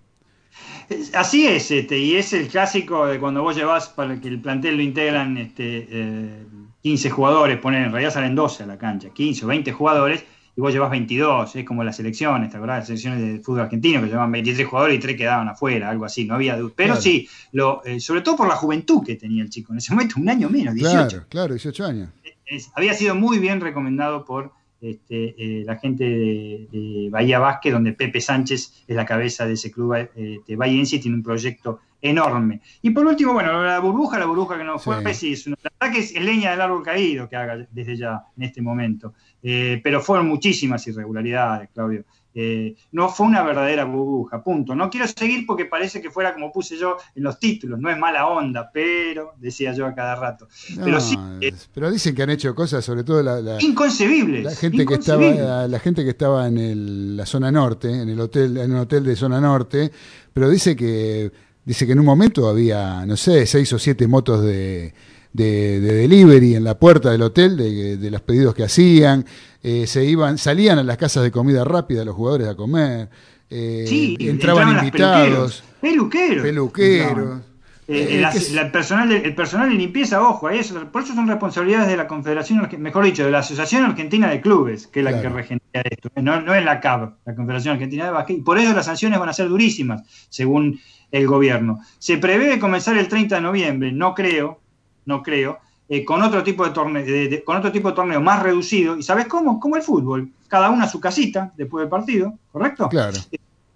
Así 1.13 1.45
es, 1.45 1.69
este, 1.69 1.99
y 1.99 2.15
es 2.15 2.33
el 2.33 2.47
clásico 2.47 3.05
de 3.05 3.19
cuando 3.19 3.43
vos 3.43 3.55
llevas 3.55 3.89
para 3.89 4.19
que 4.19 4.27
el 4.27 4.41
plantel 4.41 4.77
lo 4.77 4.81
integran 4.81 5.37
este, 5.37 5.87
eh, 5.89 6.45
15 6.81 7.09
jugadores, 7.11 7.59
ponen, 7.59 7.83
en 7.83 7.91
realidad 7.91 8.11
salen 8.11 8.33
12 8.33 8.63
a 8.63 8.65
la 8.65 8.77
cancha, 8.79 9.09
15 9.09 9.45
o 9.45 9.47
20 9.49 9.71
jugadores, 9.71 10.23
y 10.57 10.61
vos 10.61 10.71
llevas 10.73 10.89
22, 10.91 11.55
es 11.55 11.65
como 11.65 11.83
las 11.83 11.97
selecciones, 11.97 12.49
¿te 12.49 12.57
acordás? 12.57 12.79
Las 12.79 12.87
selecciones 12.87 13.19
de 13.21 13.39
fútbol 13.41 13.61
argentino 13.61 13.99
que 14.01 14.07
llevaban 14.07 14.31
23 14.31 14.67
jugadores 14.67 14.97
y 14.97 14.99
3 14.99 15.17
quedaban 15.17 15.49
afuera, 15.49 15.89
algo 15.89 16.05
así, 16.05 16.25
no 16.25 16.35
había 16.35 16.57
duda. 16.57 16.71
Pero 16.75 16.89
Claro. 16.93 17.01
sí, 17.01 17.27
lo, 17.51 17.83
eh, 17.85 17.99
sobre 17.99 18.21
todo 18.21 18.35
por 18.37 18.47
la 18.47 18.55
juventud 18.55 19.03
que 19.05 19.15
tenía 19.15 19.43
el 19.43 19.49
chico, 19.49 19.73
en 19.73 19.79
ese 19.79 19.93
momento 19.93 20.15
un 20.17 20.29
año 20.29 20.49
menos, 20.49 20.73
18. 20.75 21.07
Claro, 21.09 21.25
claro, 21.29 21.53
18 21.55 21.85
años. 21.85 22.09
Es- 22.45 22.71
había 22.75 22.93
sido 22.93 23.15
muy 23.15 23.39
bien 23.39 23.59
recomendado 23.59 24.23
por 24.23 24.51
este, 24.81 25.35
eh, 25.37 25.63
la 25.65 25.77
gente 25.77 26.03
de, 26.03 26.67
de 26.71 27.07
Bahía 27.09 27.39
Vázquez, 27.39 27.73
donde 27.73 27.93
Pepe 27.93 28.21
Sánchez 28.21 28.83
es 28.87 28.95
la 28.95 29.05
cabeza 29.05 29.45
de 29.45 29.53
ese 29.53 29.71
club 29.71 29.95
eh, 30.15 30.39
de 30.47 30.55
Bahiense 30.55 30.97
y 30.97 30.99
tiene 30.99 31.17
un 31.17 31.23
proyecto 31.23 31.79
enorme. 32.01 32.61
Y 32.83 32.91
por 32.91 33.05
último, 33.05 33.33
bueno, 33.33 33.63
la 33.63 33.79
burbuja, 33.79 34.19
la 34.19 34.25
burbuja 34.25 34.57
que 34.57 34.63
no 34.63 34.77
fue, 34.77 35.01
Sí. 35.07 35.13
sí, 35.13 35.33
es 35.33 35.47
una, 35.47 35.57
la 35.63 35.71
verdad 35.79 35.95
que 35.95 36.01
es 36.03 36.13
leña 36.21 36.51
del 36.51 36.61
árbol 36.61 36.83
caído 36.83 37.27
que 37.27 37.35
haga 37.35 37.65
desde 37.71 37.95
ya, 37.95 38.21
en 38.37 38.43
este 38.43 38.61
momento. 38.61 39.13
Eh, 39.41 39.81
pero 39.83 40.01
fueron 40.01 40.27
muchísimas 40.27 40.85
irregularidades, 40.87 41.69
Claudio. 41.73 42.03
Eh, 42.37 42.75
no 42.91 43.07
fue 43.07 43.27
una 43.27 43.43
verdadera 43.43 43.85
burbuja, 43.85 44.43
punto. 44.43 44.75
No 44.75 44.89
quiero 44.89 45.07
seguir 45.07 45.45
porque 45.45 45.63
parece 45.65 46.01
que 46.01 46.11
fuera 46.11 46.33
como 46.33 46.51
puse 46.51 46.77
yo 46.77 46.97
en 47.15 47.23
los 47.23 47.39
títulos, 47.39 47.79
no 47.79 47.89
es 47.89 47.97
mala 47.97 48.27
onda, 48.27 48.69
pero, 48.73 49.31
decía 49.39 49.73
yo 49.73 49.85
a 49.85 49.95
cada 49.95 50.15
rato. 50.15 50.49
Pero 50.75 50.91
No, 50.91 50.99
sí, 50.99 51.15
eh, 51.41 51.53
pero 51.73 51.89
dicen 51.89 52.13
que 52.13 52.23
han 52.23 52.29
hecho 52.31 52.53
cosas, 52.53 52.83
sobre 52.83 53.05
todo 53.05 53.23
la, 53.23 53.39
la- 53.39 53.61
inconcebibles. 53.63 54.43
la 54.43 54.51
gente 54.55 54.85
que 54.85 54.95
estaba, 54.95 55.21
la, 55.31 55.67
la 55.69 55.79
gente 55.79 56.03
que 56.03 56.09
estaba 56.09 56.45
en 56.47 56.57
el- 56.57 57.15
la 57.15 57.25
zona 57.25 57.51
norte, 57.53 57.89
en 57.89 58.09
el 58.09 58.19
hotel, 58.19 58.57
en 58.57 58.71
un 58.73 58.79
hotel 58.79 59.05
de 59.05 59.15
zona 59.15 59.39
norte, 59.39 59.89
pero 60.33 60.49
dice 60.49 60.75
que 60.75 61.31
dice 61.63 61.85
que 61.87 61.93
en 61.93 61.99
un 61.99 62.05
momento 62.05 62.47
había, 62.49 63.05
no 63.05 63.15
sé, 63.17 63.45
seis 63.45 63.71
o 63.73 63.79
siete 63.79 64.07
motos 64.07 64.43
de, 64.43 64.93
de, 65.33 65.79
de 65.79 65.93
delivery 65.95 66.55
en 66.55 66.63
la 66.63 66.77
puerta 66.77 67.09
del 67.11 67.21
hotel 67.23 67.57
de, 67.57 67.97
de 67.97 68.11
los 68.11 68.21
pedidos 68.21 68.53
que 68.53 68.63
hacían, 68.63 69.25
eh, 69.67 69.87
se 69.87 70.05
iban, 70.05 70.37
salían 70.37 70.77
a 70.77 70.83
las 70.83 70.97
casas 70.97 71.23
de 71.23 71.31
comida 71.31 71.63
rápida 71.63 72.05
los 72.05 72.15
jugadores 72.15 72.47
a 72.47 72.55
comer, 72.55 73.09
eh, 73.49 73.85
Sí, 73.87 74.15
entraban 74.19 74.73
las 74.75 74.83
invitados, 74.83 75.63
Peluqueros. 75.81 76.43
peluqueros. 76.43 77.07
Entraban. 77.09 77.43
Eh, 77.87 78.15
el, 78.15 78.55
la- 78.55 78.71
personal 78.71 79.09
de, 79.09 79.17
el 79.17 79.35
personal 79.35 79.69
de 79.69 79.75
limpieza, 79.75 80.19
ojo, 80.21 80.47
ahí 80.47 80.57
eso, 80.59 80.91
por 80.91 81.03
eso 81.03 81.13
son 81.13 81.27
responsabilidades 81.27 81.87
de 81.87 81.97
la 81.97 82.07
Confederación, 82.07 82.67
mejor 82.79 83.05
dicho, 83.05 83.23
de 83.25 83.29
la 83.31 83.39
Asociación 83.39 83.83
Argentina 83.85 84.27
de 84.29 84.41
Clubes, 84.41 84.87
que 84.87 84.99
es 85.01 85.03
la 85.03 85.11
Claro. 85.11 85.29
que 85.29 85.35
regenera 85.35 85.81
esto, 85.91 86.09
no, 86.21 86.41
no 86.41 86.55
es 86.55 86.65
la 86.65 86.79
CAB, 86.79 87.13
la 87.25 87.35
Confederación 87.35 87.73
Argentina 87.75 88.05
de 88.05 88.11
Básquet, 88.11 88.37
y 88.37 88.41
por 88.41 88.57
eso 88.57 88.73
las 88.73 88.85
sanciones 88.87 89.19
van 89.19 89.29
a 89.29 89.33
ser 89.33 89.47
durísimas, 89.49 90.01
según 90.29 90.79
el 91.11 91.27
gobierno. 91.27 91.79
Se 91.99 92.17
prevé 92.17 92.57
comenzar 92.59 92.97
el 92.97 93.07
30 93.07 93.35
de 93.35 93.41
noviembre, 93.41 93.91
no 93.91 94.15
creo, 94.15 94.59
no 95.05 95.21
creo, 95.21 95.59
eh, 95.87 96.03
con 96.03 96.21
otro 96.23 96.43
tipo 96.43 96.65
de 96.65 96.71
torneo, 96.71 97.05
con 97.43 97.57
otro 97.57 97.71
tipo 97.71 97.89
de 97.89 97.95
torneo 97.95 98.19
más 98.19 98.41
reducido, 98.41 98.97
y 98.97 99.03
¿sabes 99.03 99.27
cómo? 99.27 99.59
Como 99.59 99.75
el 99.75 99.83
fútbol, 99.83 100.31
cada 100.47 100.69
uno 100.69 100.83
a 100.83 100.89
su 100.89 100.99
casita 100.99 101.51
después 101.55 101.83
del 101.83 101.89
partido, 101.89 102.33
¿correcto? 102.51 102.89
Claro. 102.89 103.17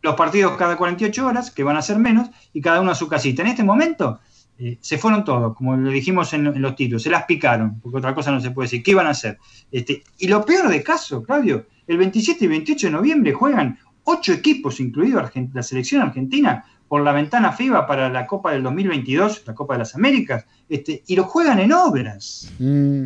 los 0.02 0.16
partidos 0.16 0.58
cada 0.58 0.76
48 0.76 1.28
horas, 1.28 1.52
que 1.52 1.64
van 1.64 1.78
a 1.78 1.82
ser 1.82 2.00
menos, 2.00 2.30
y 2.54 2.62
cada 2.62 2.82
uno 2.82 2.92
a 2.92 2.96
su 2.96 3.08
casita. 3.08 3.44
En 3.44 3.50
este 3.50 3.64
momento 3.64 4.20
eh, 4.58 4.78
se 4.82 4.98
fueron 4.98 5.24
todos, 5.24 5.56
como 5.56 5.78
lo 5.78 5.92
dijimos 5.92 6.34
en, 6.34 6.48
en 6.48 6.62
los 6.62 6.76
títulos, 6.76 7.04
se 7.04 7.10
las 7.10 7.26
picaron, 7.26 7.80
porque 7.80 7.98
otra 8.00 8.16
cosa 8.16 8.32
no 8.32 8.42
se 8.42 8.52
puede 8.52 8.66
decir. 8.66 8.82
¿Qué 8.82 8.92
iban 8.92 9.08
a 9.08 9.12
hacer? 9.12 9.38
Este, 9.72 10.04
y 10.18 10.28
lo 10.28 10.44
peor 10.44 10.68
de 10.68 10.82
caso, 10.82 11.22
Claudio, 11.22 11.68
el 11.86 11.98
27 11.98 12.46
y 12.46 12.48
28 12.48 12.88
de 12.88 12.92
noviembre 12.92 13.34
juegan 13.34 13.78
ocho 14.04 14.34
equipos, 14.34 14.80
incluido 14.80 15.22
la 15.54 15.64
selección 15.64 16.02
argentina, 16.02 16.66
por 16.90 17.02
la 17.04 17.14
ventana 17.14 17.54
FIBA 17.54 17.88
para 17.88 18.10
la 18.10 18.28
Copa 18.28 18.52
del 18.52 18.64
2022, 18.64 19.44
la 19.46 19.56
Copa 19.56 19.76
de 19.76 19.80
las 19.80 19.96
Américas, 19.96 20.46
este, 20.68 21.04
y 21.08 21.16
lo 21.16 21.24
juegan 21.24 21.60
en 21.60 21.72
obras. 21.72 22.52
Mm, 22.60 23.06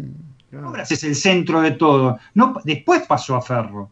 Obras 0.66 0.92
es 0.92 1.04
el 1.04 1.16
centro 1.16 1.62
de 1.62 1.72
todo. 1.72 2.20
No, 2.36 2.56
después 2.64 3.02
pasó 3.08 3.36
a 3.36 3.42
Ferro. 3.42 3.90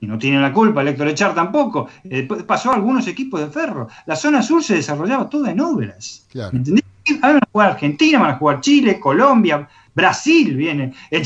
Y 0.00 0.06
no 0.06 0.18
tiene 0.18 0.38
la 0.40 0.52
culpa, 0.52 0.82
el 0.82 0.88
Héctor 0.88 1.08
Echar 1.08 1.34
tampoco. 1.34 1.88
Eh, 2.04 2.18
Después 2.18 2.42
pasó 2.44 2.70
a 2.70 2.74
algunos 2.74 3.06
equipos 3.08 3.40
de 3.40 3.48
Ferro. 3.48 3.88
La 4.06 4.14
zona 4.14 4.42
sur 4.42 4.62
se 4.62 4.74
desarrollaba 4.76 5.28
toda 5.28 5.50
en 5.50 5.60
obras. 5.60 6.26
claro. 6.30 6.52
¿Me 6.52 6.58
entendés? 6.58 6.84
Ahora 7.22 7.32
van 7.34 7.42
a 7.42 7.48
jugar 7.50 7.70
Argentina, 7.70 8.18
van 8.18 8.30
a 8.32 8.36
jugar 8.36 8.60
Chile, 8.60 9.00
Colombia, 9.00 9.66
Brasil 9.94 10.54
viene. 10.56 10.92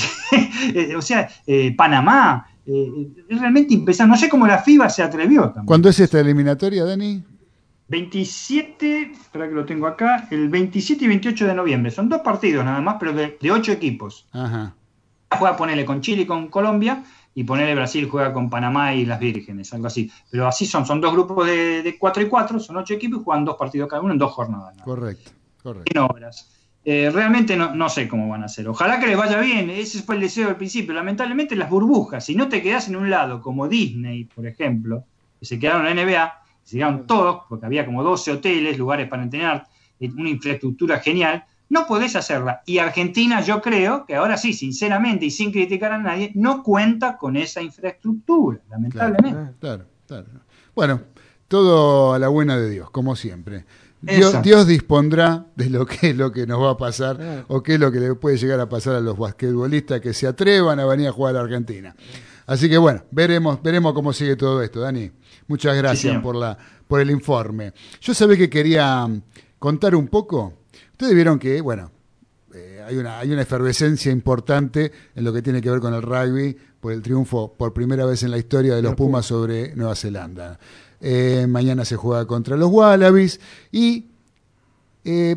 Eh, 0.74 0.94
o 0.96 1.02
sea, 1.02 1.28
eh, 1.46 1.74
Panamá. 1.76 2.46
Eh, 2.64 3.08
es 3.28 3.40
realmente 3.40 3.74
impensable. 3.74 4.12
No 4.12 4.16
sé 4.16 4.28
cómo 4.28 4.46
la 4.46 4.58
FIBA 4.58 4.88
se 4.88 5.02
atrevió 5.02 5.42
también. 5.46 5.66
¿Cuándo 5.66 5.88
es 5.88 5.98
esta 5.98 6.20
eliminatoria, 6.20 6.84
Dani? 6.84 7.24
27, 7.92 9.12
espera 9.12 9.46
que 9.46 9.54
lo 9.54 9.66
tengo 9.66 9.86
acá, 9.86 10.26
el 10.30 10.48
27 10.48 11.04
y 11.04 11.08
28 11.08 11.46
de 11.46 11.54
noviembre. 11.54 11.90
Son 11.90 12.08
dos 12.08 12.22
partidos 12.22 12.64
nada 12.64 12.80
más, 12.80 12.96
pero 12.98 13.12
de, 13.12 13.36
de 13.38 13.52
ocho 13.52 13.70
equipos. 13.70 14.26
Ajá. 14.32 14.74
juega 15.38 15.56
ponerle 15.58 15.84
con 15.84 16.00
Chile 16.00 16.22
y 16.22 16.26
con 16.26 16.48
Colombia 16.48 17.04
y 17.34 17.44
ponerle 17.44 17.74
Brasil 17.74 18.08
juega 18.10 18.32
con 18.32 18.48
Panamá 18.48 18.94
y 18.94 19.04
las 19.04 19.20
Vírgenes, 19.20 19.74
algo 19.74 19.88
así. 19.88 20.10
Pero 20.30 20.48
así 20.48 20.64
son, 20.64 20.86
son 20.86 21.02
dos 21.02 21.12
grupos 21.12 21.46
de, 21.46 21.82
de 21.82 21.98
cuatro 21.98 22.22
y 22.22 22.30
cuatro, 22.30 22.58
son 22.58 22.78
ocho 22.78 22.94
equipos 22.94 23.20
y 23.20 23.24
juegan 23.24 23.44
dos 23.44 23.56
partidos 23.58 23.90
cada 23.90 24.00
uno 24.00 24.14
en 24.14 24.18
dos 24.18 24.32
jornadas. 24.32 24.74
¿no? 24.74 24.84
Correcto, 24.84 25.30
correcto. 25.62 25.92
En 25.94 25.98
obras. 25.98 26.50
Eh, 26.86 27.10
realmente 27.12 27.56
no, 27.58 27.74
no 27.74 27.90
sé 27.90 28.08
cómo 28.08 28.26
van 28.26 28.42
a 28.42 28.46
hacer. 28.46 28.66
Ojalá 28.68 29.00
que 29.00 29.06
les 29.06 29.18
vaya 29.18 29.38
bien, 29.38 29.68
ese 29.68 30.02
fue 30.02 30.14
el 30.14 30.22
deseo 30.22 30.46
del 30.46 30.56
principio. 30.56 30.94
Lamentablemente 30.94 31.54
las 31.56 31.68
burbujas, 31.68 32.24
si 32.24 32.34
no 32.36 32.48
te 32.48 32.62
quedas 32.62 32.88
en 32.88 32.96
un 32.96 33.10
lado, 33.10 33.42
como 33.42 33.68
Disney, 33.68 34.24
por 34.24 34.46
ejemplo, 34.46 35.04
que 35.38 35.44
se 35.44 35.58
quedaron 35.58 35.86
en 35.86 35.96
la 35.96 36.04
NBA, 36.04 36.41
se 36.62 36.76
quedaron 36.76 37.06
todos, 37.06 37.42
porque 37.48 37.66
había 37.66 37.84
como 37.84 38.02
12 38.02 38.32
hoteles, 38.32 38.78
lugares 38.78 39.08
para 39.08 39.22
entrenar, 39.22 39.66
eh, 40.00 40.10
una 40.16 40.30
infraestructura 40.30 41.00
genial, 41.00 41.44
no 41.68 41.86
podés 41.86 42.16
hacerla. 42.16 42.62
Y 42.66 42.78
Argentina, 42.78 43.40
yo 43.40 43.62
creo 43.62 44.04
que 44.04 44.14
ahora 44.14 44.36
sí, 44.36 44.52
sinceramente 44.52 45.24
y 45.24 45.30
sin 45.30 45.50
criticar 45.50 45.92
a 45.92 45.98
nadie, 45.98 46.30
no 46.34 46.62
cuenta 46.62 47.16
con 47.16 47.36
esa 47.36 47.62
infraestructura, 47.62 48.60
lamentablemente. 48.70 49.54
Claro, 49.58 49.86
claro. 50.06 50.26
Bueno, 50.74 51.00
todo 51.48 52.12
a 52.12 52.18
la 52.18 52.28
buena 52.28 52.58
de 52.58 52.68
Dios, 52.68 52.90
como 52.90 53.16
siempre. 53.16 53.64
Dios. 54.02 54.42
Dios 54.42 54.66
dispondrá 54.66 55.46
de 55.54 55.70
lo 55.70 55.86
que 55.86 56.10
es 56.10 56.16
lo 56.16 56.32
que 56.32 56.46
nos 56.46 56.60
va 56.60 56.72
a 56.72 56.76
pasar 56.76 57.44
o 57.48 57.62
qué 57.62 57.74
es 57.74 57.80
lo 57.80 57.92
que 57.92 58.00
le 58.00 58.14
puede 58.16 58.36
llegar 58.36 58.58
a 58.58 58.68
pasar 58.68 58.96
a 58.96 59.00
los 59.00 59.16
basquetbolistas 59.16 60.00
que 60.00 60.12
se 60.12 60.26
atrevan 60.26 60.80
a 60.80 60.86
venir 60.86 61.08
a 61.08 61.12
jugar 61.12 61.36
a 61.36 61.38
la 61.38 61.44
Argentina. 61.44 61.94
Así 62.46 62.68
que 62.68 62.78
bueno, 62.78 63.02
veremos, 63.12 63.62
veremos 63.62 63.92
cómo 63.94 64.12
sigue 64.12 64.34
todo 64.34 64.60
esto, 64.62 64.80
Dani. 64.80 65.12
Muchas 65.48 65.76
gracias 65.76 66.20
por 66.22 66.36
la, 66.36 66.56
por 66.86 67.00
el 67.00 67.10
informe. 67.10 67.72
Yo 68.00 68.14
sabía 68.14 68.36
que 68.36 68.50
quería 68.50 69.06
mm, 69.06 69.22
contar 69.58 69.94
un 69.94 70.08
poco. 70.08 70.54
Ustedes 70.92 71.14
vieron 71.14 71.38
que, 71.38 71.60
bueno, 71.60 71.90
eh, 72.54 72.82
hay, 72.86 72.96
una, 72.96 73.18
hay 73.18 73.32
una 73.32 73.42
efervescencia 73.42 74.12
importante 74.12 74.92
en 75.14 75.24
lo 75.24 75.32
que 75.32 75.40
tiene 75.40 75.62
que 75.62 75.70
ver 75.70 75.80
con 75.80 75.94
el 75.94 76.02
rugby 76.02 76.56
por 76.80 76.92
el 76.92 77.00
triunfo 77.00 77.54
por 77.54 77.72
primera 77.72 78.04
vez 78.04 78.22
en 78.24 78.30
la 78.30 78.38
historia 78.38 78.74
de 78.74 78.82
los 78.82 78.94
Pumas 78.94 79.24
sobre 79.24 79.74
Nueva 79.74 79.94
Zelanda. 79.94 80.58
Eh, 81.00 81.46
mañana 81.48 81.84
se 81.84 81.96
juega 81.96 82.26
contra 82.26 82.56
los 82.56 82.70
Wallabies 82.70 83.40
y 83.70 84.06
eh, 85.04 85.36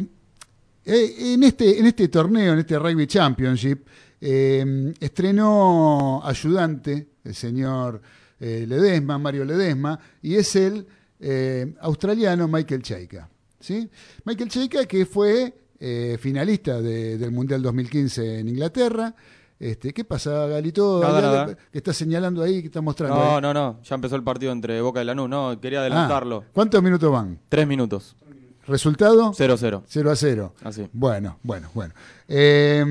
en, 0.84 1.44
este, 1.44 1.80
en 1.80 1.86
este 1.86 2.10
torneo, 2.10 2.53
en 2.53 2.60
este 2.60 2.77
Rugby 2.77 3.07
Championship, 3.07 3.88
estrenó 4.19 6.22
ayudante 6.23 7.07
el 7.23 7.36
señor 7.36 8.02
eh, 8.45 8.65
Ledesma, 8.67 9.17
Mario 9.17 9.43
Ledesma, 9.45 9.99
y 10.22 10.35
es 10.35 10.55
el 10.55 10.85
eh, 11.19 11.73
australiano 11.81 12.47
Michael 12.47 12.81
Cheika. 12.84 13.27
¿sí? 13.59 13.89
Michael 14.26 14.49
Cheika 14.49 14.85
que 14.85 15.05
fue 15.05 15.53
eh, 15.80 16.17
finalista 16.19 16.81
de- 16.81 17.17
del 17.17 17.31
Mundial 17.31 17.61
2015 17.61 18.39
en 18.39 18.49
Inglaterra. 18.49 19.13
Este, 19.57 19.93
¿Qué 19.93 20.03
pasa, 20.03 20.47
Galito? 20.47 20.99
Nada, 21.01 21.55
Que 21.72 21.77
está 21.80 21.93
señalando 21.93 22.43
ahí, 22.43 22.59
que 22.61 22.67
está 22.67 22.81
mostrando. 22.81 23.15
No, 23.15 23.35
ahí. 23.38 23.41
no, 23.41 23.53
no. 23.53 23.80
Ya 23.84 23.95
empezó 23.95 24.15
el 24.17 24.23
partido 24.23 24.51
entre 24.51 24.81
Boca 24.81 25.01
y 25.01 25.05
Lanús. 25.05 25.30
No, 25.30 25.59
quería 25.61 25.80
Ah, 25.80 25.81
adelantarlo. 25.84 26.43
¿Cuántos 26.53 26.84
minutos 26.84 27.09
van? 27.11 27.39
Tres 27.49 27.65
minutos. 27.65 28.15
¿Resultado? 28.67 29.31
0-0. 29.34 29.84
0 29.88 30.11
a 30.11 30.15
0. 30.15 30.53
Así. 30.63 30.88
Bueno, 30.91 31.39
bueno, 31.43 31.69
bueno. 31.73 31.93
Eh, 32.27 32.84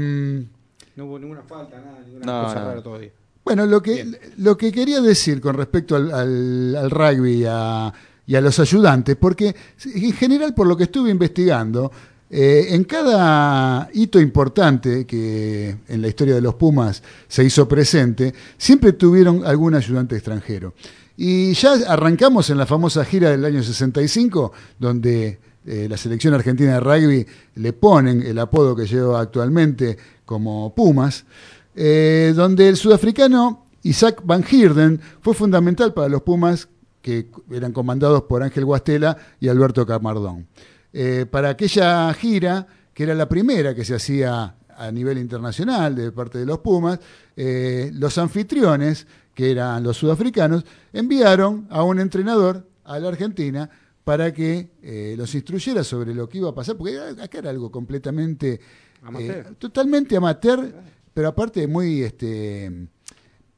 No 0.96 1.04
hubo 1.06 1.18
ninguna 1.18 1.42
falta, 1.42 1.76
nada, 1.80 1.98
ninguna 2.06 2.24
No, 2.26 2.42
cosa 2.44 2.60
no. 2.60 2.66
rara 2.66 2.82
todavía. 2.82 3.10
Bueno, 3.44 3.66
lo 3.66 3.82
que, 3.82 4.06
lo 4.38 4.56
que 4.56 4.72
quería 4.72 5.00
decir 5.00 5.40
con 5.40 5.54
respecto 5.54 5.96
al, 5.96 6.10
al- 6.12 6.76
al 6.76 6.90
rugby 6.90 7.42
y 7.42 7.44
a, 7.46 7.92
y 8.26 8.34
a 8.34 8.40
los 8.40 8.58
ayudantes, 8.58 9.16
porque 9.16 9.54
en 9.94 10.12
general 10.14 10.54
por 10.54 10.66
lo 10.66 10.76
que 10.76 10.84
estuve 10.84 11.10
investigando, 11.10 11.92
eh, 12.30 12.68
en 12.70 12.84
cada 12.84 13.88
hito 13.92 14.18
importante 14.18 15.04
que 15.06 15.76
en 15.86 16.00
la 16.02 16.08
historia 16.08 16.34
de 16.34 16.40
los 16.40 16.54
Pumas 16.54 17.02
se 17.28 17.44
hizo 17.44 17.68
presente, 17.68 18.32
siempre 18.56 18.94
tuvieron 18.94 19.44
algún 19.44 19.74
ayudante 19.74 20.16
extranjero. 20.16 20.72
Y 21.16 21.52
ya 21.52 21.74
arrancamos 21.86 22.48
en 22.50 22.56
la 22.58 22.66
famosa 22.66 23.04
gira 23.04 23.30
del 23.30 23.44
año 23.44 23.62
65, 23.62 24.52
donde 24.80 25.38
eh, 25.66 25.86
la 25.88 25.96
selección 25.96 26.34
argentina 26.34 26.72
de 26.74 26.80
rugby 26.80 27.26
le 27.56 27.72
ponen 27.74 28.22
el 28.22 28.38
apodo 28.38 28.74
que 28.74 28.86
lleva 28.86 29.20
actualmente 29.20 29.96
como 30.24 30.74
Pumas, 30.74 31.24
eh, 31.74 32.32
donde 32.34 32.68
el 32.68 32.76
sudafricano 32.76 33.66
Isaac 33.82 34.22
Van 34.24 34.42
Heerden 34.42 35.00
fue 35.20 35.34
fundamental 35.34 35.92
para 35.92 36.08
los 36.08 36.22
Pumas, 36.22 36.68
que 37.02 37.28
eran 37.50 37.72
comandados 37.72 38.22
por 38.22 38.42
Ángel 38.42 38.64
Guastela 38.64 39.16
y 39.38 39.48
Alberto 39.48 39.86
Camardón. 39.86 40.46
Eh, 40.92 41.26
para 41.30 41.50
aquella 41.50 42.12
gira, 42.14 42.66
que 42.94 43.02
era 43.02 43.14
la 43.14 43.28
primera 43.28 43.74
que 43.74 43.84
se 43.84 43.94
hacía 43.94 44.54
a 44.76 44.90
nivel 44.90 45.18
internacional 45.18 45.94
de 45.94 46.12
parte 46.12 46.38
de 46.38 46.46
los 46.46 46.60
Pumas, 46.60 46.98
eh, 47.36 47.90
los 47.94 48.16
anfitriones, 48.16 49.06
que 49.34 49.50
eran 49.50 49.82
los 49.82 49.96
sudafricanos, 49.96 50.64
enviaron 50.92 51.66
a 51.70 51.82
un 51.82 51.98
entrenador 51.98 52.66
a 52.84 52.98
la 52.98 53.08
Argentina 53.08 53.68
para 54.04 54.32
que 54.32 54.70
eh, 54.82 55.14
los 55.16 55.34
instruyera 55.34 55.82
sobre 55.82 56.14
lo 56.14 56.28
que 56.28 56.38
iba 56.38 56.50
a 56.50 56.54
pasar, 56.54 56.76
porque 56.76 56.98
acá 56.98 57.38
era 57.38 57.50
algo 57.50 57.70
completamente, 57.70 58.60
Amateur. 59.02 59.54
totalmente 59.56 60.16
amateur, 60.16 60.72
pero 61.14 61.28
aparte 61.28 61.66
muy 61.66 62.02
este, 62.02 62.88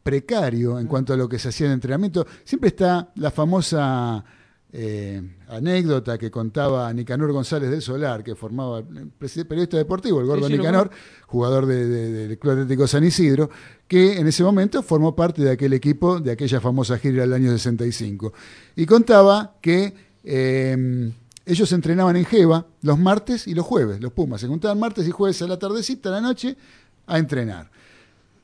precario 0.02 0.78
en 0.78 0.86
cuanto 0.86 1.12
a 1.12 1.16
lo 1.16 1.28
que 1.28 1.38
se 1.38 1.48
hacía 1.48 1.66
en 1.66 1.72
entrenamiento. 1.72 2.26
Siempre 2.44 2.68
está 2.68 3.10
la 3.16 3.30
famosa 3.30 4.24
eh, 4.72 5.22
anécdota 5.48 6.18
que 6.18 6.30
contaba 6.30 6.92
Nicanor 6.92 7.32
González 7.32 7.70
del 7.70 7.80
Solar, 7.82 8.22
que 8.22 8.34
formaba 8.36 8.82
periodista 9.48 9.76
deportivo, 9.78 10.20
el 10.20 10.26
gordo 10.26 10.46
Sí, 10.46 10.52
sí, 10.52 10.56
lo 10.58 10.62
Nicanor, 10.62 10.90
jugador 11.26 11.66
de- 11.66 11.86
de- 11.86 12.28
del 12.28 12.38
Club 12.38 12.52
Atlético 12.52 12.86
San 12.86 13.02
Isidro, 13.04 13.48
que 13.88 14.18
en 14.18 14.26
ese 14.26 14.42
momento 14.44 14.82
formó 14.82 15.16
parte 15.16 15.42
de 15.42 15.50
aquel 15.52 15.72
equipo, 15.72 16.20
de 16.20 16.32
aquella 16.32 16.60
famosa 16.60 16.98
gira 16.98 17.22
del 17.22 17.32
año 17.32 17.50
65. 17.50 18.32
Y 18.76 18.84
contaba 18.86 19.56
que 19.62 19.94
eh, 20.22 21.12
ellos 21.46 21.72
entrenaban 21.72 22.16
en 22.16 22.24
Jeva 22.26 22.66
los 22.82 22.98
martes 22.98 23.46
y 23.46 23.54
los 23.54 23.64
jueves, 23.64 24.00
los 24.00 24.12
Pumas. 24.12 24.40
Se 24.40 24.46
juntaban 24.48 24.78
martes 24.78 25.06
y 25.08 25.10
jueves 25.10 25.40
a 25.42 25.46
la 25.46 25.58
tardecita, 25.58 26.10
a 26.10 26.12
la 26.12 26.20
noche, 26.20 26.56
a 27.06 27.18
entrenar. 27.18 27.70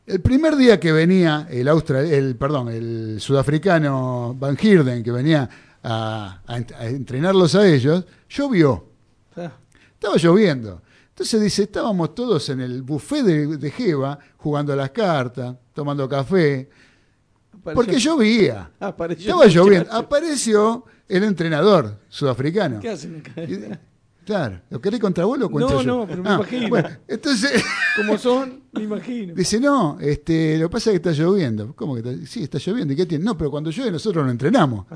El 0.07 0.21
primer 0.21 0.57
día 0.57 0.81
que 0.81 0.91
venía 0.93 1.47
el, 1.51 1.69
Austra- 1.69 2.01
el, 2.05 2.37
perdón, 2.37 2.69
el 2.69 3.17
sudafricano 3.21 4.35
Van 4.39 4.57
Heerden, 4.57 5.03
que 5.03 5.13
venía 5.13 5.49
a, 5.83 6.41
a 6.47 6.59
ent- 6.59 6.75
a 6.77 6.87
entrenarlos 6.87 7.55
a 7.55 7.67
ellos, 7.67 8.05
llovió. 8.29 8.85
Ah, 9.37 9.53
Estaba 9.95 10.17
lloviendo. 10.17 10.83
Entonces 11.11 11.41
dice, 11.41 11.63
estábamos 11.65 12.15
todos 12.15 12.49
en 12.49 12.61
el 12.61 12.83
buffet 12.83 13.23
de, 13.25 13.57
de 13.57 13.71
Jeva, 13.71 14.19
jugando 14.39 14.73
a 14.73 14.77
las 14.77 14.91
cartas, 14.91 15.55
tomando 15.73 16.09
café, 16.09 16.69
apareció- 17.53 17.75
porque 17.75 17.99
llovía. 18.01 18.71
apareció 18.81 19.27
Estaba 19.31 19.47
lloviendo. 19.47 19.93
Apareció 19.93 20.85
el 21.09 21.23
entrenador 21.25 21.99
sudafricano. 22.09 22.81
Claro, 24.25 24.61
¿lo 24.71 24.81
querés 24.81 25.01
contra 25.01 25.25
vos 25.25 25.37
lo 25.39 25.51
cuento 25.51 25.75
No, 25.75 25.83
yo? 25.83 25.87
no, 25.99 26.07
pero 26.07 26.23
me 26.23 26.29
Ah, 26.31 26.35
imagino. 26.37 26.69
Bueno, 26.69 26.89
entonces 27.09 27.65
Como 27.97 28.17
son, 28.19 28.63
me 28.73 28.83
imagino. 28.85 29.35
dice, 29.35 29.59
no, 29.59 29.99
este, 30.01 30.57
lo 30.59 30.69
que 30.69 30.73
pasa 30.73 30.91
es 30.91 31.01
que 31.01 31.09
está 31.09 31.23
lloviendo. 31.23 31.75
¿Cómo 31.75 31.95
que 31.97 32.09
está? 32.09 32.27
Sí, 32.27 32.45
está 32.45 32.59
lloviendo. 32.59 32.93
¿Y 32.93 32.97
qué 32.97 33.05
tiene? 33.07 33.25
No, 33.25 33.37
pero 33.37 33.51
cuando 33.51 33.71
llueve 33.71 33.91
nosotros 33.91 34.25
no 34.25 34.31
entrenamos. 34.31 34.87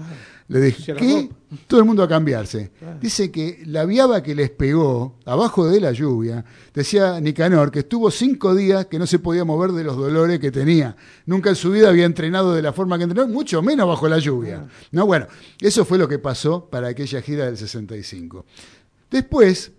Le 0.48 0.60
dije, 0.60 0.94
¿qué? 0.94 1.28
Todo 1.66 1.80
el 1.80 1.86
mundo 1.86 2.04
a 2.04 2.08
cambiarse. 2.08 2.70
Ah. 2.82 2.96
Dice 3.00 3.32
que 3.32 3.62
la 3.66 3.84
viaba 3.84 4.22
que 4.22 4.34
les 4.36 4.50
pegó, 4.50 5.18
abajo 5.24 5.66
de 5.68 5.80
la 5.80 5.90
lluvia, 5.90 6.44
decía 6.72 7.20
Nicanor, 7.20 7.72
que 7.72 7.80
estuvo 7.80 8.10
cinco 8.12 8.54
días 8.54 8.86
que 8.86 8.98
no 8.98 9.06
se 9.08 9.18
podía 9.18 9.44
mover 9.44 9.72
de 9.72 9.82
los 9.82 9.96
dolores 9.96 10.38
que 10.38 10.52
tenía. 10.52 10.96
Nunca 11.26 11.50
en 11.50 11.56
su 11.56 11.72
vida 11.72 11.88
había 11.88 12.04
entrenado 12.06 12.54
de 12.54 12.62
la 12.62 12.72
forma 12.72 12.96
que 12.96 13.04
entrenó, 13.04 13.26
mucho 13.26 13.60
menos 13.60 13.88
bajo 13.88 14.08
la 14.08 14.18
lluvia. 14.18 14.66
No, 14.92 15.04
bueno, 15.04 15.26
eso 15.60 15.84
fue 15.84 15.98
lo 15.98 16.06
que 16.08 16.20
pasó 16.20 16.70
para 16.70 16.88
aquella 16.88 17.20
gira 17.22 17.46
del 17.46 17.56
65. 17.56 18.46
Después, 19.10 19.72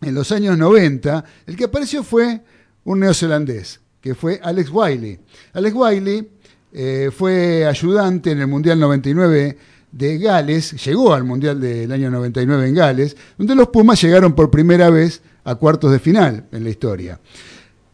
en 0.00 0.14
los 0.14 0.32
años 0.32 0.58
90, 0.58 1.24
el 1.46 1.56
que 1.56 1.64
apareció 1.64 2.02
fue 2.02 2.40
un 2.84 3.00
neozelandés, 3.00 3.80
que 4.00 4.14
fue 4.14 4.40
Alex 4.42 4.70
Wiley. 4.70 5.18
Alex 5.52 5.74
Wiley 5.74 6.28
eh, 6.72 7.10
fue 7.16 7.66
ayudante 7.66 8.30
en 8.32 8.40
el 8.40 8.46
Mundial 8.46 8.80
99 8.80 9.56
de 9.92 10.18
Gales, 10.18 10.84
llegó 10.84 11.12
al 11.12 11.24
Mundial 11.24 11.60
del 11.60 11.92
año 11.92 12.10
99 12.10 12.68
en 12.68 12.74
Gales, 12.74 13.16
donde 13.36 13.54
los 13.54 13.68
Pumas 13.68 14.00
llegaron 14.02 14.34
por 14.34 14.50
primera 14.50 14.90
vez 14.90 15.22
a 15.44 15.54
cuartos 15.54 15.92
de 15.92 15.98
final 15.98 16.46
en 16.50 16.64
la 16.64 16.70
historia. 16.70 17.20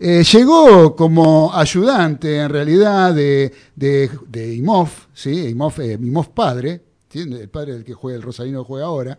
Eh, 0.00 0.22
llegó 0.22 0.94
como 0.94 1.52
ayudante, 1.52 2.38
en 2.38 2.50
realidad, 2.50 3.12
de, 3.12 3.52
de, 3.74 4.08
de 4.28 4.54
Imhoff, 4.54 5.06
¿sí? 5.12 5.48
Imhoff, 5.48 5.80
eh, 5.80 5.98
Imhoff 6.00 6.28
padre, 6.28 6.82
el 7.14 7.48
padre 7.48 7.72
del 7.72 7.84
que 7.84 7.94
juega 7.94 8.16
el 8.16 8.22
Rosalino 8.22 8.62
que 8.62 8.68
juega 8.68 8.86
ahora. 8.86 9.18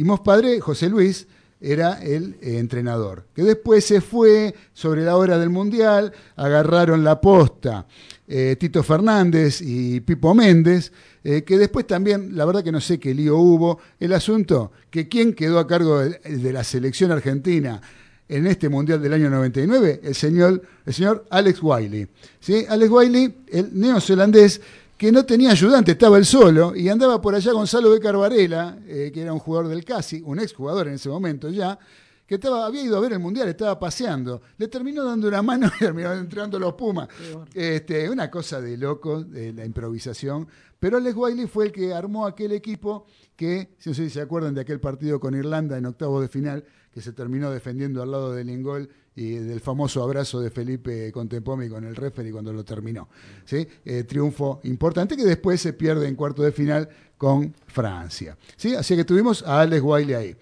Imhoff 0.00 0.20
padre, 0.20 0.60
José 0.60 0.88
Luis, 0.88 1.26
era 1.60 2.02
el 2.02 2.36
eh, 2.40 2.58
entrenador, 2.58 3.26
que 3.34 3.42
después 3.42 3.84
se 3.84 4.00
fue 4.00 4.54
sobre 4.72 5.02
la 5.04 5.16
hora 5.16 5.38
del 5.38 5.50
Mundial, 5.50 6.10
agarraron 6.36 7.04
la 7.04 7.20
posta 7.20 7.86
eh, 8.26 8.56
Tito 8.58 8.82
Fernández 8.82 9.60
y 9.60 10.00
Pipo 10.00 10.34
Méndez, 10.34 10.90
eh, 11.22 11.42
que 11.42 11.58
después 11.58 11.86
también, 11.86 12.34
la 12.34 12.46
verdad 12.46 12.64
que 12.64 12.72
no 12.72 12.80
sé 12.80 12.98
qué 12.98 13.12
lío 13.12 13.36
hubo, 13.36 13.78
el 13.98 14.14
asunto 14.14 14.72
que 14.88 15.06
quién 15.06 15.34
quedó 15.34 15.58
a 15.58 15.66
cargo 15.66 15.98
de, 15.98 16.18
de 16.18 16.52
la 16.52 16.64
selección 16.64 17.12
argentina 17.12 17.82
en 18.26 18.46
este 18.46 18.70
Mundial 18.70 19.02
del 19.02 19.12
año 19.12 19.28
99, 19.28 20.00
el 20.02 20.14
señor, 20.14 20.62
el 20.86 20.94
señor 20.94 21.26
Alex 21.28 21.58
Wiley. 21.60 22.06
¿sí? 22.38 22.64
Alex 22.66 22.90
Wiley, 22.90 23.34
el 23.48 23.78
neozelandés, 23.78 24.62
que 25.00 25.10
no 25.10 25.24
tenía 25.24 25.52
ayudante, 25.52 25.92
estaba 25.92 26.18
él 26.18 26.26
solo, 26.26 26.76
y 26.76 26.90
andaba 26.90 27.22
por 27.22 27.34
allá 27.34 27.52
Gonzalo 27.52 27.88
Becar 27.88 28.18
Varela, 28.18 28.78
eh, 28.86 29.10
que 29.10 29.22
era 29.22 29.32
un 29.32 29.38
jugador 29.38 29.68
del 29.68 29.82
Casi, 29.82 30.20
un 30.22 30.38
exjugador 30.38 30.88
en 30.88 30.94
ese 30.96 31.08
momento 31.08 31.48
ya, 31.48 31.78
que 32.26 32.34
estaba, 32.34 32.66
había 32.66 32.82
ido 32.82 32.98
a 32.98 33.00
ver 33.00 33.14
el 33.14 33.18
Mundial, 33.18 33.48
estaba 33.48 33.78
paseando. 33.78 34.42
Le 34.58 34.68
terminó 34.68 35.02
dando 35.02 35.26
una 35.26 35.40
mano 35.40 35.68
y 35.74 35.78
terminó 35.78 36.12
entrando 36.12 36.58
los 36.58 36.74
Pumas. 36.74 37.08
Este, 37.54 38.10
una 38.10 38.30
cosa 38.30 38.60
de 38.60 38.76
loco, 38.76 39.24
de 39.24 39.54
la 39.54 39.64
improvisación. 39.64 40.46
Pero 40.78 40.98
Alex 40.98 41.16
Wiley 41.16 41.46
fue 41.46 41.64
el 41.64 41.72
que 41.72 41.94
armó 41.94 42.26
aquel 42.26 42.52
equipo 42.52 43.06
que, 43.34 43.70
si 43.78 43.88
no 43.88 43.94
sé 43.94 44.04
si 44.04 44.10
se 44.10 44.20
acuerdan 44.20 44.54
de 44.54 44.60
aquel 44.60 44.80
partido 44.80 45.18
con 45.18 45.34
Irlanda 45.34 45.78
en 45.78 45.86
octavos 45.86 46.20
de 46.20 46.28
final, 46.28 46.62
que 46.92 47.00
se 47.00 47.14
terminó 47.14 47.50
defendiendo 47.50 48.02
al 48.02 48.10
lado 48.10 48.34
del 48.34 48.50
Ingol 48.50 48.90
y 49.16 49.34
del 49.34 49.60
famoso 49.60 50.02
abrazo 50.02 50.40
de 50.40 50.50
Felipe 50.50 51.10
Contempomi 51.12 51.68
con 51.68 51.84
el 51.84 51.96
referee 51.96 52.32
cuando 52.32 52.52
lo 52.52 52.64
terminó. 52.64 53.08
¿sí? 53.44 53.66
Eh, 53.84 54.04
triunfo 54.04 54.60
importante 54.64 55.16
que 55.16 55.24
después 55.24 55.60
se 55.60 55.72
pierde 55.72 56.08
en 56.08 56.14
cuarto 56.14 56.42
de 56.42 56.52
final 56.52 56.88
con 57.18 57.54
Francia. 57.66 58.36
¿sí? 58.56 58.74
Así 58.74 58.96
que 58.96 59.04
tuvimos 59.04 59.42
a 59.42 59.60
Alex 59.60 59.82
Wiley 59.82 60.14
ahí. 60.14 60.36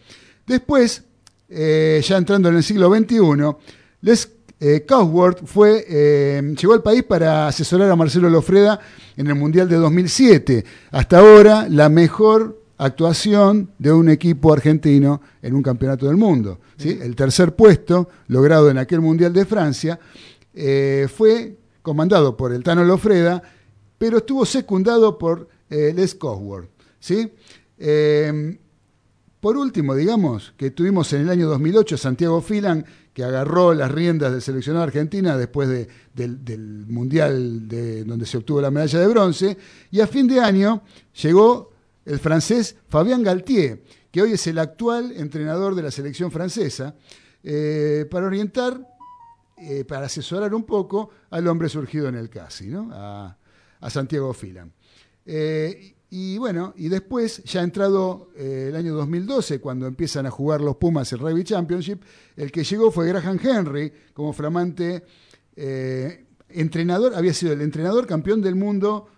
Después, 0.47 1.03
eh, 1.49 2.03
ya 2.05 2.16
entrando 2.16 2.49
en 2.49 2.57
el 2.57 2.62
siglo 2.62 2.95
XXI, 2.95 3.57
Les 4.01 4.31
eh, 4.61 4.85
Cosworth 4.86 5.47
fue, 5.47 5.85
eh, 5.89 6.43
llegó 6.61 6.74
al 6.74 6.82
país 6.82 7.05
para 7.05 7.47
asesorar 7.47 7.89
a 7.90 7.97
Marcelo 7.97 8.28
Lofreda 8.28 8.81
en 9.16 9.28
el 9.28 9.36
Mundial 9.36 9.69
de 9.69 9.77
2007. 9.77 10.65
Hasta 10.90 11.19
ahora, 11.19 11.69
la 11.69 11.89
mejor 11.89 12.57
actuación 12.78 13.70
de 13.78 13.92
un 13.92 14.09
equipo 14.09 14.52
argentino 14.52 15.20
en 15.42 15.55
un 15.55 15.62
campeonato 15.62 16.06
del 16.06 16.16
mundo. 16.16 16.60
¿sí? 16.76 16.98
El 17.00 17.14
tercer 17.16 17.55
puesto, 17.55 18.09
logrado 18.28 18.70
en 18.70 18.78
aquel 18.78 19.00
Mundial 19.00 19.32
de 19.32 19.44
Francia, 19.44 19.98
eh, 20.55 21.06
fue 21.14 21.59
comandado 21.82 22.36
por 22.36 22.52
el 22.52 22.62
Tano 22.62 22.84
Lofreda, 22.84 23.42
pero 23.98 24.18
estuvo 24.18 24.46
secundado 24.46 25.18
por 25.18 25.48
eh, 25.70 25.92
Les 25.94 26.14
Cosworth. 26.14 26.70
¿sí? 27.00 27.30
Eh, 27.78 28.59
por 29.40 29.56
último, 29.56 29.94
digamos, 29.94 30.52
que 30.56 30.70
tuvimos 30.72 31.12
en 31.12 31.22
el 31.22 31.30
año 31.30 31.48
2008 31.48 31.96
Santiago 31.96 32.40
Filan, 32.40 32.84
que 33.12 33.22
agarró 33.24 33.74
las 33.74 33.90
riendas 33.90 34.32
del 34.32 34.42
seleccionado 34.42 34.84
argentina 34.84 35.36
después 35.36 35.68
de- 35.68 35.88
del, 36.14 36.44
del 36.44 36.86
Mundial 36.88 37.66
de, 37.68 38.05
donde 38.05 38.26
se 38.26 38.36
obtuvo 38.36 38.60
la 38.60 38.70
medalla 38.70 38.98
de 39.00 39.06
bronce, 39.09 39.56
y 39.90 40.00
a 40.00 40.06
fin 40.06 40.26
de 40.28 40.40
año 40.40 40.82
llegó 41.22 41.70
el 42.09 42.18
francés 42.18 42.74
Fabien 42.89 43.22
Galtier, 43.22 43.82
que 44.10 44.22
hoy 44.22 44.32
es 44.32 44.47
el 44.47 44.59
actual 44.59 45.12
entrenador 45.12 45.74
de 45.74 45.82
la 45.82 45.90
selección 45.90 46.30
francesa, 46.30 46.97
eh, 47.43 48.06
para 48.10 48.26
orientar, 48.26 48.80
eh, 49.59 49.85
para 49.85 50.06
asesorar 50.06 50.55
un 50.55 50.64
poco 50.64 51.10
al 51.30 51.47
hombre 51.47 51.68
surgido 51.68 52.09
en 52.09 52.14
el 52.14 52.30
CASI, 52.30 52.72
a, 52.93 53.36
Santiago 53.90 54.32
Filan. 54.32 54.72
Eh, 55.26 55.97
y 56.09 56.39
bueno, 56.39 56.72
y 56.76 56.89
después, 56.89 57.44
ya 57.44 57.62
entrado 57.62 58.30
el 58.35 58.74
año 58.74 58.94
2012, 58.94 59.60
cuando 59.60 59.86
empiezan 59.86 60.24
a 60.24 60.30
jugar 60.30 60.62
los 60.62 60.76
Pumas 60.76 61.12
el 61.12 61.18
Rugby 61.18 61.44
Championship, 61.44 62.02
el 62.35 62.51
que 62.51 62.64
llegó 62.64 62.90
fue 62.90 63.06
Graham 63.06 63.39
Henry 63.43 63.93
como 64.14 64.32
flamante 64.32 65.05
entrenador, 66.48 67.14
había 67.14 67.35
sido 67.35 67.52
el 67.52 67.60
entrenador 67.60 68.06
campeón 68.06 68.40
del 68.40 68.55
mundo 68.55 69.09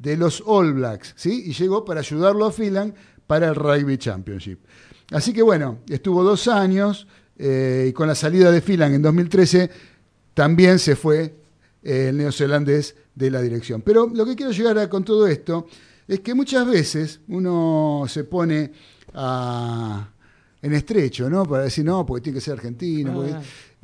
de 0.00 0.16
los 0.16 0.42
All 0.46 0.74
Blacks, 0.74 1.14
¿sí? 1.16 1.44
Y 1.46 1.52
llegó 1.52 1.84
para 1.84 2.00
ayudarlo 2.00 2.46
a 2.46 2.52
Phelan 2.52 2.94
para 3.26 3.48
el 3.48 3.54
Rugby 3.54 3.98
Championship. 3.98 4.58
Así 5.10 5.32
que 5.32 5.42
bueno, 5.42 5.78
estuvo 5.88 6.22
dos 6.22 6.48
años 6.48 7.06
eh, 7.38 7.86
y 7.88 7.92
con 7.92 8.08
la 8.08 8.14
salida 8.14 8.50
de 8.50 8.60
Phelan 8.60 8.94
en 8.94 9.02
2013 9.02 9.70
también 10.34 10.78
se 10.78 10.96
fue 10.96 11.34
eh, 11.82 12.08
el 12.10 12.18
neozelandés 12.18 12.96
de 13.14 13.30
la 13.30 13.40
dirección. 13.40 13.82
Pero 13.82 14.10
lo 14.12 14.26
que 14.26 14.36
quiero 14.36 14.52
llegar 14.52 14.78
a 14.78 14.88
con 14.88 15.04
todo 15.04 15.26
esto 15.26 15.66
es 16.06 16.20
que 16.20 16.34
muchas 16.34 16.66
veces 16.66 17.20
uno 17.28 18.04
se 18.08 18.24
pone 18.24 18.72
en 20.62 20.72
estrecho, 20.72 21.30
¿no? 21.30 21.44
Para 21.46 21.64
decir, 21.64 21.84
no, 21.84 22.04
porque 22.04 22.24
tiene 22.24 22.36
que 22.36 22.44
ser 22.44 22.54
argentino. 22.54 23.24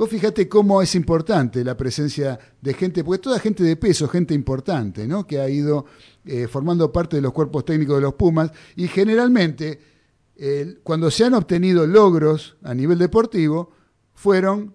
Vos 0.03 0.11
fíjate 0.11 0.49
cómo 0.49 0.83
es 0.83 0.97
importante 0.97 1.63
la 1.63 1.77
presencia 1.77 2.37
de 2.61 2.75
gente, 2.75 3.05
porque 3.05 3.23
toda 3.23 3.39
gente 3.39 3.63
de 3.63 3.77
peso, 3.77 4.09
gente 4.09 4.35
importante, 4.35 5.07
¿no? 5.07 5.29
Que 5.29 5.39
ha 5.39 5.49
ido 5.49 5.87
eh, 6.25 6.49
formando 6.49 6.91
parte 6.91 7.15
de 7.15 7.23
los 7.23 7.33
cuerpos 7.33 7.65
técnicos 7.65 7.99
de 7.99 8.03
los 8.03 8.15
Pumas 8.15 8.51
y 8.75 8.89
generalmente 8.89 9.79
cuando 10.83 11.09
se 11.09 11.25
han 11.25 11.35
obtenido 11.35 11.87
logros 11.87 12.57
a 12.65 12.75
nivel 12.75 12.99
deportivo 12.99 13.71
fueron 14.13 14.75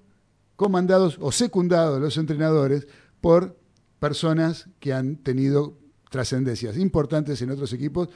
comandados 0.55 1.17
o 1.19 1.33
secundados 1.33 1.99
los 1.99 2.15
entrenadores 2.15 2.87
por 3.19 3.59
personas 3.99 4.69
que 4.79 4.93
han 4.93 5.17
tenido 5.17 5.77
trascendencias 6.09 6.77
importantes 6.77 7.41
en 7.41 7.51
otros 7.51 7.73
equipos, 7.73 8.07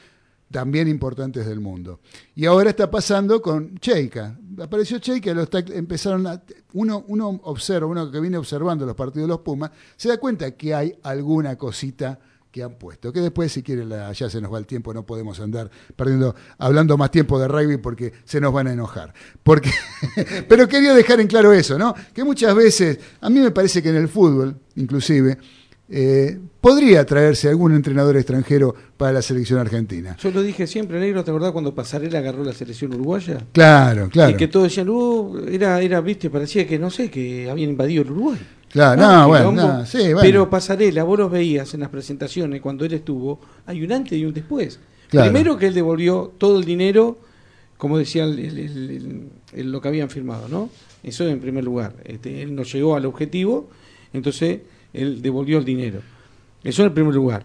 también 0.52 0.86
importantes 0.86 1.44
del 1.46 1.58
mundo. 1.58 1.98
Y 2.36 2.44
ahora 2.46 2.70
está 2.70 2.88
pasando 2.90 3.42
con 3.42 3.76
Cheika. 3.78 4.38
Apareció 4.60 4.98
Cheika, 5.00 5.34
los 5.34 5.50
tac- 5.50 5.72
empezaron 5.74 6.26
a, 6.28 6.40
uno, 6.74 7.04
uno 7.08 7.40
observa, 7.44 7.86
uno 7.88 8.10
que 8.10 8.20
viene 8.20 8.36
observando 8.36 8.86
los 8.86 8.94
partidos 8.94 9.26
de 9.26 9.28
los 9.34 9.40
Pumas, 9.40 9.70
se 9.96 10.08
da 10.08 10.18
cuenta 10.18 10.52
que 10.52 10.74
hay 10.74 10.94
alguna 11.02 11.56
cosita 11.56 12.20
que 12.50 12.62
han 12.62 12.74
puesto. 12.78 13.12
Que 13.12 13.20
después, 13.20 13.50
si 13.50 13.62
quieren, 13.62 13.88
ya 13.88 14.28
se 14.28 14.40
nos 14.40 14.52
va 14.52 14.58
el 14.58 14.66
tiempo, 14.66 14.92
no 14.92 15.06
podemos 15.06 15.40
andar 15.40 15.70
perdiendo, 15.96 16.36
hablando 16.58 16.98
más 16.98 17.10
tiempo 17.10 17.38
de 17.40 17.48
rugby 17.48 17.78
porque 17.78 18.12
se 18.24 18.40
nos 18.42 18.52
van 18.52 18.66
a 18.66 18.72
enojar. 18.74 19.14
Porque, 19.42 19.70
pero 20.48 20.68
quería 20.68 20.92
dejar 20.94 21.18
en 21.20 21.28
claro 21.28 21.52
eso, 21.52 21.78
¿no? 21.78 21.94
Que 22.12 22.22
muchas 22.24 22.54
veces, 22.54 22.98
a 23.22 23.30
mí 23.30 23.40
me 23.40 23.50
parece 23.52 23.82
que 23.82 23.88
en 23.88 23.96
el 23.96 24.08
fútbol, 24.08 24.54
inclusive, 24.76 25.38
eh, 25.88 26.38
podría 26.60 27.04
traerse 27.04 27.48
algún 27.48 27.74
entrenador 27.74 28.16
extranjero 28.16 28.74
para 28.96 29.12
la 29.12 29.22
selección 29.22 29.58
argentina. 29.58 30.16
Yo 30.20 30.30
lo 30.30 30.42
dije 30.42 30.66
siempre, 30.66 30.98
negro, 31.00 31.22
¿te 31.24 31.30
acordás 31.30 31.52
cuando 31.52 31.74
Pasarela 31.74 32.18
agarró 32.20 32.44
la 32.44 32.52
selección 32.52 32.94
uruguaya? 32.94 33.44
Claro, 33.52 34.08
claro. 34.08 34.30
Y 34.30 34.36
que 34.36 34.48
todos 34.48 34.64
decían, 34.68 34.88
uh, 34.88 35.38
era, 35.50 35.80
era, 35.80 36.00
viste, 36.00 36.30
parecía 36.30 36.66
que 36.66 36.78
no 36.78 36.90
sé, 36.90 37.10
que 37.10 37.50
habían 37.50 37.70
invadido 37.70 38.02
el 38.02 38.10
Uruguay. 38.12 38.38
Claro, 38.70 39.02
no, 39.02 39.28
bueno, 39.28 39.52
no, 39.52 39.84
sí, 39.84 39.98
bueno. 39.98 40.20
Pero 40.22 40.48
Pasarela, 40.48 41.04
vos 41.04 41.18
los 41.18 41.30
veías 41.30 41.74
en 41.74 41.80
las 41.80 41.90
presentaciones 41.90 42.62
cuando 42.62 42.86
él 42.86 42.94
estuvo, 42.94 43.38
hay 43.66 43.82
un 43.82 43.92
antes 43.92 44.16
y 44.18 44.24
un 44.24 44.32
después. 44.32 44.80
Claro. 45.10 45.30
Primero 45.30 45.58
que 45.58 45.66
él 45.66 45.74
devolvió 45.74 46.32
todo 46.38 46.58
el 46.58 46.64
dinero, 46.64 47.18
como 47.76 47.98
decía 47.98 48.24
el- 48.24 49.30
lo 49.54 49.80
que 49.82 49.88
habían 49.88 50.08
firmado, 50.08 50.48
¿no? 50.48 50.70
Eso 51.02 51.28
en 51.28 51.38
primer 51.40 51.64
lugar. 51.64 51.96
Este, 52.04 52.40
él 52.40 52.54
no 52.54 52.62
llegó 52.62 52.96
al 52.96 53.04
objetivo, 53.04 53.68
entonces 54.14 54.60
él 54.92 55.22
devolvió 55.22 55.58
el 55.58 55.64
dinero. 55.64 56.00
Eso 56.64 56.82
en 56.82 56.88
el 56.88 56.92
primer 56.94 57.14
lugar. 57.14 57.44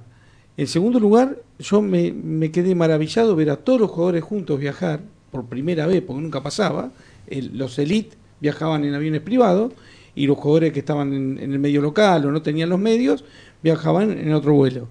En 0.57 0.67
segundo 0.67 0.99
lugar, 0.99 1.37
yo 1.59 1.81
me, 1.81 2.11
me 2.11 2.51
quedé 2.51 2.73
maravillado 2.75 3.35
ver 3.35 3.49
a 3.49 3.57
todos 3.57 3.79
los 3.79 3.91
jugadores 3.91 4.23
juntos 4.23 4.59
viajar 4.59 5.01
por 5.31 5.45
primera 5.45 5.85
vez, 5.87 6.01
porque 6.01 6.21
nunca 6.21 6.41
pasaba. 6.41 6.91
El- 7.27 7.57
los 7.57 7.77
elite 7.79 8.15
viajaban 8.39 8.83
en 8.85 8.93
aviones 8.93 9.21
privados 9.21 9.73
y 10.15 10.25
los 10.27 10.37
jugadores 10.37 10.73
que 10.73 10.79
estaban 10.79 11.13
en, 11.13 11.39
el 11.39 11.59
medio 11.59 11.81
local 11.81 12.25
o 12.25 12.31
no 12.31 12.41
tenían 12.41 12.69
los 12.69 12.79
medios 12.79 13.23
viajaban 13.61 14.11
en 14.17 14.33
otro 14.33 14.53
vuelo. 14.53 14.87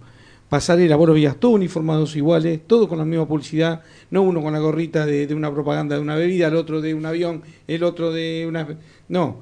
Pasarela, 0.48 0.94
vos 0.94 1.08
los 1.08 1.14
veías 1.14 1.36
todos 1.40 1.56
uniformados 1.56 2.14
iguales, 2.14 2.60
todos 2.68 2.86
con 2.86 2.98
la 2.98 3.04
misma 3.04 3.26
publicidad, 3.26 3.82
no 4.10 4.22
uno 4.22 4.40
con 4.40 4.52
la 4.52 4.60
gorrita 4.60 5.04
de, 5.04 5.26
de 5.26 5.34
una 5.34 5.52
propaganda 5.52 5.96
de 5.96 6.02
una 6.02 6.14
bebida, 6.14 6.46
el 6.46 6.54
otro 6.54 6.80
de 6.80 6.94
un 6.94 7.04
avión, 7.04 7.42
el 7.66 7.82
otro 7.82 8.12
de 8.12 8.46
una... 8.48 8.68
No, 9.08 9.38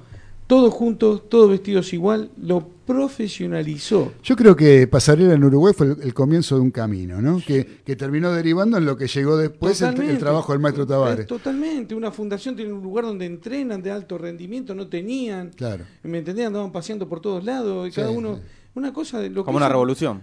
todos 0.46 0.72
juntos, 0.72 1.28
todos 1.28 1.50
vestidos 1.50 1.92
igual, 1.92 2.30
lo 2.40 2.68
profesionalizó. 2.86 4.12
Yo 4.22 4.36
creo 4.36 4.54
que 4.56 4.86
Pasarela 4.86 5.34
en 5.34 5.44
Uruguay 5.44 5.74
fue 5.76 5.86
el, 5.88 5.96
el 6.02 6.14
comienzo 6.14 6.56
de 6.56 6.60
un 6.62 6.70
camino, 6.70 7.20
¿no? 7.20 7.40
Que, 7.44 7.80
que 7.84 7.96
terminó 7.96 8.32
derivando 8.32 8.76
en 8.78 8.84
lo 8.84 8.96
que 8.96 9.06
llegó 9.06 9.36
después 9.36 9.80
el, 9.82 10.18
trabajo 10.18 10.52
del 10.52 10.60
maestro 10.60 10.86
Tavares. 10.86 11.24
Eh, 11.24 11.28
Totalmente, 11.28 11.94
una 11.94 12.10
fundación 12.10 12.56
tiene 12.56 12.72
un 12.72 12.82
lugar 12.82 13.04
donde 13.04 13.26
entrenan 13.26 13.82
de 13.82 13.90
alto 13.90 14.18
rendimiento, 14.18 14.74
no 14.74 14.86
tenían. 14.88 15.50
Claro. 15.50 15.84
¿Me 16.02 16.18
entendés? 16.18 16.46
Andaban 16.46 16.72
paseando 16.72 17.08
por 17.08 17.20
todos 17.20 17.44
lados 17.44 17.88
y 17.88 17.92
cada 17.92 18.08
Sí, 18.10 18.14
uno. 18.16 18.40
Una 18.74 18.92
cosa 18.92 19.20
de 19.20 19.30
lo 19.30 19.42
que 19.42 19.46
Como 19.46 19.56
una 19.58 19.66
hizo- 19.66 19.72
revolución. 19.72 20.22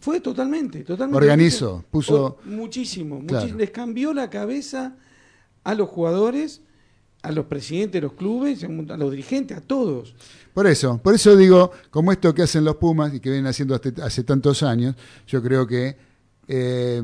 Fue 0.00 0.20
totalmente, 0.20 0.84
totalmente. 0.84 1.16
Organizó, 1.18 1.84
puso- 1.90 2.24
O- 2.24 2.48
muchísimo, 2.48 3.22
Claro. 3.26 3.46
muchis- 3.46 3.56
les 3.56 3.70
cambió 3.70 4.14
la 4.14 4.30
cabeza 4.30 4.96
a 5.64 5.74
los 5.74 5.88
jugadores, 5.88 6.62
a 7.22 7.30
los 7.32 7.46
presidentes 7.46 8.00
de 8.00 8.06
los 8.06 8.14
clubes, 8.14 8.64
a 8.64 8.68
los 8.96 9.10
dirigentes, 9.10 9.56
a 9.56 9.60
todos. 9.60 10.14
Por 10.52 10.66
eso, 10.66 10.98
por 11.02 11.14
eso 11.14 11.36
digo, 11.36 11.70
como 11.90 12.12
esto 12.12 12.34
que 12.34 12.42
hacen 12.42 12.64
los 12.64 12.76
Pumas 12.76 13.14
y 13.14 13.20
que 13.20 13.30
vienen 13.30 13.46
haciendo 13.46 13.74
hace, 13.74 13.92
hace 14.02 14.24
tantos 14.24 14.62
años, 14.62 14.96
yo 15.26 15.40
creo 15.42 15.66
que 15.66 15.96
eh, 16.48 17.02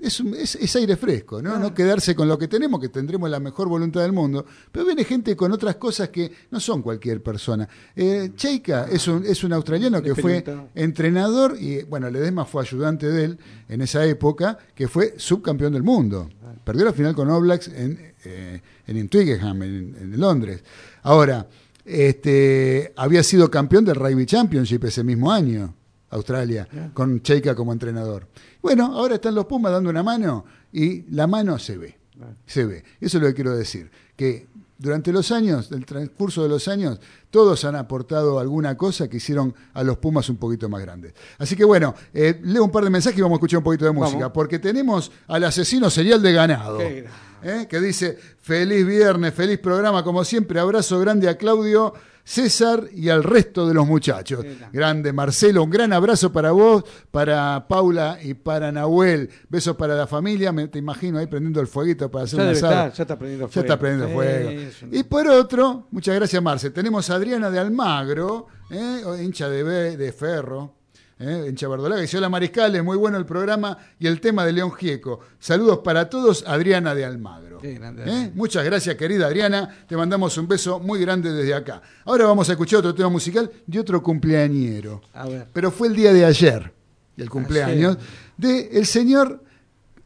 es, 0.00 0.18
un- 0.18 0.34
es- 0.34 0.56
es 0.56 0.74
aire 0.76 0.96
fresco, 0.96 1.40
¿no? 1.40 1.58
No 1.58 1.72
quedarse 1.74 2.16
con 2.16 2.26
lo 2.26 2.36
que 2.36 2.48
tenemos, 2.48 2.80
que 2.80 2.88
tendremos 2.88 3.30
la 3.30 3.38
mejor 3.38 3.68
voluntad 3.68 4.00
del 4.00 4.12
mundo, 4.12 4.44
pero 4.72 4.84
viene 4.86 5.04
gente 5.04 5.36
con 5.36 5.52
otras 5.52 5.76
cosas 5.76 6.08
que 6.08 6.32
no 6.50 6.58
son 6.58 6.82
cualquier 6.82 7.22
persona. 7.22 7.68
Eh, 7.94 8.32
Cheika 8.34 8.86
es 8.90 9.06
un, 9.06 9.24
es 9.24 9.44
un 9.44 9.52
australiano 9.52 10.02
que 10.02 10.14
fue 10.22 10.42
entrenador 10.74 11.56
y, 11.60 11.82
bueno, 11.84 12.10
Ledesma 12.10 12.44
fue 12.46 12.62
ayudante 12.62 13.06
de 13.06 13.24
él 13.26 13.38
en 13.68 13.80
esa 13.82 14.04
época, 14.06 14.58
que 14.74 14.88
fue 14.88 15.14
subcampeón 15.18 15.72
del 15.74 15.82
mundo. 15.84 16.28
Perdió 16.64 16.84
la 16.84 16.92
final 16.92 17.14
con 17.14 17.30
Oblaks 17.30 17.68
en, 17.68 18.11
eh, 18.24 18.60
en 18.86 19.08
Twickenham, 19.08 19.62
en, 19.62 19.96
en 20.00 20.20
Londres. 20.20 20.62
Ahora, 21.02 21.46
este, 21.84 22.92
había 22.96 23.22
sido 23.22 23.50
campeón 23.50 23.84
del 23.84 23.96
Rugby 23.96 24.26
Championship 24.26 24.84
ese 24.84 25.02
mismo 25.02 25.32
año, 25.32 25.74
Australia, 26.10 26.68
con 26.92 27.22
Cheika 27.22 27.54
como 27.54 27.72
entrenador. 27.72 28.28
Bueno, 28.60 28.86
ahora 28.86 29.16
están 29.16 29.34
los 29.34 29.46
Pumas 29.46 29.72
dando 29.72 29.90
una 29.90 30.02
mano 30.02 30.44
y 30.72 31.02
la 31.10 31.26
mano 31.26 31.58
se 31.58 31.78
ve. 31.78 31.98
Se 32.46 32.66
ve. 32.66 32.84
Eso 33.00 33.18
es 33.18 33.22
lo 33.22 33.28
que 33.28 33.34
quiero 33.34 33.56
decir. 33.56 33.90
Que 34.14 34.46
durante 34.82 35.12
los 35.12 35.30
años, 35.30 35.70
el 35.70 35.86
transcurso 35.86 36.42
de 36.42 36.48
los 36.48 36.66
años, 36.66 36.98
todos 37.30 37.64
han 37.64 37.76
aportado 37.76 38.40
alguna 38.40 38.76
cosa 38.76 39.08
que 39.08 39.18
hicieron 39.18 39.54
a 39.74 39.84
los 39.84 39.98
Pumas 39.98 40.28
un 40.28 40.36
poquito 40.36 40.68
más 40.68 40.82
grandes. 40.82 41.14
Así 41.38 41.54
que 41.54 41.64
bueno, 41.64 41.94
eh, 42.12 42.40
leo 42.42 42.64
un 42.64 42.70
par 42.72 42.82
de 42.82 42.90
mensajes 42.90 43.16
y 43.16 43.22
vamos 43.22 43.36
a 43.36 43.38
escuchar 43.38 43.58
un 43.58 43.64
poquito 43.64 43.84
de 43.84 43.92
música, 43.92 44.18
Vamos. 44.18 44.32
porque 44.34 44.58
tenemos 44.58 45.12
al 45.28 45.44
asesino 45.44 45.88
serial 45.88 46.20
de 46.20 46.32
ganado. 46.32 46.80
¿eh? 46.80 47.66
que 47.68 47.80
dice, 47.80 48.18
feliz 48.40 48.84
viernes, 48.84 49.32
feliz 49.32 49.60
programa, 49.60 50.02
como 50.02 50.24
siempre, 50.24 50.58
abrazo 50.58 50.98
grande 50.98 51.28
a 51.28 51.36
Claudio, 51.36 51.94
César 52.24 52.84
y 52.94 53.08
al 53.08 53.24
resto 53.24 53.66
de 53.66 53.74
los 53.74 53.86
muchachos. 53.86 54.44
Grande 54.72 55.12
Marcelo, 55.12 55.64
un 55.64 55.70
gran 55.70 55.92
abrazo 55.92 56.32
para 56.32 56.52
vos, 56.52 56.84
para 57.10 57.66
Paula 57.68 58.18
y 58.22 58.34
para 58.34 58.70
Nahuel. 58.70 59.28
Besos 59.48 59.76
para 59.76 59.94
la 59.96 60.06
familia, 60.06 60.52
me 60.52 60.68
te 60.68 60.78
imagino 60.78 61.18
ahí 61.18 61.26
prendiendo 61.26 61.60
el 61.60 61.66
fueguito 61.66 62.10
para 62.10 62.24
hacer 62.24 62.38
Ya 62.38 62.44
un 62.44 62.54
debe 62.54 62.58
asado. 62.66 62.72
estar, 62.88 62.92
ya 62.92 63.02
está 63.02 63.18
prendiendo 63.18 63.46
Ya 63.46 63.52
fuego. 63.52 63.66
está 63.66 63.78
prendiendo 63.78 64.14
fuego. 64.14 64.50
Y 64.92 65.02
por 65.02 65.26
otro, 65.28 65.86
muchas 65.90 66.14
gracias 66.14 66.42
Marce, 66.42 66.70
tenemos 66.70 67.10
a 67.10 67.14
Adriana 67.16 67.50
de 67.50 67.58
Almagro, 67.58 68.46
¿eh? 68.70 69.02
hincha 69.22 69.48
de, 69.48 69.96
de 69.96 70.12
Ferro. 70.12 70.74
¿Eh? 71.22 71.46
hincha 71.48 71.68
verdolaga, 71.68 72.00
dice, 72.00 72.18
hola 72.18 72.28
Mariscales, 72.28 72.82
muy 72.82 72.96
bueno 72.96 73.16
el 73.16 73.24
programa 73.24 73.78
y 73.98 74.06
el 74.06 74.20
tema 74.20 74.44
de 74.44 74.52
León 74.52 74.72
Gieco. 74.72 75.20
Saludos 75.38 75.78
para 75.78 76.08
todos, 76.10 76.44
Adriana 76.46 76.94
de 76.94 77.04
Almagro. 77.04 77.58
Qué 77.60 77.74
grande. 77.74 78.04
¿Eh? 78.06 78.32
Muchas 78.34 78.64
gracias, 78.64 78.96
querida 78.96 79.26
Adriana. 79.26 79.84
Te 79.86 79.96
mandamos 79.96 80.36
un 80.38 80.48
beso 80.48 80.80
muy 80.80 81.00
grande 81.00 81.32
desde 81.32 81.54
acá. 81.54 81.80
Ahora 82.04 82.26
vamos 82.26 82.48
a 82.48 82.52
escuchar 82.52 82.80
otro 82.80 82.94
tema 82.94 83.08
musical 83.08 83.50
de 83.66 83.78
otro 83.78 84.02
cumpleañero. 84.02 85.02
A 85.14 85.28
ver. 85.28 85.46
Pero 85.52 85.70
fue 85.70 85.88
el 85.88 85.96
día 85.96 86.12
de 86.12 86.24
ayer, 86.24 86.72
el 87.16 87.30
cumpleaños, 87.30 87.98
de 88.36 88.68
el 88.72 88.86
señor 88.86 89.42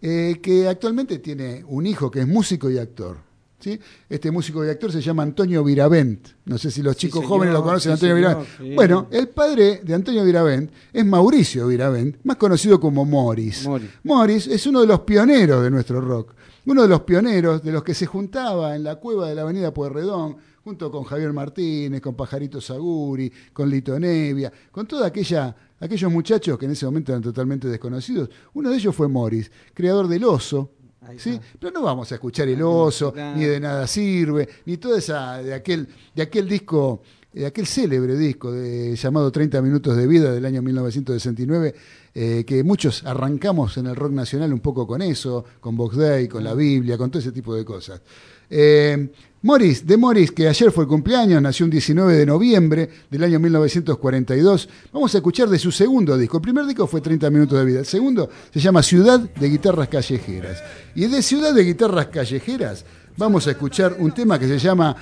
eh, 0.03 0.39
que 0.43 0.69
actualmente 0.69 1.19
tiene 1.19 1.65
un 1.67 1.87
hijo 1.87 2.11
que 2.11 2.21
es 2.21 2.29
músico 2.29 2.71
y 2.71 2.79
actor. 2.79 3.26
¿Sí? 3.59 3.79
Este 4.09 4.31
músico 4.31 4.65
y 4.65 4.69
actor 4.69 4.93
se 4.93 5.01
llama 5.01 5.23
Antonio 5.23 5.63
Viravent. 5.65 6.29
No 6.45 6.59
sé 6.59 6.71
si 6.71 6.83
los 6.83 6.97
chicos 6.97 7.25
jóvenes 7.25 7.55
lo 7.55 7.63
conocen, 7.63 7.97
sí, 7.97 8.07
Antonio 8.07 8.17
señor, 8.17 8.31
Viravent. 8.31 8.59
sí. 8.59 8.75
Bueno, 8.75 9.09
el 9.11 9.29
padre 9.29 9.81
de 9.83 9.95
Antonio 9.95 10.25
Viravent 10.25 10.71
es 10.93 11.05
Mauricio 11.05 11.67
Viravent, 11.69 12.17
más 12.25 12.37
conocido 12.37 12.79
como 12.81 13.05
Morris. 13.05 13.67
Morris. 13.67 13.91
Morris 14.05 14.47
es 14.47 14.67
uno 14.67 14.81
de 14.81 14.87
los 14.87 15.01
pioneros 15.01 15.63
de 15.63 15.71
nuestro 15.71 16.01
rock, 16.01 16.35
uno 16.67 16.83
de 16.83 16.89
los 16.89 17.03
pioneros 17.03 17.63
de 17.63 17.73
los 17.73 17.83
que 17.83 17.95
se 17.95 18.07
juntaba 18.07 18.75
en 18.75 18.85
la 18.85 18.97
cueva 18.97 19.29
de 19.29 19.35
la 19.35 19.43
avenida 19.43 19.73
Pueyrredón, 19.73 20.37
junto 20.63 20.91
con 20.91 21.05
Javier 21.05 21.33
Martínez, 21.33 22.01
con 22.01 22.17
Pajarito 22.17 22.61
Saguri, 22.61 23.33
con 23.53 23.71
Lito 23.71 23.99
Nevia, 24.01 24.53
con 24.73 24.87
toda 24.87 25.07
aquella 25.07 25.55
aquellos 25.79 26.11
muchachos 26.11 26.59
que 26.59 26.65
en 26.65 26.73
ese 26.73 26.87
momento 26.87 27.13
eran 27.13 27.23
totalmente 27.23 27.69
desconocidos. 27.69 28.31
Uno 28.55 28.71
de 28.71 28.77
ellos 28.77 28.95
fue 28.95 29.09
Morris, 29.09 29.51
creador 29.75 30.09
del 30.09 30.25
Oso. 30.25 30.73
¿Sí? 31.19 31.39
Pero 31.59 31.73
no 31.73 31.83
vamos 31.83 32.11
a 32.13 32.17
escuchar 32.17 32.49
el 32.49 32.63
oso, 32.63 33.13
ni 33.35 33.45
de 33.45 33.61
nada 33.61 33.87
sirve, 33.87 34.49
ni 34.65 34.77
toda 34.77 34.99
esa 34.99 35.43
de 35.43 35.55
aquel, 35.55 35.89
de 36.15 36.23
aquel 36.23 36.49
disco, 36.49 37.03
de 37.33 37.47
aquel 37.47 37.67
célebre 37.67 38.17
disco 38.17 38.53
de, 38.53 38.97
llamado 38.97 39.31
30 39.31 39.61
minutos 39.63 39.97
de 39.97 40.07
vida 40.07 40.33
del 40.33 40.45
año 40.45 40.63
1969, 40.63 41.75
eh, 42.15 42.45
que 42.47 42.65
muchos 42.65 43.05
arrancamos 43.05 43.77
en 43.77 43.87
el 43.87 43.97
rock 43.97 44.13
nacional 44.13 44.53
un 44.53 44.61
poco 44.61 44.87
con 44.87 45.03
eso, 45.03 45.45
con 45.61 45.77
Box 45.77 45.97
Day, 45.97 46.29
con 46.29 46.43
la 46.43 46.55
Biblia, 46.55 46.97
con 46.97 47.11
todo 47.11 47.21
ese 47.21 47.33
tipo 47.33 47.55
de 47.55 47.65
cosas. 47.65 48.01
Eh, 48.49 49.11
Morris, 49.43 49.87
de 49.87 49.97
Morris, 49.97 50.33
que 50.33 50.49
ayer 50.49 50.73
fue 50.73 50.85
el 50.85 50.89
cumpleaños, 50.89 51.41
nació 51.41 51.67
un 51.67 51.71
19 51.71 52.15
de 52.15 52.27
noviembre 52.27 52.89
del 53.11 53.23
año 53.23 53.39
1942. 53.39 54.69
Vamos 54.93 55.15
a 55.15 55.19
escuchar 55.19 55.49
de 55.49 55.59
su 55.59 55.71
segundo 55.71 56.17
disco. 56.17 56.39
El 56.39 56.43
primer 56.43 56.65
disco 56.67 56.87
fue 56.87 57.01
30 57.01 57.31
minutos 57.31 57.59
de 57.59 57.65
vida. 57.65 57.79
El 57.81 57.87
segundo 57.87 58.31
se 58.53 58.61
llama 58.61 58.83
Ciudad 58.83 59.21
de 59.21 59.49
Guitarras 59.49 59.89
Callejeras. 59.89 60.63
Y 60.95 61.07
de 61.07 61.23
Ciudad 61.23 61.55
de 61.55 61.65
Guitarras 61.65 62.07
Callejeras 62.07 62.85
vamos 63.17 63.47
a 63.47 63.53
escuchar 63.53 63.97
un 63.99 64.13
tema 64.13 64.39
que 64.39 64.49
se 64.49 64.59
llama 64.59 64.97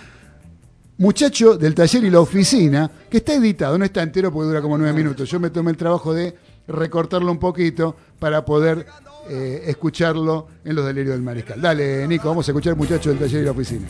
Muchacho 0.99 1.57
del 1.57 1.75
Taller 1.75 2.05
y 2.05 2.11
la 2.11 2.21
Oficina, 2.21 2.91
que 3.11 3.19
está 3.19 3.35
editado, 3.35 3.79
no 3.79 3.85
está 3.85 4.03
entero 4.03 4.33
porque 4.33 4.49
dura 4.49 4.61
como 4.61 4.77
nueve 4.77 4.93
minutos. 4.93 5.29
Yo 5.31 5.41
me 5.41 5.51
tomé 5.51 5.71
el 5.71 5.77
trabajo 5.77 6.13
de 6.13 6.35
recortarlo 6.67 7.31
un 7.31 7.39
poquito 7.39 7.97
para 8.19 8.45
poder 8.45 8.87
eh, 9.29 9.63
escucharlo 9.67 10.49
en 10.65 10.75
los 10.75 10.85
delirios 10.85 11.15
del 11.15 11.23
mariscal. 11.23 11.61
Dale, 11.61 12.07
Nico, 12.09 12.29
vamos 12.29 12.47
a 12.49 12.51
escuchar 12.51 12.77
Muchacho 12.77 13.11
del 13.11 13.19
Taller 13.19 13.43
y 13.43 13.45
la 13.45 13.51
Oficina. 13.53 13.87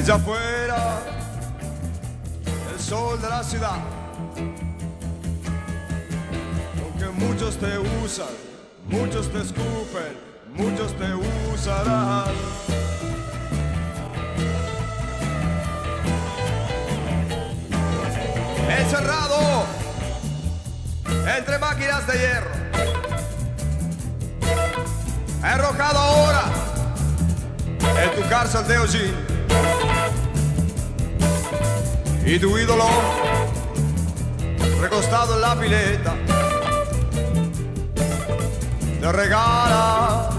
Desde 0.00 0.14
afuera, 0.14 0.98
el 2.72 2.80
sol 2.80 3.20
de 3.20 3.28
la 3.28 3.44
ciudad. 3.44 3.76
Aunque 6.80 7.04
muchos 7.22 7.58
te 7.58 7.78
usan, 8.02 8.32
muchos 8.86 9.30
te 9.30 9.42
escupen, 9.42 10.16
muchos 10.54 10.96
te 10.96 11.04
usarán. 11.52 12.32
Encerrado 18.78 19.66
entre 21.36 21.58
máquinas 21.58 22.06
de 22.06 22.12
hierro. 22.14 22.50
Enrocado 25.44 25.98
ahora 25.98 26.44
en 28.02 28.22
tu 28.22 28.26
cárcel 28.30 28.66
de 28.66 28.78
hollín. 28.78 29.29
Y 32.26 32.38
tu 32.38 32.56
ídolo 32.56 32.86
recostado 34.80 35.34
en 35.34 35.40
la 35.40 35.54
pileta 35.58 36.14
te 39.00 39.12
regala 39.12 40.30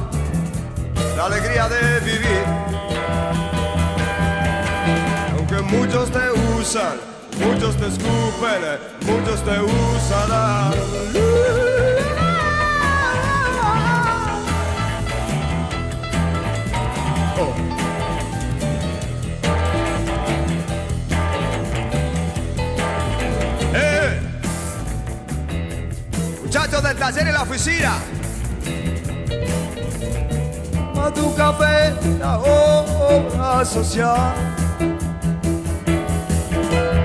la 1.17 1.25
alegría 1.25 1.67
de 1.67 1.99
vivir. 1.99 2.45
Aunque 5.35 5.61
muchos 5.61 6.11
te 6.11 6.31
usan, 6.57 6.97
muchos 7.39 7.75
te 7.75 7.87
escupen, 7.87 8.79
muchos 9.01 9.43
te 9.43 9.59
usarán. 9.61 10.73
Eh, 17.37 17.70
Del 26.71 26.95
taller 26.95 27.27
y 27.27 27.31
la 27.31 27.43
oficina. 27.43 27.93
A 30.95 31.13
tu 31.13 31.35
café, 31.35 31.93
la 32.17 32.39
obra 32.39 33.63
social. 33.65 34.33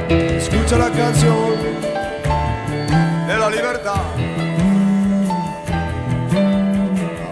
Escucha 0.08 0.78
la 0.78 0.90
canción 0.90 1.56
de 3.26 3.36
la 3.36 3.50
libertad. 3.50 4.02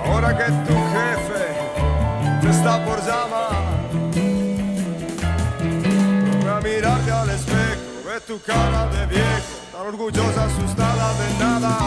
Ahora 0.05 0.36
que 0.36 0.52
tu 0.66 0.74
jefe 0.94 1.47
te 2.43 2.51
está 2.51 2.85
por 2.85 2.98
llamar, 3.06 3.62
voy 6.43 6.51
a 6.51 6.61
mirarte 6.61 7.11
al 7.11 7.31
espejo, 7.31 7.81
ve 8.06 8.20
tu 8.27 8.39
cara 8.43 8.86
de 8.89 9.06
viejo, 9.06 9.63
orgullosa, 9.80 10.44
asustada 10.44 11.12
de 11.14 11.38
nada. 11.38 11.78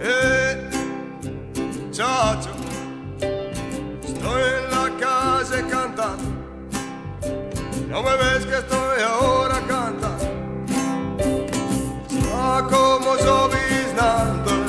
Eh, 0.00 0.70
chacho, 1.90 2.50
estoy 4.02 4.42
en 4.58 4.70
la 4.70 4.86
calle 5.00 5.64
cantando. 5.70 6.28
No 7.88 8.02
me 8.02 8.16
ves 8.16 8.46
que 8.46 8.58
estoy 8.58 9.02
ahora 9.02 9.60
cantando. 9.68 10.34
Está 12.10 12.66
como 12.68 13.16
lloviznando 13.16 14.63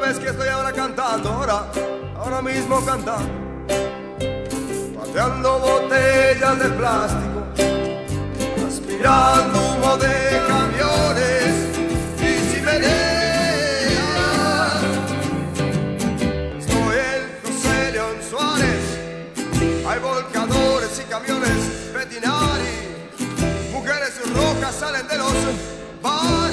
me 0.00 0.06
ves 0.06 0.18
que 0.18 0.28
estoy 0.28 0.48
ahora 0.48 0.72
cantando, 0.72 1.30
ahora, 1.30 1.66
ahora 2.16 2.42
mismo 2.42 2.84
cantando. 2.84 3.30
Pateando 4.96 5.58
botellas 5.58 6.58
de 6.58 6.68
plástico, 6.70 7.42
aspirando 8.66 9.58
humo 9.58 9.96
de 9.96 10.42
camiones 10.46 11.54
y 12.20 12.52
chimeneas. 12.52 13.12
Estoy 16.58 16.96
en 17.14 17.22
José 17.44 17.92
León 17.92 18.16
Suárez, 18.28 18.84
hay 19.88 19.98
volcadores 20.00 21.00
y 21.00 21.04
camiones 21.10 21.92
Bettinari. 21.92 22.74
Mujeres 23.72 24.20
rojas 24.34 24.74
salen 24.74 25.08
de 25.08 25.18
los 25.18 25.34
bares, 26.02 26.47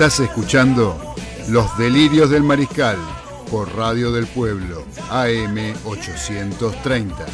Estás 0.00 0.20
escuchando 0.20 0.98
Los 1.50 1.76
Delirios 1.76 2.30
del 2.30 2.42
Mariscal 2.42 2.96
por 3.50 3.70
Radio 3.76 4.10
del 4.10 4.26
Pueblo, 4.26 4.86
AM 5.10 5.58
830. 5.84 7.26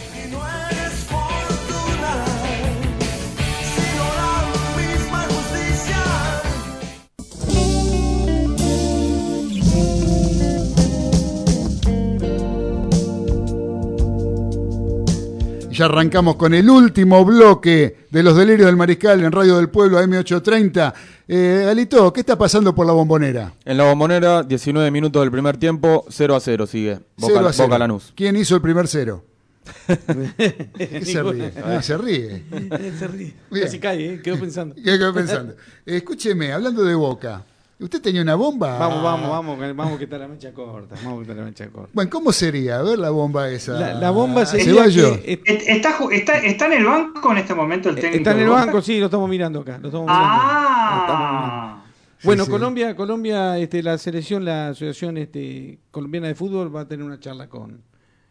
Ya 15.71 15.85
arrancamos 15.85 16.37
con 16.37 16.55
el 16.55 16.71
último 16.71 17.23
bloque 17.25 18.07
de 18.11 18.23
Los 18.23 18.35
Delirios 18.35 18.67
del 18.67 18.77
Mariscal 18.77 19.23
en 19.23 19.31
Radio 19.31 19.59
del 19.59 19.69
Pueblo 19.69 20.01
AM830. 20.01 20.95
Eh, 21.29 21.63
Galito, 21.67 22.13
¿qué 22.13 22.21
está 22.21 22.39
pasando 22.39 22.75
por 22.75 22.87
la 22.87 22.93
bombonera? 22.93 23.53
En 23.65 23.77
la 23.79 23.85
bombonera, 23.85 24.43
19 24.45 24.91
minutos 24.93 25.23
del 25.23 25.31
primer 25.33 25.57
tiempo, 25.57 26.05
0 26.09 26.37
a 26.37 26.41
0 26.41 26.67
sigue. 26.67 27.01
Boca, 27.17 27.33
Cero 27.35 27.49
a 27.49 27.53
cero. 27.53 27.69
Boca 27.69 27.79
Lanús. 27.79 28.13
¿Quién 28.15 28.37
hizo 28.37 28.55
el 28.55 28.63
primer 28.63 28.87
cero? 28.87 29.25
¿Qué 30.37 31.01
se 31.05 31.15
Ninguno. 31.15 31.33
ríe? 31.33 31.53
Ah, 31.65 31.83
se 31.83 31.97
ríe. 31.99 32.45
Se 32.99 33.09
ríe. 33.09 33.35
Bien. 33.51 33.65
Casi 33.65 33.79
cae, 33.81 34.15
¿eh? 34.15 34.23
quedó 34.23 34.39
pensando. 34.39 34.77
¿Qué 34.77 34.83
quedó 34.85 35.13
pensando? 35.13 35.57
Escúcheme, 35.85 36.53
hablando 36.53 36.85
de 36.85 36.95
Boca, 36.95 37.45
¿usted 37.79 38.01
tenía 38.01 38.23
una 38.23 38.35
bomba? 38.35 38.79
Vamos, 38.79 39.03
vamos, 39.03 39.31
vamos, 39.31 39.77
vamos 39.77 39.99
que 39.99 40.05
está 40.05 40.19
la 40.19 40.29
mecha 40.29 40.53
corta. 40.53 40.95
Vamos 41.05 41.19
que 41.19 41.23
está 41.31 41.35
la 41.35 41.47
mecha 41.47 41.69
corta. 41.69 41.91
Bueno, 41.93 42.11
¿cómo 42.11 42.33
sería? 42.33 42.79
A 42.79 42.83
ver 42.83 42.99
la 42.99 43.11
bomba 43.11 43.49
esa. 43.51 43.73
La, 43.73 43.95
la 43.95 44.11
bomba 44.11 44.47
sería 44.47 44.65
Ceballos. 44.67 45.19
que, 45.19 45.33
eh, 45.33 45.43
¿Está, 45.67 45.97
está, 46.13 46.39
¿Está 46.39 46.67
en 46.67 46.73
el 46.75 46.85
banco 46.85 47.33
en 47.33 47.39
este 47.39 47.55
momento 47.55 47.89
el 47.89 47.97
técnico? 47.97 48.17
está 48.19 48.33
en 48.33 48.39
el 48.41 48.49
banco, 48.49 48.81
sí, 48.83 48.99
lo 48.99 49.07
estamos 49.07 49.29
mirando 49.29 49.61
acá. 49.61 49.79
Lo 49.79 49.89
estamos 49.89 50.07
mirando. 50.07 50.33
Lo 50.35 51.01
estamos 51.01 51.31
mirando. 51.31 51.53
Ah, 51.53 51.83
Bueno, 52.23 52.45
sí. 52.45 52.51
Colombia, 52.51 52.97
Colombia, 52.97 53.59
este, 53.59 53.83
la 53.83 53.99
selección, 53.99 54.45
la 54.45 54.69
asociación 54.69 55.19
este, 55.19 55.79
colombiana 55.91 56.29
de 56.29 56.35
fútbol 56.35 56.75
va 56.75 56.81
a 56.83 56.89
tener 56.89 57.05
una 57.05 57.21
charla 57.21 57.49
con, 57.49 57.83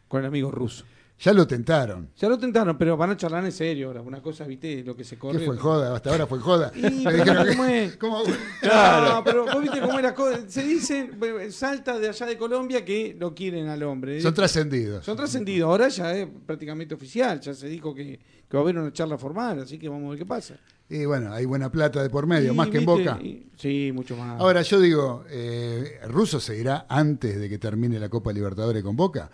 con 0.07 0.21
el 0.21 0.25
amigo 0.27 0.51
ruso. 0.51 0.85
Ya 1.17 1.31
lo 1.33 1.47
tentaron. 1.47 2.09
Ya 2.17 2.27
lo 2.27 2.37
tentaron, 2.37 2.77
pero 2.77 2.97
van 2.97 3.11
a 3.11 3.17
charlar 3.17 3.45
en 3.45 3.51
serio 3.53 3.87
ahora. 3.87 4.01
Una 4.01 4.21
cosa, 4.21 4.45
viste, 4.45 4.83
lo 4.83 4.95
que 4.97 5.05
se 5.05 5.17
corre. 5.17 5.39
¿Qué 5.39 5.45
fue 5.45 5.57
joda? 5.57 5.95
Hasta 5.95 6.11
ahora 6.11 6.27
fue 6.27 6.39
joda. 6.39 6.71
Y, 6.75 7.03
pero 7.05 7.45
¿cómo 7.51 7.65
es? 7.65 7.95
¿cómo? 7.97 8.23
No, 8.61 9.23
pero 9.23 9.45
vos 9.45 9.61
viste 9.61 9.79
cómo 9.79 9.97
es 9.97 10.03
la 10.03 10.13
cosa. 10.13 10.39
Se 10.47 10.63
dice, 10.63 11.09
bueno, 11.17 11.39
salta 11.51 11.97
de 11.99 12.09
allá 12.09 12.25
de 12.25 12.37
Colombia 12.37 12.83
que 12.83 13.15
lo 13.17 13.33
quieren 13.33 13.67
al 13.69 13.81
hombre. 13.83 14.19
Son 14.21 14.33
trascendidos. 14.33 15.05
Son 15.05 15.15
trascendidos. 15.15 15.69
Ahora 15.69 15.87
ya 15.87 16.13
es 16.13 16.27
prácticamente 16.45 16.93
oficial. 16.95 17.39
Ya 17.39 17.53
se 17.53 17.67
dijo 17.67 17.95
que, 17.95 18.19
que 18.49 18.57
va 18.57 18.59
a 18.59 18.63
haber 18.63 18.77
una 18.77 18.91
charla 18.91 19.17
formal, 19.17 19.61
así 19.61 19.77
que 19.79 19.87
vamos 19.87 20.07
a 20.07 20.09
ver 20.11 20.19
qué 20.19 20.25
pasa. 20.25 20.55
Y 20.89 21.05
bueno, 21.05 21.33
hay 21.33 21.45
buena 21.45 21.71
plata 21.71 22.03
de 22.03 22.09
por 22.09 22.27
medio, 22.27 22.53
más 22.53 22.67
que 22.67 22.77
en 22.79 22.85
Boca. 22.85 23.17
y- 23.21 23.47
sí, 23.57 23.91
mucho 23.93 24.15
más. 24.17 24.39
Ahora 24.39 24.61
yo 24.61 24.79
digo, 24.79 25.23
eh, 25.29 25.99
¿Russo 26.09 26.39
seguirá 26.39 26.85
antes 26.89 27.39
de 27.39 27.49
que 27.49 27.57
termine 27.57 27.99
la 27.99 28.09
Copa 28.09 28.31
Libertadores 28.31 28.83
con 28.83 28.95
Boca? 28.95 29.31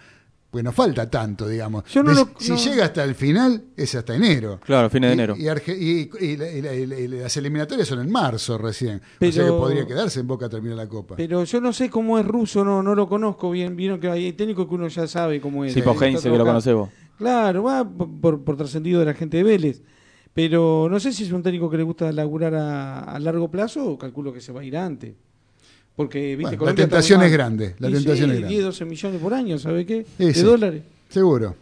Pues 0.51 0.65
no 0.65 0.73
falta 0.73 1.09
tanto, 1.09 1.47
digamos. 1.47 1.85
Yo 1.85 2.03
no 2.03 2.09
De- 2.09 2.15
lo- 2.17 2.29
si 2.37 2.51
no. 2.51 2.57
llega 2.57 2.83
hasta 2.83 3.05
el 3.05 3.15
final, 3.15 3.63
es 3.77 3.95
hasta 3.95 4.13
enero. 4.15 4.59
Claro, 4.65 4.89
fines 4.89 5.07
de 5.09 5.13
Y- 5.13 5.17
enero. 5.17 5.35
Y, 5.37 5.43
Arge- 5.45 5.77
y- 5.79 6.09
y 6.25 6.35
la- 6.35 6.51
y 6.51 6.61
la- 6.61 6.75
y 6.75 6.85
la- 6.85 6.99
y 6.99 7.07
las 7.07 7.37
eliminatorias 7.37 7.87
son 7.87 8.01
en 8.01 8.11
marzo 8.11 8.57
recién. 8.57 8.97
O 8.97 9.01
sea 9.19 9.29
que 9.31 9.37
Pero- 9.37 9.57
podría 9.59 9.87
quedarse 9.87 10.19
en 10.19 10.27
Boca 10.27 10.47
a 10.47 10.49
terminar 10.49 10.75
la 10.75 10.89
Copa. 10.89 11.15
Pero 11.15 11.45
yo 11.45 11.61
no 11.61 11.71
sé 11.71 11.89
cómo 11.89 12.19
es 12.19 12.25
ruso, 12.27 12.65
no, 12.65 12.83
no 12.83 12.95
lo 12.95 13.07
conozco 13.07 13.49
bien. 13.49 13.77
Vieron 13.77 14.01
que 14.01 14.09
hay 14.09 14.33
técnicos 14.33 14.67
que 14.67 14.75
uno 14.75 14.89
ya 14.89 15.07
sabe 15.07 15.39
cómo 15.39 15.63
es. 15.63 15.73
Está 15.75 15.93
Heinze, 15.93 16.29
que 16.29 16.37
lo 16.37 16.45
conocés 16.45 16.73
vos. 16.75 16.89
Claro, 17.17 17.63
va 17.63 17.89
por, 17.89 18.09
por- 18.19 18.43
por 18.43 18.57
trascendido 18.57 18.99
de 18.99 19.05
la 19.05 19.13
gente 19.13 19.37
de 19.37 19.43
Vélez. 19.43 19.81
Pero 20.33 20.87
no 20.89 20.99
sé 20.99 21.13
si 21.13 21.23
es 21.23 21.31
un 21.31 21.43
técnico 21.43 21.69
que 21.69 21.77
le 21.77 21.83
gusta 21.83 22.11
laburar 22.11 22.55
a, 22.55 22.99
a 23.03 23.19
largo 23.19 23.49
plazo 23.51 23.85
o 23.85 23.97
calculo 23.97 24.33
que 24.33 24.41
se 24.41 24.51
va 24.51 24.61
a 24.61 24.63
ir 24.65 24.75
antes. 24.77 25.13
Porque, 26.01 26.35
viste, 26.35 26.57
Bueno, 26.57 26.71
la 26.71 26.75
tentación 26.75 27.21
es 27.21 27.31
grande, 27.31 27.75
la 27.77 27.89
Y 27.89 27.93
tentación 27.93 28.29
sí, 28.29 28.33
es 28.33 28.39
grande. 28.39 28.47
10, 28.47 28.63
12 28.63 28.85
millones 28.85 29.21
por 29.21 29.33
año, 29.35 29.59
¿sabe 29.59 29.85
qué? 29.85 30.03
Sí, 30.17 30.25
de 30.25 30.33
sí, 30.33 30.41
dólares. 30.41 30.81
Seguro. 31.09 31.55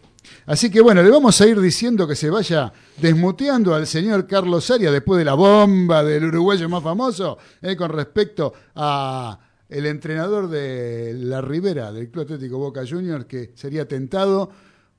Así 0.45 0.72
que 0.72 0.80
bueno, 0.80 1.03
le 1.03 1.10
vamos 1.10 1.41
a 1.41 1.45
ir 1.45 1.60
diciendo 1.60 2.07
que 2.07 2.16
se 2.16 2.30
vaya 2.30 2.72
desmuteando 3.02 3.76
al 3.76 3.86
señor 3.86 4.28
Carlos 4.28 4.72
Arias 4.72 4.94
después 4.94 5.18
de 5.18 5.26
la 5.26 5.34
bomba 5.34 6.06
del 6.06 6.24
uruguayo 6.24 6.70
más 6.70 6.82
famoso 6.82 7.38
eh, 7.61 7.76
con 7.76 7.90
respecto 7.90 8.53
a 8.76 9.38
el 9.68 9.86
entrenador 9.86 10.49
de 10.49 11.14
la 11.16 11.41
Ribera 11.41 11.91
del 11.91 12.10
Club 12.10 12.24
Atlético 12.24 12.60
Boca 12.60 12.84
Juniors 12.90 13.26
que 13.26 13.52
sería 13.56 13.90
tentado, 13.90 14.52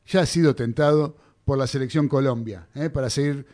ya 0.07 0.21
ha 0.21 0.27
sido 0.27 0.55
tentado 0.55 1.17
por 1.47 1.57
la 1.57 1.67
selección 1.67 2.09
Colombia 2.09 2.69
eh, 2.75 2.91
para 2.91 3.09
seguir 3.09 3.47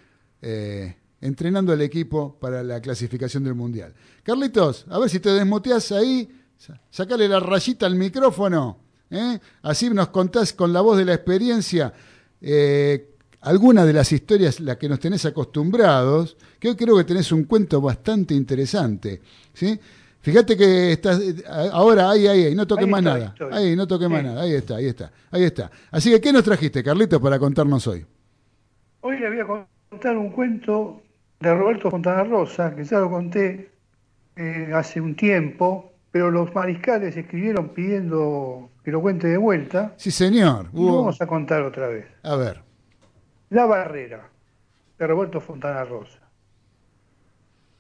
eh, 0.43 0.97
entrenando 1.21 1.73
al 1.73 1.81
equipo 1.81 2.37
para 2.41 2.63
la 2.63 2.81
clasificación 2.81 3.45
del 3.45 3.55
Mundial. 3.55 3.95
Carlitos, 4.23 4.85
a 4.89 4.99
ver 4.99 5.09
si 5.11 5.21
te 5.21 5.31
desmuteas 5.31 5.93
ahí, 5.93 6.29
sa- 6.57 6.81
sacale 6.91 7.29
la 7.29 7.41
rayita 7.41 7.87
al 7.87 7.95
micrófono. 7.97 8.79
¿eh? 9.11 9.39
Así 9.63 9.89
nos 9.91 10.09
contás 10.09 10.53
con 10.53 10.73
la 10.73 10.81
voz 10.81 10.99
de 10.99 11.05
la 11.05 11.15
experiencia 11.15 11.93
eh, 12.41 13.11
algunas 13.41 13.87
de 13.87 13.93
las 13.93 14.11
historias 14.13 14.61
las 14.61 14.77
que 14.77 14.89
nos 14.89 14.99
tenés 15.01 15.25
acostumbrados, 15.25 16.37
que 16.59 16.69
hoy 16.69 16.77
creo 16.77 16.97
que 16.97 17.05
tenés 17.05 17.31
un 17.33 17.45
cuento 17.45 17.81
bastante 17.81 18.35
interesante. 18.35 19.21
¿sí? 19.55 19.79
Fíjate 20.21 20.57
que 20.57 20.93
estás 20.93 21.21
eh, 21.21 21.43
ahora 21.73 22.11
ahí, 22.11 22.27
ahí, 22.27 22.45
ahí, 22.47 22.55
no 22.55 22.67
toques 22.67 22.89
más 22.89 23.01
estoy, 23.01 23.21
nada. 23.21 23.27
estoy. 23.33 23.53
Ahí, 23.53 23.77
no 23.77 23.87
toques 23.87 24.09
más 24.11 24.21
Sí. 24.21 24.27
nada. 24.27 24.43
Ahí 24.43 24.53
está, 24.55 24.77
ahí 24.77 24.87
está, 24.87 25.13
ahí 25.31 25.45
está. 25.45 25.71
Así 25.93 26.11
que, 26.11 26.21
¿qué 26.21 26.33
nos 26.33 26.43
trajiste, 26.43 26.83
Carlitos, 26.83 27.21
para 27.21 27.39
contarnos 27.39 27.87
hoy? 27.87 28.05
Hoy 29.03 29.19
le 29.21 29.29
voy 29.31 29.41
a 29.41 29.67
contar 29.91 30.17
un 30.19 30.31
cuento 30.31 31.01
de 31.41 31.55
Roberto 31.55 31.91
Fontana 31.91 32.25
Rosa, 32.25 32.75
que 32.75 32.85
ya 32.85 32.99
lo 32.99 33.11
conté 33.11 33.71
eh, 34.37 34.71
hace 34.75 35.01
un 35.01 35.15
tiempo, 35.17 35.93
pero 36.11 36.31
los 36.31 36.55
mariscales 36.55 37.17
escribieron 37.17 37.71
pidiendo 37.71 38.71
que 38.85 38.91
lo 38.91 39.01
cuente 39.01 39.29
de 39.29 39.37
vuelta. 39.37 39.95
Sí, 39.97 40.11
señor. 40.11 40.69
Y 40.73 40.85
lo 40.85 40.97
vamos 40.97 41.21
a 41.21 41.27
contar 41.27 41.63
otra 41.63 41.89
vez. 41.89 42.07
A 42.23 42.37
ver. 42.37 42.63
La 43.51 43.67
barrera, 43.67 44.29
de 44.99 45.07
Roberto 45.07 45.41
Fontana 45.41 45.85
Rosa. 45.85 46.21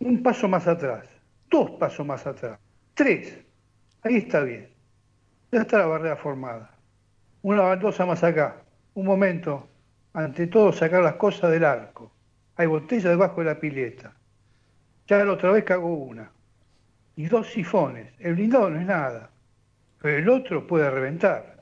Un 0.00 0.22
paso 0.22 0.48
más 0.48 0.66
atrás, 0.66 1.06
dos 1.50 1.70
pasos 1.72 2.06
más 2.06 2.26
atrás, 2.26 2.58
tres. 2.94 3.38
Ahí 4.02 4.16
está 4.16 4.40
bien. 4.40 4.68
Ya 5.50 5.62
está 5.62 5.78
la 5.78 5.86
barrera 5.86 6.16
formada. 6.16 6.70
Una 7.42 7.62
baldosa 7.62 8.04
más 8.04 8.22
acá. 8.22 8.62
Un 8.94 9.06
momento. 9.06 9.68
Ante 10.12 10.46
todo, 10.46 10.72
sacar 10.72 11.02
las 11.02 11.14
cosas 11.14 11.50
del 11.50 11.64
arco. 11.64 12.10
Hay 12.56 12.66
botella 12.66 13.10
debajo 13.10 13.40
de 13.40 13.46
la 13.46 13.60
pileta. 13.60 14.14
Ya 15.06 15.24
la 15.24 15.32
otra 15.32 15.52
vez 15.52 15.64
cagó 15.64 15.94
una. 15.94 16.30
Y 17.16 17.26
dos 17.26 17.48
sifones. 17.48 18.12
El 18.18 18.34
blindado 18.34 18.70
no 18.70 18.80
es 18.80 18.86
nada. 18.86 19.30
Pero 20.00 20.18
el 20.18 20.28
otro 20.28 20.66
puede 20.66 20.90
reventar 20.90 21.56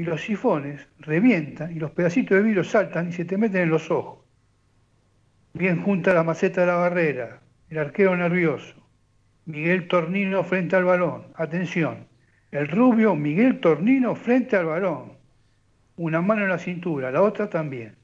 y 0.00 0.04
los 0.04 0.22
sifones 0.22 0.86
revientan 0.98 1.72
y 1.72 1.78
los 1.78 1.90
pedacitos 1.90 2.38
de 2.38 2.42
vidrio 2.42 2.64
saltan 2.64 3.10
y 3.10 3.12
se 3.12 3.26
te 3.26 3.36
meten 3.36 3.62
en 3.62 3.68
los 3.68 3.90
ojos. 3.90 4.20
Bien 5.52 5.82
junta 5.82 6.14
la 6.14 6.22
maceta 6.22 6.62
de 6.62 6.68
la 6.68 6.76
barrera, 6.76 7.40
el 7.68 7.78
arquero 7.78 8.16
nervioso. 8.16 8.76
Miguel 9.44 9.88
Tornino 9.88 10.42
frente 10.42 10.76
al 10.76 10.84
balón. 10.84 11.26
Atención, 11.34 12.06
el 12.50 12.68
rubio 12.68 13.14
Miguel 13.14 13.60
Tornino 13.60 14.14
frente 14.14 14.56
al 14.56 14.66
balón. 14.66 15.18
Una 15.98 16.22
mano 16.22 16.44
en 16.44 16.48
la 16.48 16.58
cintura, 16.58 17.10
la 17.10 17.20
otra 17.20 17.50
también. 17.50 17.96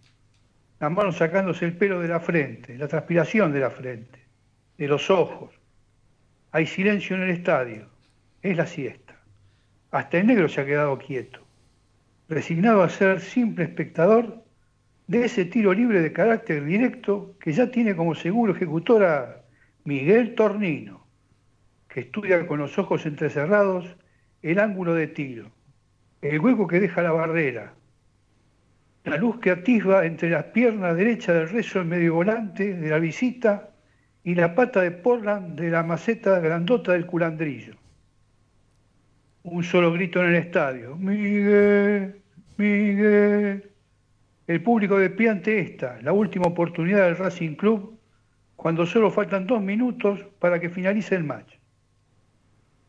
La 0.80 0.90
mano 0.90 1.12
sacándose 1.12 1.64
el 1.64 1.76
pelo 1.76 2.00
de 2.00 2.08
la 2.08 2.20
frente, 2.20 2.76
la 2.76 2.88
transpiración 2.88 3.52
de 3.52 3.60
la 3.60 3.70
frente, 3.70 4.20
de 4.76 4.88
los 4.88 5.10
ojos. 5.10 5.52
Hay 6.52 6.66
silencio 6.66 7.16
en 7.16 7.22
el 7.22 7.30
estadio. 7.30 7.88
Es 8.42 8.56
la 8.56 8.66
siesta. 8.66 9.20
Hasta 9.90 10.18
el 10.18 10.26
negro 10.26 10.48
se 10.48 10.60
ha 10.60 10.66
quedado 10.66 10.98
quieto 10.98 11.46
resignado 12.28 12.82
a 12.82 12.88
ser 12.88 13.20
simple 13.20 13.64
espectador 13.64 14.42
de 15.06 15.24
ese 15.24 15.44
tiro 15.44 15.72
libre 15.72 16.00
de 16.00 16.12
carácter 16.12 16.64
directo 16.64 17.36
que 17.40 17.52
ya 17.52 17.70
tiene 17.70 17.94
como 17.94 18.14
seguro 18.14 18.54
ejecutor 18.54 19.04
a 19.04 19.42
Miguel 19.84 20.34
Tornino, 20.34 21.06
que 21.88 22.00
estudia 22.00 22.44
con 22.46 22.58
los 22.58 22.76
ojos 22.78 23.06
entrecerrados 23.06 23.96
el 24.42 24.58
ángulo 24.58 24.94
de 24.94 25.06
tiro, 25.06 25.52
el 26.22 26.40
hueco 26.40 26.66
que 26.66 26.80
deja 26.80 27.02
la 27.02 27.12
barrera, 27.12 27.74
la 29.06 29.16
luz 29.16 29.38
que 29.40 29.50
atisba 29.50 30.04
entre 30.04 30.30
las 30.30 30.44
piernas 30.44 30.96
derecha 30.96 31.32
del 31.32 31.48
rezo 31.48 31.80
en 31.80 31.88
medio 31.88 32.14
volante 32.14 32.74
de 32.74 32.90
la 32.90 32.98
visita 32.98 33.70
y 34.22 34.34
la 34.34 34.54
pata 34.54 34.82
de 34.82 34.90
Portland 34.90 35.58
de 35.58 35.70
la 35.70 35.82
maceta 35.82 36.38
grandota 36.40 36.92
del 36.92 37.06
culandrillo 37.06 37.76
un 39.46 39.62
solo 39.62 39.92
grito 39.92 40.20
en 40.22 40.30
el 40.30 40.34
estadio. 40.36 40.96
Miguel, 40.96 42.20
Miguel. 42.56 43.70
El 44.46 44.62
público 44.62 44.98
de 44.98 45.28
ante 45.28 45.60
esta, 45.60 45.98
la 46.02 46.12
última 46.12 46.46
oportunidad 46.46 47.04
del 47.04 47.16
Racing 47.16 47.54
Club, 47.54 47.98
cuando 48.54 48.86
solo 48.86 49.10
faltan 49.10 49.46
dos 49.46 49.62
minutos 49.62 50.20
para 50.38 50.60
que 50.60 50.70
finalice 50.70 51.14
el 51.14 51.24
match. 51.24 51.54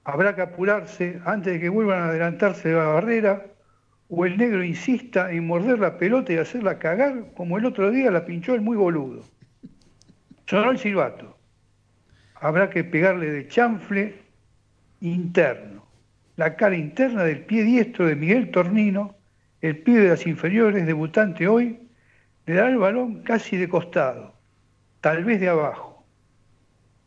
Habrá 0.03 0.35
que 0.35 0.41
apurarse 0.41 1.19
antes 1.26 1.53
de 1.53 1.60
que 1.60 1.69
vuelvan 1.69 1.99
a 1.99 2.10
adelantarse 2.10 2.69
de 2.69 2.76
la 2.76 2.85
barrera 2.85 3.45
o 4.10 4.26
el 4.26 4.38
negro 4.38 4.64
insista 4.64 5.32
en 5.32 5.48
morder 5.48 5.80
la 5.80 5.98
pelota 5.98 6.34
y 6.34 6.38
hacerla 6.38 6.80
cagar 6.80 7.34
como 7.36 7.58
el 7.58 7.66
otro 7.66 7.92
día 7.92 8.12
la 8.12 8.26
pinchó 8.26 8.56
el 8.56 8.62
muy 8.62 8.78
boludo. 8.78 9.24
Sonó 10.46 10.72
el 10.72 10.78
silbato. 10.78 11.38
Habrá 12.36 12.70
que 12.70 12.84
pegarle 12.84 13.32
de 13.32 13.48
chanfle 13.48 14.16
interno 15.02 15.78
la 16.38 16.56
cara 16.56 16.78
interna 16.78 17.24
del 17.24 17.42
pie 17.46 17.64
diestro 17.64 18.06
de 18.06 18.16
Miguel 18.16 18.52
Tornino, 18.52 19.16
el 19.62 19.80
pie 19.80 19.98
de 19.98 20.10
las 20.10 20.26
inferiores, 20.28 20.86
debutante 20.86 21.48
hoy, 21.48 21.80
le 22.46 22.54
dará 22.54 22.70
el 22.70 22.78
balón 22.78 23.24
casi 23.24 23.58
de 23.58 23.68
costado, 23.68 24.36
tal 25.02 25.26
vez 25.26 25.40
de 25.40 25.50
abajo. 25.50 26.06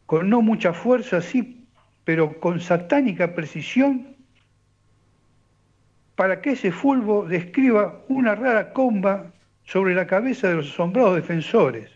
Con 0.07 0.29
no 0.29 0.43
mucha 0.43 0.73
fuerza, 0.73 1.23
sí, 1.23 1.65
pero 2.05 2.41
con 2.41 2.61
satánica 2.61 3.33
precisión, 3.37 4.17
para 6.21 6.43
que 6.43 6.51
ese 6.51 6.71
fulbo 6.71 7.25
describa 7.25 8.05
una 8.09 8.35
rara 8.35 8.75
comba 8.75 9.33
sobre 9.65 9.95
la 9.95 10.07
cabeza 10.07 10.51
de 10.51 10.57
los 10.57 10.71
asombrados 10.71 11.17
defensores, 11.17 11.91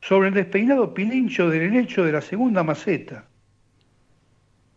sobre 0.00 0.28
el 0.28 0.34
despeinado 0.34 0.94
pilincho 0.94 1.50
del 1.50 1.64
helecho 1.64 2.06
de 2.06 2.12
la 2.12 2.22
segunda 2.22 2.62
maceta, 2.62 3.28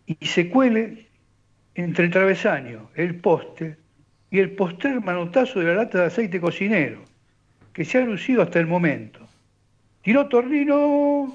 y 0.05 0.17
se 0.25 0.49
cuele 0.49 1.07
entre 1.75 2.07
el 2.07 2.11
travesaño, 2.11 2.89
el 2.95 3.15
poste 3.21 3.77
y 4.31 4.39
el 4.39 4.51
postrer 4.51 4.99
manotazo 4.99 5.61
de 5.61 5.67
la 5.67 5.75
lata 5.75 5.99
de 5.99 6.07
aceite 6.07 6.41
cocinero, 6.41 7.05
que 7.71 7.85
se 7.85 7.99
ha 7.99 8.01
lucido 8.01 8.41
hasta 8.41 8.59
el 8.59 8.67
momento. 8.67 9.25
Tiró 10.01 10.27
Tornino 10.27 11.33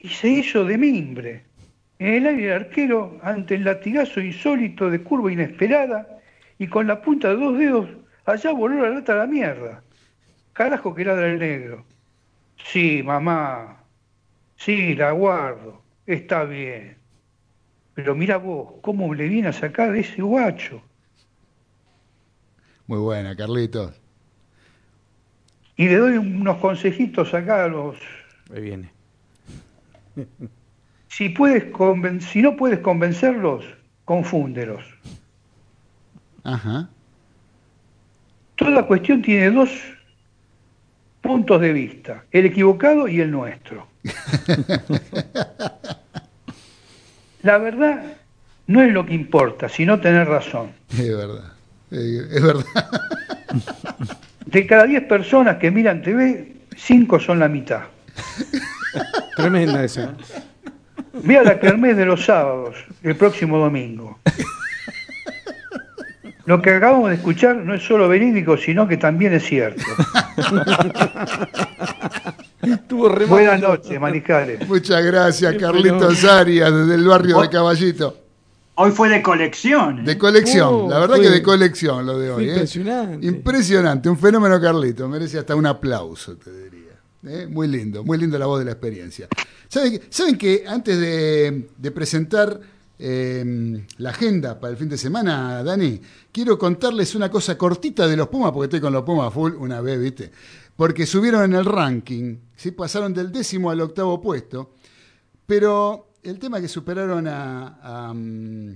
y 0.00 0.08
se 0.08 0.28
hizo 0.28 0.64
de 0.64 0.76
mimbre. 0.76 1.49
En 2.00 2.14
el 2.14 2.26
aire 2.26 2.46
el 2.46 2.52
arquero, 2.52 3.20
ante 3.22 3.56
el 3.56 3.64
latigazo 3.64 4.22
insólito 4.22 4.88
de 4.88 5.02
curva 5.02 5.30
inesperada, 5.30 6.18
y 6.58 6.66
con 6.66 6.86
la 6.86 7.02
punta 7.02 7.28
de 7.28 7.36
dos 7.36 7.58
dedos, 7.58 7.88
allá 8.24 8.52
voló 8.52 8.80
la 8.80 8.94
lata 8.94 9.12
a 9.12 9.16
la 9.16 9.26
mierda. 9.26 9.82
Carajo 10.54 10.94
que 10.94 11.04
ladra 11.04 11.26
el 11.26 11.38
negro. 11.38 11.84
Sí, 12.64 13.02
mamá. 13.02 13.84
Sí, 14.56 14.94
la 14.94 15.12
guardo. 15.12 15.82
Está 16.06 16.44
bien. 16.44 16.96
Pero 17.94 18.14
mira 18.14 18.38
vos, 18.38 18.76
cómo 18.80 19.12
le 19.12 19.28
viene 19.28 19.48
a 19.48 19.52
sacar 19.52 19.94
ese 19.94 20.22
guacho. 20.22 20.82
Muy 22.86 22.98
buena, 22.98 23.36
Carlitos. 23.36 24.00
Y 25.76 25.86
le 25.86 25.96
doy 25.96 26.16
unos 26.16 26.56
consejitos 26.56 27.34
acá 27.34 27.64
a 27.64 27.68
los... 27.68 27.98
Ahí 28.54 28.62
viene. 28.62 28.90
Si, 31.10 31.28
puedes 31.28 31.64
conven- 31.72 32.20
si 32.20 32.40
no 32.40 32.56
puedes 32.56 32.78
convencerlos, 32.78 33.64
confúndelos. 34.04 34.84
Ajá. 36.44 36.88
Toda 38.56 38.86
cuestión 38.86 39.20
tiene 39.20 39.50
dos 39.50 39.70
puntos 41.20 41.60
de 41.60 41.72
vista, 41.72 42.24
el 42.30 42.46
equivocado 42.46 43.08
y 43.08 43.20
el 43.20 43.30
nuestro. 43.30 43.86
La 47.42 47.58
verdad 47.58 48.16
no 48.66 48.82
es 48.82 48.92
lo 48.92 49.04
que 49.06 49.14
importa, 49.14 49.68
sino 49.68 50.00
tener 50.00 50.28
razón. 50.28 50.70
Es 50.90 51.08
verdad. 51.16 51.52
Eh, 51.90 52.22
Es 52.30 52.42
verdad. 52.42 52.64
De 54.46 54.66
cada 54.66 54.84
10 54.84 55.04
personas 55.04 55.56
que 55.56 55.70
miran 55.70 56.02
TV, 56.02 56.52
5 56.76 57.18
son 57.18 57.38
la 57.40 57.48
mitad. 57.48 57.82
Tremenda 59.36 59.82
esa. 59.84 60.14
Ve 61.12 61.38
a 61.38 61.42
la 61.42 61.58
kermés 61.58 61.96
de 61.96 62.04
los 62.06 62.24
sábados, 62.24 62.76
el 63.02 63.16
próximo 63.16 63.58
domingo. 63.58 64.18
Lo 66.46 66.60
que 66.62 66.70
acabamos 66.74 67.10
de 67.10 67.16
escuchar 67.16 67.56
no 67.56 67.74
es 67.74 67.82
solo 67.82 68.08
verídico, 68.08 68.56
sino 68.56 68.86
que 68.88 68.96
también 68.96 69.32
es 69.34 69.44
cierto. 69.44 69.82
Buenas 73.28 73.60
noches, 73.60 74.00
Mariscales. 74.00 74.66
Muchas 74.68 75.04
gracias, 75.04 75.54
Carlitos. 75.56 76.24
Arias, 76.24 76.72
desde 76.74 76.94
el 76.94 77.04
barrio 77.06 77.40
de. 77.40 77.48
Caballito. 77.48 78.16
Hoy 78.74 78.90
fue 78.92 79.08
de 79.10 79.20
colección. 79.22 80.00
¿eh? 80.00 80.02
De 80.04 80.18
colección, 80.18 80.68
Oh, 80.72 80.88
la 80.88 81.00
verdad 81.00 81.16
fue- 81.16 81.24
que 81.26 81.30
de 81.30 81.42
colección 81.42 82.06
lo 82.06 82.18
de 82.18 82.30
hoy. 82.30 82.44
¿eh? 82.44 82.52
impresionante. 82.52 83.26
Impresionante, 83.26 84.08
un 84.08 84.16
fenómeno 84.18 84.58
Carlito, 84.60 85.06
merece 85.08 85.38
hasta 85.38 85.54
un 85.54 85.66
aplauso, 85.66 86.36
te 86.36 86.50
diría. 86.50 86.79
¿Eh? 87.26 87.46
Muy 87.46 87.68
lindo, 87.68 88.04
muy 88.04 88.18
lindo 88.18 88.38
la 88.38 88.46
voz 88.46 88.60
de 88.60 88.64
la 88.64 88.72
experiencia. 88.72 89.28
¿Saben, 89.68 90.00
saben 90.08 90.36
que 90.36 90.64
antes 90.66 90.98
de, 90.98 91.90
presentar 91.92 92.60
eh, 92.98 93.84
la 93.98 94.10
agenda 94.10 94.58
para 94.58 94.72
el 94.72 94.76
fin 94.76 94.88
de 94.88 94.98
semana, 94.98 95.62
Dani, 95.62 96.00
quiero 96.32 96.58
contarles 96.58 97.14
una 97.14 97.30
cosa 97.30 97.56
cortita 97.56 98.06
de 98.06 98.16
los 98.16 98.28
Pumas, 98.28 98.52
porque 98.52 98.64
estoy 98.66 98.80
con 98.80 98.92
los 98.92 99.04
Pumas 99.04 99.32
full 99.32 99.52
una 99.54 99.80
vez, 99.80 100.00
¿viste? 100.00 100.30
Porque 100.76 101.06
subieron 101.06 101.44
en 101.44 101.54
el 101.54 101.64
ranking, 101.64 102.36
¿sí? 102.56 102.70
pasaron 102.70 103.12
del 103.12 103.30
décimo 103.30 103.70
al 103.70 103.80
octavo 103.80 104.20
puesto. 104.20 104.74
Pero 105.46 106.14
el 106.22 106.38
tema 106.38 106.60
que 106.60 106.68
superaron 106.68 107.26
a, 107.26 108.12
mm, 108.14 108.70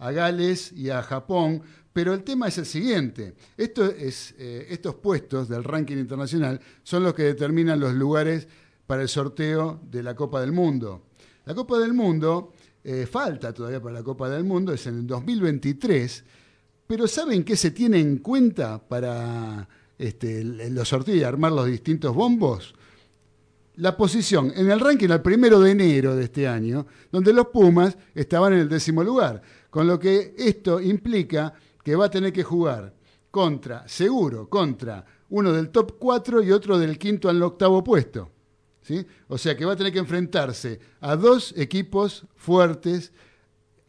a 0.00 0.10
Gales 0.10 0.72
y 0.72 0.90
a 0.90 1.02
Japón. 1.02 1.62
Pero 1.92 2.14
el 2.14 2.22
tema 2.22 2.48
es 2.48 2.58
el 2.58 2.66
siguiente. 2.66 3.34
Eh, 3.56 4.66
estos 4.70 4.94
puestos 4.96 5.48
del 5.48 5.64
ranking 5.64 5.96
internacional 5.96 6.60
son 6.82 7.02
los 7.02 7.14
que 7.14 7.24
determinan 7.24 7.80
los 7.80 7.94
lugares 7.94 8.46
para 8.86 9.02
el 9.02 9.08
sorteo 9.08 9.80
de 9.90 10.02
la 10.02 10.14
Copa 10.14 10.40
del 10.40 10.52
Mundo. 10.52 11.02
La 11.46 11.54
Copa 11.54 11.78
del 11.78 11.92
Mundo, 11.92 12.52
eh, 12.84 13.06
falta 13.10 13.52
todavía 13.52 13.80
para 13.80 13.94
la 13.96 14.02
Copa 14.02 14.28
del 14.28 14.44
Mundo, 14.44 14.72
es 14.72 14.86
en 14.86 14.98
el 14.98 15.06
2023. 15.06 16.24
Pero 16.86 17.08
¿saben 17.08 17.44
qué 17.44 17.56
se 17.56 17.72
tiene 17.72 17.98
en 17.98 18.18
cuenta 18.18 18.78
para 18.78 19.68
este, 19.98 20.44
los 20.44 20.88
sorteos 20.88 21.18
y 21.18 21.24
armar 21.24 21.52
los 21.52 21.66
distintos 21.66 22.14
bombos? 22.14 22.74
la 23.76 23.96
posición 23.96 24.52
en 24.54 24.70
el 24.70 24.78
ranking 24.78 25.08
al 25.08 25.22
primero 25.22 25.58
de 25.58 25.70
enero 25.70 26.14
de 26.14 26.24
este 26.24 26.46
año, 26.46 26.86
donde 27.10 27.32
los 27.32 27.46
Pumas 27.46 27.96
estaban 28.14 28.52
en 28.52 28.60
el 28.60 28.68
décimo 28.68 29.02
lugar. 29.02 29.40
Con 29.70 29.86
lo 29.86 29.98
que 29.98 30.34
esto 30.36 30.80
implica 30.80 31.54
que 31.82 31.96
va 31.96 32.06
a 32.06 32.10
tener 32.10 32.32
que 32.32 32.42
jugar 32.42 32.94
contra, 33.30 33.86
seguro, 33.88 34.48
contra 34.48 35.04
uno 35.30 35.52
del 35.52 35.70
top 35.70 35.96
4 35.98 36.42
y 36.42 36.52
otro 36.52 36.78
del 36.78 36.98
quinto 36.98 37.28
al 37.28 37.42
octavo 37.42 37.82
puesto. 37.82 38.30
¿sí? 38.82 39.04
O 39.28 39.38
sea 39.38 39.56
que 39.56 39.64
va 39.64 39.72
a 39.72 39.76
tener 39.76 39.92
que 39.92 39.98
enfrentarse 39.98 40.80
a 41.00 41.16
dos 41.16 41.54
equipos 41.56 42.24
fuertes, 42.36 43.12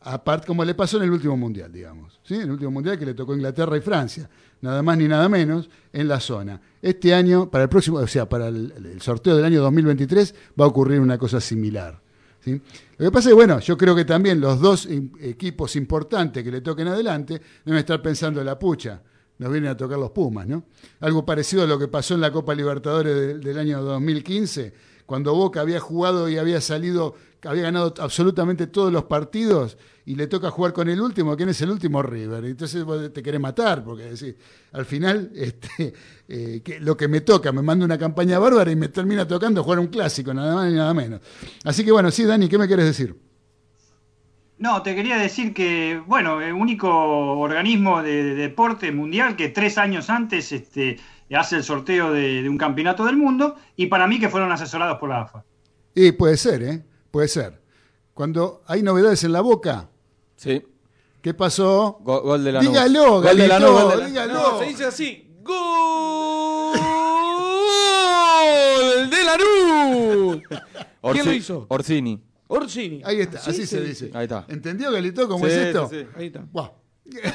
aparte, 0.02 0.48
como 0.48 0.64
le 0.64 0.76
pasó 0.76 0.98
en 0.98 1.04
el 1.04 1.12
último 1.12 1.36
mundial, 1.36 1.72
digamos. 1.72 2.20
¿sí? 2.24 2.36
En 2.36 2.42
el 2.42 2.52
último 2.52 2.72
mundial 2.72 2.98
que 2.98 3.06
le 3.06 3.14
tocó 3.14 3.34
Inglaterra 3.34 3.76
y 3.78 3.82
Francia, 3.82 4.30
nada 4.62 4.84
más 4.84 4.98
ni 4.98 5.08
nada 5.08 5.28
menos, 5.28 5.70
en 5.92 6.08
la 6.08 6.20
zona. 6.20 6.62
Este 6.82 7.14
año, 7.14 7.50
para 7.50 7.64
el 7.64 7.70
próximo, 7.70 7.98
o 7.98 8.08
sea, 8.08 8.30
para 8.30 8.48
el, 8.48 8.72
el 8.78 9.02
sorteo 9.02 9.36
del 9.36 9.46
año 9.46 9.62
2023, 9.62 10.36
va 10.60 10.66
a 10.66 10.68
ocurrir 10.68 11.00
una 11.00 11.18
cosa 11.18 11.42
similar. 11.42 12.00
Lo 12.46 13.06
que 13.06 13.12
pasa 13.12 13.30
es 13.30 13.36
bueno, 13.36 13.60
yo 13.60 13.78
creo 13.78 13.96
que 13.96 14.06
también 14.06 14.40
los 14.42 14.60
dos 14.60 14.88
equipos 15.20 15.76
importantes 15.76 16.44
que 16.44 16.52
le 16.52 16.62
toquen 16.62 16.88
adelante 16.88 17.42
deben 17.66 17.80
estar 17.80 18.02
pensando 18.02 18.40
en 18.40 18.46
la 18.48 18.58
pucha. 18.58 19.02
Nos 19.38 19.52
vienen 19.52 19.72
a 19.72 19.78
tocar 19.78 19.98
los 19.98 20.12
Pumas, 20.12 20.48
¿no? 20.48 20.66
Algo 21.00 21.26
parecido 21.26 21.64
a 21.64 21.68
lo 21.68 21.78
que 21.80 21.88
pasó 21.88 22.14
en 22.14 22.22
la 22.22 22.32
Copa 22.32 22.54
Libertadores 22.54 23.16
de- 23.16 23.38
del 23.40 23.58
año 23.58 23.82
2015, 23.82 24.74
cuando 25.06 25.34
Boca 25.34 25.62
había 25.62 25.80
jugado 25.80 26.30
y 26.30 26.38
había 26.38 26.62
salido, 26.62 27.16
había 27.44 27.64
ganado 27.64 27.94
absolutamente 28.00 28.68
todos 28.68 28.94
los 28.94 29.06
partidos 29.06 29.78
y 30.06 30.16
le 30.16 30.28
toca 30.28 30.50
jugar 30.50 30.74
con 30.74 30.90
el 30.90 31.00
último, 31.00 31.36
¿quién 31.36 31.50
es 31.50 31.62
el 31.62 31.70
último? 31.70 32.02
River. 32.02 32.46
Entonces 32.46 32.84
vos 32.84 33.14
te 33.14 33.22
querés 33.22 33.40
matar, 33.40 33.84
porque 33.84 34.04
decís, 34.04 34.36
al 34.72 34.86
final 34.86 35.32
este, 35.36 35.94
eh, 36.28 36.62
que 36.64 36.80
lo 36.80 36.98
que 36.98 37.08
me 37.08 37.22
toca, 37.22 37.52
me 37.52 37.62
manda 37.62 37.86
una 37.86 37.98
campaña 37.98 38.40
bárbara 38.40 38.72
y 38.72 38.76
me 38.76 38.88
termina 38.90 39.28
tocando 39.28 39.64
jugar 39.64 39.80
un 39.80 39.88
clásico, 39.88 40.34
nada 40.34 40.56
más 40.56 40.70
ni 40.70 40.78
nada 40.78 40.94
menos. 40.94 41.22
Así 41.64 41.86
que 41.86 41.92
bueno, 41.92 42.12
sí, 42.12 42.24
Dani, 42.24 42.48
¿qué 42.48 42.58
me 42.58 42.68
quieres 42.68 42.86
decir? 42.86 43.16
No, 44.58 44.84
te 44.84 44.94
quería 44.94 45.18
decir 45.18 45.56
que, 45.56 46.02
bueno, 46.06 46.40
el 46.40 46.54
único 46.54 46.88
organismo 47.40 48.04
de, 48.04 48.24
de 48.24 48.36
deporte 48.36 48.92
mundial 48.92 49.36
que 49.36 49.50
tres 49.50 49.80
años 49.80 50.12
antes 50.12 50.52
este, 50.52 51.00
hace 51.36 51.56
el 51.58 51.64
sorteo 51.64 52.14
de, 52.14 52.44
de 52.44 52.50
un 52.50 52.58
campeonato 52.58 53.06
del 53.06 53.18
mundo 53.18 53.56
y 53.76 53.88
para 53.88 54.06
mí 54.06 54.20
que 54.20 54.30
fueron 54.30 54.52
asesorados 54.52 55.00
por 55.00 55.10
la 55.10 55.22
AFA. 55.22 55.44
Y 55.96 56.12
puede 56.12 56.38
ser, 56.38 56.62
¿eh? 56.64 56.86
Puede 57.10 57.28
ser. 57.28 57.62
Cuando 58.14 58.62
hay 58.68 58.84
novedades 58.84 59.24
en 59.24 59.34
la 59.34 59.42
boca. 59.42 59.90
Sí. 60.42 60.64
¿Qué 61.22 61.36
pasó? 61.36 62.00
Go- 62.02 62.22
gol 62.24 62.44
de 62.44 62.52
la 62.52 62.62
Dígalo, 62.62 63.22
Gol 63.22 63.38
de 63.38 63.48
Galito, 63.48 63.60
Lanús, 63.60 63.82
gol 63.84 63.92
de 63.92 63.98
la- 63.98 64.06
dígalo. 64.08 64.34
No, 64.34 64.60
se 64.60 64.66
dice 64.66 64.86
así. 64.86 65.36
¡Gol 65.44 66.74
de 69.10 69.24
Lanús! 69.24 70.42
¿Quién 71.12 71.26
lo 71.26 71.34
hizo? 71.34 71.66
Orsini. 71.70 72.20
Orsini. 72.48 73.02
Ahí 73.06 73.22
está, 73.22 73.38
Así 73.38 73.52
así 73.52 73.68
se 73.68 73.78
se 73.78 73.84
dice. 73.84 74.12
Ahí 74.16 74.24
está. 74.24 74.46
¿Entendió, 74.50 74.92
Galito, 74.92 75.28
cómo 75.28 75.46
Sí, 75.46 75.52
es 75.52 75.58
esto? 75.58 75.88
sí, 75.90 76.00
sí. 76.02 76.08
Ahí 76.18 76.26
está. 76.28 76.44
Buah. 76.52 76.72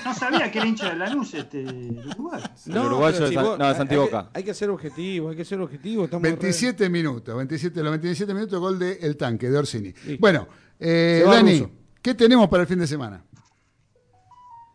No 0.05 0.15
sabía 0.15 0.51
que 0.51 0.59
era 0.59 0.67
hincha 0.67 0.91
de 0.91 0.97
la 0.97 1.09
luz 1.11 1.35
este 1.35 1.63
Uruguay. 1.65 2.43
El 2.67 2.79
uruguayo 2.79 3.29
de 3.29 3.37
vos- 3.37 3.59
no, 3.59 3.69
de 3.69 3.75
Santiboca. 3.75 4.19
Hay, 4.19 4.25
que- 4.25 4.31
hay 4.39 4.45
que 4.45 4.55
ser 4.55 4.71
objetivo, 4.71 5.31
hay 5.31 5.37
que 5.37 5.45
ser 5.45 5.61
objetivo. 5.61 6.05
Estamos 6.07 6.23
27 6.23 6.89
minutos, 6.89 7.37
27, 7.37 7.83
los 7.83 7.91
27 7.93 8.35
minutos, 8.35 8.59
gol 8.59 8.79
de 8.81 8.95
El 9.01 9.17
Tanque, 9.17 9.49
de 9.49 9.59
Orsini. 9.59 9.95
Bueno, 10.19 10.49
eh, 10.81 11.23
Dani. 11.25 11.69
¿Qué 12.07 12.15
tenemos 12.15 12.49
para 12.49 12.63
el 12.63 12.69
fin 12.69 12.79
de 12.79 12.87
semana? 12.87 13.25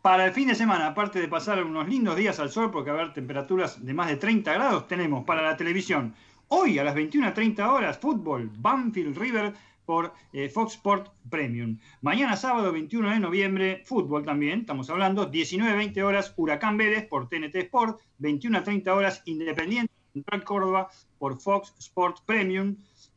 Para 0.02 0.26
el 0.26 0.34
fin 0.34 0.49
de 0.49 0.56
semana, 0.56 0.88
aparte 0.88 1.22
de 1.22 1.30
pasar 1.30 1.64
unos 1.64 1.88
lindos 1.88 2.18
días 2.18 2.38
al 2.41 2.49
sol, 2.49 2.72
porque 2.72 2.91
va 2.91 2.98
a 2.98 3.02
haber 3.03 3.14
temperaturas 3.14 3.86
de 3.86 3.94
más 3.94 4.10
de 4.10 4.18
30 4.18 4.52
grados, 4.52 4.86
tenemos 4.90 5.24
para 5.24 5.41
la 5.41 5.56
televisión 5.56 6.14
hoy 6.49 6.78
a 6.78 6.84
las 6.84 6.94
21.30 6.94 7.66
horas 7.70 7.98
fútbol 7.99 8.52
Banfield 8.58 9.18
River 9.18 9.53
por 9.86 10.14
eh, 10.34 10.49
Fox 10.49 10.74
Sport 10.74 11.08
Premium. 11.30 11.80
Mañana 12.02 12.36
sábado 12.36 12.74
21 12.74 13.12
de 13.12 13.20
noviembre, 13.22 13.84
fútbol 13.86 14.26
también, 14.26 14.60
estamos 14.60 14.90
hablando, 14.90 15.32
19.20 15.32 16.03
horas 16.03 16.34
Huracán 16.36 16.76
Vélez 16.76 17.08
por 17.08 17.30
TNT 17.30 17.56
Sport, 17.56 18.02
21.30 18.20 18.90
horas 18.90 19.22
Independiente 19.24 19.94
Central 20.12 20.44
Córdoba 20.44 20.90
por 21.18 21.40
Fox 21.40 21.74
Sport 21.80 22.26
Premium, 22.26 22.76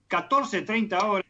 14.30 0.09 1.03
horas 1.03 1.23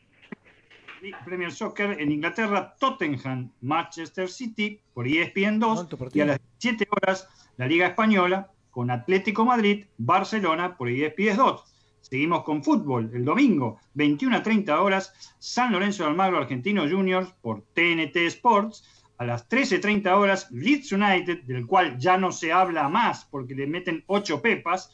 Premier 1.25 1.53
Soccer 1.53 2.01
en 2.01 2.13
Inglaterra, 2.13 2.75
Tottenham, 2.79 3.51
Manchester 3.61 4.29
City 4.29 4.81
por 4.93 5.07
ESPN 5.07 5.59
2 5.59 5.81
Alto 5.81 5.99
y 6.13 6.21
a 6.21 6.27
las 6.27 6.41
7 6.59 6.87
horas 6.91 7.29
la 7.57 7.67
Liga 7.67 7.89
Española 7.89 8.51
con 8.71 8.91
Atlético 8.91 9.45
Madrid, 9.45 9.87
Barcelona 9.99 10.77
por 10.77 10.89
ESPN 10.89 11.37
2. 11.37 11.65
Seguimos 12.01 12.45
con 12.45 12.63
fútbol 12.63 13.11
el 13.15 13.25
domingo, 13.25 13.79
21 13.95 14.37
a 14.37 14.43
30 14.43 14.81
horas, 14.81 15.37
San 15.39 15.73
Lorenzo 15.73 16.03
de 16.03 16.11
Almagro 16.11 16.39
Argentino 16.39 16.89
Juniors 16.89 17.33
por 17.41 17.63
TNT 17.73 18.17
Sports. 18.27 18.85
A 19.17 19.25
las 19.25 19.49
13.30 19.49 20.13
horas, 20.13 20.51
Leeds 20.51 20.93
United, 20.93 21.45
del 21.45 21.67
cual 21.67 21.97
ya 21.99 22.19
no 22.19 22.33
se 22.33 22.53
habla 22.53 22.89
más 22.89 23.25
porque 23.25 23.55
le 23.55 23.67
meten 23.67 24.03
8 24.07 24.43
pepas, 24.43 24.91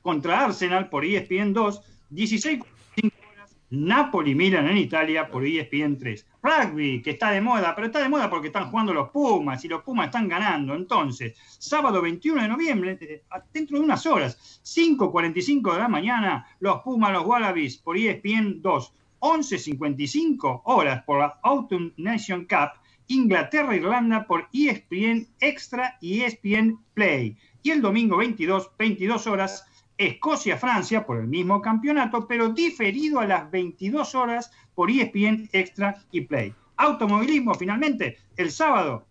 contra 0.00 0.44
Arsenal 0.44 0.88
por 0.88 1.04
ESPN 1.04 1.52
2. 1.52 1.82
16 2.10 2.60
Napoli 3.74 4.34
Milan 4.34 4.68
en 4.68 4.76
Italia 4.76 5.28
por 5.28 5.44
E 5.44 5.60
ESPN 5.60 5.98
3. 5.98 6.26
Rugby, 6.42 7.02
que 7.02 7.10
está 7.10 7.30
de 7.30 7.40
moda, 7.40 7.74
pero 7.74 7.86
está 7.88 8.00
de 8.00 8.08
moda 8.08 8.30
porque 8.30 8.48
están 8.48 8.70
jugando 8.70 8.94
los 8.94 9.10
Pumas 9.10 9.64
y 9.64 9.68
los 9.68 9.82
Pumas 9.82 10.06
están 10.06 10.28
ganando. 10.28 10.74
Entonces, 10.74 11.34
sábado 11.58 12.00
21 12.02 12.42
de 12.42 12.48
noviembre, 12.48 12.98
eh, 13.00 13.22
dentro 13.52 13.78
de 13.78 13.84
unas 13.84 14.06
horas, 14.06 14.60
5.45 14.64 15.72
de 15.72 15.78
la 15.78 15.88
mañana, 15.88 16.46
los 16.60 16.82
Pumas, 16.82 17.12
los 17.12 17.26
Wallabies 17.26 17.78
por 17.78 17.96
ESPN 17.96 18.62
2. 18.62 18.92
11.55 19.20 20.62
horas 20.64 21.02
por 21.04 21.18
la 21.18 21.38
Autumn 21.42 21.94
Nation 21.96 22.44
Cup 22.44 22.78
Inglaterra-Irlanda 23.08 24.26
por 24.26 24.48
ESPN 24.52 25.26
Extra 25.40 25.98
y 26.00 26.22
ESPN 26.22 26.78
Play. 26.94 27.36
Y 27.62 27.70
el 27.70 27.82
domingo 27.82 28.16
22, 28.16 28.70
22 28.78 29.26
horas, 29.26 29.66
Escocia-Francia 29.96 31.06
por 31.06 31.18
el 31.18 31.28
mismo 31.28 31.60
campeonato, 31.60 32.26
pero 32.26 32.48
diferido 32.48 33.20
a 33.20 33.26
las 33.26 33.50
22 33.50 34.14
horas 34.14 34.50
por 34.74 34.90
ESPN 34.90 35.48
Extra 35.52 35.96
y 36.10 36.22
Play. 36.22 36.54
Automovilismo, 36.76 37.54
finalmente, 37.54 38.18
el 38.36 38.50
sábado, 38.50 39.06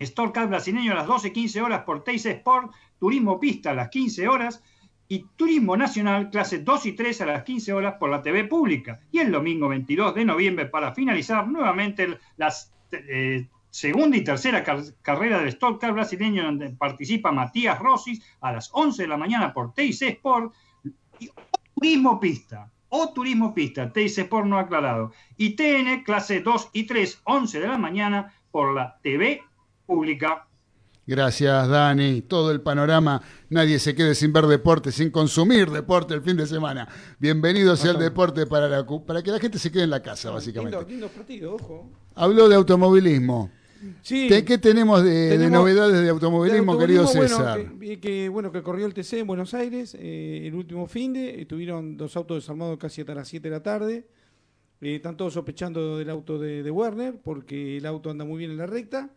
Store 0.00 0.32
Cup 0.32 0.48
brasileño 0.48 0.92
a 0.92 0.96
las 0.96 1.06
12.15 1.06 1.62
horas 1.62 1.82
por 1.84 2.02
Teis 2.02 2.26
Sport, 2.26 2.72
Turismo 2.98 3.38
Pista 3.38 3.70
a 3.70 3.74
las 3.74 3.88
15 3.90 4.28
horas 4.28 4.62
y 5.06 5.26
Turismo 5.36 5.76
Nacional 5.76 6.30
clase 6.30 6.60
2 6.60 6.86
y 6.86 6.92
3 6.92 7.20
a 7.20 7.26
las 7.26 7.42
15 7.44 7.72
horas 7.72 7.94
por 7.98 8.10
la 8.10 8.22
TV 8.22 8.44
pública. 8.44 9.00
Y 9.12 9.18
el 9.18 9.30
domingo 9.30 9.68
22 9.68 10.14
de 10.14 10.24
noviembre, 10.24 10.66
para 10.66 10.94
finalizar 10.94 11.46
nuevamente 11.48 12.18
las 12.36 12.72
eh, 12.92 13.48
segunda 13.70 14.16
y 14.16 14.24
tercera 14.24 14.62
car- 14.64 14.82
carrera 15.02 15.38
del 15.38 15.48
Stock 15.48 15.80
Car 15.80 15.92
brasileño, 15.92 16.44
donde 16.44 16.70
participa 16.70 17.32
Matías 17.32 17.78
Rossi 17.78 18.20
a 18.40 18.52
las 18.52 18.70
11 18.72 19.02
de 19.02 19.08
la 19.08 19.16
mañana 19.16 19.52
por 19.54 19.72
TIC 19.74 20.02
Sport. 20.02 20.52
Y 21.18 21.28
o 21.28 21.32
Turismo 21.74 22.18
Pista, 22.20 22.70
o 22.88 23.12
Turismo 23.12 23.54
Pista, 23.54 23.92
TIC 23.92 24.18
Sport 24.18 24.46
no 24.46 24.58
aclarado. 24.58 25.12
Y 25.36 25.50
TN, 25.56 26.02
clase 26.04 26.40
2 26.40 26.70
y 26.72 26.84
3, 26.84 27.20
11 27.24 27.60
de 27.60 27.68
la 27.68 27.78
mañana 27.78 28.32
por 28.50 28.74
la 28.74 28.98
TV 29.02 29.42
pública. 29.86 30.46
Gracias, 31.06 31.66
Dani. 31.68 32.22
Todo 32.22 32.52
el 32.52 32.60
panorama. 32.60 33.20
Nadie 33.48 33.78
se 33.80 33.94
quede 33.96 34.14
sin 34.14 34.32
ver 34.32 34.46
deporte, 34.46 34.92
sin 34.92 35.10
consumir 35.10 35.68
deporte 35.70 36.14
el 36.14 36.22
fin 36.22 36.36
de 36.36 36.46
semana. 36.46 36.86
Bienvenido 37.18 37.74
sea 37.76 37.92
el 37.92 37.98
deporte 37.98 38.46
para, 38.46 38.68
la 38.68 38.84
cu- 38.84 39.04
para 39.04 39.20
que 39.22 39.30
la 39.32 39.40
gente 39.40 39.58
se 39.58 39.72
quede 39.72 39.84
en 39.84 39.90
la 39.90 40.02
casa, 40.02 40.30
básicamente. 40.30 40.76
Lindo, 40.76 40.88
lindo 40.88 41.08
partido, 41.08 41.54
ojo. 41.56 41.90
Habló 42.14 42.48
de 42.48 42.54
automovilismo. 42.54 43.50
Sí. 44.02 44.28
¿Qué, 44.28 44.58
tenemos 44.58 45.02
de, 45.02 45.48
novedades 45.50 46.02
de 46.02 46.08
automovilismo, 46.08 46.76
De 46.76 46.86
querido 46.86 47.06
César? 47.06 47.58
Bueno, 47.58 47.78
que, 47.80 48.00
que, 48.00 48.28
bueno, 48.28 48.52
que 48.52 48.62
corrió 48.62 48.86
el 48.86 48.94
TC 48.94 49.14
en 49.14 49.26
Buenos 49.26 49.54
Aires 49.54 49.96
eh, 49.98 50.42
el 50.46 50.54
último 50.54 50.86
fin 50.86 51.12
de, 51.12 51.46
tuvieron 51.46 51.96
dos 51.96 52.16
autos 52.16 52.42
desarmados 52.42 52.78
casi 52.78 53.00
hasta 53.00 53.14
las 53.14 53.28
7 53.28 53.48
de 53.48 53.54
la 53.54 53.62
tarde. 53.62 54.06
Eh, 54.80 54.96
están 54.96 55.16
todos 55.16 55.32
sospechando 55.32 55.98
del 55.98 56.10
auto 56.10 56.38
de, 56.38 56.62
de 56.62 56.70
Werner 56.70 57.20
porque 57.22 57.78
el 57.78 57.86
auto 57.86 58.10
anda 58.10 58.24
muy 58.24 58.38
bien 58.38 58.50
en 58.50 58.58
la 58.58 58.66
recta. 58.66 59.10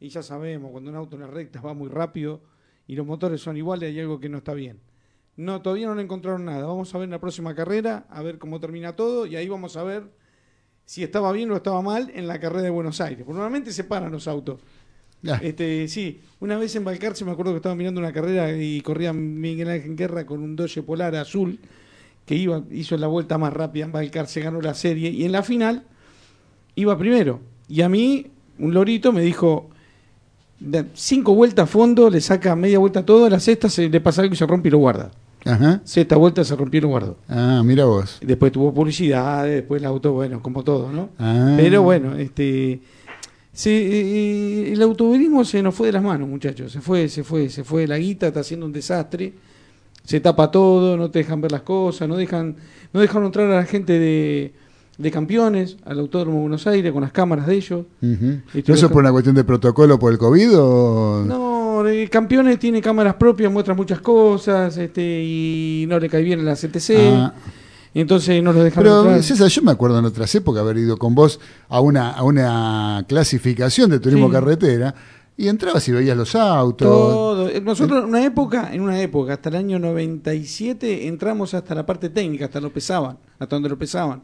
Y 0.00 0.08
ya 0.08 0.22
sabemos, 0.22 0.70
cuando 0.70 0.90
un 0.90 0.96
auto 0.96 1.16
en 1.16 1.22
la 1.22 1.28
recta 1.28 1.60
va 1.60 1.74
muy 1.74 1.88
rápido 1.88 2.42
y 2.86 2.96
los 2.96 3.06
motores 3.06 3.40
son 3.40 3.56
iguales, 3.56 3.90
hay 3.90 4.00
algo 4.00 4.18
que 4.18 4.28
no 4.28 4.38
está 4.38 4.54
bien. 4.54 4.80
No, 5.36 5.62
todavía 5.62 5.86
no 5.86 6.00
encontraron 6.00 6.44
nada. 6.44 6.66
Vamos 6.66 6.94
a 6.94 6.98
ver 6.98 7.04
en 7.04 7.12
la 7.12 7.20
próxima 7.20 7.54
carrera, 7.54 8.06
a 8.10 8.22
ver 8.22 8.38
cómo 8.38 8.60
termina 8.60 8.96
todo 8.96 9.26
y 9.26 9.36
ahí 9.36 9.48
vamos 9.48 9.76
a 9.76 9.84
ver 9.84 10.10
si 10.90 11.04
estaba 11.04 11.30
bien 11.30 11.48
o 11.52 11.56
estaba 11.56 11.80
mal 11.82 12.10
en 12.16 12.26
la 12.26 12.40
carrera 12.40 12.62
de 12.62 12.70
Buenos 12.70 13.00
Aires. 13.00 13.18
Porque 13.24 13.34
normalmente 13.34 13.70
se 13.70 13.84
paran 13.84 14.10
los 14.10 14.26
autos. 14.26 14.58
Este, 15.40 15.86
sí, 15.86 16.18
una 16.40 16.58
vez 16.58 16.74
en 16.74 16.82
Balcarce 16.82 17.24
me 17.24 17.30
acuerdo 17.30 17.52
que 17.52 17.58
estaba 17.58 17.76
mirando 17.76 18.00
una 18.00 18.12
carrera 18.12 18.50
y 18.60 18.80
corría 18.80 19.12
Miguel 19.12 19.68
Ángel 19.70 19.94
Guerra 19.94 20.26
con 20.26 20.42
un 20.42 20.56
Dodge 20.56 20.82
Polar 20.82 21.14
azul 21.14 21.60
que 22.26 22.34
iba, 22.34 22.64
hizo 22.72 22.96
la 22.96 23.06
vuelta 23.06 23.38
más 23.38 23.52
rápida 23.52 23.84
en 23.84 23.92
Balcarce, 23.92 24.40
ganó 24.40 24.60
la 24.60 24.74
serie 24.74 25.10
y 25.10 25.24
en 25.24 25.30
la 25.30 25.44
final 25.44 25.84
iba 26.74 26.98
primero. 26.98 27.38
Y 27.68 27.82
a 27.82 27.88
mí, 27.88 28.26
un 28.58 28.74
lorito 28.74 29.12
me 29.12 29.20
dijo, 29.22 29.70
"Da- 30.58 30.86
cinco 30.94 31.36
vueltas 31.36 31.62
a 31.62 31.66
fondo, 31.68 32.10
le 32.10 32.20
saca 32.20 32.56
media 32.56 32.80
vuelta 32.80 33.00
a 33.00 33.06
todo, 33.06 33.26
a 33.26 33.30
la 33.30 33.38
sexta 33.38 33.68
se 33.68 33.88
le 33.88 34.00
pasa 34.00 34.22
algo 34.22 34.34
y 34.34 34.36
se 34.36 34.44
rompe 34.44 34.66
y 34.66 34.72
lo 34.72 34.78
guarda. 34.78 35.12
Ajá. 35.44 35.80
Sexta 35.84 36.16
vuelta 36.16 36.44
se 36.44 36.54
rompió 36.54 36.78
y 36.78 36.80
lo 36.82 36.88
guardó. 36.88 37.16
Ah, 37.28 37.62
mira 37.64 37.84
vos. 37.84 38.18
Después 38.20 38.52
tuvo 38.52 38.74
publicidad, 38.74 39.44
después 39.46 39.80
el 39.80 39.86
auto, 39.86 40.12
bueno, 40.12 40.42
como 40.42 40.62
todo, 40.62 40.92
¿no? 40.92 41.10
Ah. 41.18 41.54
Pero 41.56 41.82
bueno, 41.82 42.16
este 42.16 42.80
se, 43.52 44.72
el 44.72 44.80
automovilismo 44.80 45.44
se 45.44 45.62
nos 45.62 45.74
fue 45.74 45.88
de 45.88 45.92
las 45.92 46.02
manos, 46.02 46.28
muchachos. 46.28 46.72
Se 46.72 46.80
fue, 46.80 47.08
se 47.08 47.24
fue, 47.24 47.48
se 47.48 47.64
fue 47.64 47.86
la 47.86 47.98
guita, 47.98 48.28
está 48.28 48.40
haciendo 48.40 48.66
un 48.66 48.72
desastre. 48.72 49.32
Se 50.04 50.20
tapa 50.20 50.50
todo, 50.50 50.96
no 50.96 51.10
te 51.10 51.20
dejan 51.20 51.40
ver 51.40 51.52
las 51.52 51.62
cosas, 51.62 52.08
no 52.08 52.16
dejan, 52.16 52.56
no 52.92 53.00
dejaron 53.00 53.26
entrar 53.26 53.50
a 53.50 53.56
la 53.56 53.64
gente 53.64 53.98
de, 53.98 54.54
de 54.96 55.10
campeones 55.10 55.76
al 55.84 55.98
Autódromo 55.98 56.36
de 56.36 56.42
Buenos 56.42 56.66
Aires 56.66 56.92
con 56.92 57.02
las 57.02 57.12
cámaras 57.12 57.46
de 57.46 57.54
ellos. 57.54 57.84
Ujú. 58.00 58.40
Y 58.54 58.62
¿Pero 58.62 58.74
¿Eso 58.74 58.86
es 58.86 58.92
por 58.92 59.02
una 59.02 59.12
cuestión 59.12 59.34
de 59.34 59.44
protocolo 59.44 59.98
por 59.98 60.12
el 60.12 60.18
COVID 60.18 60.58
o...? 60.58 61.24
No, 61.26 61.49
campeones 62.10 62.58
tiene 62.58 62.80
cámaras 62.80 63.14
propias, 63.14 63.52
muestra 63.52 63.74
muchas 63.74 64.00
cosas, 64.00 64.76
este, 64.76 65.22
y 65.24 65.84
no 65.88 65.98
le 65.98 66.08
cae 66.08 66.22
bien 66.22 66.40
a 66.40 66.42
la 66.42 66.54
CTC. 66.56 66.90
Ah. 67.12 67.32
Entonces 67.92 68.40
no 68.42 68.52
los 68.52 68.62
dejan 68.62 68.82
Pero 68.84 69.00
entrar. 69.00 69.22
César, 69.22 69.48
yo 69.48 69.62
me 69.62 69.72
acuerdo 69.72 69.98
en 69.98 70.04
otras 70.04 70.32
épocas 70.34 70.62
haber 70.62 70.78
ido 70.78 70.96
con 70.96 71.14
vos 71.14 71.40
a 71.68 71.80
una, 71.80 72.12
a 72.12 72.22
una 72.22 73.04
clasificación 73.08 73.90
de 73.90 73.98
turismo 73.98 74.26
Sí. 74.28 74.32
carretera 74.32 74.94
y 75.36 75.48
entrabas 75.48 75.88
y 75.88 75.92
veías 75.92 76.16
los 76.16 76.34
autos. 76.36 76.86
Todo. 76.86 77.48
Eh, 77.48 77.60
Nosotros 77.60 78.04
en 78.04 78.08
una 78.10 78.24
época, 78.24 78.70
en 78.72 78.82
una 78.82 79.00
época, 79.00 79.32
hasta 79.32 79.48
el 79.48 79.56
año 79.56 79.78
97, 79.80 81.08
entramos 81.08 81.52
hasta 81.54 81.74
la 81.74 81.84
parte 81.84 82.10
técnica, 82.10 82.44
hasta 82.44 82.60
lo 82.60 82.72
pesaban, 82.72 83.18
hasta 83.38 83.56
donde 83.56 83.68
lo 83.68 83.78
pesaban. 83.78 84.22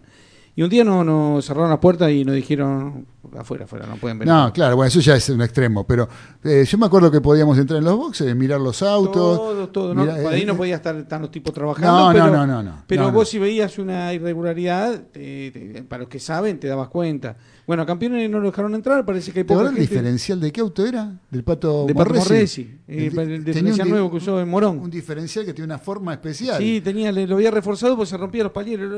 Y 0.58 0.62
un 0.62 0.70
día 0.70 0.82
no- 0.84 1.04
nos 1.04 1.44
cerraron 1.44 1.68
la 1.68 1.78
puerta 1.78 2.10
y 2.10 2.24
nos 2.24 2.34
dijeron, 2.34 3.06
afuera, 3.38 3.64
afuera, 3.66 3.84
no 3.86 3.96
pueden 3.96 4.18
venir. 4.18 4.32
No, 4.32 4.50
claro, 4.54 4.74
bueno, 4.76 4.88
eso 4.88 5.00
ya 5.00 5.14
es 5.14 5.28
un 5.28 5.42
extremo, 5.42 5.86
pero 5.86 6.08
eh, 6.42 6.64
yo 6.66 6.78
me 6.78 6.86
acuerdo 6.86 7.10
que 7.10 7.20
podíamos 7.20 7.58
entrar 7.58 7.78
en 7.78 7.84
los 7.84 7.94
boxes, 7.98 8.34
mirar 8.34 8.58
los 8.62 8.80
autos. 8.82 9.36
Todo, 9.36 9.68
todo. 9.68 9.94
¿no? 9.94 10.10
ahí 10.30 10.42
eh, 10.42 10.46
no 10.46 10.56
podía 10.56 10.76
estar 10.76 11.06
tan 11.06 11.20
los 11.20 11.30
tipos 11.30 11.52
trabajando. 11.52 11.92
No, 11.92 12.06
no, 12.06 12.12
pero, 12.12 12.30
no, 12.34 12.46
no, 12.46 12.62
no. 12.62 12.84
Pero 12.86 13.02
No, 13.02 13.12
vos 13.12 13.28
si 13.28 13.38
veías 13.38 13.78
una 13.78 14.14
irregularidad, 14.14 14.98
te- 15.12 15.50
te- 15.50 15.82
para 15.82 16.00
los 16.04 16.08
que 16.08 16.18
saben, 16.20 16.58
te 16.58 16.68
dabas 16.68 16.88
cuenta. 16.88 17.36
Bueno, 17.66 17.82
a 17.82 17.86
campeones 17.86 18.30
no 18.30 18.38
lo 18.40 18.46
dejaron 18.50 18.74
entrar, 18.74 19.04
parece 19.04 19.32
que 19.32 19.40
hay 19.40 19.44
¿Te 19.44 19.52
poca 19.52 19.64
el 19.68 19.74
gente. 19.74 19.80
diferencial 19.82 20.40
de 20.40 20.52
qué 20.52 20.60
auto 20.62 20.86
era? 20.86 21.20
¿Del 21.30 21.44
Pato 21.44 21.84
De 21.84 21.94
Pato 21.94 22.14
Morresi? 22.14 22.62
Eh, 22.88 23.10
El- 23.12 23.18
el 23.18 23.44
diferencial 23.44 23.90
nuevo 23.90 24.10
que 24.10 24.16
usó 24.16 24.40
en 24.40 24.48
Morón. 24.48 24.78
Un 24.78 24.90
diferencial 24.90 25.44
que 25.44 25.52
tiene 25.52 25.66
una 25.66 25.78
forma 25.78 26.14
especial. 26.14 26.56
Sí, 26.56 26.80
tenía, 26.80 27.12
lo 27.12 27.34
había 27.34 27.50
reforzado 27.50 27.94
porque 27.96 28.08
se 28.08 28.16
rompía 28.16 28.44
los 28.44 28.52
palieres. 28.52 28.88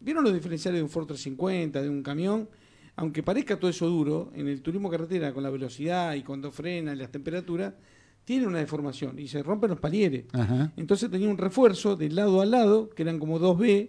¿Vieron 0.00 0.24
los 0.24 0.32
diferenciales 0.34 0.78
de 0.78 0.82
un 0.82 0.88
Ford 0.90 1.06
350, 1.06 1.82
de 1.82 1.88
un 1.88 2.02
camión? 2.02 2.48
Aunque 2.96 3.22
parezca 3.22 3.58
todo 3.58 3.70
eso 3.70 3.86
duro, 3.88 4.30
en 4.34 4.48
el 4.48 4.62
turismo 4.62 4.90
carretera, 4.90 5.32
con 5.32 5.42
la 5.42 5.50
velocidad 5.50 6.14
y 6.14 6.22
cuando 6.22 6.50
frena 6.50 6.92
y 6.94 6.96
las 6.96 7.10
temperaturas, 7.10 7.74
tiene 8.24 8.46
una 8.46 8.58
deformación 8.58 9.18
y 9.18 9.28
se 9.28 9.42
rompen 9.42 9.70
los 9.70 9.80
palieres. 9.80 10.24
Ajá. 10.32 10.72
Entonces 10.76 11.10
tenía 11.10 11.28
un 11.28 11.38
refuerzo 11.38 11.94
de 11.96 12.08
lado 12.10 12.40
a 12.40 12.46
lado, 12.46 12.88
que 12.90 13.02
eran 13.02 13.18
como 13.18 13.38
2B, 13.38 13.88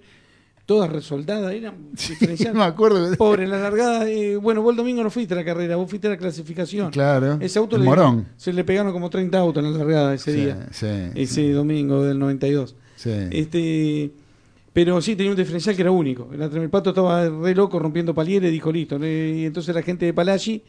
todas 0.65 0.91
resoldadas, 0.91 1.53
eran 1.53 1.75
diferenciales. 1.93 2.53
me 2.55 2.63
acuerdo. 2.63 3.15
Pobre, 3.15 3.45
en 3.45 3.49
la 3.51 3.59
largada, 3.59 4.09
eh, 4.09 4.35
bueno, 4.35 4.61
vos 4.61 4.71
el 4.71 4.77
domingo 4.77 5.01
no 5.01 5.09
fuiste 5.09 5.33
a 5.33 5.37
la 5.37 5.45
carrera, 5.45 5.77
vos 5.77 5.89
fuiste 5.89 6.07
a 6.07 6.11
la 6.11 6.17
clasificación. 6.17 6.91
Claro, 6.91 7.37
Ese 7.41 7.57
auto 7.59 7.77
el 7.77 7.83
le- 7.83 7.87
Morón. 7.87 8.27
se 8.35 8.51
le 8.51 8.63
pegaron 8.65 8.91
como 8.91 9.09
30 9.09 9.39
autos 9.39 9.63
en 9.63 9.71
la 9.71 9.77
largada 9.77 10.13
ese 10.13 10.33
Sí, 10.33 10.39
día. 10.41 10.67
sí, 10.71 10.85
ese 11.15 11.51
domingo 11.53 12.03
del 12.03 12.19
92. 12.19 12.75
Sí. 12.97 13.11
Este, 13.31 14.11
pero 14.77 15.01
sí 15.01 15.15
tenía 15.15 15.31
un 15.31 15.35
diferencial 15.35 15.75
que 15.75 15.81
era 15.81 15.89
único. 15.89 16.29
El, 16.31 16.39
el 16.39 16.69
pato 16.69 16.91
estaba 16.91 17.27
re 17.27 17.55
loco 17.55 17.79
rompiendo 17.79 18.13
palieres, 18.13 18.51
dijo 18.51 18.71
listo. 18.71 19.03
Y 19.03 19.43
entonces 19.43 19.73
la 19.73 19.81
gente 19.81 20.05
de 20.05 20.13
Palagi 20.13 20.61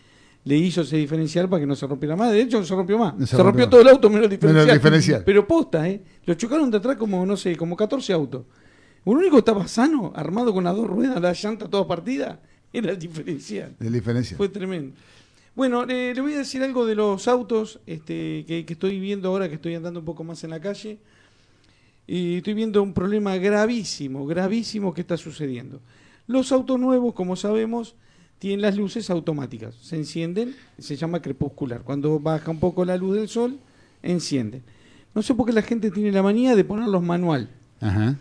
le 0.44 0.56
hizo 0.56 0.80
ese 0.80 0.96
diferencial 0.96 1.46
para 1.46 1.60
que 1.60 1.66
no 1.66 1.76
se 1.76 1.86
rompiera 1.86 2.16
más. 2.16 2.32
De 2.32 2.40
hecho, 2.40 2.58
no 2.58 2.64
se 2.64 2.74
rompió 2.74 2.96
más. 2.96 3.12
No 3.18 3.26
se 3.26 3.32
se, 3.32 3.36
rompió. 3.36 3.64
rompió 3.64 3.68
todo 3.68 3.82
el 3.82 3.88
auto 3.88 4.08
menos 4.08 4.24
el 4.24 4.30
diferencial. 4.30 4.64
Menos 4.64 4.72
el 4.72 4.78
diferencial. 4.78 5.22
Pero 5.26 5.46
posta, 5.46 5.86
¿eh? 5.86 6.00
Lo 6.24 6.32
chocaron 6.32 6.70
de 6.70 6.78
atrás 6.78 6.96
como, 6.96 7.26
no 7.26 7.36
sé, 7.36 7.54
como 7.54 7.76
14 7.76 8.14
autos. 8.14 8.46
El 9.04 9.12
único 9.12 9.36
estaba 9.36 9.68
sano, 9.68 10.10
armado 10.16 10.54
con 10.54 10.64
las 10.64 10.74
dos 10.74 10.86
ruedas, 10.86 11.20
la 11.20 11.34
llanta 11.34 11.68
toda 11.68 11.86
partida, 11.86 12.40
era 12.72 12.92
el 12.92 12.98
diferencial. 12.98 13.76
El 13.78 13.92
diferencial. 13.92 14.38
Fue 14.38 14.48
tremendo. 14.48 14.96
Bueno, 15.54 15.82
eh, 15.82 16.14
le 16.14 16.20
voy 16.22 16.32
a 16.32 16.38
decir 16.38 16.62
algo 16.62 16.86
de 16.86 16.94
los 16.94 17.28
autos 17.28 17.78
este, 17.84 18.46
que, 18.46 18.64
que 18.64 18.72
estoy 18.72 18.98
viendo 19.00 19.28
ahora 19.28 19.50
que 19.50 19.56
estoy 19.56 19.74
andando 19.74 20.00
un 20.00 20.06
poco 20.06 20.24
más 20.24 20.42
en 20.44 20.48
la 20.48 20.60
calle. 20.60 20.98
Y 22.08 22.38
estoy 22.38 22.54
viendo 22.54 22.82
un 22.82 22.94
problema 22.94 23.36
gravísimo, 23.36 24.24
gravísimo 24.24 24.94
que 24.94 25.02
está 25.02 25.18
sucediendo. 25.18 25.82
Los 26.26 26.52
autos 26.52 26.80
nuevos, 26.80 27.12
como 27.12 27.36
sabemos, 27.36 27.96
tienen 28.38 28.62
las 28.62 28.78
luces 28.78 29.10
automáticas. 29.10 29.74
Se 29.74 29.96
encienden, 29.96 30.56
se 30.78 30.96
llama 30.96 31.20
crepuscular. 31.20 31.82
Cuando 31.82 32.18
baja 32.18 32.50
un 32.50 32.60
poco 32.60 32.86
la 32.86 32.96
luz 32.96 33.16
del 33.16 33.28
sol, 33.28 33.58
encienden. 34.02 34.62
No 35.14 35.20
sé 35.20 35.34
por 35.34 35.44
qué 35.44 35.52
la 35.52 35.60
gente 35.60 35.90
tiene 35.90 36.10
la 36.10 36.22
manía 36.22 36.56
de 36.56 36.64
ponerlos 36.64 37.02
manual. 37.02 37.50
Ajá. 37.78 38.16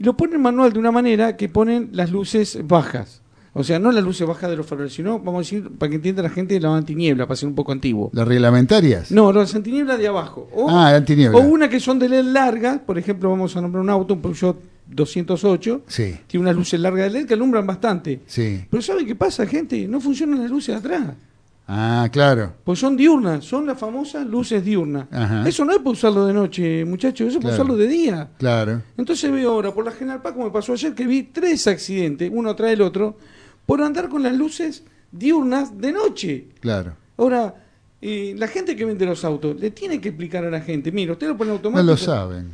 Y 0.00 0.02
lo 0.04 0.16
ponen 0.16 0.42
manual 0.42 0.72
de 0.72 0.80
una 0.80 0.90
manera 0.90 1.36
que 1.36 1.48
ponen 1.48 1.90
las 1.92 2.10
luces 2.10 2.58
bajas. 2.66 3.22
O 3.58 3.64
sea, 3.64 3.78
no 3.78 3.90
las 3.92 4.04
luces 4.04 4.26
bajas 4.26 4.48
de 4.50 4.56
los 4.56 4.64
faroles, 4.66 4.92
sino, 4.92 5.18
vamos 5.18 5.34
a 5.36 5.38
decir, 5.40 5.70
para 5.76 5.90
que 5.90 5.96
entienda 5.96 6.22
la 6.22 6.30
gente, 6.30 6.58
la 6.60 6.74
antiniebla, 6.76 7.26
para 7.26 7.36
ser 7.36 7.48
un 7.48 7.54
poco 7.54 7.72
antiguo. 7.72 8.10
¿Las 8.14 8.26
reglamentarias? 8.28 9.10
No, 9.10 9.32
las 9.32 9.54
antinieblas 9.54 9.98
de 9.98 10.06
abajo. 10.08 10.48
O, 10.54 10.70
Ah, 10.70 10.94
antiniebla. 10.94 11.38
o 11.38 11.42
una 11.42 11.68
que 11.68 11.80
son 11.80 11.98
de 11.98 12.08
LED 12.08 12.24
largas, 12.24 12.78
por 12.78 12.98
ejemplo, 12.98 13.28
vamos 13.30 13.56
a 13.56 13.60
nombrar 13.60 13.82
un 13.82 13.90
auto, 13.90 14.14
un 14.14 14.22
Peugeot 14.22 14.56
208, 14.86 15.82
Sí, 15.86 16.16
tiene 16.26 16.44
unas 16.44 16.56
luces 16.56 16.80
largas 16.80 17.12
de 17.12 17.18
LED 17.20 17.26
que 17.26 17.34
alumbran 17.34 17.66
bastante. 17.66 18.20
sí. 18.26 18.64
Pero 18.70 18.82
¿saben 18.82 19.06
qué 19.06 19.14
pasa, 19.14 19.46
gente? 19.46 19.86
No 19.88 20.00
funcionan 20.00 20.40
las 20.40 20.50
luces 20.50 20.68
de 20.74 20.78
atrás. 20.78 21.14
Ah, 21.70 22.08
claro. 22.10 22.54
Pues 22.64 22.78
son 22.78 22.96
diurnas, 22.96 23.44
son 23.44 23.66
las 23.66 23.78
famosas 23.78 24.26
luces 24.26 24.64
diurnas. 24.64 25.06
Ajá. 25.12 25.46
Eso 25.46 25.66
no 25.66 25.72
es 25.72 25.78
para 25.78 25.90
usarlo 25.90 26.24
de 26.24 26.32
noche, 26.32 26.82
muchachos, 26.86 27.28
eso 27.28 27.38
es 27.38 27.42
para 27.42 27.54
usarlo 27.56 27.76
de 27.76 27.86
día. 27.86 28.28
Claro. 28.38 28.80
Entonces 28.96 29.30
veo 29.30 29.50
ahora 29.52 29.74
por 29.74 29.84
la 29.84 29.90
General 29.90 30.22
Paz, 30.22 30.32
como 30.32 30.46
me 30.46 30.50
pasó 30.50 30.72
ayer, 30.72 30.94
que 30.94 31.06
vi 31.06 31.24
tres 31.24 31.66
accidentes, 31.66 32.30
uno 32.32 32.56
tras 32.56 32.70
el 32.72 32.80
otro, 32.80 33.18
por 33.68 33.82
andar 33.82 34.08
con 34.08 34.22
las 34.22 34.34
luces 34.34 34.82
diurnas 35.12 35.78
de 35.78 35.92
noche. 35.92 36.46
Claro. 36.60 36.96
Ahora, 37.18 37.54
eh, 38.00 38.34
la 38.38 38.48
gente 38.48 38.74
que 38.74 38.86
vende 38.86 39.04
los 39.04 39.26
autos 39.26 39.60
le 39.60 39.70
tiene 39.72 40.00
que 40.00 40.08
explicar 40.08 40.42
a 40.46 40.48
la 40.50 40.62
gente, 40.62 40.90
mira, 40.90 41.12
usted 41.12 41.28
lo 41.28 41.36
pone 41.36 41.50
No 41.50 41.56
automático. 41.56 41.84
lo 41.90 41.96
saben. 41.98 42.48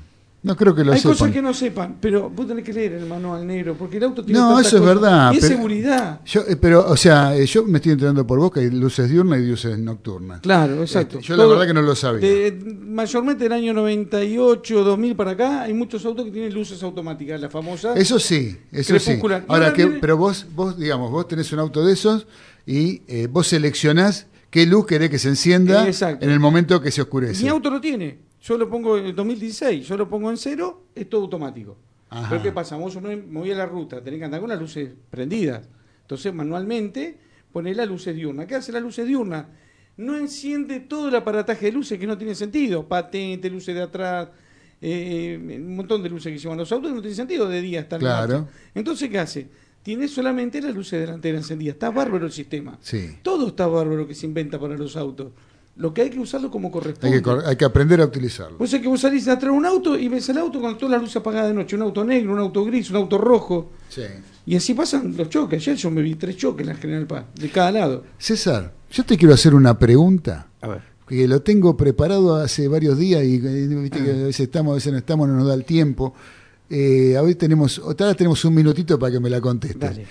No 0.44 0.54
creo 0.56 0.74
que 0.74 0.84
lo 0.84 0.92
Hay 0.92 0.98
sepan. 0.98 1.12
cosas 1.16 1.30
que 1.32 1.40
no 1.42 1.54
sepan, 1.54 1.96
pero 2.00 2.28
vos 2.28 2.46
tenés 2.46 2.62
que 2.64 2.72
leer 2.74 2.92
el 2.92 3.06
manual 3.06 3.46
negro, 3.46 3.74
porque 3.78 3.96
el 3.96 4.04
auto 4.04 4.22
tiene 4.22 4.38
No, 4.38 4.60
eso 4.60 4.76
es 4.76 4.82
verdad. 4.84 5.32
Y 5.32 5.36
es 5.36 5.40
pero- 5.42 5.54
seguridad. 5.56 6.20
Yo, 6.26 6.42
eh, 6.46 6.56
pero, 6.56 6.86
o 6.86 6.96
sea, 6.98 7.34
eh, 7.34 7.46
yo 7.46 7.64
me 7.64 7.78
estoy 7.78 7.92
enterando 7.92 8.26
por 8.26 8.38
vos 8.38 8.50
que 8.52 8.60
hay 8.60 8.70
luces 8.70 9.08
diurnas 9.08 9.40
y 9.40 9.46
luces 9.46 9.78
nocturnas. 9.78 10.40
Claro, 10.42 10.82
exacto. 10.82 11.16
Este, 11.18 11.28
yo 11.28 11.36
la 11.38 11.46
verdad 11.46 11.66
que 11.66 11.72
no 11.72 11.80
lo 11.80 11.94
sabía. 11.96 12.20
de- 12.28 12.52
mayormente 12.86 13.44
del 13.44 13.54
año 13.54 13.72
98, 13.72 14.84
2000 14.84 15.16
para 15.16 15.30
acá, 15.32 15.62
hay 15.62 15.72
muchos 15.74 16.04
autos 16.04 16.26
que 16.26 16.30
tienen 16.30 16.52
luces 16.52 16.82
automáticas, 16.82 17.40
la 17.40 17.48
famosa. 17.48 17.94
Eso 17.94 18.18
sí, 18.18 18.56
eso 18.70 18.98
sí. 18.98 19.18
Ahora 19.22 19.44
ahora 19.48 19.72
que, 19.72 19.86
pero 19.86 20.16
vos, 20.18 20.46
vos, 20.54 20.78
digamos, 20.78 21.10
vos 21.10 21.26
tenés 21.26 21.50
un 21.52 21.58
auto 21.60 21.84
de 21.84 21.94
esos 21.94 22.26
y 22.66 23.00
eh, 23.08 23.28
vos 23.30 23.46
seleccionás 23.48 24.26
qué 24.50 24.66
luz 24.66 24.84
querés 24.86 25.08
que 25.08 25.18
se 25.18 25.28
encienda 25.28 25.86
Exacto. 25.86 26.24
en 26.24 26.30
el 26.30 26.38
momento 26.38 26.80
que 26.82 26.90
se 26.90 27.00
oscurece. 27.00 27.42
Mi 27.42 27.48
auto 27.48 27.70
lo 27.70 27.80
tiene. 27.80 28.18
Yo 28.44 28.58
lo 28.58 28.68
pongo 28.68 28.98
en 28.98 29.06
el 29.06 29.14
2016, 29.14 29.88
yo 29.88 29.96
lo 29.96 30.06
pongo 30.06 30.30
en 30.30 30.36
cero, 30.36 30.88
es 30.94 31.08
todo 31.08 31.22
automático. 31.22 31.78
Ajá. 32.10 32.28
Pero 32.28 32.42
¿qué 32.42 32.52
pasa? 32.52 32.76
Vos 32.76 32.98
movía 33.00 33.54
la 33.54 33.64
ruta, 33.64 34.02
tenés 34.04 34.18
que 34.18 34.26
andar 34.26 34.40
con 34.40 34.50
las 34.50 34.60
luces 34.60 34.90
prendidas. 35.08 35.66
Entonces, 36.02 36.34
manualmente, 36.34 37.18
ponés 37.50 37.74
las 37.74 37.88
luces 37.88 38.14
diurnas. 38.14 38.46
¿Qué 38.46 38.56
hace 38.56 38.70
la 38.70 38.80
luces 38.80 39.06
diurna? 39.06 39.48
No 39.96 40.18
enciende 40.18 40.80
todo 40.80 41.08
el 41.08 41.16
aparataje 41.16 41.66
de 41.66 41.72
luces 41.72 41.98
que 41.98 42.06
no 42.06 42.18
tiene 42.18 42.34
sentido. 42.34 42.86
Patente, 42.86 43.48
luces 43.48 43.74
de 43.74 43.80
atrás, 43.80 44.28
eh, 44.82 45.38
un 45.40 45.76
montón 45.76 46.02
de 46.02 46.10
luces 46.10 46.30
que 46.30 46.38
llevan 46.38 46.58
los 46.58 46.70
autos 46.70 46.90
que 46.90 46.96
no 46.96 47.00
tiene 47.00 47.16
sentido 47.16 47.48
de 47.48 47.62
día 47.62 47.80
hasta 47.80 47.98
Claro. 47.98 48.48
Entonces, 48.74 49.08
¿qué 49.08 49.18
hace? 49.18 49.48
Tiene 49.82 50.06
solamente 50.06 50.60
las 50.60 50.74
luces 50.74 51.00
delanteras 51.00 51.40
encendidas. 51.40 51.76
Está 51.76 51.90
bárbaro 51.90 52.26
el 52.26 52.32
sistema. 52.32 52.76
Sí. 52.82 53.16
Todo 53.22 53.48
está 53.48 53.66
bárbaro 53.66 54.06
que 54.06 54.14
se 54.14 54.26
inventa 54.26 54.60
para 54.60 54.76
los 54.76 54.96
autos. 54.96 55.32
Lo 55.76 55.92
que 55.92 56.02
hay 56.02 56.10
que 56.10 56.20
usarlo 56.20 56.50
como 56.52 56.68
Hay 56.68 56.72
corresponde. 56.72 57.20
que, 57.22 57.30
hay 57.46 57.56
que 57.56 57.64
aprender 57.64 58.00
a 58.00 58.04
utilizarlo. 58.04 58.58
Vos 58.58 58.70
sabés 58.70 58.82
que 58.82 58.88
vos 58.88 59.00
salís 59.00 59.26
atrás 59.26 59.50
de 59.52 59.58
un 59.58 59.66
auto 59.66 59.98
y 59.98 60.06
ves 60.08 60.28
el 60.28 60.38
auto 60.38 60.60
con 60.60 60.78
todas 60.78 60.92
las 60.92 61.00
luces 61.00 61.16
apagadas 61.16 61.48
de 61.48 61.54
noche. 61.54 61.74
Un 61.74 61.82
auto 61.82 62.04
negro, 62.04 62.32
un 62.32 62.38
auto 62.38 62.64
gris, 62.64 62.90
un 62.90 62.96
auto 62.96 63.18
rojo. 63.18 63.72
Sí. 63.88 64.02
Y 64.46 64.54
así 64.56 64.72
pasan 64.74 65.16
los 65.16 65.28
choques. 65.30 65.60
Ayer 65.60 65.76
yo 65.76 65.90
me 65.90 66.00
vi 66.02 66.14
tres 66.14 66.36
choques 66.36 66.64
en 66.66 66.72
la 66.74 66.78
General 66.78 67.06
Paz, 67.08 67.24
de 67.34 67.48
cada 67.50 67.72
lado. 67.72 68.04
César, 68.18 68.72
yo 68.92 69.04
te 69.04 69.16
quiero 69.18 69.34
hacer 69.34 69.52
una 69.54 69.76
pregunta. 69.78 70.46
A 70.60 70.68
ver. 70.68 70.82
Que 71.08 71.26
lo 71.26 71.42
tengo 71.42 71.76
preparado 71.76 72.36
hace 72.36 72.68
varios 72.68 72.96
días 72.96 73.24
y 73.24 73.38
viste 73.38 73.98
Ah. 74.00 74.04
que 74.04 74.10
a 74.10 74.14
veces 74.26 74.40
estamos, 74.40 74.70
a 74.72 74.74
veces 74.76 74.92
no 74.92 74.98
estamos, 74.98 75.28
no 75.28 75.34
nos 75.34 75.48
da 75.48 75.54
el 75.54 75.64
tiempo. 75.64 76.14
Eh, 76.70 77.16
a 77.18 77.22
ver, 77.22 77.34
tenemos, 77.34 77.78
ahora 77.80 78.14
tenemos 78.14 78.44
un 78.44 78.54
minutito 78.54 78.96
para 78.98 79.12
que 79.12 79.18
me 79.20 79.28
la 79.28 79.40
contestes. 79.40 79.80
Dale. 79.80 80.06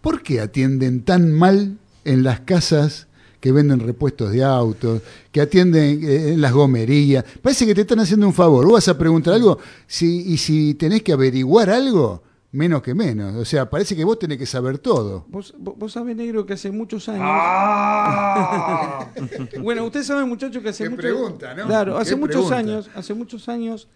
¿Por 0.00 0.22
qué 0.22 0.40
atienden 0.40 1.02
tan 1.02 1.32
mal 1.32 1.76
en 2.04 2.22
las 2.22 2.40
casas 2.40 3.07
que 3.40 3.52
venden 3.52 3.80
repuestos 3.80 4.32
de 4.32 4.42
autos, 4.44 5.02
que 5.32 5.40
atienden 5.40 6.00
eh, 6.02 6.32
en 6.32 6.40
las 6.40 6.52
gomerías? 6.52 7.24
Parece 7.42 7.66
que 7.66 7.74
te 7.74 7.82
están 7.82 8.00
haciendo 8.00 8.26
un 8.26 8.34
favor. 8.34 8.64
Vos 8.64 8.74
vas 8.74 8.88
a 8.88 8.98
preguntar 8.98 9.34
algo 9.34 9.58
si, 9.86 10.32
y 10.32 10.36
si 10.36 10.74
tenés 10.74 11.02
que 11.02 11.12
averiguar 11.12 11.70
algo, 11.70 12.22
menos 12.52 12.82
que 12.82 12.94
menos. 12.94 13.36
O 13.36 13.44
sea, 13.44 13.68
parece 13.68 13.94
que 13.94 14.04
vos 14.04 14.18
tenés 14.18 14.38
que 14.38 14.46
saber 14.46 14.78
todo. 14.78 15.26
Vos, 15.28 15.54
vos, 15.58 15.74
vos 15.78 15.92
sabés, 15.92 16.16
negro, 16.16 16.46
que 16.46 16.54
hace 16.54 16.70
muchos 16.70 17.08
años. 17.08 17.22
Ah. 17.24 19.08
bueno, 19.62 19.84
usted 19.84 20.02
sabe, 20.02 20.24
muchacho, 20.24 20.60
que 20.62 20.70
hace 20.70 20.84
Qué 20.84 20.90
muchos 20.90 21.02
pregunta, 21.04 21.54
¿no? 21.54 21.66
Claro, 21.66 21.98
hace 21.98 22.10
Qué 22.10 22.16
muchos 22.16 22.34
pregunta. 22.48 22.56
años, 22.56 22.90
hace 22.94 23.14
muchos 23.14 23.48
años, 23.48 23.88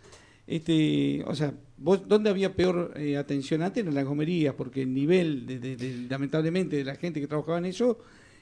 este, 0.47 1.25
o 1.27 1.35
sea, 1.35 1.53
vos, 1.79 2.07
¿dónde 2.07 2.31
había 2.31 2.55
peor 2.55 2.93
eh, 2.97 3.17
atención 3.17 3.63
antes? 3.63 3.87
En 3.87 3.95
las 3.95 4.05
gomerías, 4.05 4.55
porque 4.55 4.83
el 4.83 4.93
nivel, 4.93 5.47
de, 5.47 5.59
de- 5.59 5.77
de- 5.77 6.07
lamentablemente, 6.09 6.77
de 6.77 6.85
la 6.85 6.97
gente 6.97 7.21
que 7.21 7.27
trabajaba 7.27 7.59
en 7.59 7.67
eso, 7.67 7.99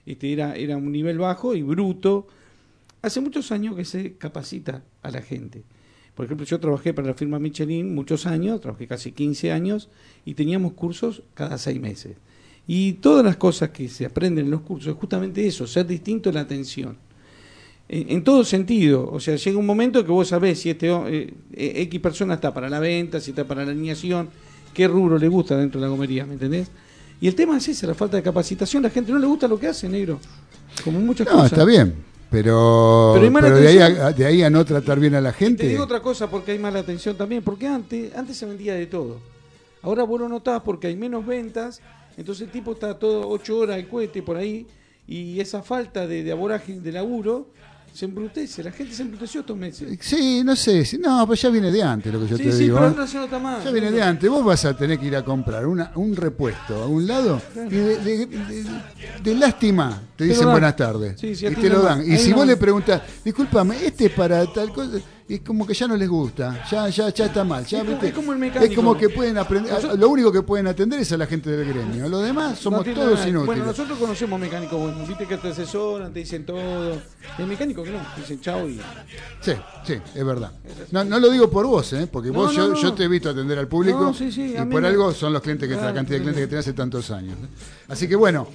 este, 0.07 0.33
era, 0.33 0.55
era 0.55 0.77
un 0.77 0.93
nivel 0.93 1.19
bajo 1.19 1.55
y 1.55 1.63
bruto. 1.63 2.27
Hace 3.03 3.21
muchos 3.21 3.53
años 3.53 3.77
que 3.77 3.85
se 3.85 4.15
capacita 4.15 4.83
a 5.03 5.11
la 5.11 5.23
gente. 5.23 5.63
Por 6.15 6.27
ejemplo, 6.27 6.45
yo 6.45 6.61
trabajé 6.61 6.93
para 6.93 7.09
la 7.09 7.15
firma 7.15 7.39
Michelin 7.39 7.95
muchos 7.95 8.27
años, 8.27 8.61
trabajé 8.61 8.87
casi 8.87 9.13
15 9.13 9.53
años 9.53 9.89
y 10.25 10.35
teníamos 10.35 10.73
cursos 10.73 11.23
cada 11.35 11.57
seis 11.57 11.81
meses. 11.81 12.17
Y 12.67 12.95
todas 12.95 13.25
las 13.25 13.37
cosas 13.37 13.71
que 13.71 13.89
se 13.89 14.05
aprenden 14.07 14.45
en 14.45 14.51
los 14.51 14.61
cursos 14.61 14.93
es 14.93 15.01
justamente 15.01 15.47
eso, 15.47 15.67
ser 15.67 15.87
distinto 15.87 16.29
en 16.29 16.35
la 16.35 16.43
atención. 16.43 16.99
En, 17.89 18.23
todo 18.23 18.45
sentido, 18.45 19.11
o 19.11 19.19
sea, 19.19 19.35
llega 19.35 19.59
un 19.59 19.67
momento 19.67 20.05
que 20.05 20.13
vos 20.13 20.29
sabés 20.29 20.61
si 20.61 20.71
este 20.71 20.89
eh, 20.91 21.35
eh, 21.53 21.83
X 21.83 21.99
persona 22.01 22.35
está 22.35 22.55
para 22.55 22.69
la 22.69 22.79
venta, 22.79 23.19
si 23.19 23.31
está 23.31 23.49
para 23.49 23.65
la 23.65 23.73
alineación, 23.73 24.29
qué 24.73 24.87
rubro 24.87 25.19
le 25.19 25.27
gusta 25.27 25.57
dentro 25.57 25.81
de 25.81 25.87
la 25.89 25.91
gomería, 25.91 26.25
¿me 26.25 26.35
entendés? 26.35 26.71
Y 27.21 27.29
el 27.29 27.35
tema 27.35 27.57
es 27.59 27.69
ese, 27.69 27.87
la 27.87 27.95
falta 27.95 28.17
de 28.17 28.23
capacitación, 28.23 28.83
la 28.83 28.91
gente 28.91 29.13
no 29.13 29.19
le 29.19 29.27
gusta 29.27 29.47
lo 29.47 29.59
que 29.59 29.67
hace, 29.67 29.89
negro. 29.89 30.19
Como 30.85 30.99
muchas 31.01 31.27
No, 31.27 31.33
cosas. 31.35 31.53
está 31.53 31.65
bien, 31.65 31.95
pero, 32.31 33.13
Pero 33.15 33.57
de, 33.57 33.69
ahí 33.69 33.79
a, 33.79 34.13
de 34.13 34.25
ahí 34.25 34.43
a 34.43 34.49
no 34.51 34.65
tratar 34.65 34.99
bien 34.99 35.15
a 35.15 35.21
la 35.21 35.33
Te 35.33 35.39
gente. 35.39 35.67
digo 35.69 35.85
otra 35.85 36.01
cosa 36.01 36.31
porque 36.31 36.53
hay 36.53 36.59
mala 36.59 36.79
atención 36.81 37.17
también, 37.17 37.43
porque 37.43 37.67
antes, 37.67 38.15
antes 38.17 38.37
se 38.37 38.47
vendía 38.47 38.75
de 38.75 38.87
todo. 38.87 39.19
Ahora 39.83 40.05
vos 40.05 40.21
lo 40.21 40.29
notás 40.29 40.63
porque 40.63 40.87
hay 40.87 40.97
menos 40.97 41.27
ventas, 41.27 41.81
entonces 42.17 42.47
el 42.47 42.51
tipo 42.53 42.73
está 42.73 42.99
todo 42.99 43.29
ocho 43.29 43.59
horas 43.59 43.77
al 43.77 43.89
cohete 43.89 44.23
por 44.23 44.37
ahí, 44.37 44.67
y 45.07 45.41
esa 45.41 45.63
falta 45.63 46.07
de, 46.07 46.23
de 46.23 46.33
aboraje 46.33 46.81
de 46.81 46.93
laburo 46.93 47.49
se 47.93 48.05
embrutece, 48.05 48.63
la 48.63 48.71
gente 48.73 48.95
se 48.95 49.03
embruteció 49.03 49.41
estos 49.41 49.57
meses. 49.57 49.99
Sí, 50.01 50.43
no 50.45 50.55
sé, 50.57 50.85
no, 51.01 51.27
pues 51.27 51.43
ya 51.43 51.49
viene 51.51 51.71
de 51.71 51.83
antes 51.83 52.13
lo 52.13 52.21
que 52.21 52.29
yo 52.29 52.37
sí, 52.37 52.45
te 52.45 52.53
sí, 52.53 52.59
digo. 52.65 52.79
pero 52.79 52.89
¿eh? 53.05 53.41
más. 53.41 53.65
Ya 53.65 53.71
viene 53.71 53.91
de 53.91 54.03
antes. 54.03 54.31
Vos 54.31 54.45
vas 54.45 54.65
a 54.65 54.77
tener 54.77 54.99
que 54.99 55.07
ir 55.07 55.17
a 55.17 55.25
comprar 55.25 55.67
una, 55.67 55.93
un 55.97 56.15
repuesto 56.17 56.83
a 56.83 56.87
un 56.87 57.07
lado 57.07 57.41
y 57.55 57.75
de, 57.75 57.97
de- 57.99 58.27
de- 58.27 58.67
de 59.23 59.35
lástima 59.35 60.01
te 60.17 60.25
dicen 60.25 60.51
buenas 60.51 60.77
tardes. 60.77 61.19
Sí, 61.21 61.35
sí, 61.35 61.47
y 61.47 61.55
te 61.55 61.69
lo 61.69 61.83
dan. 61.83 62.07
Y 62.07 62.13
Ahí 62.13 62.19
si 62.19 62.33
vos 62.33 62.47
le 62.47 62.57
preguntás, 62.57 63.03
discúlpame, 63.25 63.85
este 63.85 64.07
es 64.07 64.13
para 64.13 64.47
tal 64.53 64.73
cosa, 64.73 64.99
es 65.35 65.41
como 65.43 65.67
que 65.67 65.75
ya 65.75 65.87
no 65.87 65.97
les 65.97 66.09
gusta, 66.09 66.65
ya, 66.71 66.89
ya, 66.89 67.09
ya 67.11 67.27
está 67.27 67.45
mal. 67.45 67.65
Ya, 67.65 67.79
Es 67.79 67.85
como- 67.85 67.93
¿viste? 67.93 68.09
es 68.09 68.15
como 68.15 68.33
el 68.33 68.39
mecánico. 68.39 68.71
Es 68.71 68.77
como 68.77 68.97
que 68.97 69.09
pueden 69.09 69.39
aprender, 69.39 69.73
Nosotros- 69.73 69.99
lo 69.99 70.09
único 70.09 70.33
que 70.33 70.43
pueden 70.43 70.67
atender 70.67 71.01
es 71.01 71.13
a 71.13 71.17
la 71.17 71.27
gente 71.27 71.51
del 71.51 71.69
gremio. 71.69 72.09
Los 72.09 72.23
demás 72.23 72.59
somos 72.59 72.85
No 72.87 72.93
todos 72.95 73.15
nada. 73.15 73.29
inútiles. 73.29 73.47
Bueno, 73.47 73.65
nosotros 73.67 73.99
conocemos 73.99 74.41
mecánicos 74.41 74.81
buenos, 74.81 75.07
viste 75.07 75.27
que 75.27 75.37
te 75.37 75.49
asesoran, 75.49 76.13
te 76.13 76.21
dicen 76.21 76.45
todo. 76.45 77.01
El 77.39 77.47
mecánico 77.47 77.83
que 77.83 77.91
no, 77.91 77.99
te 78.15 78.21
dicen 78.23 78.41
chao 78.41 78.69
y. 78.69 78.81
Sí, 79.41 79.53
sí, 79.87 79.95
es 80.15 80.25
verdad. 80.25 80.53
No, 80.91 81.05
no 81.05 81.19
lo 81.21 81.31
digo 81.31 81.51
por 81.51 81.67
vos, 81.67 81.93
¿eh? 81.93 82.09
porque 82.11 82.29
No, 82.29 82.35
vos, 82.41 82.53
no, 82.55 82.67
yo, 82.67 82.69
no. 82.75 82.81
yo 82.81 82.93
te 82.93 83.05
he 83.05 83.09
visto 83.09 83.31
atender 83.31 83.59
al 83.59 83.69
público 83.69 84.01
No, 84.01 84.15
sí, 84.15 84.33
sí, 84.33 84.55
y 84.55 84.65
por 84.71 84.83
me- 84.83 84.89
algo 84.89 85.13
son 85.13 85.33
los 85.33 85.43
clientes 85.43 85.69
que 85.69 85.75
la 85.75 85.81
Claro, 85.81 85.95
cantidad 85.95 86.17
de 86.19 86.23
clientes 86.23 86.43
que 86.45 86.49
tenés 86.49 86.65
hace 86.67 86.73
tantos 86.73 87.11
años. 87.11 87.37
Así 87.89 88.09
que 88.09 88.17
bueno, 88.17 88.49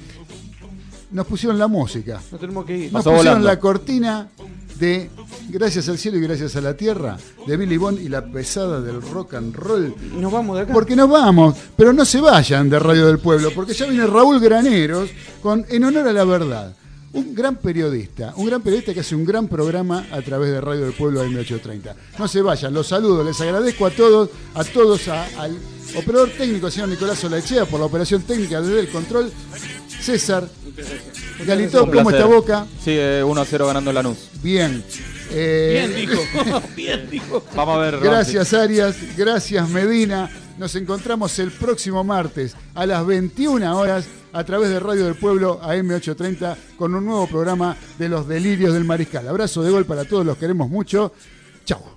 nos 1.11 1.25
pusieron 1.25 1.57
la 1.57 1.67
música. 1.67 2.21
No 2.31 2.37
tenemos 2.37 2.65
que 2.65 2.77
ir. 2.77 2.93
Nos 2.93 3.03
pusieron 3.03 3.43
la 3.43 3.59
cortina 3.59 4.27
de 4.79 5.09
Gracias 5.49 5.87
al 5.89 5.97
cielo 5.97 6.17
y 6.17 6.21
gracias 6.21 6.55
a 6.55 6.61
la 6.61 6.75
tierra 6.75 7.17
de 7.45 7.55
Billy 7.57 7.77
Bond 7.77 7.99
y 8.01 8.09
la 8.09 8.25
pesada 8.25 8.81
del 8.81 9.01
rock 9.01 9.35
and 9.35 9.55
roll. 9.55 9.93
Nos 10.19 10.31
vamos 10.31 10.57
de 10.57 10.63
acá. 10.63 10.73
Porque 10.73 10.95
nos 10.95 11.09
vamos, 11.09 11.55
pero 11.77 11.93
no 11.93 12.03
se 12.03 12.19
vayan 12.19 12.69
de 12.69 12.79
Radio 12.79 13.05
del 13.07 13.19
Pueblo, 13.19 13.51
porque 13.53 13.73
ya 13.73 13.85
viene 13.85 14.07
Raúl 14.07 14.39
Graneros 14.39 15.09
con 15.43 15.63
En 15.69 15.83
Honor 15.83 16.07
a 16.07 16.13
la 16.13 16.23
Verdad. 16.25 16.75
Un 17.13 17.33
gran 17.35 17.57
periodista, 17.57 18.33
un 18.35 18.47
gran 18.47 18.61
periodista 18.61 18.93
que 18.93 18.99
hace 19.01 19.15
un 19.15 19.23
gran 19.23 19.47
programa 19.47 20.05
a 20.11 20.21
través 20.21 20.51
de 20.51 20.59
Radio 20.59 20.81
del 20.81 20.93
Pueblo 20.93 21.23
M830. 21.23 21.93
No 22.19 22.27
se 22.27 22.41
vayan, 22.41 22.73
los 22.73 22.87
saludo, 22.87 23.23
les 23.23 23.39
agradezco 23.39 23.85
a 23.85 23.91
todos, 23.91 24.29
a 24.55 24.63
todos, 24.65 25.07
a- 25.07 25.25
al 25.39 25.55
operador 25.97 26.29
técnico, 26.29 26.69
señor 26.69 26.89
Nicolás 26.89 27.23
Olachea, 27.23 27.65
por 27.65 27.79
la 27.79 27.85
operación 27.85 28.21
técnica 28.23 28.61
desde 28.61 28.79
el 28.79 28.89
control. 28.89 29.31
César, 30.01 30.47
Galito, 31.45 31.89
¿cómo 31.91 32.09
está 32.09 32.25
Boca? 32.25 32.67
Sigue 32.83 33.23
1 33.23 33.41
a 33.41 33.45
0 33.45 33.67
ganando 33.67 33.91
Lanús. 33.91 34.29
Bien. 34.41 34.83
Eh, 35.31 35.87
Bien, 35.87 36.07
dijo. 36.07 36.61
Bien, 36.75 37.09
dijo. 37.09 37.43
Vamos 37.55 37.77
a 37.77 37.79
ver. 37.79 37.93
Ramsey. 37.95 38.09
Gracias 38.09 38.53
Arias, 38.53 38.95
gracias 39.17 39.69
Medina. 39.69 40.29
Nos 40.57 40.75
encontramos 40.75 41.37
el 41.39 41.51
próximo 41.51 42.03
martes 42.03 42.55
a 42.75 42.85
las 42.85 43.05
21 43.05 43.77
horas 43.77 44.05
a 44.31 44.43
través 44.43 44.69
de 44.69 44.79
Radio 44.79 45.05
del 45.05 45.15
Pueblo 45.15 45.59
AM830 45.61 46.55
con 46.77 46.93
un 46.93 47.05
nuevo 47.05 47.27
programa 47.27 47.75
de 47.97 48.09
los 48.09 48.27
delirios 48.27 48.73
del 48.73 48.83
mariscal. 48.85 49.27
Abrazo 49.27 49.63
de 49.63 49.71
gol 49.71 49.85
para 49.85 50.05
todos, 50.05 50.25
los 50.25 50.37
queremos 50.37 50.69
mucho. 50.69 51.11
Chau. 51.65 51.94